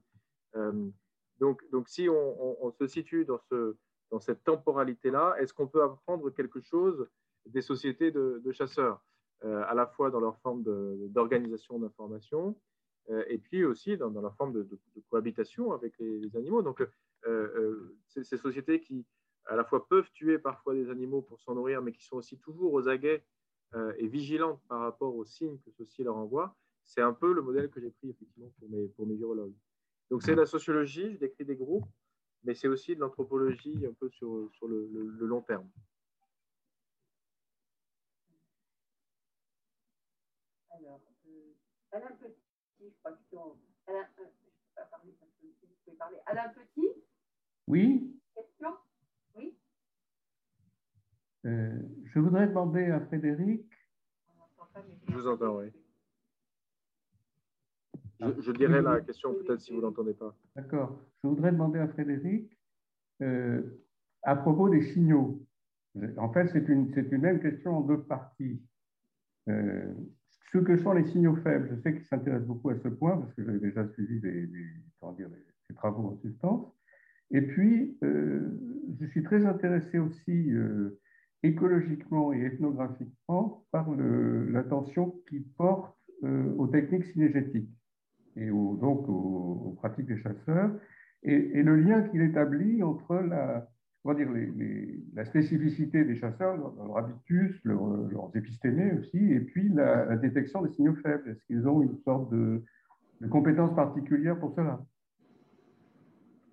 donc, 1.40 1.64
si 1.88 2.10
on 2.10 2.72
se 2.78 2.88
situe 2.88 3.24
dans 3.24 3.40
ce, 3.50 3.78
dans 4.14 4.20
cette 4.20 4.44
temporalité-là, 4.44 5.38
est-ce 5.40 5.56
qu'on 5.56 5.66
peut 5.66 5.82
apprendre 5.82 6.30
quelque 6.30 6.62
chose 6.62 7.10
des 7.48 7.64
sociétés 7.64 8.12
de, 8.12 8.52
chasseurs, 8.52 9.04
euh, 9.44 9.64
à 9.68 9.74
la 9.74 9.88
fois 9.88 10.12
dans 10.12 10.20
leur 10.20 10.38
forme 10.38 10.62
d'organisation 11.10 11.80
d'information, 11.80 12.56
euh, 13.10 13.24
et 13.28 13.40
puis 13.40 13.66
aussi 13.66 13.98
dans, 13.98 14.12
leur 14.12 14.36
forme 14.36 14.54
de, 14.54 14.80
cohabitation 15.10 15.74
avec 15.74 15.98
les, 15.98 16.36
animaux. 16.36 16.62
Donc, 16.62 16.88
euh, 17.26 17.98
ces 18.08 18.38
sociétés 18.38 18.82
qui, 18.82 19.04
à 19.46 19.56
la 19.56 19.64
fois, 19.64 19.88
peuvent 19.88 20.12
tuer 20.12 20.38
parfois 20.38 20.76
des 20.76 20.92
animaux 20.92 21.24
pour 21.24 21.42
s'en 21.42 21.56
nourrir, 21.56 21.82
mais 21.82 21.92
qui 21.92 22.06
sont 22.06 22.18
aussi 22.18 22.38
toujours 22.38 22.72
aux 22.72 22.88
aguets 22.88 23.26
et 23.98 24.06
vigilantes 24.06 24.62
par 24.68 24.82
rapport 24.82 25.16
aux 25.16 25.26
signes 25.26 25.58
que 25.66 25.72
ceci 25.72 26.04
leur 26.04 26.18
envoie, 26.18 26.56
c'est 26.86 27.02
un 27.02 27.14
peu 27.14 27.34
le 27.34 27.42
modèle 27.42 27.72
que 27.72 27.82
j'ai 27.82 27.90
pris 27.90 28.12
effectivement 28.12 28.52
pour 28.60 28.70
mes, 28.70 28.88
pour 28.90 29.08
mes 29.08 29.16
virologues. 29.16 29.56
Donc, 30.12 30.22
c'est 30.22 30.36
la 30.36 30.46
sociologie, 30.46 31.14
je 31.14 31.18
décris 31.18 31.46
des 31.46 31.56
groupes, 31.56 31.88
mais 32.44 32.54
c'est 32.54 32.68
aussi 32.68 32.96
de 32.96 33.00
l'anthropologie 33.02 33.86
un 33.86 33.94
peu 33.94 34.10
sur, 34.10 34.50
sur 34.54 34.68
le, 34.68 34.88
le, 34.88 35.26
long 35.26 35.42
terme. 35.42 35.70
Alors, 40.72 41.02
euh, 41.28 41.54
Alain 41.92 42.16
Petit, 42.20 42.36
je 42.82 42.90
crois 43.00 43.12
que 43.14 43.36
Alain, 43.88 44.00
euh, 44.00 44.06
je 44.18 44.22
ne 44.22 44.28
peux 44.28 44.76
pas 44.76 44.84
parler 44.86 45.14
parce 45.20 45.32
que 45.32 45.46
vous 45.46 45.74
pouvez 45.86 45.98
parler. 45.98 46.18
Alain 46.26 46.50
Petit? 46.50 46.90
Oui. 47.68 48.20
Question? 48.36 48.76
Oui. 49.36 49.58
Euh, 51.46 51.80
je 52.06 52.20
voudrais 52.20 52.48
demander 52.48 52.86
à 52.86 53.00
Frédéric. 53.02 53.66
Je 55.08 55.14
vous 55.14 55.28
entends, 55.28 55.58
oui. 55.58 55.72
Je, 58.20 58.52
dirai 58.52 58.82
la 58.82 59.02
question 59.02 59.34
peut-être 59.34 59.62
si 59.62 59.72
vous 59.72 59.78
ne 59.78 59.84
l'entendez 59.84 60.14
pas. 60.14 60.36
D'accord. 60.56 61.00
Je 61.24 61.30
voudrais 61.30 61.52
demander 61.52 61.80
à 61.80 61.88
Frédéric 61.88 62.58
euh, 63.22 63.62
à 64.24 64.36
propos 64.36 64.70
des 64.70 64.82
signaux. 64.82 65.46
En 66.18 66.32
fait, 66.32 66.48
c'est 66.48 66.68
une, 66.70 66.92
une, 66.96 67.22
même 67.22 67.40
question 67.40 67.78
en 67.78 67.82
deux 67.82 68.02
parties. 68.02 68.62
Euh, 69.50 69.94
ce 70.52 70.58
que 70.58 70.78
sont 70.78 70.94
les 70.94 71.06
signaux 71.06 71.36
faibles, 71.36 71.70
je 71.72 71.82
sais 71.82 71.94
qu'il 71.94 72.06
s'intéresse 72.06 72.44
beaucoup 72.44 72.70
à 72.70 72.78
ce 72.78 72.88
point 72.88 73.18
parce 73.18 73.34
que 73.34 73.44
j'ai 73.46 73.60
déjà 73.60 73.88
suivi 73.90 74.20
des, 74.20 74.48
dire, 74.48 75.30
des, 75.30 75.76
travaux 75.76 76.08
en 76.08 76.16
substance. 76.18 76.72
Et 77.32 77.42
puis, 77.42 77.98
euh, 78.04 78.42
je 79.00 79.06
suis 79.08 79.24
très 79.24 79.46
intéressé 79.46 79.98
aussi 79.98 80.52
écologiquement 81.42 82.32
et 82.32 82.42
ethnographiquement 82.42 83.66
par 83.72 83.90
l'attention 83.92 85.20
qu'il 85.28 85.44
porte 85.58 85.98
aux 86.24 86.68
techniques 86.68 87.06
synergétiques 87.06 87.70
et 88.36 88.48
donc 88.48 89.08
aux, 89.08 89.76
pratiques 89.78 90.08
des 90.08 90.18
chasseurs, 90.18 90.72
et, 91.24 91.64
le 91.64 91.76
lien 91.78 92.02
qu'il 92.04 92.22
établit 92.22 92.84
entre 92.84 93.16
la, 93.16 93.68
dire, 94.14 94.30
la 95.14 95.26
spécificité 95.26 96.04
des 96.04 96.16
chasseurs, 96.16 96.58
leur, 96.58 96.98
habitus, 96.98 97.60
leurs 97.64 98.32
épistémés 98.36 98.94
aussi, 99.00 99.32
et 99.32 99.40
puis 99.40 99.70
la, 99.70 100.16
détection 100.18 100.62
des 100.62 100.70
signaux 100.72 100.96
faibles. 100.96 101.30
Est-ce 101.30 101.44
qu'ils 101.46 101.68
ont 101.68 101.82
une 101.82 101.98
sorte 102.04 102.32
de, 102.32 102.62
de 103.22 103.28
compétence 103.28 103.74
particulière 103.76 104.38
pour 104.40 104.54
cela? 104.56 104.84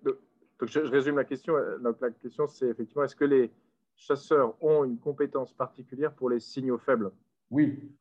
Donc, 0.03 0.69
je, 0.69 0.79
résume 0.79 1.17
la 1.17 1.25
question. 1.25 1.55
Donc, 1.83 1.99
la 2.01 2.11
question, 2.11 2.47
c'est 2.47 2.67
effectivement, 2.67 3.03
est-ce 3.03 3.15
que 3.15 3.25
les 3.25 3.51
chasseurs 3.95 4.55
ont 4.63 4.83
une 4.83 4.99
compétence 4.99 5.53
particulière 5.53 6.13
pour 6.13 6.29
les 6.29 6.39
signaux 6.39 6.77
faibles? 6.77 7.11
Oui. 7.49 7.91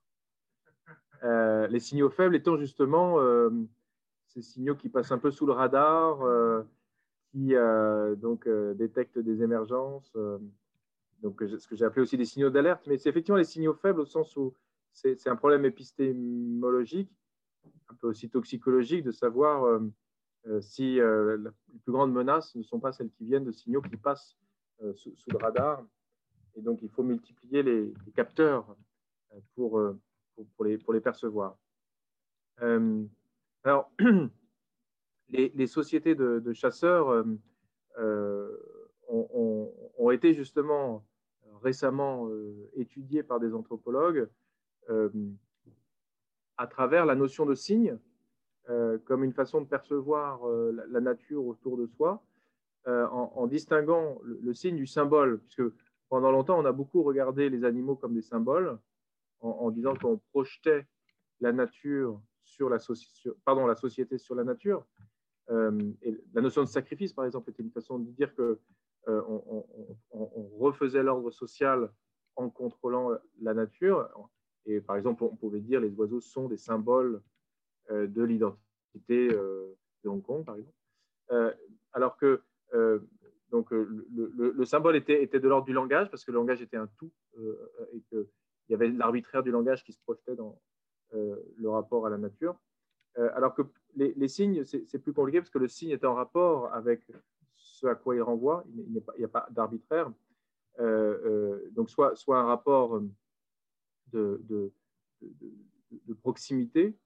Euh, 1.22 1.66
les 1.66 1.80
signaux 1.80 2.08
faibles 2.08 2.34
étant 2.34 2.56
justement 2.56 3.20
euh, 3.20 3.50
ces 4.28 4.40
signaux 4.40 4.74
qui 4.74 4.88
passent 4.88 5.12
un 5.12 5.18
peu 5.18 5.30
sous 5.30 5.44
le 5.44 5.52
radar, 5.52 6.22
euh, 6.22 6.62
qui 7.30 7.54
donc 8.16 8.48
détectent 8.48 9.20
des 9.20 9.42
émergences, 9.44 10.12
donc 11.22 11.40
ce 11.46 11.68
que 11.68 11.76
j'ai 11.76 11.84
appelé 11.84 12.02
aussi 12.02 12.16
des 12.16 12.24
signaux 12.24 12.50
d'alerte, 12.50 12.88
mais 12.88 12.98
c'est 12.98 13.08
effectivement 13.08 13.38
les 13.38 13.44
signaux 13.44 13.74
faibles 13.74 14.00
au 14.00 14.04
sens 14.04 14.36
où 14.36 14.52
c'est 14.92 15.28
un 15.28 15.36
problème 15.36 15.64
épistémologique, 15.64 17.08
un 17.88 17.94
peu 17.94 18.08
aussi 18.08 18.28
toxicologique, 18.28 19.04
de 19.04 19.12
savoir 19.12 19.80
si 20.60 20.94
les 20.96 21.78
plus 21.84 21.92
grandes 21.92 22.12
menaces 22.12 22.56
ne 22.56 22.64
sont 22.64 22.80
pas 22.80 22.90
celles 22.90 23.10
qui 23.10 23.24
viennent 23.24 23.44
de 23.44 23.52
signaux 23.52 23.82
qui 23.82 23.96
passent 23.96 24.36
sous, 24.96 25.14
le 25.28 25.36
radar. 25.36 25.84
Et 26.56 26.62
donc, 26.62 26.82
il 26.82 26.88
faut 26.88 27.04
multiplier 27.04 27.62
les 27.62 27.94
capteurs 28.16 28.76
pour, 29.54 29.80
pour, 30.56 30.64
les, 30.64 31.00
percevoir. 31.00 31.56
Euh, 32.62 33.04
alors, 33.64 33.90
les, 35.28 35.66
sociétés 35.66 36.14
de, 36.14 36.52
chasseurs 36.52 37.10
euh, 37.10 37.24
euh, 37.98 38.56
ont, 39.08 40.10
été 40.10 40.34
justement 40.34 41.04
récemment 41.62 42.28
étudiées 42.74 43.22
par 43.22 43.38
des 43.38 43.54
anthropologues 43.54 44.28
à 46.56 46.66
travers 46.66 47.06
la 47.06 47.14
notion 47.14 47.46
de 47.46 47.54
signe 47.54 47.98
comme 49.04 49.24
une 49.24 49.32
façon 49.32 49.60
de 49.60 49.66
percevoir 49.66 50.46
la, 50.46 51.00
nature 51.00 51.44
autour 51.46 51.76
de 51.76 51.86
soi, 51.86 52.22
en, 52.86 53.46
distinguant 53.46 54.18
le, 54.24 54.52
signe 54.54 54.76
du 54.76 54.86
symbole, 54.86 55.38
puisque 55.40 55.62
pendant 56.08 56.32
longtemps, 56.32 56.58
on 56.58 56.64
a 56.64 56.72
beaucoup 56.72 57.02
regardé 57.02 57.48
les 57.48 57.64
animaux 57.64 57.94
comme 57.94 58.14
des 58.14 58.22
symboles, 58.22 58.78
en, 59.40 59.70
disant 59.70 59.94
qu'on 59.94 60.18
projetait 60.32 60.86
la 61.40 61.52
nature 61.52 62.20
sur 62.44 62.68
la, 62.68 62.78
pardon, 63.44 63.66
la 63.66 63.76
société 63.76 64.18
sur 64.18 64.34
la 64.34 64.44
nature. 64.44 64.86
Euh, 65.50 65.92
la 66.34 66.42
notion 66.42 66.62
de 66.62 66.68
sacrifice, 66.68 67.12
par 67.12 67.24
exemple, 67.24 67.50
était 67.50 67.62
une 67.62 67.70
façon 67.70 67.98
de 67.98 68.10
dire 68.12 68.34
que 68.34 68.58
euh, 69.08 69.22
on, 69.26 69.64
refaisait 70.58 71.02
l'ordre 71.02 71.30
social 71.30 71.90
en 72.36 72.50
contrôlant 72.50 73.10
la 73.40 73.54
nature. 73.54 74.08
Et 74.66 74.80
par 74.80 74.96
exemple, 74.96 75.24
on 75.24 75.34
pouvait 75.36 75.60
dire 75.60 75.80
les 75.80 75.94
oiseaux 75.94 76.20
sont 76.20 76.48
des 76.48 76.58
symboles 76.58 77.22
euh, 77.90 78.06
de 78.06 78.22
l'identité 78.22 79.28
de 79.28 80.08
Hong 80.08 80.22
Kong, 80.22 80.44
par 80.44 80.56
exemple. 80.56 81.56
alors 81.92 82.16
que 82.16 82.42
donc, 83.50 83.70
le, 83.72 84.06
le, 84.36 84.64
symbole 84.64 84.94
était, 84.94 85.24
était 85.24 85.40
de 85.40 85.48
l'ordre 85.48 85.66
du 85.66 85.72
langage, 85.72 86.08
parce 86.10 86.24
que 86.24 86.30
le 86.30 86.36
langage 86.36 86.62
était 86.62 86.76
un 86.76 86.86
tout, 86.98 87.10
et 87.92 88.02
que 88.10 88.28
il 88.70 88.74
y 88.74 88.76
avait 88.76 88.88
l'arbitraire 88.88 89.42
du 89.42 89.50
langage 89.50 89.82
qui 89.82 89.92
se 89.92 89.98
projetait 89.98 90.36
dans 90.36 90.56
euh, 91.14 91.34
le 91.56 91.68
rapport 91.68 92.06
à 92.06 92.10
la 92.10 92.18
nature. 92.18 92.56
Euh, 93.18 93.28
alors 93.34 93.52
que 93.52 93.62
les, 93.96 94.28
signes, 94.28 94.64
c'est 94.64 95.00
plus 95.00 95.12
compliqué 95.12 95.40
parce 95.40 95.50
que 95.50 95.58
le 95.58 95.66
signe 95.66 95.90
est 95.90 96.04
en 96.04 96.14
rapport 96.14 96.72
avec 96.72 97.02
ce 97.56 97.88
à 97.88 97.96
quoi 97.96 98.14
il 98.14 98.22
renvoie. 98.22 98.64
Il 98.72 99.02
n'y 99.18 99.24
a 99.24 99.28
pas 99.28 99.48
d'arbitraire. 99.50 100.12
Euh, 100.78 101.68
donc, 101.72 101.90
soit, 101.90 102.14
soit 102.14 102.38
un 102.38 102.44
rapport 102.44 103.02
de, 104.12 104.40
de, 104.44 104.72
proximité 106.22 106.96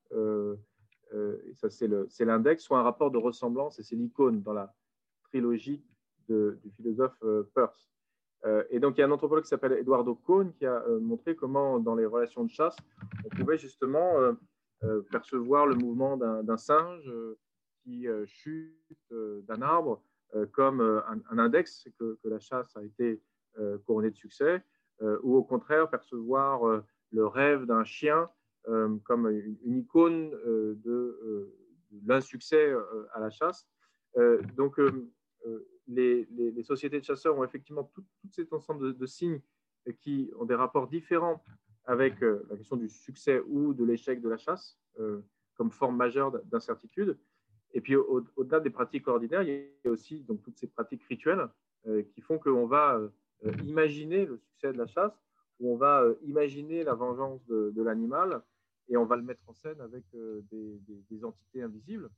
ça 1.55 1.71
c'est 1.71 2.25
l'index, 2.25 2.65
soit 2.65 2.79
un 2.79 2.83
rapport 2.83 3.11
de 3.11 3.19
ressemblance, 3.19 3.79
et 3.79 3.83
c'est 3.83 3.97
l'icône 3.97 4.43
dans 4.43 4.53
la 4.53 4.75
trilogie 5.23 5.83
du 6.29 6.59
philosophe 6.77 7.19
Peirce. 7.55 7.94
Et 8.71 8.79
donc, 8.79 8.97
il 8.97 9.01
y 9.01 9.03
a 9.03 9.07
un 9.07 9.11
anthropologue 9.11 9.45
qui 9.45 9.49
s'appelle 9.49 9.73
Eduardo 9.73 10.15
Cohn 10.15 10.53
qui 10.53 10.67
a 10.67 10.83
montré 11.01 11.35
comment, 11.35 11.81
dans 11.81 11.95
les 11.95 12.05
relations 12.05 12.45
de 12.45 12.51
chasse, 12.51 12.77
on 13.25 13.29
pouvait 13.31 13.57
justement 13.57 14.13
percevoir 15.11 15.67
le 15.67 15.75
mouvement 15.75 16.19
d'un 16.19 16.57
singe 16.59 17.11
qui 17.83 18.07
chute 18.27 18.75
d'un 19.11 19.63
arbre 19.63 20.03
comme 20.53 20.81
un, 21.31 21.39
index, 21.39 21.89
que, 21.99 22.19
la 22.25 22.39
chasse 22.39 22.77
a 22.77 22.83
été 22.83 23.23
couronnée 23.87 24.11
de 24.11 24.17
succès, 24.17 24.63
ou 25.01 25.37
au 25.37 25.43
contraire 25.43 25.89
percevoir 25.89 26.83
le 27.13 27.27
rêve 27.27 27.65
d'un 27.65 27.85
chien 27.85 28.29
euh, 28.69 28.97
comme 29.05 29.29
une, 29.29 29.77
icône 29.77 30.33
euh, 30.47 30.75
de, 30.85 30.91
euh, 30.91 31.55
l'insuccès 32.07 32.75
à 33.13 33.21
la 33.21 33.31
chasse. 33.31 33.67
donc, 34.57 34.81
les, 35.87 36.63
sociétés 36.63 37.01
de 37.01 37.05
chasseurs 37.05 37.37
ont 37.37 37.45
effectivement 37.45 37.85
tout, 37.95 38.05
cet 38.31 38.53
ensemble 38.53 38.97
de, 38.97 39.07
signes 39.07 39.41
qui 40.01 40.31
ont 40.39 40.45
des 40.45 40.55
rapports 40.55 40.89
différents 40.89 41.43
avec 41.85 42.21
la 42.21 42.57
question 42.57 42.77
du 42.77 42.89
succès 42.89 43.43
ou 43.47 43.75
de 43.75 43.85
l'échec 43.85 44.21
de 44.21 44.29
la 44.29 44.39
chasse 44.39 44.79
comme 45.57 45.71
forme 45.71 45.97
majeure 45.97 46.33
d'incertitude. 46.47 47.19
Et 47.73 47.81
puis, 47.81 47.97
au-delà 47.97 48.61
des 48.61 48.71
pratiques 48.71 49.07
ordinaires, 49.09 49.43
il 49.43 49.69
y 49.85 49.89
a 49.89 49.91
aussi 49.91 50.23
donc, 50.23 50.43
toutes 50.43 50.59
ces 50.59 50.69
pratiques 50.69 51.05
rituelles 51.05 51.49
qui 52.13 52.21
font 52.23 52.39
qu'on 52.39 52.67
va 52.67 53.01
imaginer 53.65 54.25
le 54.25 54.39
succès 54.39 54.73
de 54.73 54.79
la 54.79 54.87
chasse, 54.87 55.13
ou 55.61 55.73
on 55.73 55.77
va 55.77 56.05
imaginer 56.23 56.83
la 56.83 56.95
vengeance 56.95 57.47
de 57.47 57.83
l'animal, 57.83 58.43
et 58.89 58.97
on 58.97 59.05
va 59.05 59.17
le 59.17 59.23
mettre 59.23 59.43
en 59.47 59.55
scène 59.55 59.81
avec 59.81 60.05
euh, 60.15 60.43
des, 61.11 61.25
entités 61.25 61.63
invisibles. 61.63 62.11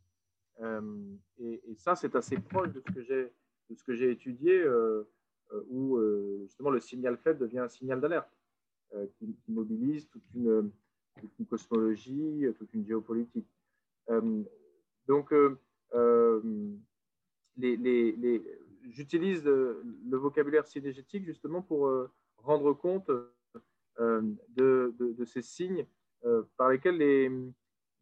Euh, 0.61 0.81
et, 1.39 1.61
ça, 1.77 1.97
c'est 1.97 2.15
assez 2.17 2.39
proche 2.39 2.71
de 2.71 2.83
ce 3.75 3.85
que 3.85 3.95
j'ai 3.95 4.11
étudié, 4.11 4.63
euh, 4.63 5.05
où 5.69 5.99
justement 6.43 6.71
le 6.71 6.81
signal 6.81 7.17
faible 7.19 7.41
devient 7.41 7.61
un 7.61 7.69
signal 7.69 8.01
d'alerte 8.01 8.31
qui, 9.19 9.37
mobilise 9.49 10.09
toute 10.09 10.23
une, 10.35 10.71
cosmologie, 11.49 12.47
toute 12.59 12.73
une 12.75 12.87
géopolitique. 12.87 13.49
donc, 15.07 15.35
j'utilise 18.89 19.45
le, 19.45 20.17
vocabulaire 20.17 20.67
synergétique 20.67 21.25
justement 21.25 21.63
pour 21.63 21.91
rendre 22.39 22.73
compte 22.73 23.11
de, 23.99 24.95
de, 24.99 25.25
ces 25.25 25.43
signes 25.43 25.87
euh, 26.25 26.43
par 26.57 26.71
lesquels 26.71 26.97
les, 26.97 27.31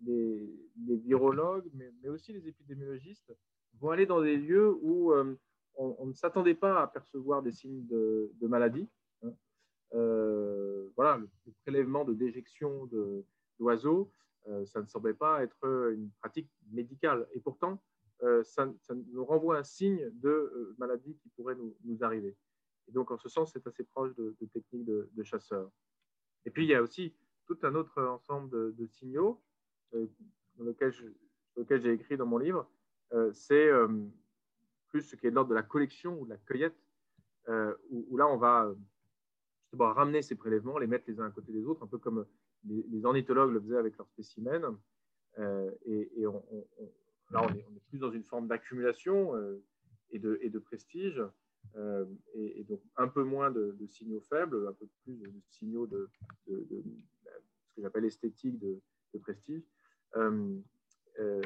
les, 0.01 0.49
virologues, 0.77 1.71
mais, 1.75 2.09
aussi 2.09 2.33
les 2.33 2.47
épidémiologistes, 2.49 3.35
vont 3.81 3.91
aller 3.91 4.07
dans 4.07 4.23
des 4.23 4.37
lieux 4.37 4.77
où 4.83 5.12
euh, 5.12 5.37
on, 5.77 6.07
ne 6.07 6.12
s'attendait 6.12 6.55
pas 6.55 6.83
à 6.83 6.87
percevoir 6.87 7.43
des 7.43 7.53
signes 7.53 7.87
de, 7.87 8.31
maladie. 8.43 8.89
Hein. 9.23 9.33
Euh, 9.95 10.89
voilà, 10.97 11.16
le, 11.16 11.29
prélèvement 11.62 12.05
de 12.05 12.15
déjection 12.15 12.89
d'oiseaux, 13.59 14.11
ça 14.66 14.83
ne 14.83 14.87
semblait 14.87 15.15
pas 15.15 15.43
être 15.43 15.91
une 15.93 16.11
pratique 16.21 16.51
médicale. 16.71 17.27
Et 17.33 17.41
pourtant, 17.41 17.83
ça, 18.43 18.69
nous 18.91 19.25
renvoie 19.25 19.59
un 19.59 19.65
signe 19.65 20.11
de 20.21 20.75
maladie 20.79 21.16
qui 21.16 21.31
pourrait 21.31 21.57
nous, 21.57 21.99
arriver. 22.03 22.37
Et 22.89 22.93
donc, 22.93 23.11
en 23.11 23.16
ce 23.16 23.29
sens, 23.31 23.53
c'est 23.53 23.66
assez 23.66 23.85
proche 23.85 24.15
de, 24.16 24.37
de 24.39 24.47
techniques 24.47 24.85
de, 24.85 25.09
de, 25.12 25.23
chasseurs. 25.23 25.71
Et 26.45 26.51
puis, 26.51 26.65
il 26.65 26.69
y 26.69 26.75
a 26.75 26.83
aussi 26.83 27.15
tout 27.47 27.59
un 27.62 27.75
autre 27.75 28.03
ensemble 28.03 28.75
de, 28.75 28.87
signaux 28.87 29.41
euh, 29.41 29.53
dans 30.59 30.65
lequel 30.65 31.83
j'ai 31.83 31.93
écrit 31.93 32.16
dans 32.16 32.27
mon 32.27 32.39
livre. 32.39 32.69
Euh, 33.12 33.33
c'est 33.33 33.69
euh, 33.69 33.89
plus 34.89 35.03
ce 35.03 35.16
qui 35.16 35.27
est 35.27 35.31
de 35.31 35.35
l'ordre 35.35 35.51
de 35.51 35.55
la 35.55 35.62
collection 35.62 36.21
ou 36.21 36.25
de 36.25 36.31
la 36.31 36.37
cueillette, 36.39 36.77
où, 37.91 38.16
là, 38.16 38.27
on 38.27 38.39
va 38.39 38.75
justement 39.62 39.93
ramener 39.93 40.23
ces 40.23 40.35
prélèvements, 40.35 40.79
les 40.79 40.87
mettre 40.87 41.05
les 41.09 41.21
uns 41.21 41.27
à 41.27 41.31
côté 41.31 41.53
des 41.53 41.65
autres, 41.65 41.83
un 41.83 41.87
peu 41.87 41.99
comme 41.99 42.25
les, 42.65 43.05
ornithologues 43.05 43.53
le 43.53 43.61
faisaient 43.61 43.77
avec 43.77 43.99
leurs 43.99 44.09
spécimens. 44.09 44.79
et, 45.85 46.25
là, 47.31 47.43
on 47.43 47.49
est, 47.55 47.66
plus 47.89 47.99
dans 47.99 48.11
une 48.11 48.25
forme 48.25 48.49
d'accumulation 48.49 49.35
et 50.11 50.19
de, 50.19 50.59
prestige. 50.59 51.23
et, 52.35 52.65
donc 52.65 52.81
un 52.97 53.09
peu 53.09 53.25
moins 53.25 53.51
de, 53.51 53.77
signaux 53.89 54.21
faibles, 54.21 54.66
un 54.66 54.73
peu 54.73 54.87
plus 55.03 55.16
de, 55.16 55.31
signaux 55.51 55.87
de, 55.87 56.09
que 56.47 57.83
j'appelle 57.83 58.07
esthétique 58.07 58.59
de, 58.59 58.81
prestige. 59.21 59.62
Euh, 60.16 60.59
euh, 61.20 61.43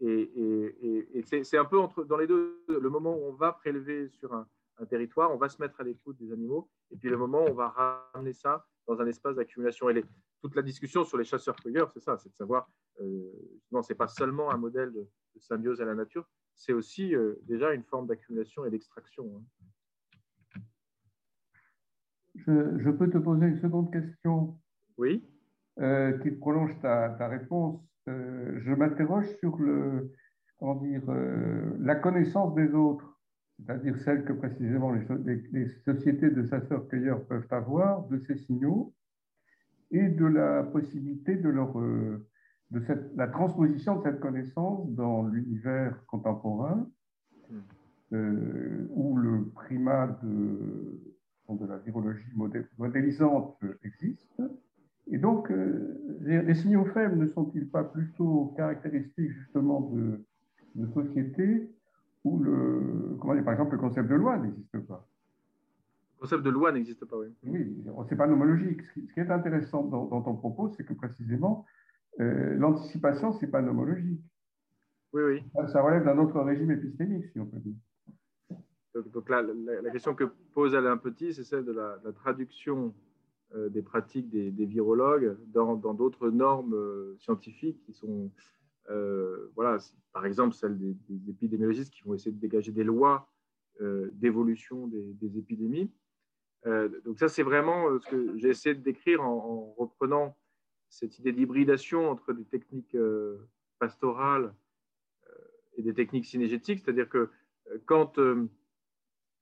et, 0.00 1.22
c'est 1.22 1.58
un 1.58 1.64
peu 1.64 1.78
entre, 1.78 2.04
dans 2.04 2.16
les 2.16 2.26
deux, 2.26 2.62
le 2.68 2.88
moment 2.88 3.16
où 3.16 3.24
on 3.24 3.32
va 3.32 3.52
prélever 3.52 4.08
sur 4.08 4.32
un, 4.32 4.46
territoire, 4.88 5.32
on 5.32 5.36
va 5.36 5.48
se 5.48 5.60
mettre 5.60 5.80
à 5.80 5.84
l'écoute 5.84 6.16
des 6.18 6.32
animaux, 6.32 6.70
et 6.92 6.96
puis 6.96 7.08
le 7.08 7.16
moment 7.16 7.42
où 7.44 7.48
on 7.48 7.54
va 7.54 7.68
ramener 8.14 8.32
ça 8.32 8.64
dans 8.86 9.00
un 9.00 9.06
espace 9.08 9.34
d'accumulation. 9.34 9.90
Et 9.90 10.04
toute 10.40 10.54
la 10.54 10.62
discussion 10.62 11.04
sur 11.04 11.18
les 11.18 11.24
chasseurs-cueilleurs, 11.24 11.90
c'est 11.90 12.00
ça, 12.00 12.16
c'est 12.16 12.28
de 12.28 12.34
savoir, 12.36 12.70
euh, 13.00 13.32
non, 13.72 13.82
c'est 13.82 13.96
pas 13.96 14.06
seulement 14.06 14.52
un 14.52 14.56
modèle 14.56 14.92
de, 14.92 15.08
symbiose 15.40 15.80
à 15.80 15.84
la 15.84 15.96
nature, 15.96 16.28
c'est 16.54 16.72
aussi 16.72 17.14
euh, 17.14 17.34
déjà 17.42 17.72
une 17.72 17.82
forme 17.82 18.06
d'accumulation 18.06 18.64
et 18.64 18.70
d'extraction. 18.70 19.44
Hein. 20.56 20.60
Je, 22.36 22.78
je, 22.78 22.90
peux 22.90 23.10
te 23.10 23.18
poser 23.18 23.46
une 23.46 23.60
seconde 23.60 23.92
question? 23.92 24.60
Oui. 24.96 25.24
Euh, 25.80 26.18
qui 26.18 26.32
prolonge 26.32 26.76
ta, 26.80 27.28
réponse. 27.28 27.80
Euh, 28.08 28.58
je 28.64 28.72
m'interroge 28.72 29.28
sur 29.38 29.56
le, 29.58 30.12
dire, 30.82 31.02
euh, 31.08 31.76
la 31.78 31.94
connaissance 31.94 32.52
des 32.56 32.74
autres, 32.74 33.16
c'est-à-dire 33.58 33.96
celle 34.00 34.24
que 34.24 34.32
précisément 34.32 34.90
les, 34.90 35.68
sociétés 35.84 36.30
de 36.30 36.42
chasseurs-cueilleurs 36.42 37.24
peuvent 37.26 37.46
avoir 37.52 38.08
de 38.08 38.18
ces 38.18 38.36
signaux 38.38 38.92
et 39.92 40.08
de 40.08 40.26
la 40.26 40.64
possibilité 40.64 41.36
de, 41.36 41.48
leur, 41.48 41.72
de 41.78 42.80
cette, 42.80 43.14
la 43.14 43.28
transposition 43.28 43.98
de 43.98 44.02
cette 44.02 44.18
connaissance 44.18 44.90
dans 44.90 45.28
l'univers 45.28 46.04
contemporain, 46.06 46.90
où 48.10 49.16
le 49.16 49.48
primat 49.54 50.08
de, 50.24 51.00
de 51.50 51.66
la 51.66 51.76
virologie 51.78 52.32
modélisante 52.78 53.56
existe 53.84 54.42
et 55.10 55.18
donc, 55.18 55.50
euh, 55.50 56.18
les, 56.20 56.54
signaux 56.54 56.84
faibles 56.86 57.16
ne 57.16 57.26
sont-ils 57.26 57.68
pas 57.68 57.84
plutôt 57.84 58.52
caractéristiques 58.56 59.30
justement 59.30 59.80
de, 59.92 60.20
de 60.74 60.86
sociétés 60.92 61.70
où, 62.24 62.38
le, 62.40 63.16
comment 63.20 63.34
dire, 63.34 63.44
par 63.44 63.54
exemple, 63.54 63.72
le 63.72 63.78
concept 63.78 64.08
de 64.08 64.14
loi 64.14 64.36
n'existe 64.38 64.78
pas? 64.80 65.06
Le 66.16 66.20
concept 66.20 66.42
de 66.42 66.50
loi 66.50 66.72
n'existe 66.72 67.04
pas, 67.06 67.16
oui. 67.16 67.28
Oui, 67.44 67.84
ce 67.84 68.10
n'est 68.10 68.18
pas 68.18 68.26
nomologique. 68.26 68.82
Ce 68.82 69.00
qui, 69.00 69.20
est 69.20 69.30
intéressant 69.30 69.84
dans, 69.84 70.20
ton 70.20 70.34
propos, 70.34 70.68
c'est 70.76 70.84
que 70.84 70.92
précisément, 70.92 71.64
euh, 72.20 72.54
l'anticipation, 72.56 73.32
ce 73.32 73.44
n'est 73.44 73.50
pas 73.50 73.62
nomologique. 73.62 74.20
Oui, 75.14 75.22
oui. 75.22 75.42
Ça, 75.68 75.80
relève 75.80 76.04
d'un 76.04 76.18
autre 76.18 76.38
régime 76.40 76.70
épistémique, 76.70 77.24
si 77.32 77.40
on 77.40 77.46
peut 77.46 77.60
dire. 77.60 77.76
Donc, 79.14 79.28
là, 79.30 79.42
la, 79.82 79.90
question 79.90 80.14
que 80.14 80.24
pose 80.52 80.74
Alain 80.74 80.96
Petit, 80.98 81.32
c'est 81.32 81.44
celle 81.44 81.64
de 81.64 81.72
la, 81.72 81.98
la 82.04 82.12
traduction 82.12 82.92
des 83.54 83.82
pratiques 83.82 84.28
des, 84.28 84.66
virologues 84.66 85.36
dans 85.46 85.94
d'autres 85.94 86.30
normes 86.30 86.74
euh, 86.74 87.16
scientifiques 87.18 87.80
qui 87.84 87.94
sont, 87.94 88.30
euh, 88.90 89.50
voilà, 89.54 89.78
par 90.12 90.26
exemple, 90.26 90.54
celles 90.54 90.78
des, 90.78 91.30
épidémiologistes 91.30 91.92
qui 91.92 92.02
vont 92.02 92.14
essayer 92.14 92.32
de 92.32 92.40
dégager 92.40 92.72
des 92.72 92.84
lois 92.84 93.30
d'évolution 94.12 94.88
des, 94.88 95.38
épidémies. 95.38 95.88
donc 97.04 97.16
ça, 97.20 97.28
c'est 97.28 97.44
vraiment 97.44 97.96
ce 98.00 98.10
que 98.10 98.36
j'ai 98.36 98.48
essayé 98.48 98.74
de 98.74 98.82
décrire 98.82 99.22
en, 99.22 99.72
reprenant 99.78 100.36
cette 100.88 101.16
idée 101.20 101.30
d'hybridation 101.30 102.10
entre 102.10 102.32
des 102.32 102.42
techniques 102.42 102.96
pastorales 103.78 104.52
et 105.76 105.82
des 105.82 105.94
techniques 105.94 106.26
synergétiques, 106.26 106.80
c'est-à-dire 106.80 107.08
que 107.08 107.30
quand 107.86 108.18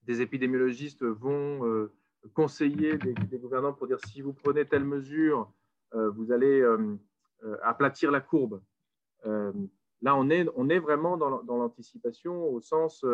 des 0.03 0.21
épidémiologistes 0.21 1.03
vont 1.03 1.89
conseiller 2.35 2.99
des, 2.99 3.39
gouvernants 3.39 3.73
pour 3.73 3.87
dire 3.87 3.99
si 4.07 4.21
vous 4.21 4.33
prenez 4.33 4.65
telle 4.65 4.85
mesure, 4.85 5.53
euh, 5.95 6.11
vous 6.11 6.33
allez 6.33 6.61
euh, 6.61 6.97
euh, 7.45 7.57
aplatir 7.63 8.11
la 8.11 8.21
courbe. 8.21 8.61
là, 9.25 10.15
on 10.17 10.31
est, 10.31 10.47
on 10.55 10.69
est 10.69 10.79
vraiment 10.79 11.17
dans, 11.17 11.43
l'anticipation 11.57 12.49
au 12.49 12.61
sens 12.61 13.05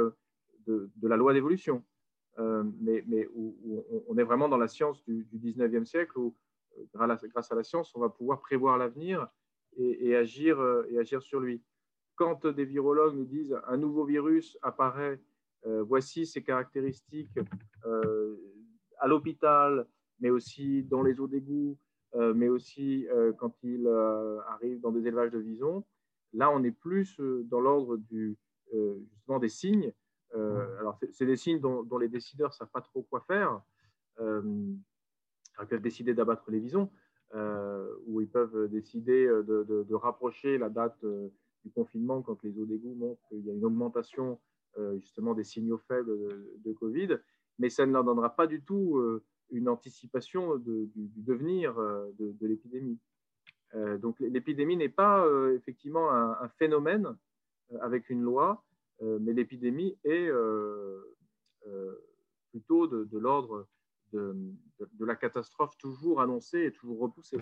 de, 0.66 0.90
la 1.02 1.16
loi 1.16 1.32
d'évolution, 1.32 1.82
mais, 2.38 3.04
mais 3.06 3.26
où, 3.34 3.84
on 4.08 4.18
est 4.18 4.24
vraiment 4.24 4.48
dans 4.48 4.58
la 4.58 4.68
science 4.68 5.02
du, 5.04 5.26
19e 5.32 5.84
siècle 5.84 6.18
où, 6.18 6.36
grâce 6.94 7.52
à 7.52 7.54
la 7.54 7.62
science, 7.62 7.94
on 7.94 8.00
va 8.00 8.08
pouvoir 8.08 8.40
prévoir 8.40 8.78
l'avenir 8.78 9.26
et, 9.76 10.14
agir, 10.16 10.60
et 10.90 10.98
agir 10.98 11.22
sur 11.22 11.40
lui. 11.40 11.62
Quand 12.14 12.46
des 12.46 12.64
virologues 12.66 13.16
nous 13.16 13.24
disent 13.24 13.56
un 13.66 13.78
nouveau 13.78 14.04
virus 14.04 14.58
apparaît, 14.60 15.18
voici 15.64 16.26
ses 16.26 16.42
caractéristiques, 16.42 17.38
à 19.02 19.08
l'hôpital, 19.08 19.86
mais 20.20 20.30
aussi 20.30 20.84
dans 20.84 21.02
les 21.02 21.20
eaux 21.20 21.26
d'égout, 21.26 21.76
euh, 22.14 22.32
mais 22.34 22.48
aussi 22.48 23.08
euh, 23.08 23.32
quand 23.32 23.52
il 23.62 23.86
euh, 23.86 24.40
arrive 24.48 24.80
dans 24.80 24.92
des 24.92 25.06
élevages 25.06 25.32
de 25.32 25.38
visons. 25.38 25.84
là, 26.32 26.50
on 26.50 26.62
est 26.62 26.70
plus 26.70 27.18
dans 27.20 27.60
l'ordre 27.60 27.96
des 27.96 29.48
signes. 29.48 29.92
alors, 30.34 30.98
c'est 31.10 31.26
des 31.26 31.36
signes 31.36 31.60
dont, 31.60 31.98
les 31.98 32.08
décideurs 32.08 32.50
ne 32.50 32.54
savent 32.54 32.70
pas 32.72 32.80
trop 32.80 33.02
quoi 33.02 33.20
faire. 33.22 33.60
ils 34.20 35.66
peuvent 35.68 35.82
décider 35.82 36.14
d'abattre 36.14 36.50
les 36.50 36.60
visons, 36.60 36.90
ou 38.06 38.20
ils 38.20 38.30
peuvent 38.30 38.68
décider 38.68 39.26
de, 39.26 39.94
rapprocher 39.94 40.58
la 40.58 40.70
date 40.70 41.04
du 41.64 41.70
confinement 41.70 42.22
quand 42.22 42.42
les 42.42 42.58
eaux 42.58 42.66
d'égout 42.66 42.94
montrent 42.94 43.28
qu'il 43.28 43.44
y 43.46 43.50
a 43.50 43.54
une 43.54 43.64
augmentation 43.64 44.38
justement 45.00 45.34
des 45.34 45.44
signaux 45.44 45.80
faibles 45.88 46.16
de, 46.64 46.72
Covid, 46.72 47.18
mais 47.62 47.70
ça 47.70 47.86
ne 47.86 47.92
leur 47.92 48.02
donnera 48.02 48.34
pas 48.34 48.48
du 48.48 48.60
tout 48.60 49.00
une 49.52 49.68
anticipation 49.68 50.56
du, 50.56 50.90
devenir 50.96 51.78
euh, 51.78 52.10
de, 52.18 52.46
l'épidémie. 52.46 52.98
Euh, 53.74 53.96
donc 53.98 54.18
l'épidémie 54.18 54.76
n'est 54.76 54.88
pas 54.88 55.24
euh, 55.24 55.54
effectivement 55.54 56.10
un, 56.10 56.48
phénomène 56.58 57.16
avec 57.80 58.10
une 58.10 58.22
loi, 58.22 58.64
mais 59.00 59.32
l'épidémie 59.32 59.96
est 60.04 60.30
plutôt 62.50 62.86
de, 62.86 63.18
l'ordre 63.18 63.66
de, 64.12 64.54
la 65.00 65.16
catastrophe 65.16 65.76
toujours 65.78 66.20
annoncée 66.20 66.64
et 66.66 66.72
toujours 66.72 66.98
repoussée. 66.98 67.38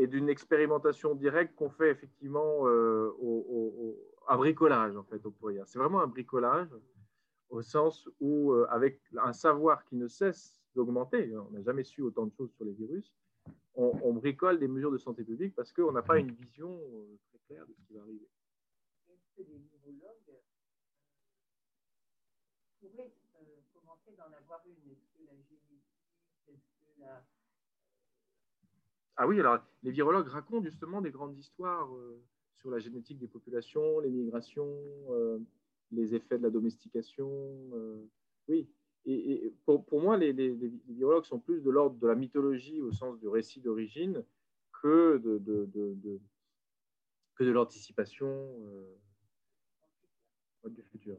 Et 0.00 0.06
d'une 0.06 0.28
expérimentation 0.30 1.14
directe 1.14 1.54
qu'on 1.56 1.70
fait 1.70 1.90
effectivement 1.90 2.60
au, 2.62 3.96
à 4.26 4.36
bricolage, 4.36 4.96
en 4.96 5.04
fait, 5.04 5.20
au 5.26 5.34
C'est 5.66 5.78
vraiment 5.78 6.00
un 6.00 6.06
bricolage 6.06 6.70
au 7.50 7.62
sens 7.62 8.08
où, 8.20 8.52
euh, 8.52 8.66
avec 8.70 9.00
un 9.22 9.32
savoir 9.32 9.84
qui 9.84 9.96
ne 9.96 10.06
cesse 10.06 10.56
d'augmenter, 10.74 11.34
hein, 11.34 11.44
on 11.48 11.50
n'a 11.50 11.62
jamais 11.62 11.82
su 11.82 12.00
autant 12.00 12.26
de 12.26 12.32
choses 12.32 12.52
sur 12.52 12.64
les 12.64 12.72
virus, 12.72 13.12
on, 13.74 14.12
bricole 14.12 14.58
des 14.58 14.68
mesures 14.68 14.90
de 14.90 14.98
santé 14.98 15.24
publique 15.24 15.54
parce 15.54 15.72
qu'on 15.72 15.92
n'a 15.92 16.02
pas 16.02 16.18
une 16.18 16.32
vision 16.32 16.70
euh, 16.70 17.18
très 17.28 17.38
claire 17.46 17.66
de 17.66 17.72
ce 17.72 17.82
qui 17.86 17.94
va 17.94 18.02
arriver. 18.02 18.28
Est-ce 19.08 19.28
que 19.36 19.42
les 19.48 19.58
pourraient 22.80 23.12
euh, 23.36 23.60
commencer 23.72 24.12
d'en 24.16 24.32
avoir 24.36 24.62
une? 24.66 24.92
Est-ce 24.92 25.06
que 25.16 25.26
la 25.26 25.34
génétique, 25.34 25.84
est-ce 26.48 26.68
que 26.78 27.00
la... 27.00 27.24
Ah 29.22 29.26
oui, 29.26 29.38
alors 29.38 29.58
les 29.82 29.90
virologues 29.90 30.28
racontent 30.28 30.64
justement 30.64 31.02
des 31.02 31.10
grandes 31.10 31.36
histoires 31.36 31.90
sur 32.56 32.70
la 32.70 32.78
génétique 32.78 33.18
des 33.18 33.28
populations, 33.28 34.00
les 34.00 34.08
migrations 34.08 34.66
les 35.92 36.14
effets 36.14 36.38
de 36.38 36.42
la 36.42 36.50
domestication. 36.50 37.28
Euh, 37.74 38.04
oui. 38.48 38.68
Et, 39.06 39.54
pour, 39.64 39.84
moi, 40.00 40.18
les, 40.18 40.32
virologues 40.88 41.24
sont 41.24 41.40
plus 41.40 41.62
de 41.62 41.70
l'ordre 41.70 41.98
de 41.98 42.06
la 42.06 42.14
mythologie 42.14 42.82
au 42.82 42.92
sens 42.92 43.18
du 43.18 43.28
récit 43.28 43.60
d'origine 43.60 44.22
que 44.82 45.18
de, 45.18 45.38
de, 45.38 45.66
de, 45.72 46.20
que 47.34 47.44
de 47.44 47.50
l'anticipation 47.50 48.28
euh, 50.66 50.68
du 50.68 50.82
futur. 50.82 51.16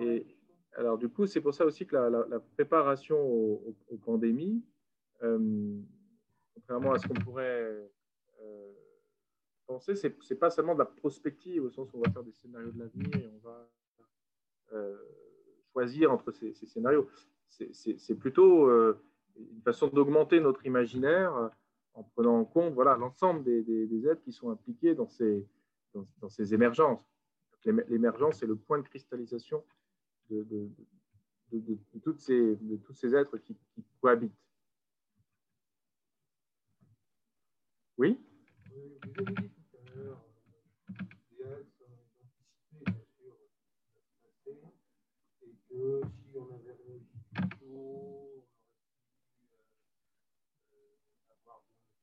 Et 0.00 0.26
alors, 0.76 0.98
du 0.98 1.08
coup, 1.08 1.26
c'est 1.26 1.40
pour 1.40 1.54
ça 1.54 1.64
aussi 1.64 1.86
que 1.86 1.94
la, 1.94 2.10
la, 2.10 2.40
préparation 2.40 3.16
aux, 3.20 3.74
aux 3.88 3.96
pandémies, 3.98 4.62
euh, 5.22 5.80
contrairement 6.54 6.92
à 6.92 6.98
ce 6.98 7.06
qu'on 7.06 7.14
pourrait 7.14 7.90
euh, 8.42 8.72
penser, 9.66 9.94
ce 9.94 10.08
n'est 10.08 10.38
pas 10.38 10.50
seulement 10.50 10.74
de 10.74 10.80
la 10.80 10.86
prospective 10.86 11.64
au 11.64 11.70
sens 11.70 11.92
où 11.92 11.98
on 11.98 12.02
va 12.02 12.10
faire 12.10 12.24
des 12.24 12.32
scénarios 12.32 12.72
de 12.72 12.78
l'avenir 12.78 13.16
et 13.16 13.28
on 13.28 13.38
va 13.38 13.70
euh, 14.72 14.96
choisir 15.72 16.12
entre 16.12 16.32
ces, 16.32 16.52
scénarios. 16.54 17.08
C'est 17.48 18.18
plutôt 18.18 18.68
une 18.68 19.62
façon 19.64 19.86
d'augmenter 19.88 20.40
notre 20.40 20.66
imaginaire 20.66 21.50
en 21.94 22.02
prenant 22.02 22.38
en 22.40 22.44
compte 22.44 22.74
voilà, 22.74 22.96
l'ensemble 22.96 23.44
des, 23.44 23.62
des, 23.62 24.08
êtres 24.08 24.22
qui 24.22 24.32
sont 24.32 24.58
dans 24.96 25.08
ces, 25.08 25.46
dans, 25.94 26.28
ces 26.28 26.52
émergences. 26.52 27.13
L'émergence 27.64 28.42
est 28.42 28.46
le 28.46 28.56
point 28.56 28.78
de 28.78 28.82
cristallisation 28.86 29.64
de, 30.30 30.42
de, 30.44 30.70
de, 31.52 31.78
de 31.90 32.76
tous 32.76 32.92
ces 32.94 33.14
êtres 33.14 33.38
qui 33.38 33.56
cohabitent. 34.00 34.32
Oui? 37.96 38.20
Vous 38.66 39.20
avez 39.20 39.34
dit 39.34 39.50
tout 39.50 39.76
à 39.76 39.94
l'heure, 39.94 40.24
l'idéal 41.30 41.64
serait 41.78 41.94
d'anticiper, 41.94 42.80
bien 42.82 43.04
sûr, 43.16 43.36
ce 43.38 43.78
qui 43.78 43.94
va 43.94 44.00
se 44.02 44.16
passer, 44.20 44.58
et 45.42 45.54
que 45.68 46.00
si 46.02 46.36
on 46.36 46.50
avait 46.54 46.72
réagi 46.72 47.06
plus 47.30 47.68
on 47.68 47.78
aurait 50.74 50.98
pu 51.22 51.30
avoir 51.30 51.62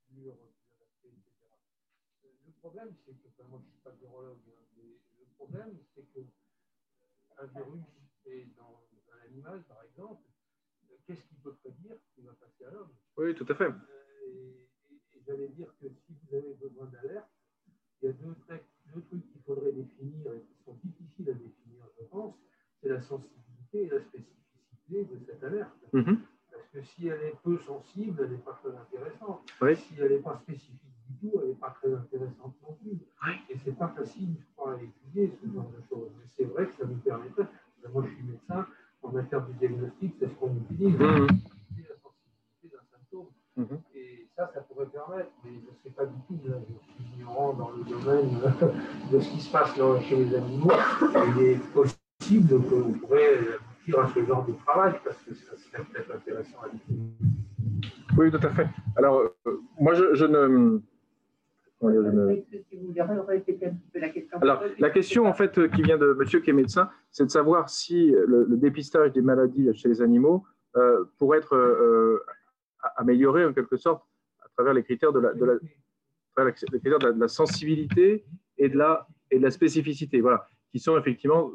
des 0.09 0.15
mesures 0.15 0.37
plus 0.37 0.71
adaptées, 0.71 1.09
etc. 1.09 1.29
Le 2.45 2.51
problème, 2.53 2.95
c'est 3.05 3.11
que, 3.11 3.43
moi 3.49 3.59
je 3.59 3.65
ne 3.65 3.71
suis 3.71 3.81
pas 3.83 3.91
virologue, 3.91 4.39
hein, 4.47 4.63
problème, 5.41 5.77
c'est 5.95 6.05
que 6.13 6.19
un 7.37 7.45
virus 7.47 7.83
est 8.25 8.45
dans 8.55 8.83
un 9.11 9.27
animal, 9.27 9.63
par 9.63 9.83
exemple, 9.83 10.21
qu'est-ce 11.07 11.23
qu'il 11.23 11.37
peut 11.39 11.55
prédire 11.63 11.95
qui 12.13 12.21
va 12.21 12.33
passer 12.33 12.65
à 12.65 12.71
l'homme? 12.71 12.91
Oui, 13.17 13.33
tout 13.35 13.45
à 13.49 13.55
fait. 13.55 13.65
Euh, 13.65 14.67
j'allais 15.25 15.49
dire 15.49 15.73
que 15.81 15.87
si 15.89 16.13
vous 16.13 16.35
avez 16.35 16.53
besoin 16.53 16.85
d'alerte, 16.87 17.29
il 18.01 18.07
y 18.07 18.09
a 18.09 18.13
deux, 18.13 18.35
deux 18.93 19.01
trucs 19.01 19.31
qu'il 19.31 19.41
faudrait 19.41 19.71
définir 19.71 20.33
et 20.33 20.41
qui 20.41 20.63
sont 20.63 20.77
difficiles 20.83 21.29
à 21.29 21.33
définir, 21.33 21.85
je 21.99 22.05
pense. 22.05 22.35
C'est 22.81 22.89
la 22.89 23.01
sensibilité 23.01 23.83
et 23.85 23.89
la 23.89 24.03
spécificité 24.03 25.05
de 25.05 25.25
cette 25.25 25.43
alerte. 25.43 25.93
Mhm. 25.93 26.21
Que 26.73 26.81
si 26.81 27.07
elle 27.07 27.21
est 27.23 27.35
peu 27.43 27.57
sensible, 27.59 28.21
elle 28.23 28.31
n'est 28.31 28.37
pas 28.37 28.57
très 28.63 28.71
intéressante. 28.75 29.41
Si 29.75 29.95
elle 29.99 30.11
n'est 30.11 30.19
pas 30.19 30.39
spécifique 30.43 30.79
du 31.09 31.15
tout, 31.29 31.39
elle 31.41 31.49
n'est 31.49 31.55
pas 31.55 31.75
très 31.81 31.93
intéressante 31.93 32.55
non 32.63 32.77
plus. 32.81 32.97
Et 33.49 33.57
ce 33.57 33.69
n'est 33.69 33.75
pas 33.75 33.89
facile, 33.89 34.35
je 34.39 34.45
crois, 34.55 34.73
à 34.73 34.75
étudier 34.75 35.31
ce 35.41 35.53
genre 35.53 35.69
de 35.69 35.81
choses. 35.89 36.09
Mais 36.17 36.25
c'est 36.35 36.45
vrai 36.45 36.65
que 36.67 36.73
ça 36.73 36.85
nous 36.85 36.97
permettrait. 36.97 37.47
Moi, 37.93 38.03
je 38.07 38.15
suis 38.15 38.23
médecin. 38.23 38.65
En 39.03 39.11
matière 39.11 39.45
du 39.47 39.53
diagnostic, 39.53 40.15
c'est 40.19 40.27
ce 40.27 40.33
qu'on 40.35 40.55
utilise. 40.55 40.93
Mhm. 40.93 41.27
La 41.27 41.95
sensibilité 41.97 42.69
d'un 42.71 42.83
symptôme. 42.91 43.27
Mhm 43.57 43.81
ça, 44.53 44.61
pourrait 44.61 44.85
permettre, 44.87 45.29
mais 45.43 45.51
je 45.51 45.69
ne 45.69 45.75
sais 45.83 45.89
pas 45.89 46.05
du 46.05 46.19
tout, 46.27 46.39
je 46.43 46.51
suis 46.51 47.13
ignorant 47.15 47.53
dans 47.53 47.71
le 47.71 47.83
domaine 47.83 48.39
de 49.11 49.19
ce 49.19 49.29
qui 49.29 49.39
se 49.39 49.51
passe 49.51 49.75
chez 49.75 50.15
les 50.15 50.35
animaux. 50.35 50.71
Il 51.37 51.43
est 51.43 51.59
possible 51.73 52.61
qu'on 52.63 52.93
pourrait 52.93 53.39
aboutir 53.87 53.99
à 53.99 54.07
ce 54.13 54.25
genre 54.25 54.45
de 54.45 54.53
travail, 54.65 54.93
parce 55.03 55.17
que 55.23 55.33
ça 55.33 55.57
serait 55.57 55.83
peut-être 55.83 56.15
intéressant 56.15 56.57
à 56.63 56.69
définir. 56.69 57.11
Oui, 58.17 58.31
tout 58.31 58.45
à 58.45 58.49
fait. 58.49 58.67
Alors, 58.95 59.21
euh, 59.47 59.61
moi, 59.79 59.93
je, 59.93 60.25
ne. 60.25 60.79
Alors, 64.39 64.63
la 64.77 64.89
question, 64.91 65.25
en 65.25 65.33
fait, 65.33 65.67
qui 65.71 65.81
vient 65.81 65.97
de 65.97 66.13
monsieur 66.13 66.39
qui 66.39 66.51
est 66.51 66.53
médecin, 66.53 66.91
c'est 67.09 67.25
de 67.25 67.31
savoir 67.31 67.69
si 67.69 68.11
le, 68.11 68.45
dépistage 68.57 69.13
des 69.13 69.21
maladies 69.21 69.73
chez 69.73 69.89
les 69.89 70.01
animaux 70.01 70.45
euh, 70.75 71.05
pourrait 71.17 71.39
être 71.39 71.55
euh, 71.55 72.23
amélioré 72.97 73.45
en 73.45 73.53
quelque 73.53 73.77
sorte 73.77 74.03
travers 74.61 74.73
les 74.73 74.83
critères 74.83 75.11
de 75.11 75.19
la, 75.19 75.33
de 75.33 75.45
la, 75.45 75.53
les 76.45 76.79
critères 76.79 76.99
de 76.99 77.19
la, 77.19 77.27
sensibilité 77.27 78.23
et 78.57 78.69
de 78.69 78.77
la, 78.77 79.07
et 79.31 79.37
de 79.37 79.43
la 79.43 79.51
spécificité, 79.51 80.21
voilà, 80.21 80.47
qui 80.71 80.79
sont 80.79 80.97
effectivement 80.97 81.51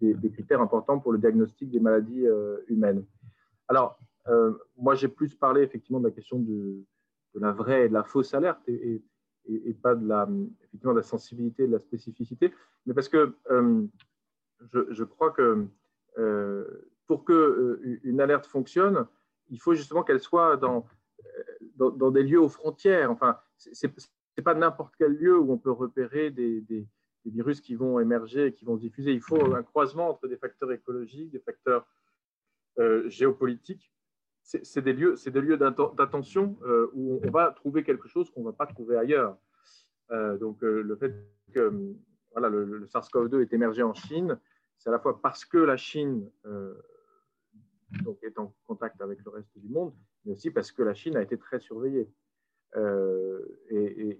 des, 0.00 0.30
critères 0.30 0.60
importants 0.60 0.98
pour 0.98 1.12
le 1.12 1.18
diagnostic 1.18 1.70
des 1.70 1.80
maladies 1.80 2.26
euh, 2.26 2.58
humaines. 2.68 3.04
Alors, 3.68 3.98
euh, 4.28 4.52
moi, 4.76 4.94
j'ai 4.94 5.08
plus 5.08 5.34
parlé 5.34 5.62
effectivement 5.62 6.00
de 6.00 6.06
la 6.06 6.10
question 6.10 6.38
de, 6.38 6.84
la 7.34 7.52
vraie 7.52 7.86
et 7.86 7.88
de 7.88 7.94
la 7.94 8.04
fausse 8.04 8.34
alerte 8.34 8.60
et, 8.68 9.02
pas 9.82 9.94
de 9.94 10.06
la, 10.06 10.28
effectivement, 10.62 10.92
de 10.92 10.98
la 10.98 11.02
sensibilité 11.02 11.66
de 11.66 11.72
la 11.72 11.78
spécificité, 11.78 12.54
mais 12.86 12.94
parce 12.94 13.08
que 13.08 13.34
euh, 13.50 13.82
je, 14.72 15.04
crois 15.04 15.30
que 15.30 15.66
pour 17.06 17.24
qu'une 17.26 18.20
alerte 18.20 18.46
fonctionne, 18.46 19.06
il 19.50 19.60
faut 19.60 19.74
justement 19.74 20.02
qu'elle 20.02 20.20
soit 20.20 20.56
dans, 20.56 20.86
dans, 21.76 22.10
des 22.10 22.22
lieux 22.22 22.40
aux 22.40 22.48
frontières. 22.48 23.10
Enfin, 23.10 23.38
ce 23.58 23.86
n'est 23.86 24.42
pas 24.42 24.54
n'importe 24.54 24.94
quel 24.96 25.12
lieu 25.12 25.38
où 25.38 25.52
on 25.52 25.58
peut 25.58 25.70
repérer 25.70 26.30
des, 26.30 26.86
virus 27.30 27.60
qui 27.60 27.74
vont 27.74 28.00
émerger 28.00 28.46
et 28.46 28.52
qui 28.52 28.64
vont 28.64 28.76
se 28.76 28.82
diffuser. 28.82 29.12
Il 29.12 29.20
faut 29.20 29.54
un 29.54 29.62
croisement 29.62 30.10
entre 30.10 30.28
des 30.28 30.36
facteurs 30.36 30.72
écologiques, 30.72 31.30
des 31.30 31.40
facteurs 31.40 31.86
euh, 32.78 33.08
géopolitiques. 33.08 33.92
C'est 34.42 34.82
des 34.82 34.92
lieux, 34.92 35.14
des 35.24 35.40
lieux 35.40 35.56
d'attention 35.56 36.58
euh, 36.64 36.90
où 36.92 37.18
on 37.24 37.30
va 37.30 37.50
trouver 37.52 37.82
quelque 37.82 38.08
chose 38.08 38.30
qu'on 38.30 38.40
ne 38.40 38.46
va 38.46 38.52
pas 38.52 38.66
trouver 38.66 38.98
ailleurs. 38.98 39.38
Euh, 40.10 40.36
donc, 40.36 40.60
le 40.60 40.94
fait 40.96 41.14
que 41.54 41.72
voilà, 42.32 42.50
le, 42.50 42.64
le 42.64 42.86
SARS-CoV-2 42.86 43.40
est 43.40 43.54
émergé 43.54 43.82
en 43.82 43.94
Chine, 43.94 44.38
c'est 44.76 44.90
à 44.90 44.92
la 44.92 44.98
fois 44.98 45.22
parce 45.22 45.46
que 45.46 45.56
la 45.56 45.78
Chine 45.78 46.30
est 48.22 48.38
en 48.38 48.54
contact 48.66 49.00
avec 49.00 49.24
le 49.24 49.30
reste 49.30 49.56
du 49.56 49.68
monde, 49.68 49.94
mais 50.24 50.32
aussi 50.32 50.50
parce 50.50 50.72
que 50.72 50.82
la 50.82 50.92
Chine 50.92 51.16
a 51.16 51.22
été 51.22 51.38
très 51.38 51.58
surveillée. 51.58 52.10
Euh, 52.76 53.40
et, 53.70 54.18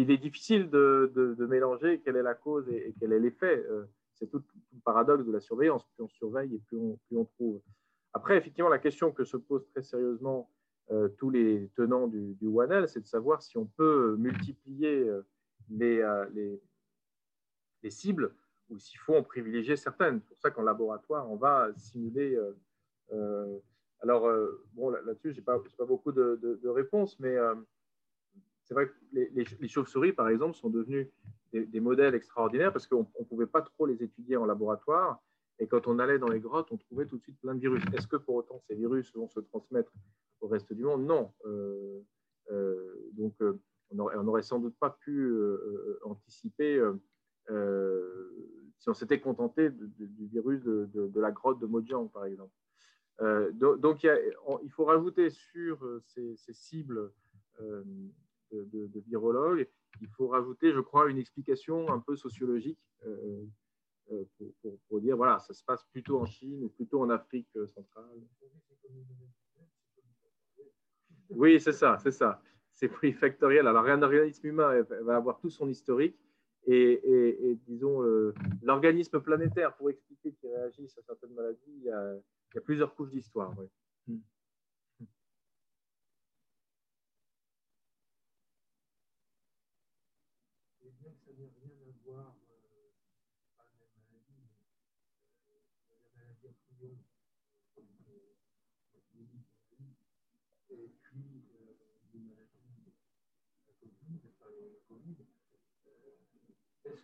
il 0.00 0.10
est 0.10 0.18
difficile 0.18 0.68
de, 0.70 1.46
mélanger 1.48 2.00
quelle 2.00 2.16
est 2.16 2.22
la 2.22 2.34
cause 2.34 2.68
et, 2.68 2.94
quel 2.98 3.12
est 3.12 3.20
l'effet. 3.20 3.64
Euh, 3.68 3.84
c'est 4.14 4.30
tout, 4.30 4.42
le 4.72 4.80
paradoxe 4.84 5.24
de 5.24 5.32
la 5.32 5.40
surveillance. 5.40 5.84
Plus 5.94 6.04
on 6.04 6.08
surveille 6.08 6.54
et 6.54 6.58
plus 6.58 6.78
on, 7.12 7.24
trouve. 7.24 7.60
Après, 8.12 8.36
effectivement, 8.36 8.70
la 8.70 8.78
question 8.78 9.12
que 9.12 9.24
se 9.24 9.36
pose 9.36 9.66
très 9.72 9.82
sérieusement 9.82 10.50
euh, 10.90 11.08
tous 11.18 11.30
les 11.30 11.68
tenants 11.76 12.06
du, 12.06 12.34
du 12.34 12.48
c'est 12.86 13.00
de 13.00 13.06
savoir 13.06 13.42
si 13.42 13.58
on 13.58 13.66
peut 13.66 14.16
multiplier 14.18 15.10
les, 15.70 16.26
les, 16.34 16.60
les 17.82 17.90
cibles 17.90 18.32
ou 18.70 18.78
s'il 18.78 18.98
faut 18.98 19.14
en 19.14 19.22
privilégier 19.22 19.76
certaines. 19.76 20.20
C'est 20.20 20.28
pour 20.28 20.38
ça 20.38 20.50
qu'en 20.50 20.62
laboratoire, 20.62 21.30
on 21.30 21.36
va 21.36 21.70
simuler. 21.76 22.38
alors, 24.00 24.28
bon, 24.72 24.90
là-dessus, 24.90 25.32
je 25.32 25.38
n'ai 25.38 25.44
pas, 25.44 25.60
beaucoup 25.86 26.12
de, 26.12 26.68
réponses, 26.68 27.18
mais 27.20 27.36
c'est 28.66 28.74
vrai 28.74 28.88
que 28.88 28.94
les, 29.12 29.68
chauves-souris, 29.68 30.12
par 30.12 30.28
exemple, 30.28 30.56
sont 30.56 30.70
devenues 30.70 31.10
des, 31.52 31.80
modèles 31.80 32.14
extraordinaires 32.14 32.72
parce 32.72 32.86
qu'on 32.86 33.06
ne 33.18 33.24
pouvait 33.24 33.46
pas 33.46 33.62
trop 33.62 33.86
les 33.86 34.02
étudier 34.02 34.36
en 34.36 34.44
laboratoire. 34.44 35.22
Et 35.58 35.68
quand 35.68 35.86
on 35.86 36.00
allait 36.00 36.18
dans 36.18 36.28
les 36.28 36.40
grottes, 36.40 36.70
on 36.72 36.76
trouvait 36.76 37.06
tout 37.06 37.16
de 37.16 37.22
suite 37.22 37.40
plein 37.40 37.54
de 37.54 37.60
virus. 37.60 37.82
Est-ce 37.94 38.08
que 38.08 38.16
pour 38.16 38.34
autant 38.34 38.60
ces 38.66 38.74
virus 38.74 39.14
vont 39.14 39.28
se 39.28 39.40
transmettre 39.40 39.92
au 40.40 40.48
reste 40.48 40.72
du 40.72 40.82
monde? 40.82 41.06
Non. 41.06 41.32
Euh, 41.46 42.00
euh, 42.50 43.08
donc, 43.12 43.34
euh, 43.40 43.58
on 43.92 44.22
n'aurait 44.24 44.42
sans 44.42 44.58
doute 44.58 44.76
pas 44.78 44.90
pu 44.90 45.32
anticiper 46.02 46.82
si 47.48 48.90
on 48.90 48.94
s'était 48.94 49.20
contenté 49.20 49.70
du 49.70 50.26
virus 50.26 50.64
de, 50.64 51.20
la 51.20 51.30
grotte 51.30 51.60
de 51.60 51.66
Mojang, 51.66 52.10
par 52.10 52.24
exemple. 52.24 52.52
donc, 53.52 54.02
il, 54.02 54.70
faut 54.70 54.84
rajouter 54.84 55.30
sur 55.30 55.78
ces, 56.04 56.36
cibles 56.52 57.12
de, 58.52 59.00
virologues 59.06 59.68
il 60.00 60.08
faut 60.08 60.28
rajouter, 60.28 60.72
je 60.72 60.80
crois, 60.80 61.08
une 61.08 61.18
explication 61.18 61.90
un 61.90 62.00
peu 62.00 62.16
sociologique 62.16 62.78
euh, 63.06 63.44
euh, 64.12 64.24
pour, 64.88 65.00
dire, 65.00 65.16
voilà, 65.16 65.38
ça 65.40 65.54
se 65.54 65.64
passe 65.64 65.84
plutôt 65.92 66.20
en 66.20 66.26
Chine 66.26 66.64
ou 66.64 66.68
plutôt 66.68 67.02
en 67.02 67.10
Afrique 67.10 67.48
euh, 67.56 67.66
centrale. 67.66 68.20
Oui, 71.30 71.60
c'est 71.60 71.72
ça, 71.72 71.98
c'est 71.98 72.12
ça. 72.12 72.40
C'est 72.70 72.88
plurifactoriel. 72.88 73.66
Alors, 73.66 73.86
un 73.86 74.02
organisme 74.02 74.46
humain 74.46 74.82
va 74.82 75.16
avoir 75.16 75.40
tout 75.40 75.50
son 75.50 75.68
historique 75.68 76.16
et, 76.68 77.58
disons, 77.66 78.02
l'organisme 78.62 79.20
planétaire, 79.20 79.74
pour 79.76 79.88
expliquer 79.90 80.32
qu'il 80.32 80.50
réagisse 80.50 80.96
à 80.98 81.02
certaines 81.02 81.32
maladies, 81.32 81.72
il 81.78 81.84
y 81.84 81.90
a, 81.90 82.60
plusieurs 82.64 82.94
couches 82.94 83.10
d'histoire. 83.10 83.54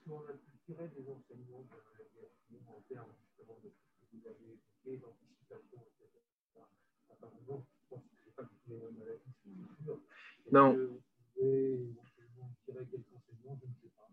A 0.04 0.32
pu 0.32 0.58
tirer 0.66 0.88
des 0.88 1.08
enseignements 1.08 1.62
de 1.62 1.70
la 1.70 1.82
maladie 1.94 2.58
en 2.66 2.82
termes 2.92 3.12
justement 3.22 3.56
de 3.62 3.70
ce 3.70 3.78
que 3.94 4.16
vous 4.18 4.26
avez 4.26 4.58
évoqué, 4.84 4.96
d'anticipation, 4.98 5.78
etc. 5.78 6.66
Apparemment, 7.08 7.64
je 7.78 7.88
pense 7.88 8.02
que 8.02 8.16
ce 8.18 8.26
n'est 8.26 8.34
pas 8.34 8.42
toutes 8.42 8.66
les 8.66 8.78
mêmes 8.78 8.98
maladies, 8.98 9.32
c'est 9.44 9.84
sûr. 9.84 10.00
Non. 10.50 10.74
Vous 10.74 11.00
pouvez 11.36 11.94
tirer 12.64 12.84
quelques 12.90 13.14
enseignements, 13.14 13.56
je 13.62 13.68
ne 13.68 13.74
sais 13.80 13.88
pas. 13.94 14.08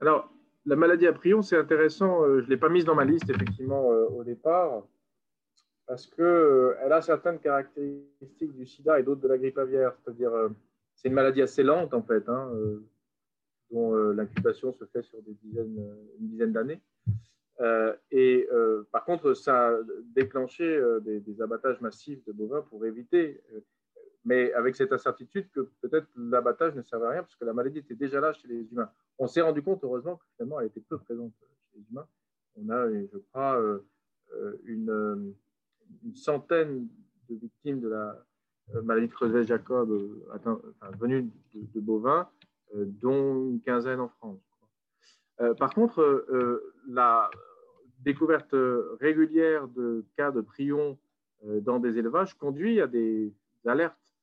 Alors, 0.00 0.32
la 0.64 0.76
maladie 0.76 1.06
à 1.06 1.12
prion, 1.12 1.42
c'est 1.42 1.58
intéressant. 1.58 2.24
Euh, 2.24 2.40
je 2.40 2.46
ne 2.46 2.50
l'ai 2.50 2.56
pas 2.56 2.70
mise 2.70 2.86
dans 2.86 2.94
ma 2.94 3.04
liste, 3.04 3.28
effectivement, 3.28 3.92
euh, 3.92 4.06
au 4.08 4.24
départ, 4.24 4.82
parce 5.86 6.06
qu'elle 6.06 6.24
euh, 6.24 6.90
a 6.90 7.02
certaines 7.02 7.38
caractéristiques 7.38 8.56
du 8.56 8.64
sida 8.64 8.98
et 8.98 9.02
d'autres 9.02 9.20
de 9.20 9.28
la 9.28 9.36
grippe 9.36 9.58
aviaire. 9.58 9.94
C'est-à-dire, 9.94 10.32
c'est 10.94 11.08
une 11.08 11.14
maladie 11.14 11.42
assez 11.42 11.62
lente, 11.62 11.92
en 11.92 12.02
fait. 12.02 12.26
Hein, 12.30 12.50
dont 13.70 13.94
euh, 13.94 14.12
l'incubation 14.12 14.72
se 14.72 14.84
fait 14.86 15.02
sur 15.02 15.18
euh, 15.18 16.06
une 16.20 16.28
dizaine 16.28 16.52
d'années. 16.52 16.80
Euh, 17.60 17.94
et 18.10 18.48
par 18.92 19.04
contre, 19.04 19.34
ça 19.34 19.68
a 19.68 19.78
déclenché 20.14 20.82
des, 21.02 21.40
abattages 21.40 21.80
massifs 21.80 22.24
de 22.26 22.32
bovins 22.32 22.62
pour 22.62 22.84
éviter, 22.84 23.42
mais 24.24 24.52
avec 24.52 24.76
cette 24.76 24.92
incertitude 24.92 25.48
que 25.52 25.60
peut-être 25.80 26.06
l'abattage 26.16 26.74
ne 26.74 26.82
servait 26.82 27.06
à 27.06 27.10
rien 27.10 27.22
parce 27.22 27.36
que 27.36 27.44
la 27.44 27.54
maladie 27.54 27.78
était 27.78 27.94
déjà 27.94 28.20
là 28.20 28.32
chez 28.34 28.48
les 28.48 28.70
humains. 28.70 28.90
On 29.18 29.26
s'est 29.26 29.40
rendu 29.40 29.62
compte, 29.62 29.82
heureusement, 29.84 30.16
que 30.16 30.24
finalement, 30.36 30.60
elle 30.60 30.66
était 30.66 30.80
peu 30.80 30.98
présente 30.98 31.32
chez 31.38 31.78
les 31.78 31.84
humains. 31.90 32.06
On 32.56 32.68
a, 32.68 32.90
je 32.90 33.18
crois, 33.30 33.80
une, 34.64 35.34
centaine 36.14 36.88
de 37.30 37.36
victimes 37.36 37.80
de 37.80 37.88
la 37.88 38.22
maladie 38.82 39.08
de 39.08 39.12
Creuset-Jacob 39.12 39.90
venues 40.98 41.30
de, 41.54 41.80
bovins 41.80 42.28
dont 42.74 43.48
une 43.50 43.60
quinzaine 43.60 44.00
en 44.00 44.08
France. 44.08 44.40
Euh, 45.40 45.54
par 45.54 45.74
contre, 45.74 46.00
euh, 46.00 46.74
la 46.88 47.30
découverte 48.00 48.54
régulière 49.00 49.68
de 49.68 50.04
cas 50.16 50.30
de 50.30 50.40
prions 50.40 50.98
dans 51.42 51.78
des 51.78 51.98
élevages 51.98 52.34
conduit 52.34 52.80
à 52.80 52.86
des 52.86 53.32
alertes 53.66 54.16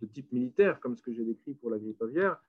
de 0.00 0.06
type 0.06 0.32
militaire, 0.32 0.80
comme 0.80 0.96
ce 0.96 1.02
que 1.02 1.12
j'ai 1.12 1.24
décrit 1.24 1.54
pour 1.54 1.70
la 1.70 1.78
grippe 1.78 2.00
aviaire. 2.02 2.42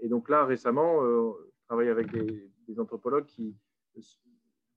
et 0.00 0.08
donc 0.08 0.28
là, 0.28 0.44
récemment, 0.44 1.02
je 1.02 1.66
travaille 1.66 1.88
avec 1.88 2.10
des, 2.12 2.80
anthropologues 2.80 3.26
qui 3.26 3.54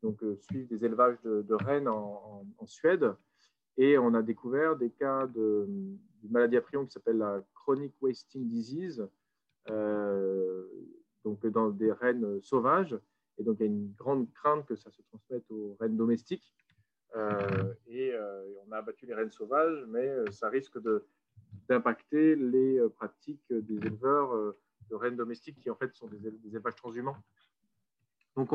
donc, 0.04 0.24
suivent 0.42 0.68
des 0.68 0.86
élevages 0.86 1.22
de, 1.24 1.54
rennes 1.54 1.88
en, 1.88 2.46
Suède. 2.66 3.14
Et 3.78 3.98
on 3.98 4.14
a 4.14 4.22
découvert 4.22 4.76
des 4.76 4.90
cas 4.90 5.28
de, 5.28 5.68
maladie 6.30 6.58
à 6.58 6.62
prions 6.62 6.86
qui 6.86 6.92
s'appelle 6.92 7.18
la 7.18 7.44
chronic 7.54 7.94
wasting 8.02 8.48
disease, 8.48 9.00
euh, 9.00 9.08
donc 9.68 11.46
dans 11.48 11.70
des 11.70 11.92
rennes 11.92 12.42
sauvages. 12.42 12.98
Et 13.38 13.44
donc, 13.44 13.58
il 13.60 13.66
y 13.66 13.70
a 13.70 13.72
une 13.72 13.94
grande 13.94 14.32
crainte 14.34 14.66
que 14.66 14.76
ça 14.76 14.90
se 14.90 15.02
transmette 15.04 15.44
aux 15.52 15.76
rennes 15.80 15.98
domestiques. 15.98 16.54
Euh, 17.16 17.74
et 17.88 18.14
euh, 18.14 18.44
on 18.66 18.72
a 18.72 18.78
abattu 18.78 19.06
les 19.06 19.14
rennes 19.14 19.32
sauvages, 19.32 19.86
mais 19.88 20.10
ça 20.32 20.50
risque 20.50 20.78
d'impacter 21.70 22.36
les 22.36 22.82
pratiques 22.96 23.46
des 23.50 23.76
éleveurs 23.88 24.56
de 24.90 24.96
rennes 24.96 25.16
domestiques 25.16 25.60
qui, 25.60 25.70
en 25.70 25.76
fait, 25.76 25.94
sont 25.94 26.08
des, 26.08 26.18
élevages 26.48 26.76
transhumants. 26.76 27.18
Donc, 28.36 28.52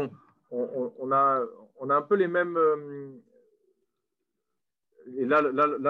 on, 0.51 1.12
a, 1.12 1.44
on 1.76 1.90
a 1.90 1.97
un 1.97 2.02
peu 2.02 2.14
les 2.14 2.28
mêmes. 2.28 2.59
et 5.16 5.24
là, 5.24 5.40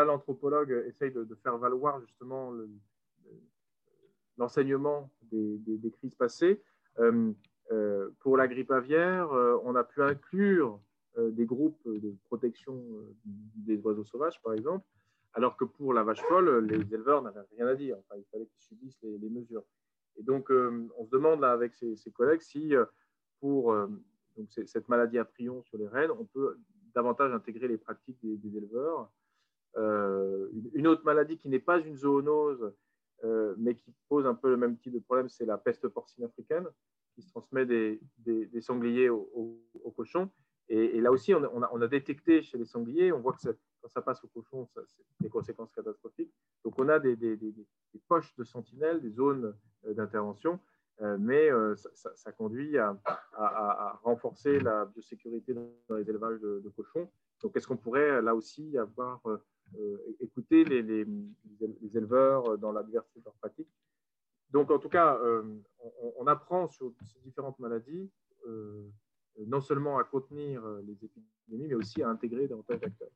l'anthropologue 0.05 0.71
essaye 0.87 1.13
de, 1.13 1.35
faire 1.43 1.59
valoir 1.59 2.01
justement 2.01 2.53
l'enseignement 4.39 5.11
des, 5.31 5.91
crises 5.93 6.15
passées. 6.15 6.63
Euh, 6.99 7.33
euh, 7.71 8.11
pour 8.21 8.37
la 8.37 8.49
grippe 8.49 8.71
aviaire, 8.71 9.33
euh, 9.33 9.59
on 9.65 9.75
a 9.75 9.85
pu 9.85 10.03
inclure 10.03 10.81
des 11.19 11.45
groupes 11.45 11.83
de 11.85 12.15
protection 12.25 12.83
des 13.27 13.79
oiseaux 13.83 14.05
sauvages, 14.05 14.41
par 14.41 14.55
exemple, 14.55 14.87
alors 15.35 15.59
que 15.59 15.67
pour 15.67 15.93
la 15.93 16.05
vache 16.05 16.23
folle, 16.23 16.65
les 16.65 16.95
éleveurs 16.95 17.21
n'avaient 17.21 17.43
rien 17.55 17.67
à 17.67 17.75
dire. 17.75 17.99
Il 18.17 18.25
fallait 18.33 18.47
qu'ils 18.47 18.63
subissent 18.63 18.99
les, 19.03 19.29
mesures. 19.29 19.63
Et 20.17 20.23
donc, 20.23 20.49
on 20.49 21.05
se 21.05 21.11
demande 21.11 21.41
là 21.41 21.53
avec 21.53 21.75
ses, 21.75 22.11
collègues 22.13 22.41
si 22.41 22.73
pour 23.41 23.77
donc 24.39 24.49
cette 24.65 24.89
maladie 24.89 25.19
à 25.19 25.27
prion 25.27 25.63
sur 25.65 25.77
les 25.77 25.87
rennes, 25.87 26.13
on 26.19 26.25
peut 26.25 26.57
davantage 26.95 27.31
intégrer 27.31 27.69
les 27.69 27.77
pratiques 27.77 28.19
des, 28.23 28.57
éleveurs. 28.57 29.11
une 29.77 30.87
autre 30.87 31.05
maladie 31.05 31.37
qui 31.37 31.51
n'est 31.51 31.59
pas 31.59 31.79
une 31.79 31.95
zoonose, 31.95 32.73
euh, 33.25 33.55
mais 33.57 33.77
qui 33.77 33.95
pose 34.09 34.27
un 34.27 34.35
peu 34.35 34.51
le 34.51 34.57
même 34.57 34.77
type 34.79 34.93
de 34.93 34.99
problème, 34.99 35.29
c'est 35.29 35.45
la 35.45 35.59
peste 35.59 35.87
porcine 35.89 36.25
africaine, 36.25 36.67
qui 37.15 37.23
se 37.23 37.31
transmet 37.31 37.67
des, 37.67 38.01
sangliers 38.61 39.11
aux, 39.11 39.61
cochons. 39.97 40.31
Et, 40.69 41.01
là 41.01 41.13
aussi, 41.13 41.35
on 41.35 41.83
a, 41.83 41.89
détecté 41.89 42.43
chez 42.43 42.59
les 42.59 42.65
sangliers, 42.65 43.13
on 43.13 43.21
voit 43.21 43.35
que 43.35 43.51
quand 43.81 43.89
ça 43.89 44.01
passe 44.01 44.25
aux 44.25 44.29
cochons, 44.29 44.69
c'est 44.75 45.05
des 45.21 45.29
conséquences 45.29 45.73
catastrophiques. 45.73 46.33
Donc, 46.65 46.79
on 46.79 46.89
a 46.89 46.99
des, 46.99 47.17
poches 48.09 48.35
de 48.37 48.45
sentinelles, 48.45 49.01
des 49.01 49.11
zones 49.11 49.55
euh, 49.87 49.95
d'intervention, 49.95 50.59
euh, 51.01 51.17
mais 51.21 51.51
ça, 51.95 52.33
conduit 52.33 52.79
à, 52.79 52.97
renforcer 54.03 54.59
la 54.61 54.87
biosécurité 54.87 55.55
dans 55.55 55.97
les 55.97 56.09
élevages 56.09 56.41
de, 56.41 56.73
cochons. 56.75 57.11
Donc, 57.43 57.57
est-ce 57.57 57.67
qu'on 57.67 57.77
pourrait 57.77 58.23
là 58.23 58.35
aussi 58.35 58.77
avoir 58.79 59.21
écouter 60.21 60.65
les, 60.65 61.07
éleveurs 61.95 62.59
dans 62.59 62.73
la 62.73 62.83
diversité 62.83 63.21
de 63.21 63.25
leurs 63.25 63.35
pratiques. 63.35 63.69
Donc, 64.51 64.71
en 64.71 64.79
tout 64.79 64.89
cas, 64.89 65.17
euh, 65.17 65.43
on, 66.19 66.27
apprend 66.27 66.69
sur 66.69 66.93
ces 67.01 67.21
différentes 67.21 67.59
maladies 67.59 68.11
euh, 68.47 68.87
non 69.47 69.61
seulement 69.61 69.99
à 69.99 70.05
contenir 70.05 70.63
les 70.85 70.93
épidémies, 70.93 71.69
mais 71.69 71.75
aussi 71.75 72.03
à 72.03 72.09
intégrer 72.09 72.49
davantage 72.49 72.81
d'acteurs. 72.81 73.09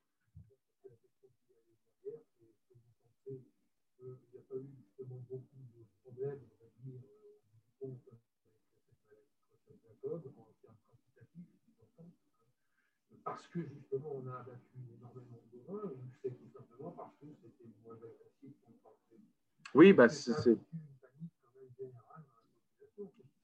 Parce 13.24 13.48
que 13.48 13.60
justement 13.60 14.12
on 14.14 14.26
a 14.28 14.36
abattu 14.36 14.78
énormément 14.96 15.42
de 15.52 15.58
bovins 15.66 15.92
tout 16.22 16.45
simplement 16.76 16.92
parce 16.96 17.14
que 17.16 17.26
c'était 17.42 17.70
moins 17.84 17.94
agressif 17.94 18.52
contre 18.64 18.94
Oui, 19.74 19.92
bah, 19.92 20.08
c'est. 20.08 20.58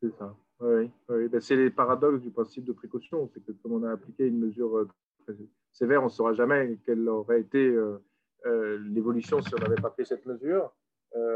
C'est 0.00 0.10
ça. 0.18 0.34
Oui, 0.60 0.90
oui. 1.08 1.28
Ben, 1.28 1.40
c'est 1.40 1.56
les 1.56 1.70
paradoxes 1.70 2.22
du 2.22 2.30
principe 2.30 2.64
de 2.64 2.72
précaution. 2.72 3.28
C'est 3.32 3.44
que 3.44 3.52
comme 3.52 3.72
on 3.72 3.82
a 3.84 3.92
appliqué 3.92 4.26
une 4.26 4.38
mesure 4.38 4.76
euh, 4.78 4.88
très 5.20 5.34
sévère, 5.72 6.02
on 6.02 6.06
ne 6.06 6.10
saura 6.10 6.34
jamais 6.34 6.76
quelle 6.84 7.08
aurait 7.08 7.40
été 7.40 7.68
euh, 7.68 7.98
euh, 8.46 8.78
l'évolution 8.88 9.40
si 9.40 9.54
on 9.54 9.58
n'avait 9.58 9.80
pas 9.80 9.90
pris 9.90 10.04
cette 10.04 10.26
mesure. 10.26 10.72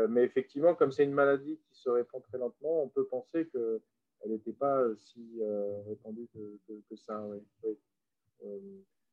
mais 0.09 0.25
effectivement, 0.25 0.75
comme 0.75 0.91
c'est 0.91 1.05
une 1.05 1.13
maladie 1.13 1.59
qui 1.69 1.81
se 1.81 1.91
répand 1.91 2.23
très 2.23 2.39
lentement, 2.39 2.83
on 2.83 2.89
peut 2.89 3.07
penser 3.07 3.49
qu'elle 3.53 4.31
n'était 4.31 4.53
pas 4.53 4.83
si 4.97 5.41
répandue 5.87 6.29
que, 6.35 6.97
ça. 6.97 7.23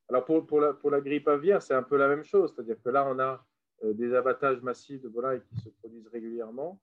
Alors 0.09 0.25
pour, 0.25 0.45
pour, 0.45 0.59
la, 0.59 0.73
pour 0.73 0.91
la 0.91 1.01
grippe 1.01 1.27
aviaire, 1.27 1.61
c'est 1.61 1.73
un 1.73 1.83
peu 1.83 1.97
la 1.97 2.07
même 2.07 2.23
chose. 2.23 2.53
C'est-à-dire 2.53 2.77
que 2.83 2.89
là, 2.89 3.07
on 3.09 3.19
a 3.19 3.45
des 3.93 4.13
abattages 4.13 4.61
massifs 4.61 5.01
de 5.01 5.09
volailles 5.09 5.41
qui 5.49 5.59
se 5.59 5.69
produisent 5.69 6.07
régulièrement. 6.07 6.79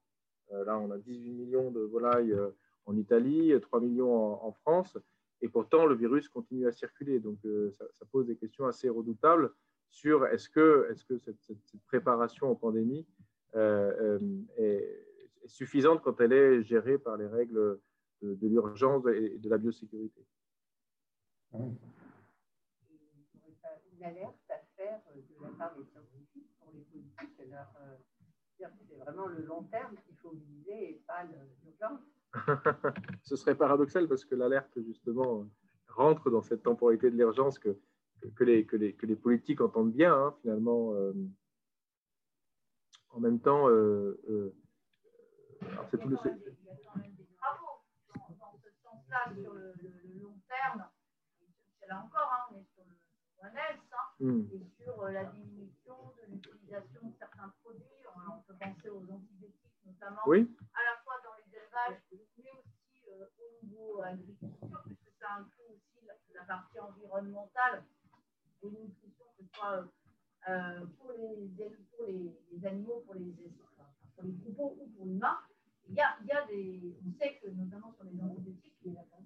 là, 0.50 0.78
on 0.78 0.90
a 0.90 0.98
18 0.98 1.32
millions 1.32 1.70
de 1.70 1.80
volailles 1.80 2.34
en 2.86 2.96
Italie, 2.96 3.52
3 3.60 3.80
millions 3.80 4.44
en, 4.44 4.52
France, 4.52 4.98
et 5.42 5.48
pourtant 5.48 5.86
le 5.86 5.94
virus 5.94 6.28
continue 6.28 6.66
à 6.66 6.72
circuler. 6.72 7.20
Donc 7.20 7.38
euh, 7.44 7.70
ça, 7.72 7.86
pose 8.10 8.26
des 8.26 8.36
questions 8.36 8.66
assez 8.66 8.88
redoutables 8.88 9.50
sur 9.90 10.26
est-ce 10.26 10.48
que, 10.48 10.88
est 10.90 10.94
-ce 10.94 11.04
que 11.04 11.18
cette, 11.18 11.36
préparation 11.86 12.50
en 12.50 12.54
pandémie 12.54 13.06
euh, 13.54 14.18
euh, 14.18 14.18
est, 14.56 15.06
suffisante 15.46 16.02
quand 16.02 16.20
elle 16.20 16.32
est 16.32 16.62
gérée 16.62 16.98
par 16.98 17.16
les 17.16 17.26
règles 17.26 17.80
de, 18.22 18.46
l'urgence 18.46 19.04
et 19.06 19.38
de 19.38 19.48
la 19.48 19.58
biosécurité. 19.58 20.22
Une 24.00 24.06
alerte 24.06 24.34
à 24.48 24.58
faire 24.76 25.00
de 25.14 25.42
la 25.42 25.50
part 25.58 25.76
des 25.76 25.84
scientifiques 25.84 26.48
pour 26.58 26.72
les 26.72 26.80
politiques. 26.80 27.30
C'est 27.36 28.96
vraiment 28.96 29.26
le 29.26 29.42
long 29.42 29.64
terme 29.64 29.94
qu'il 30.06 30.16
faut 30.16 30.30
viser 30.30 30.92
et 30.92 31.02
pas 31.06 31.24
l'urgence. 31.24 32.00
Ce 33.24 33.36
serait 33.36 33.54
paradoxal 33.54 34.08
parce 34.08 34.24
que 34.24 34.34
l'alerte, 34.34 34.80
justement, 34.80 35.46
rentre 35.88 36.30
dans 36.30 36.40
cette 36.40 36.62
temporalité 36.62 37.10
de 37.10 37.16
l'urgence 37.16 37.58
que, 37.58 37.78
que, 38.36 38.44
les, 38.44 38.64
que, 38.64 38.76
les, 38.76 38.94
que 38.94 39.04
les 39.04 39.16
politiques 39.16 39.60
entendent 39.60 39.92
bien, 39.92 40.14
hein, 40.14 40.34
finalement. 40.40 40.94
Euh, 40.94 41.12
en 43.10 43.20
même 43.20 43.40
temps, 43.40 43.68
euh, 43.68 44.18
euh, 44.30 44.54
c'est 45.90 45.98
tout 45.98 46.08
le. 46.08 46.16
Il 46.24 46.64
y 46.64 46.70
a 46.70 46.76
quand 46.86 47.00
même 47.00 47.14
des 47.16 47.26
travaux 47.36 47.82
dans, 48.38 48.56
ce 48.62 48.70
sens-là 48.82 49.34
sur 49.42 49.52
le, 49.52 49.74
long 50.22 50.40
terme. 50.48 50.86
C'est 51.78 51.88
là 51.88 52.02
encore, 52.02 52.32
hein, 52.32 52.54
on 52.54 52.60
est 52.60 52.66
sur 52.72 52.84
le 52.84 52.94
ONS 53.42 53.89
hein, 54.22 54.26
mm. 54.26 54.48
et 54.52 54.82
sur 54.82 55.04
la 55.08 55.24
diminution 55.24 55.94
de 56.16 56.32
l'utilisation 56.32 57.00
de 57.08 57.14
certains 57.18 57.52
produits. 57.62 57.84
On, 58.16 58.32
on 58.34 58.42
peut 58.42 58.54
penser 58.58 58.88
aux 58.88 59.02
antibiotiques 59.10 59.56
notamment. 59.86 60.20
Oui 60.26 60.48
mais 61.88 61.96
aussi 62.12 62.46
euh, 63.08 63.26
au 63.38 63.66
niveau 63.66 64.02
agriculture, 64.02 64.82
puisque 64.86 65.12
ça 65.18 65.34
inclut 65.38 65.64
aussi 65.70 66.06
la, 66.34 66.44
partie 66.44 66.78
environnementale 66.80 67.84
et 68.62 68.70
nutrition, 68.70 69.24
que 69.36 69.44
ce 69.44 69.50
soit 69.54 69.84
euh, 70.48 70.86
pour, 70.98 71.12
les, 71.12 71.50
pour 71.96 72.06
les, 72.06 72.66
animaux, 72.66 73.02
pour 73.06 73.14
les, 73.14 73.32
pour 74.16 74.24
les 74.24 74.34
troupeaux 74.34 74.76
ou 74.80 74.88
pour 74.88 75.06
l'humain. 75.06 75.38
Il 75.90 75.96
y, 75.96 76.00
a, 76.00 76.16
il 76.22 76.26
y 76.28 76.32
a 76.32 76.46
des, 76.46 76.96
on 77.04 77.18
sait 77.18 77.40
que 77.42 77.50
notamment 77.50 77.92
sur 77.92 78.04
les 78.04 78.22
antibiotiques, 78.22 78.70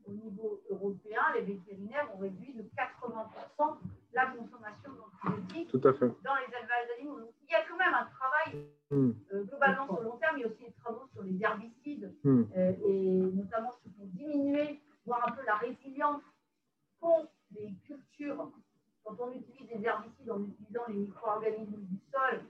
au 0.07 0.13
niveau 0.13 0.63
européen, 0.71 1.21
les 1.35 1.43
vétérinaires 1.43 2.09
ont 2.15 2.19
réduit 2.19 2.55
de 2.55 2.63
80% 2.63 3.77
la 4.15 4.27
consommation 4.27 4.91
d'antibiotiques 4.93 5.77
dans 6.23 6.35
les 6.37 6.47
élevages 6.47 6.89
d'animaux. 6.89 7.21
il 7.43 7.53
y 7.53 7.55
a 7.55 7.65
quand 7.69 7.77
même 7.77 7.95
un 7.95 8.07
travail 8.07 8.67
hmm. 8.91 9.13
euh, 9.33 9.45
globalement 9.45 9.87
sur 9.87 10.01
le 10.01 10.05
long 10.05 10.17
terme, 10.19 10.39
il 10.39 10.41
y 10.41 10.45
a 10.45 10.47
aussi 10.47 10.65
des 10.65 10.73
travaux 10.73 11.07
sur 11.13 11.23
les 11.23 11.43
herbicides, 11.43 12.15
hmm. 12.23 12.45
euh, 12.57 12.73
et 12.87 13.33
notamment 13.35 13.71
pour 13.97 14.07
diminuer, 14.07 14.81
voir 15.05 15.29
un 15.29 15.33
peu 15.33 15.45
la 15.45 15.57
résilience 15.57 16.23
qu'ont 17.01 17.29
les 17.51 17.75
cultures 17.87 18.51
quand 19.05 19.17
on 19.21 19.33
utilise 19.33 19.69
des 19.69 19.85
herbicides 19.85 20.31
en 20.31 20.43
utilisant 20.43 20.83
les 20.89 20.95
micro-organismes 20.95 21.83
du 21.83 21.99
sol, 22.11 22.41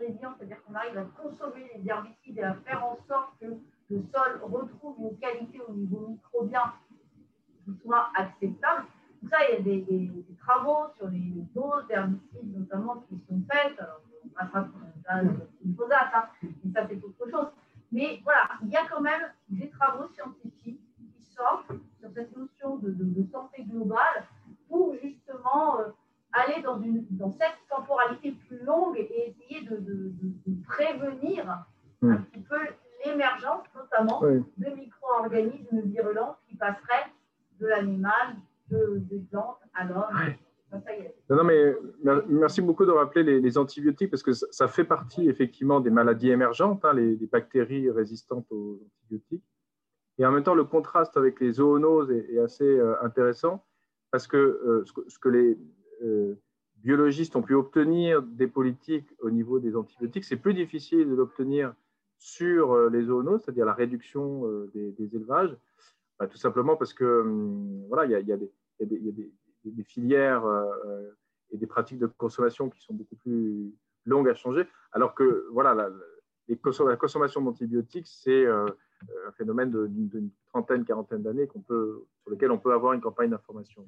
résilience, 0.00 0.34
c'est-à-dire 0.38 0.62
qu'on 0.64 0.74
arrive 0.74 0.98
à 0.98 1.04
consommer 1.04 1.70
les 1.74 1.88
herbicides 1.88 2.38
et 2.38 2.42
à 2.42 2.54
faire 2.54 2.84
en 2.84 2.96
sorte 3.08 3.38
que 3.40 3.46
le 3.90 4.02
sol 4.12 4.40
retrouve 4.42 4.96
une 4.98 5.18
qualité 5.18 5.60
au 5.66 5.72
niveau 5.72 6.08
microbien 6.08 6.72
qui 7.64 7.72
soit 7.82 8.08
acceptable. 8.14 8.86
Tout 9.20 9.28
ça, 9.28 9.36
il 9.48 9.54
y 9.54 9.58
a 9.58 9.60
des, 9.60 10.36
travaux 10.38 10.92
sur 10.96 11.08
les 11.08 11.44
doses 11.54 11.86
d'herbicides 11.86 12.58
notamment 12.58 13.04
qui 13.08 13.16
sont 13.28 13.40
faites. 13.50 13.78
Alors, 13.78 14.00
on 14.24 14.28
passera 14.28 14.68
une 15.64 15.74
posate, 15.76 16.12
hein, 16.14 16.24
mais 16.42 16.72
ça 16.72 16.86
c'est 16.88 17.02
autre 17.04 17.30
chose. 17.30 17.46
Mais 17.92 18.20
voilà, 18.24 18.48
il 18.62 18.70
y 18.70 18.76
a 18.76 18.86
quand 18.88 19.00
même 19.00 19.22
des 19.50 19.68
travaux 19.68 20.08
scientifiques 20.08 20.80
qui 20.96 21.22
sortent 21.22 21.72
sur 22.00 22.10
cette 22.14 22.36
notion 22.36 22.76
de, 22.78 23.24
santé 23.30 23.64
globale 23.64 24.26
pour 24.68 24.96
justement 25.02 25.78
euh, 25.80 25.90
aller 26.32 26.62
dans, 26.62 26.80
une, 26.80 27.04
dans 27.10 27.30
cette 27.30 27.58
temporalité 27.68 28.32
plus 28.46 28.62
longue 28.64 28.96
et 28.98 29.28
essayer 29.28 29.66
de, 29.66 30.12
prévenir 30.66 31.48
un 32.02 32.08
hmm. 32.08 32.24
petit 32.24 32.40
peu 32.40 32.58
l'émergence 33.04 33.64
notamment 33.74 34.20
de 34.20 34.74
micro-organismes 34.74 35.82
virulents 35.82 36.36
qui 36.48 36.56
passeraient 36.56 37.10
de 37.60 37.66
l'animal, 37.66 38.36
de, 38.70 39.02
de 39.10 39.18
plantes 39.30 39.58
à 39.74 39.84
l'homme. 39.84 40.34
Non, 41.30 41.44
mais 41.44 41.74
merci 42.28 42.62
beaucoup 42.62 42.84
de 42.84 42.90
rappeler 42.90 43.40
les, 43.40 43.58
antibiotiques 43.58 44.10
parce 44.10 44.22
que 44.22 44.32
ça, 44.32 44.68
fait 44.68 44.84
partie 44.84 45.28
effectivement 45.28 45.80
des 45.80 45.90
maladies 45.90 46.30
émergentes, 46.30 46.84
hein, 46.84 46.94
les, 46.94 47.16
bactéries 47.30 47.90
résistantes 47.90 48.46
aux 48.50 48.80
antibiotiques. 49.00 49.44
Et 50.18 50.26
en 50.26 50.32
même 50.32 50.42
temps, 50.42 50.54
le 50.54 50.64
contraste 50.64 51.16
avec 51.16 51.40
les 51.40 51.52
zoonoses 51.52 52.10
est, 52.10 52.38
assez 52.38 52.64
euh, 52.64 52.94
intéressant 53.02 53.64
parce 54.10 54.26
que, 54.26 54.36
euh, 54.36 54.84
ce 55.08 55.18
que, 55.18 55.28
les 55.28 55.58
biologistes 56.76 57.36
ont 57.36 57.42
pu 57.42 57.54
obtenir 57.54 58.22
des 58.22 58.46
politiques 58.46 59.08
au 59.20 59.30
niveau 59.30 59.60
des 59.60 59.76
antibiotiques, 59.76 60.24
c'est 60.24 60.36
plus 60.36 60.54
difficile 60.54 61.08
de 61.08 61.14
l'obtenir 61.14 61.74
sur 62.22 62.72
euh, 62.72 62.88
les 62.88 63.02
zoonoses, 63.02 63.42
c'est-à-dire 63.42 63.66
la 63.66 63.74
réduction 63.74 64.46
euh, 64.46 64.70
des, 64.74 65.16
élevages, 65.16 65.56
bah, 66.18 66.28
tout 66.28 66.36
simplement 66.36 66.76
parce 66.76 66.94
que 66.94 67.22
hum, 67.22 67.84
voilà, 67.88 68.04
il 68.06 68.26
y 68.26 68.32
a, 68.32 68.36
des, 68.36 69.84
filières 69.84 70.46
euh, 70.46 71.10
et 71.50 71.56
des 71.56 71.66
pratiques 71.66 71.98
de 71.98 72.06
consommation 72.06 72.70
qui 72.70 72.80
sont 72.80 72.94
beaucoup 72.94 73.16
plus 73.16 73.74
longues 74.04 74.28
à 74.28 74.34
changer, 74.34 74.68
alors 74.92 75.14
que 75.14 75.48
voilà, 75.50 75.74
la, 75.74 75.90
consommation 76.96 77.40
d'antibiotiques, 77.40 78.06
c'est 78.06 78.46
un 78.46 78.66
phénomène 79.36 79.70
d'une 79.88 80.30
trentaine, 80.48 80.84
quarantaine 80.84 81.22
d'années 81.22 81.48
sur 81.48 82.06
lequel 82.26 82.50
on 82.52 82.58
peut 82.58 82.72
avoir 82.72 82.92
une 82.92 83.00
campagne 83.00 83.30
d'information. 83.30 83.86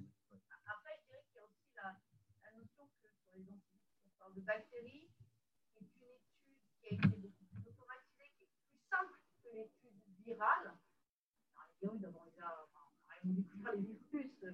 Après, 0.66 0.98
je 1.02 1.06
dirais 1.06 1.24
qu'il 1.28 1.36
y 1.36 1.40
a 1.40 1.44
aussi 1.44 1.70
la, 1.76 2.50
notion 2.58 2.88
que 3.02 3.08
sur 3.12 3.36
les 3.36 3.42
antibiotiques, 3.42 4.00
on 4.00 4.18
parle 4.18 4.22
de 4.34 4.40
bactéries, 4.40 5.08
c'est 5.74 5.86
une 5.94 6.10
étude 6.10 6.58
qui 6.80 6.88
a 6.88 6.92
été 9.60 9.92
virale. 10.24 10.72
Les 11.82 11.88
biologues 11.88 12.04
avons 12.06 12.24
déjà 12.30 12.68
découvert 13.22 13.72
les 13.74 13.80
virus 13.80 14.44
euh, 14.44 14.52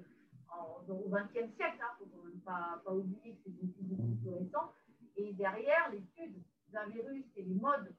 au 0.88 1.08
XXe 1.08 1.54
siècle, 1.56 1.78
il 2.00 2.06
ne 2.06 2.10
faut 2.10 2.38
pas, 2.44 2.82
pas, 2.84 2.92
oublier 2.92 3.34
que 3.36 3.40
c'est 3.44 3.50
beaucoup, 3.50 3.82
beaucoup 3.82 4.16
plus 4.16 4.30
récent. 4.30 4.72
Et 5.16 5.32
derrière, 5.32 5.90
l'étude 5.92 6.42
d'un 6.68 6.86
virus 6.88 7.24
et 7.36 7.42
les 7.42 7.54
modes 7.54 7.94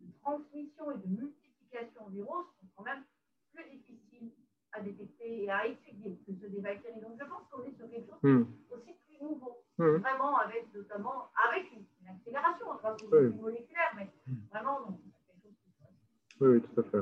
de 0.00 0.12
transmission 0.20 0.90
et 0.92 0.98
de 0.98 1.06
multiplication 1.06 2.08
virus 2.08 2.46
sont 2.60 2.66
quand 2.76 2.84
même 2.84 3.04
plus 3.52 3.64
difficiles 3.70 4.32
à 4.72 4.80
détecter 4.80 5.44
et 5.44 5.50
à 5.50 5.66
étudier 5.66 6.18
que 6.26 6.32
ceux 6.40 6.48
des 6.50 6.60
bactéries. 6.60 7.00
Donc 7.00 7.18
je 7.18 7.24
pense 7.24 7.48
qu'on 7.50 7.64
est 7.64 7.76
sur 7.76 7.90
quelque 7.90 8.10
chose 8.10 8.20
hmm. 8.22 8.44
aussi 8.70 8.92
plus 9.06 9.18
nouveau, 9.20 9.64
hmm. 9.78 9.96
vraiment 9.96 10.38
avec 10.38 10.68
notamment 10.74 11.30
avec 11.48 11.70
une, 11.72 11.84
accélération 12.08 12.66
aux 12.70 13.16
oui. 13.16 13.34
moléculaires, 13.40 13.92
mais 13.96 14.08
vraiment 14.52 14.80
donc, 14.80 15.00
oui, 16.40 16.60
tout 16.60 16.80
à 16.80 16.84
fait. 16.84 16.98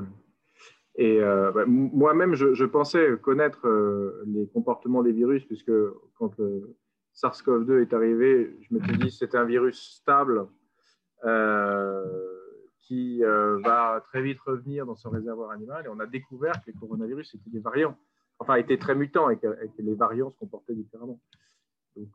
Et 0.97 1.21
euh, 1.21 1.51
bah, 1.51 1.65
moi-même, 1.65 2.35
je, 2.35 2.63
pensais 2.65 3.17
connaître 3.21 3.67
euh, 3.67 4.23
les 4.27 4.47
comportements 4.47 5.03
des 5.03 5.11
virus, 5.11 5.43
puisque 5.45 5.73
quand 6.17 6.37
le 6.37 6.75
SARS-CoV-2 7.13 7.81
est 7.81 7.93
arrivé, 7.93 8.55
je 8.61 8.73
m'étais 8.73 8.93
dit 8.93 9.07
que 9.07 9.13
c'était 9.13 9.37
un 9.37 9.45
virus 9.45 9.97
stable 9.97 10.47
euh, 11.25 12.05
qui 12.79 13.21
va 13.21 14.01
très 14.07 14.21
vite 14.21 14.39
revenir 14.41 14.85
dans 14.85 14.95
son 14.95 15.09
réservoir 15.09 15.51
animal. 15.51 15.85
Et 15.85 15.89
on 15.89 15.99
a 15.99 16.05
découvert 16.05 16.53
que 16.63 16.67
les 16.67 16.73
coronavirus 16.73 17.35
étaient 17.35 17.49
des 17.49 17.59
variants, 17.59 17.97
enfin, 18.39 18.55
étaient 18.55 18.77
très 18.77 18.95
mutants 18.95 19.29
et 19.29 19.37
que, 19.37 19.47
les 19.79 19.95
variants 19.95 20.29
se 20.29 20.37
comportaient 20.37 20.75
différemment. 20.75 21.19
Donc, 21.95 22.09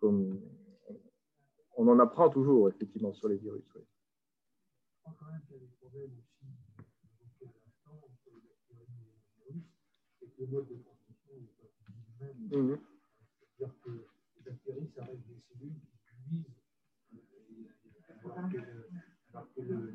on, 1.77 1.89
en 1.89 1.99
apprend 1.99 2.29
toujours, 2.29 2.69
effectivement, 2.69 3.13
sur 3.13 3.29
les 3.29 3.37
virus. 3.37 3.65
Oui. 3.75 3.83
le 10.41 10.47
mode 10.47 10.69
de 10.69 10.75
transmission 10.83 11.35
n'est 11.37 11.47
pas 11.47 11.67
C'est-à-dire 13.59 13.75
que 13.83 13.91
les 13.91 14.43
bactéries, 14.43 14.91
ça 14.95 15.05
reste 15.05 15.27
des 15.27 15.41
cellules 15.49 15.75
qui 15.75 16.17
luisent, 16.31 16.47
alors 18.23 18.45
que 18.49 18.61
le, 18.61 18.93
le, 19.57 19.93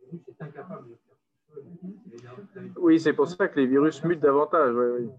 virus 0.00 0.28
est 0.28 0.42
incapable 0.42 0.88
de 0.88 0.96
faire 0.96 1.16
tout 1.16 2.54
seul. 2.54 2.72
Oui, 2.76 3.00
c'est 3.00 3.12
pour 3.12 3.28
ça 3.28 3.48
que 3.48 3.60
les 3.60 3.66
virus 3.66 4.02
mutent 4.04 4.20
davantage. 4.20 4.74
Oui. 4.74 5.10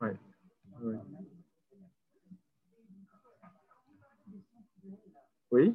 Oui. 0.00 0.08
Oui. 0.80 0.96
Oui. 5.50 5.74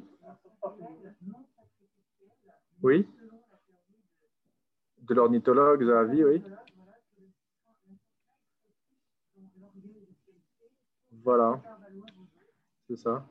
Oui. 2.82 3.08
De 5.02 5.14
l'ornithologue, 5.14 5.84
Zahavi, 5.84 6.24
oui. 6.24 6.42
Voilà. 11.22 11.60
C'est 12.88 12.96
ça. 12.96 13.26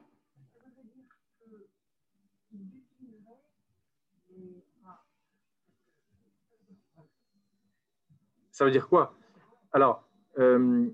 Ça 8.51 8.65
veut 8.65 8.71
dire 8.71 8.87
quoi? 8.87 9.15
Alors, 9.71 10.07
euh, 10.37 10.87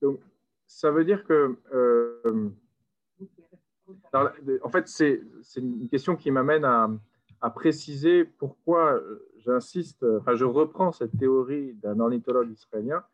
donc, 0.00 0.20
ça 0.66 0.90
veut 0.90 1.04
dire 1.04 1.24
que 1.24 1.58
euh, 1.72 2.50
alors, 4.14 4.32
en 4.62 4.68
fait, 4.68 4.88
c'est 4.88 5.20
une 5.56 5.88
question 5.88 6.16
qui 6.16 6.30
m'amène 6.30 6.64
à, 6.64 6.88
à, 7.40 7.50
préciser 7.50 8.24
pourquoi 8.24 9.00
j'insiste, 9.38 10.04
enfin, 10.20 10.34
je 10.34 10.44
reprends 10.44 10.92
cette 10.92 11.16
théorie 11.18 11.74
d'un 11.74 11.98
ornithologue 12.00 12.50
israélien 12.50 13.04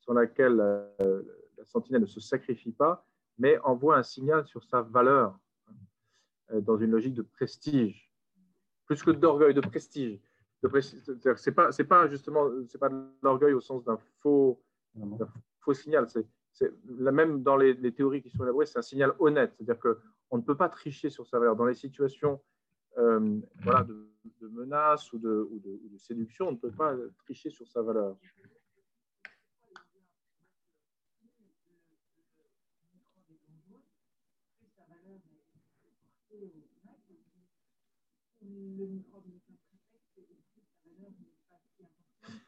sur 0.00 0.14
laquelle 0.14 0.60
euh, 0.60 1.22
la 1.58 1.64
sentinelle 1.64 2.02
ne 2.02 2.06
se 2.06 2.20
sacrifie 2.20 2.72
pas, 2.72 3.04
mais 3.38 3.58
envoie 3.58 3.96
un 3.96 4.02
signal 4.02 4.46
sur 4.46 4.64
sa 4.64 4.82
valeur 4.82 5.38
euh, 6.52 6.60
dans 6.60 6.76
une 6.76 6.92
logique 6.92 7.14
de 7.14 7.22
prestige, 7.22 8.12
plus 8.86 9.02
que 9.02 9.10
d'orgueil, 9.10 9.52
de 9.52 9.60
prestige. 9.60 10.20
C'est 11.36 11.52
pas, 11.52 11.70
c'est 11.70 11.84
pas 11.84 12.08
justement, 12.08 12.48
c'est 12.68 12.78
pas 12.78 12.88
de 12.88 13.04
l'orgueil 13.22 13.52
au 13.52 13.60
sens 13.60 13.84
d'un 13.84 13.98
faux, 14.18 14.62
faux 15.60 15.74
signal. 15.74 16.08
C'est 16.08 16.72
même 16.98 17.42
dans 17.42 17.56
les, 17.56 17.74
les, 17.74 17.92
théories 17.92 18.22
qui 18.22 18.30
sont 18.30 18.42
élaborées, 18.42 18.66
c'est 18.66 18.78
un 18.78 18.82
signal 18.82 19.12
honnête. 19.18 19.52
C'est-à-dire 19.54 19.78
que 19.78 19.98
on 20.30 20.38
ne 20.38 20.42
peut 20.42 20.56
pas 20.56 20.68
tricher 20.68 21.10
sur 21.10 21.26
sa 21.26 21.38
valeur. 21.38 21.56
Dans 21.56 21.66
les 21.66 21.74
situations 21.74 22.40
euh, 22.98 23.40
de, 23.64 24.48
menace 24.48 25.12
ou 25.12 25.18
de, 25.18 25.48
séduction, 25.98 26.48
on 26.48 26.52
ne 26.52 26.56
peut 26.56 26.70
pas 26.70 26.94
tricher 27.18 27.50
sur 27.50 27.68
sa 27.68 27.82
valeur. 27.82 28.16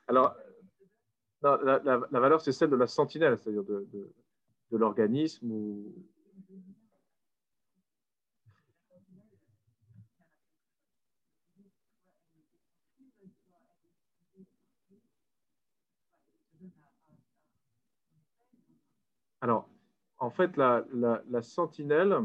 Alors, 0.07 0.35
la, 1.43 1.81
la, 1.85 2.21
valeur, 2.21 2.41
c'est 2.41 2.53
celle 2.53 2.71
de 2.71 2.77
la 2.77 2.87
sentinelle, 2.87 3.39
c'est-à-dire 3.39 3.65
de 3.65 4.13
l'organisme 4.71 5.51
ou, 5.51 5.95
Alors, 19.40 19.69
en 20.19 20.31
fait, 20.31 20.56
la, 20.56 20.85
sentinelle, 21.43 22.16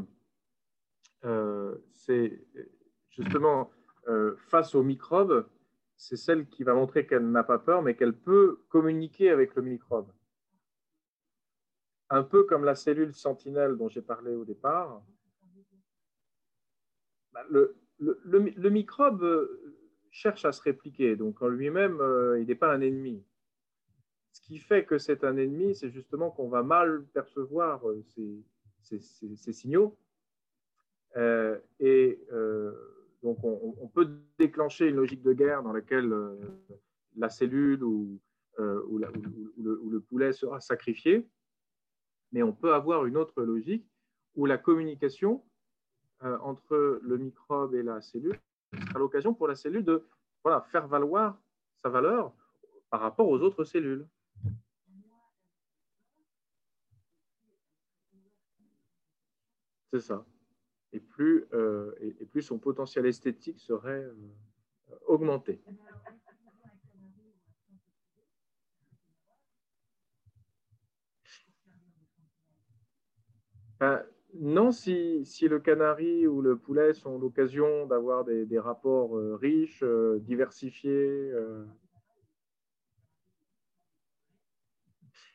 euh, 1.25 1.75
c'est 1.91 2.45
justement 3.09 3.71
euh, 4.07 4.35
face 4.37 4.75
aux 4.75 4.83
microbes, 4.83 5.47
c'est 5.95 6.17
celle 6.17 6.47
qui 6.47 6.63
va 6.63 6.73
montrer 6.73 7.05
qu'elle 7.05 7.29
n'a 7.29 7.43
pas 7.43 7.59
peur, 7.59 7.81
mais 7.81 7.95
qu'elle 7.95 8.17
peut 8.17 8.59
communiquer 8.69 9.29
avec 9.29 9.55
le 9.55 9.61
microbe. 9.61 10.11
Un 12.09 12.23
peu 12.23 12.43
comme 12.43 12.65
la 12.65 12.75
cellule 12.75 13.13
sentinelle 13.13 13.77
dont 13.77 13.89
j'ai 13.89 14.01
parlé 14.01 14.35
au 14.35 14.43
départ. 14.43 15.01
Bah, 17.31 17.45
le, 17.49 18.69
microbe 18.69 19.49
cherche 20.11 20.45
à 20.45 20.51
se 20.51 20.61
répliquer, 20.61 21.15
donc 21.15 21.41
en 21.41 21.47
lui-même, 21.47 21.99
euh, 22.01 22.39
il 22.39 22.47
n'est 22.47 22.55
pas 22.55 22.71
un 22.71 22.81
ennemi. 22.81 23.23
Ce 24.33 24.41
qui 24.41 24.57
fait 24.57 24.83
que 24.83 24.97
c'est 24.97 25.23
un 25.23 25.37
ennemi, 25.37 25.75
c'est 25.75 25.91
justement 25.91 26.31
qu'on 26.31 26.49
va 26.49 26.63
mal 26.63 27.05
percevoir 27.13 27.87
euh, 27.87 28.03
ces, 28.81 29.53
signaux. 29.53 29.95
Euh, 31.15 31.59
et 31.79 32.19
euh, 32.31 32.73
donc, 33.21 33.37
on, 33.43 33.87
peut 33.87 34.09
déclencher 34.39 34.89
une 34.89 34.95
logique 34.95 35.21
de 35.21 35.33
guerre 35.33 35.61
dans 35.61 35.71
laquelle 35.71 36.11
la 37.15 37.29
cellule 37.29 37.83
ou, 37.83 38.19
le, 38.57 38.81
ou, 39.57 39.89
le, 39.91 39.99
poulet 40.01 40.33
sera 40.33 40.59
sacrifié. 40.59 41.29
Mais 42.31 42.41
on 42.41 42.51
peut 42.51 42.73
avoir 42.73 43.05
une 43.05 43.17
autre 43.17 43.43
logique 43.43 43.87
où 44.35 44.47
la 44.47 44.57
communication 44.57 45.43
entre 46.21 46.99
le 47.03 47.17
microbe 47.17 47.75
et 47.75 47.83
la 47.83 48.01
cellule 48.01 48.39
sera 48.87 48.99
l'occasion 48.99 49.33
pour 49.33 49.47
la 49.47 49.55
cellule 49.55 49.85
de 49.85 50.03
faire 50.71 50.87
valoir 50.87 51.39
sa 51.77 51.89
valeur 51.89 52.33
par 52.89 52.99
rapport 52.99 53.29
aux 53.29 53.39
autres 53.39 53.63
cellules. 53.63 54.05
C'est 59.93 59.99
ça. 59.99 60.25
Et 60.91 60.99
plus, 60.99 61.45
euh, 61.53 61.93
et, 62.01 62.25
plus 62.25 62.41
son 62.41 62.57
potentiel 62.57 63.05
esthétique 63.05 63.59
serait 63.59 63.91
euh, 63.91 64.15
augmenté. 65.05 65.61
Euh, 73.83 74.01
non, 74.33 74.71
si, 74.71 75.23
si, 75.25 75.47
le 75.47 75.59
canari 75.59 76.25
ou 76.25 76.41
le 76.41 76.57
poulet 76.57 76.95
sont 76.95 77.19
l'occasion 77.19 77.85
d'avoir 77.85 78.25
des, 78.25 78.47
des, 78.47 78.57
rapports 78.57 79.15
riches, 79.39 79.83
diversifiés. 80.21 81.31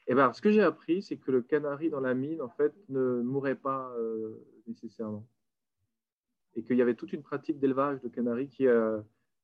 Et 0.08 0.14
ben, 0.14 0.32
ce 0.32 0.40
que 0.40 0.50
j'ai 0.50 0.62
appris, 0.62 1.02
c'est 1.02 1.16
que 1.16 1.30
le 1.30 1.42
canari 1.42 1.90
dans 1.90 2.00
la 2.00 2.14
mine, 2.14 2.42
en 2.42 2.48
fait, 2.48 2.74
ne 2.88 3.20
mourrait 3.22 3.54
pas 3.54 3.94
nécessairement. 4.66 5.26
Et 6.54 6.62
qu'il 6.62 6.76
y 6.76 6.82
avait 6.82 6.94
toute 6.94 7.12
une 7.12 7.22
pratique 7.22 7.58
d'élevage 7.58 8.00
de 8.00 8.08
canaris 8.08 8.48
qui, 8.48 8.66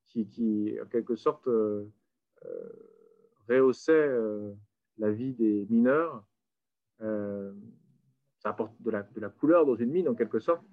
qui, 0.07 0.27
qui, 0.27 0.77
en 0.83 0.87
quelque 0.87 1.17
sorte, 1.17 1.49
rehaussait 3.47 4.09
la 4.97 5.11
vie 5.11 5.35
des 5.35 5.67
mineurs 5.69 6.25
ça 8.45 8.51
apporte 8.51 8.75
de 8.81 8.91
la, 8.91 9.03
de 9.03 9.21
la, 9.21 9.31
couleur 9.31 9.65
dans 9.65 9.75
une 9.75 9.91
mine 9.91 10.09
en 10.09 10.15
quelque 10.15 10.39
sorte. 10.39 10.65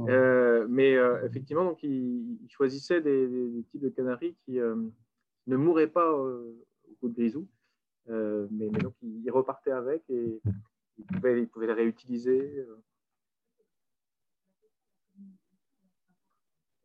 Euh, 0.00 0.66
mais 0.68 0.96
euh, 0.96 1.24
effectivement, 1.24 1.64
donc, 1.64 1.82
il, 1.82 2.38
il 2.42 2.48
choisissait 2.48 3.00
des, 3.00 3.28
des, 3.28 3.48
des, 3.48 3.62
types 3.64 3.80
de 3.80 3.88
canaris 3.88 4.36
qui 4.44 4.60
euh, 4.60 4.76
ne 5.46 5.56
mouraient 5.56 5.88
pas 5.88 6.12
au 6.12 6.54
coup 7.00 7.08
de 7.08 7.14
grisou, 7.14 7.48
mais, 8.08 8.68
mais, 8.70 8.78
donc 8.78 8.94
il, 9.02 9.30
repartait 9.30 9.72
avec 9.72 10.02
et 10.08 10.40
il 10.98 11.06
pouvait, 11.06 11.42
il 11.42 11.48
pouvait 11.48 11.66
les 11.66 11.72
réutiliser. 11.72 12.66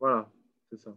Voilà, 0.00 0.28
c'est 0.68 0.78
ça. 0.78 0.92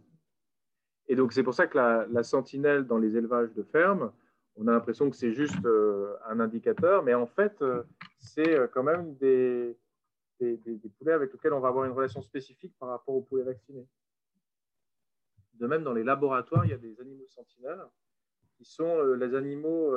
Et 1.08 1.14
donc 1.14 1.32
c'est 1.32 1.42
pour 1.42 1.54
ça 1.54 1.66
que 1.66 1.78
la, 1.78 2.22
sentinelle 2.22 2.86
dans 2.86 2.98
les 2.98 3.16
élevages 3.16 3.52
de 3.54 3.62
ferme, 3.62 4.12
on 4.56 4.66
a 4.66 4.72
l'impression 4.72 5.10
que 5.10 5.16
c'est 5.16 5.32
juste 5.32 5.64
euh, 5.64 6.16
un 6.26 6.40
indicateur, 6.40 7.02
mais 7.02 7.14
en 7.14 7.26
fait, 7.26 7.60
euh, 7.62 7.82
c'est 8.18 8.58
euh, 8.58 8.66
quand 8.66 8.82
même 8.82 9.14
des, 9.16 9.78
poulets 10.98 11.12
avec 11.12 11.32
lesquels 11.32 11.52
on 11.52 11.60
va 11.60 11.68
avoir 11.68 11.84
une 11.84 11.92
relation 11.92 12.20
spécifique 12.22 12.74
par 12.78 12.88
rapport 12.88 13.14
aux 13.14 13.20
poulets 13.20 13.44
vaccinés. 13.44 13.86
De 15.54 15.66
même, 15.66 15.84
dans 15.84 15.92
les 15.92 16.04
laboratoires, 16.04 16.64
il 16.64 16.70
y 16.70 16.74
a 16.74 16.78
des 16.78 17.00
animaux 17.00 17.28
sentinelles 17.28 17.84
qui 18.56 18.64
sont 18.64 19.02
les 19.14 19.34
animaux, 19.34 19.94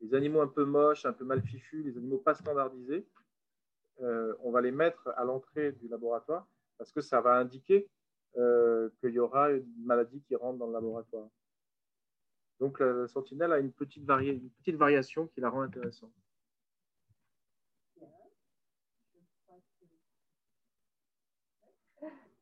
les 0.00 0.14
animaux 0.14 0.40
un 0.40 0.48
peu 0.48 0.64
moches, 0.64 1.04
un 1.06 1.12
peu 1.12 1.24
mal 1.24 1.42
fichus, 1.42 1.82
les 1.82 1.96
animaux 1.96 2.18
pas 2.18 2.34
standardisés. 2.34 3.06
on 3.98 4.50
va 4.50 4.60
les 4.60 4.72
mettre 4.72 5.08
à 5.16 5.24
l'entrée 5.24 5.72
du 5.72 5.88
laboratoire 5.88 6.46
parce 6.78 6.92
que 6.92 7.00
ça 7.00 7.20
va 7.20 7.36
indiquer 7.36 7.88
qu'il 8.34 9.10
y 9.10 9.18
aura 9.18 9.50
une 9.50 9.84
maladie 9.84 10.22
qui 10.22 10.36
rentre 10.36 10.58
dans 10.58 10.66
le 10.66 10.72
laboratoire. 10.72 11.28
Donc 12.60 12.78
la 12.78 13.08
sentinelle 13.08 13.52
a 13.52 13.58
une 13.58 13.72
petite, 13.72 14.04
vari... 14.04 14.28
une 14.28 14.50
petite 14.50 14.76
variation 14.76 15.26
qui 15.26 15.40
la 15.40 15.50
rend 15.50 15.62
intéressante. 15.62 16.12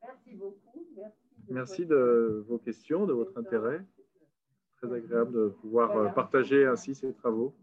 Merci 0.03 0.35
beaucoup. 0.35 0.87
Merci 0.95 1.25
de, 1.47 1.53
Merci 1.53 1.85
de 1.85 2.45
vos 2.47 2.59
questions, 2.59 3.05
de 3.05 3.13
votre 3.13 3.37
intérêt. 3.37 3.83
Très 4.81 4.93
agréable 4.93 5.31
de 5.31 5.47
pouvoir 5.61 6.13
partager 6.13 6.65
ainsi 6.65 6.95
ces 6.95 7.13
travaux. 7.13 7.53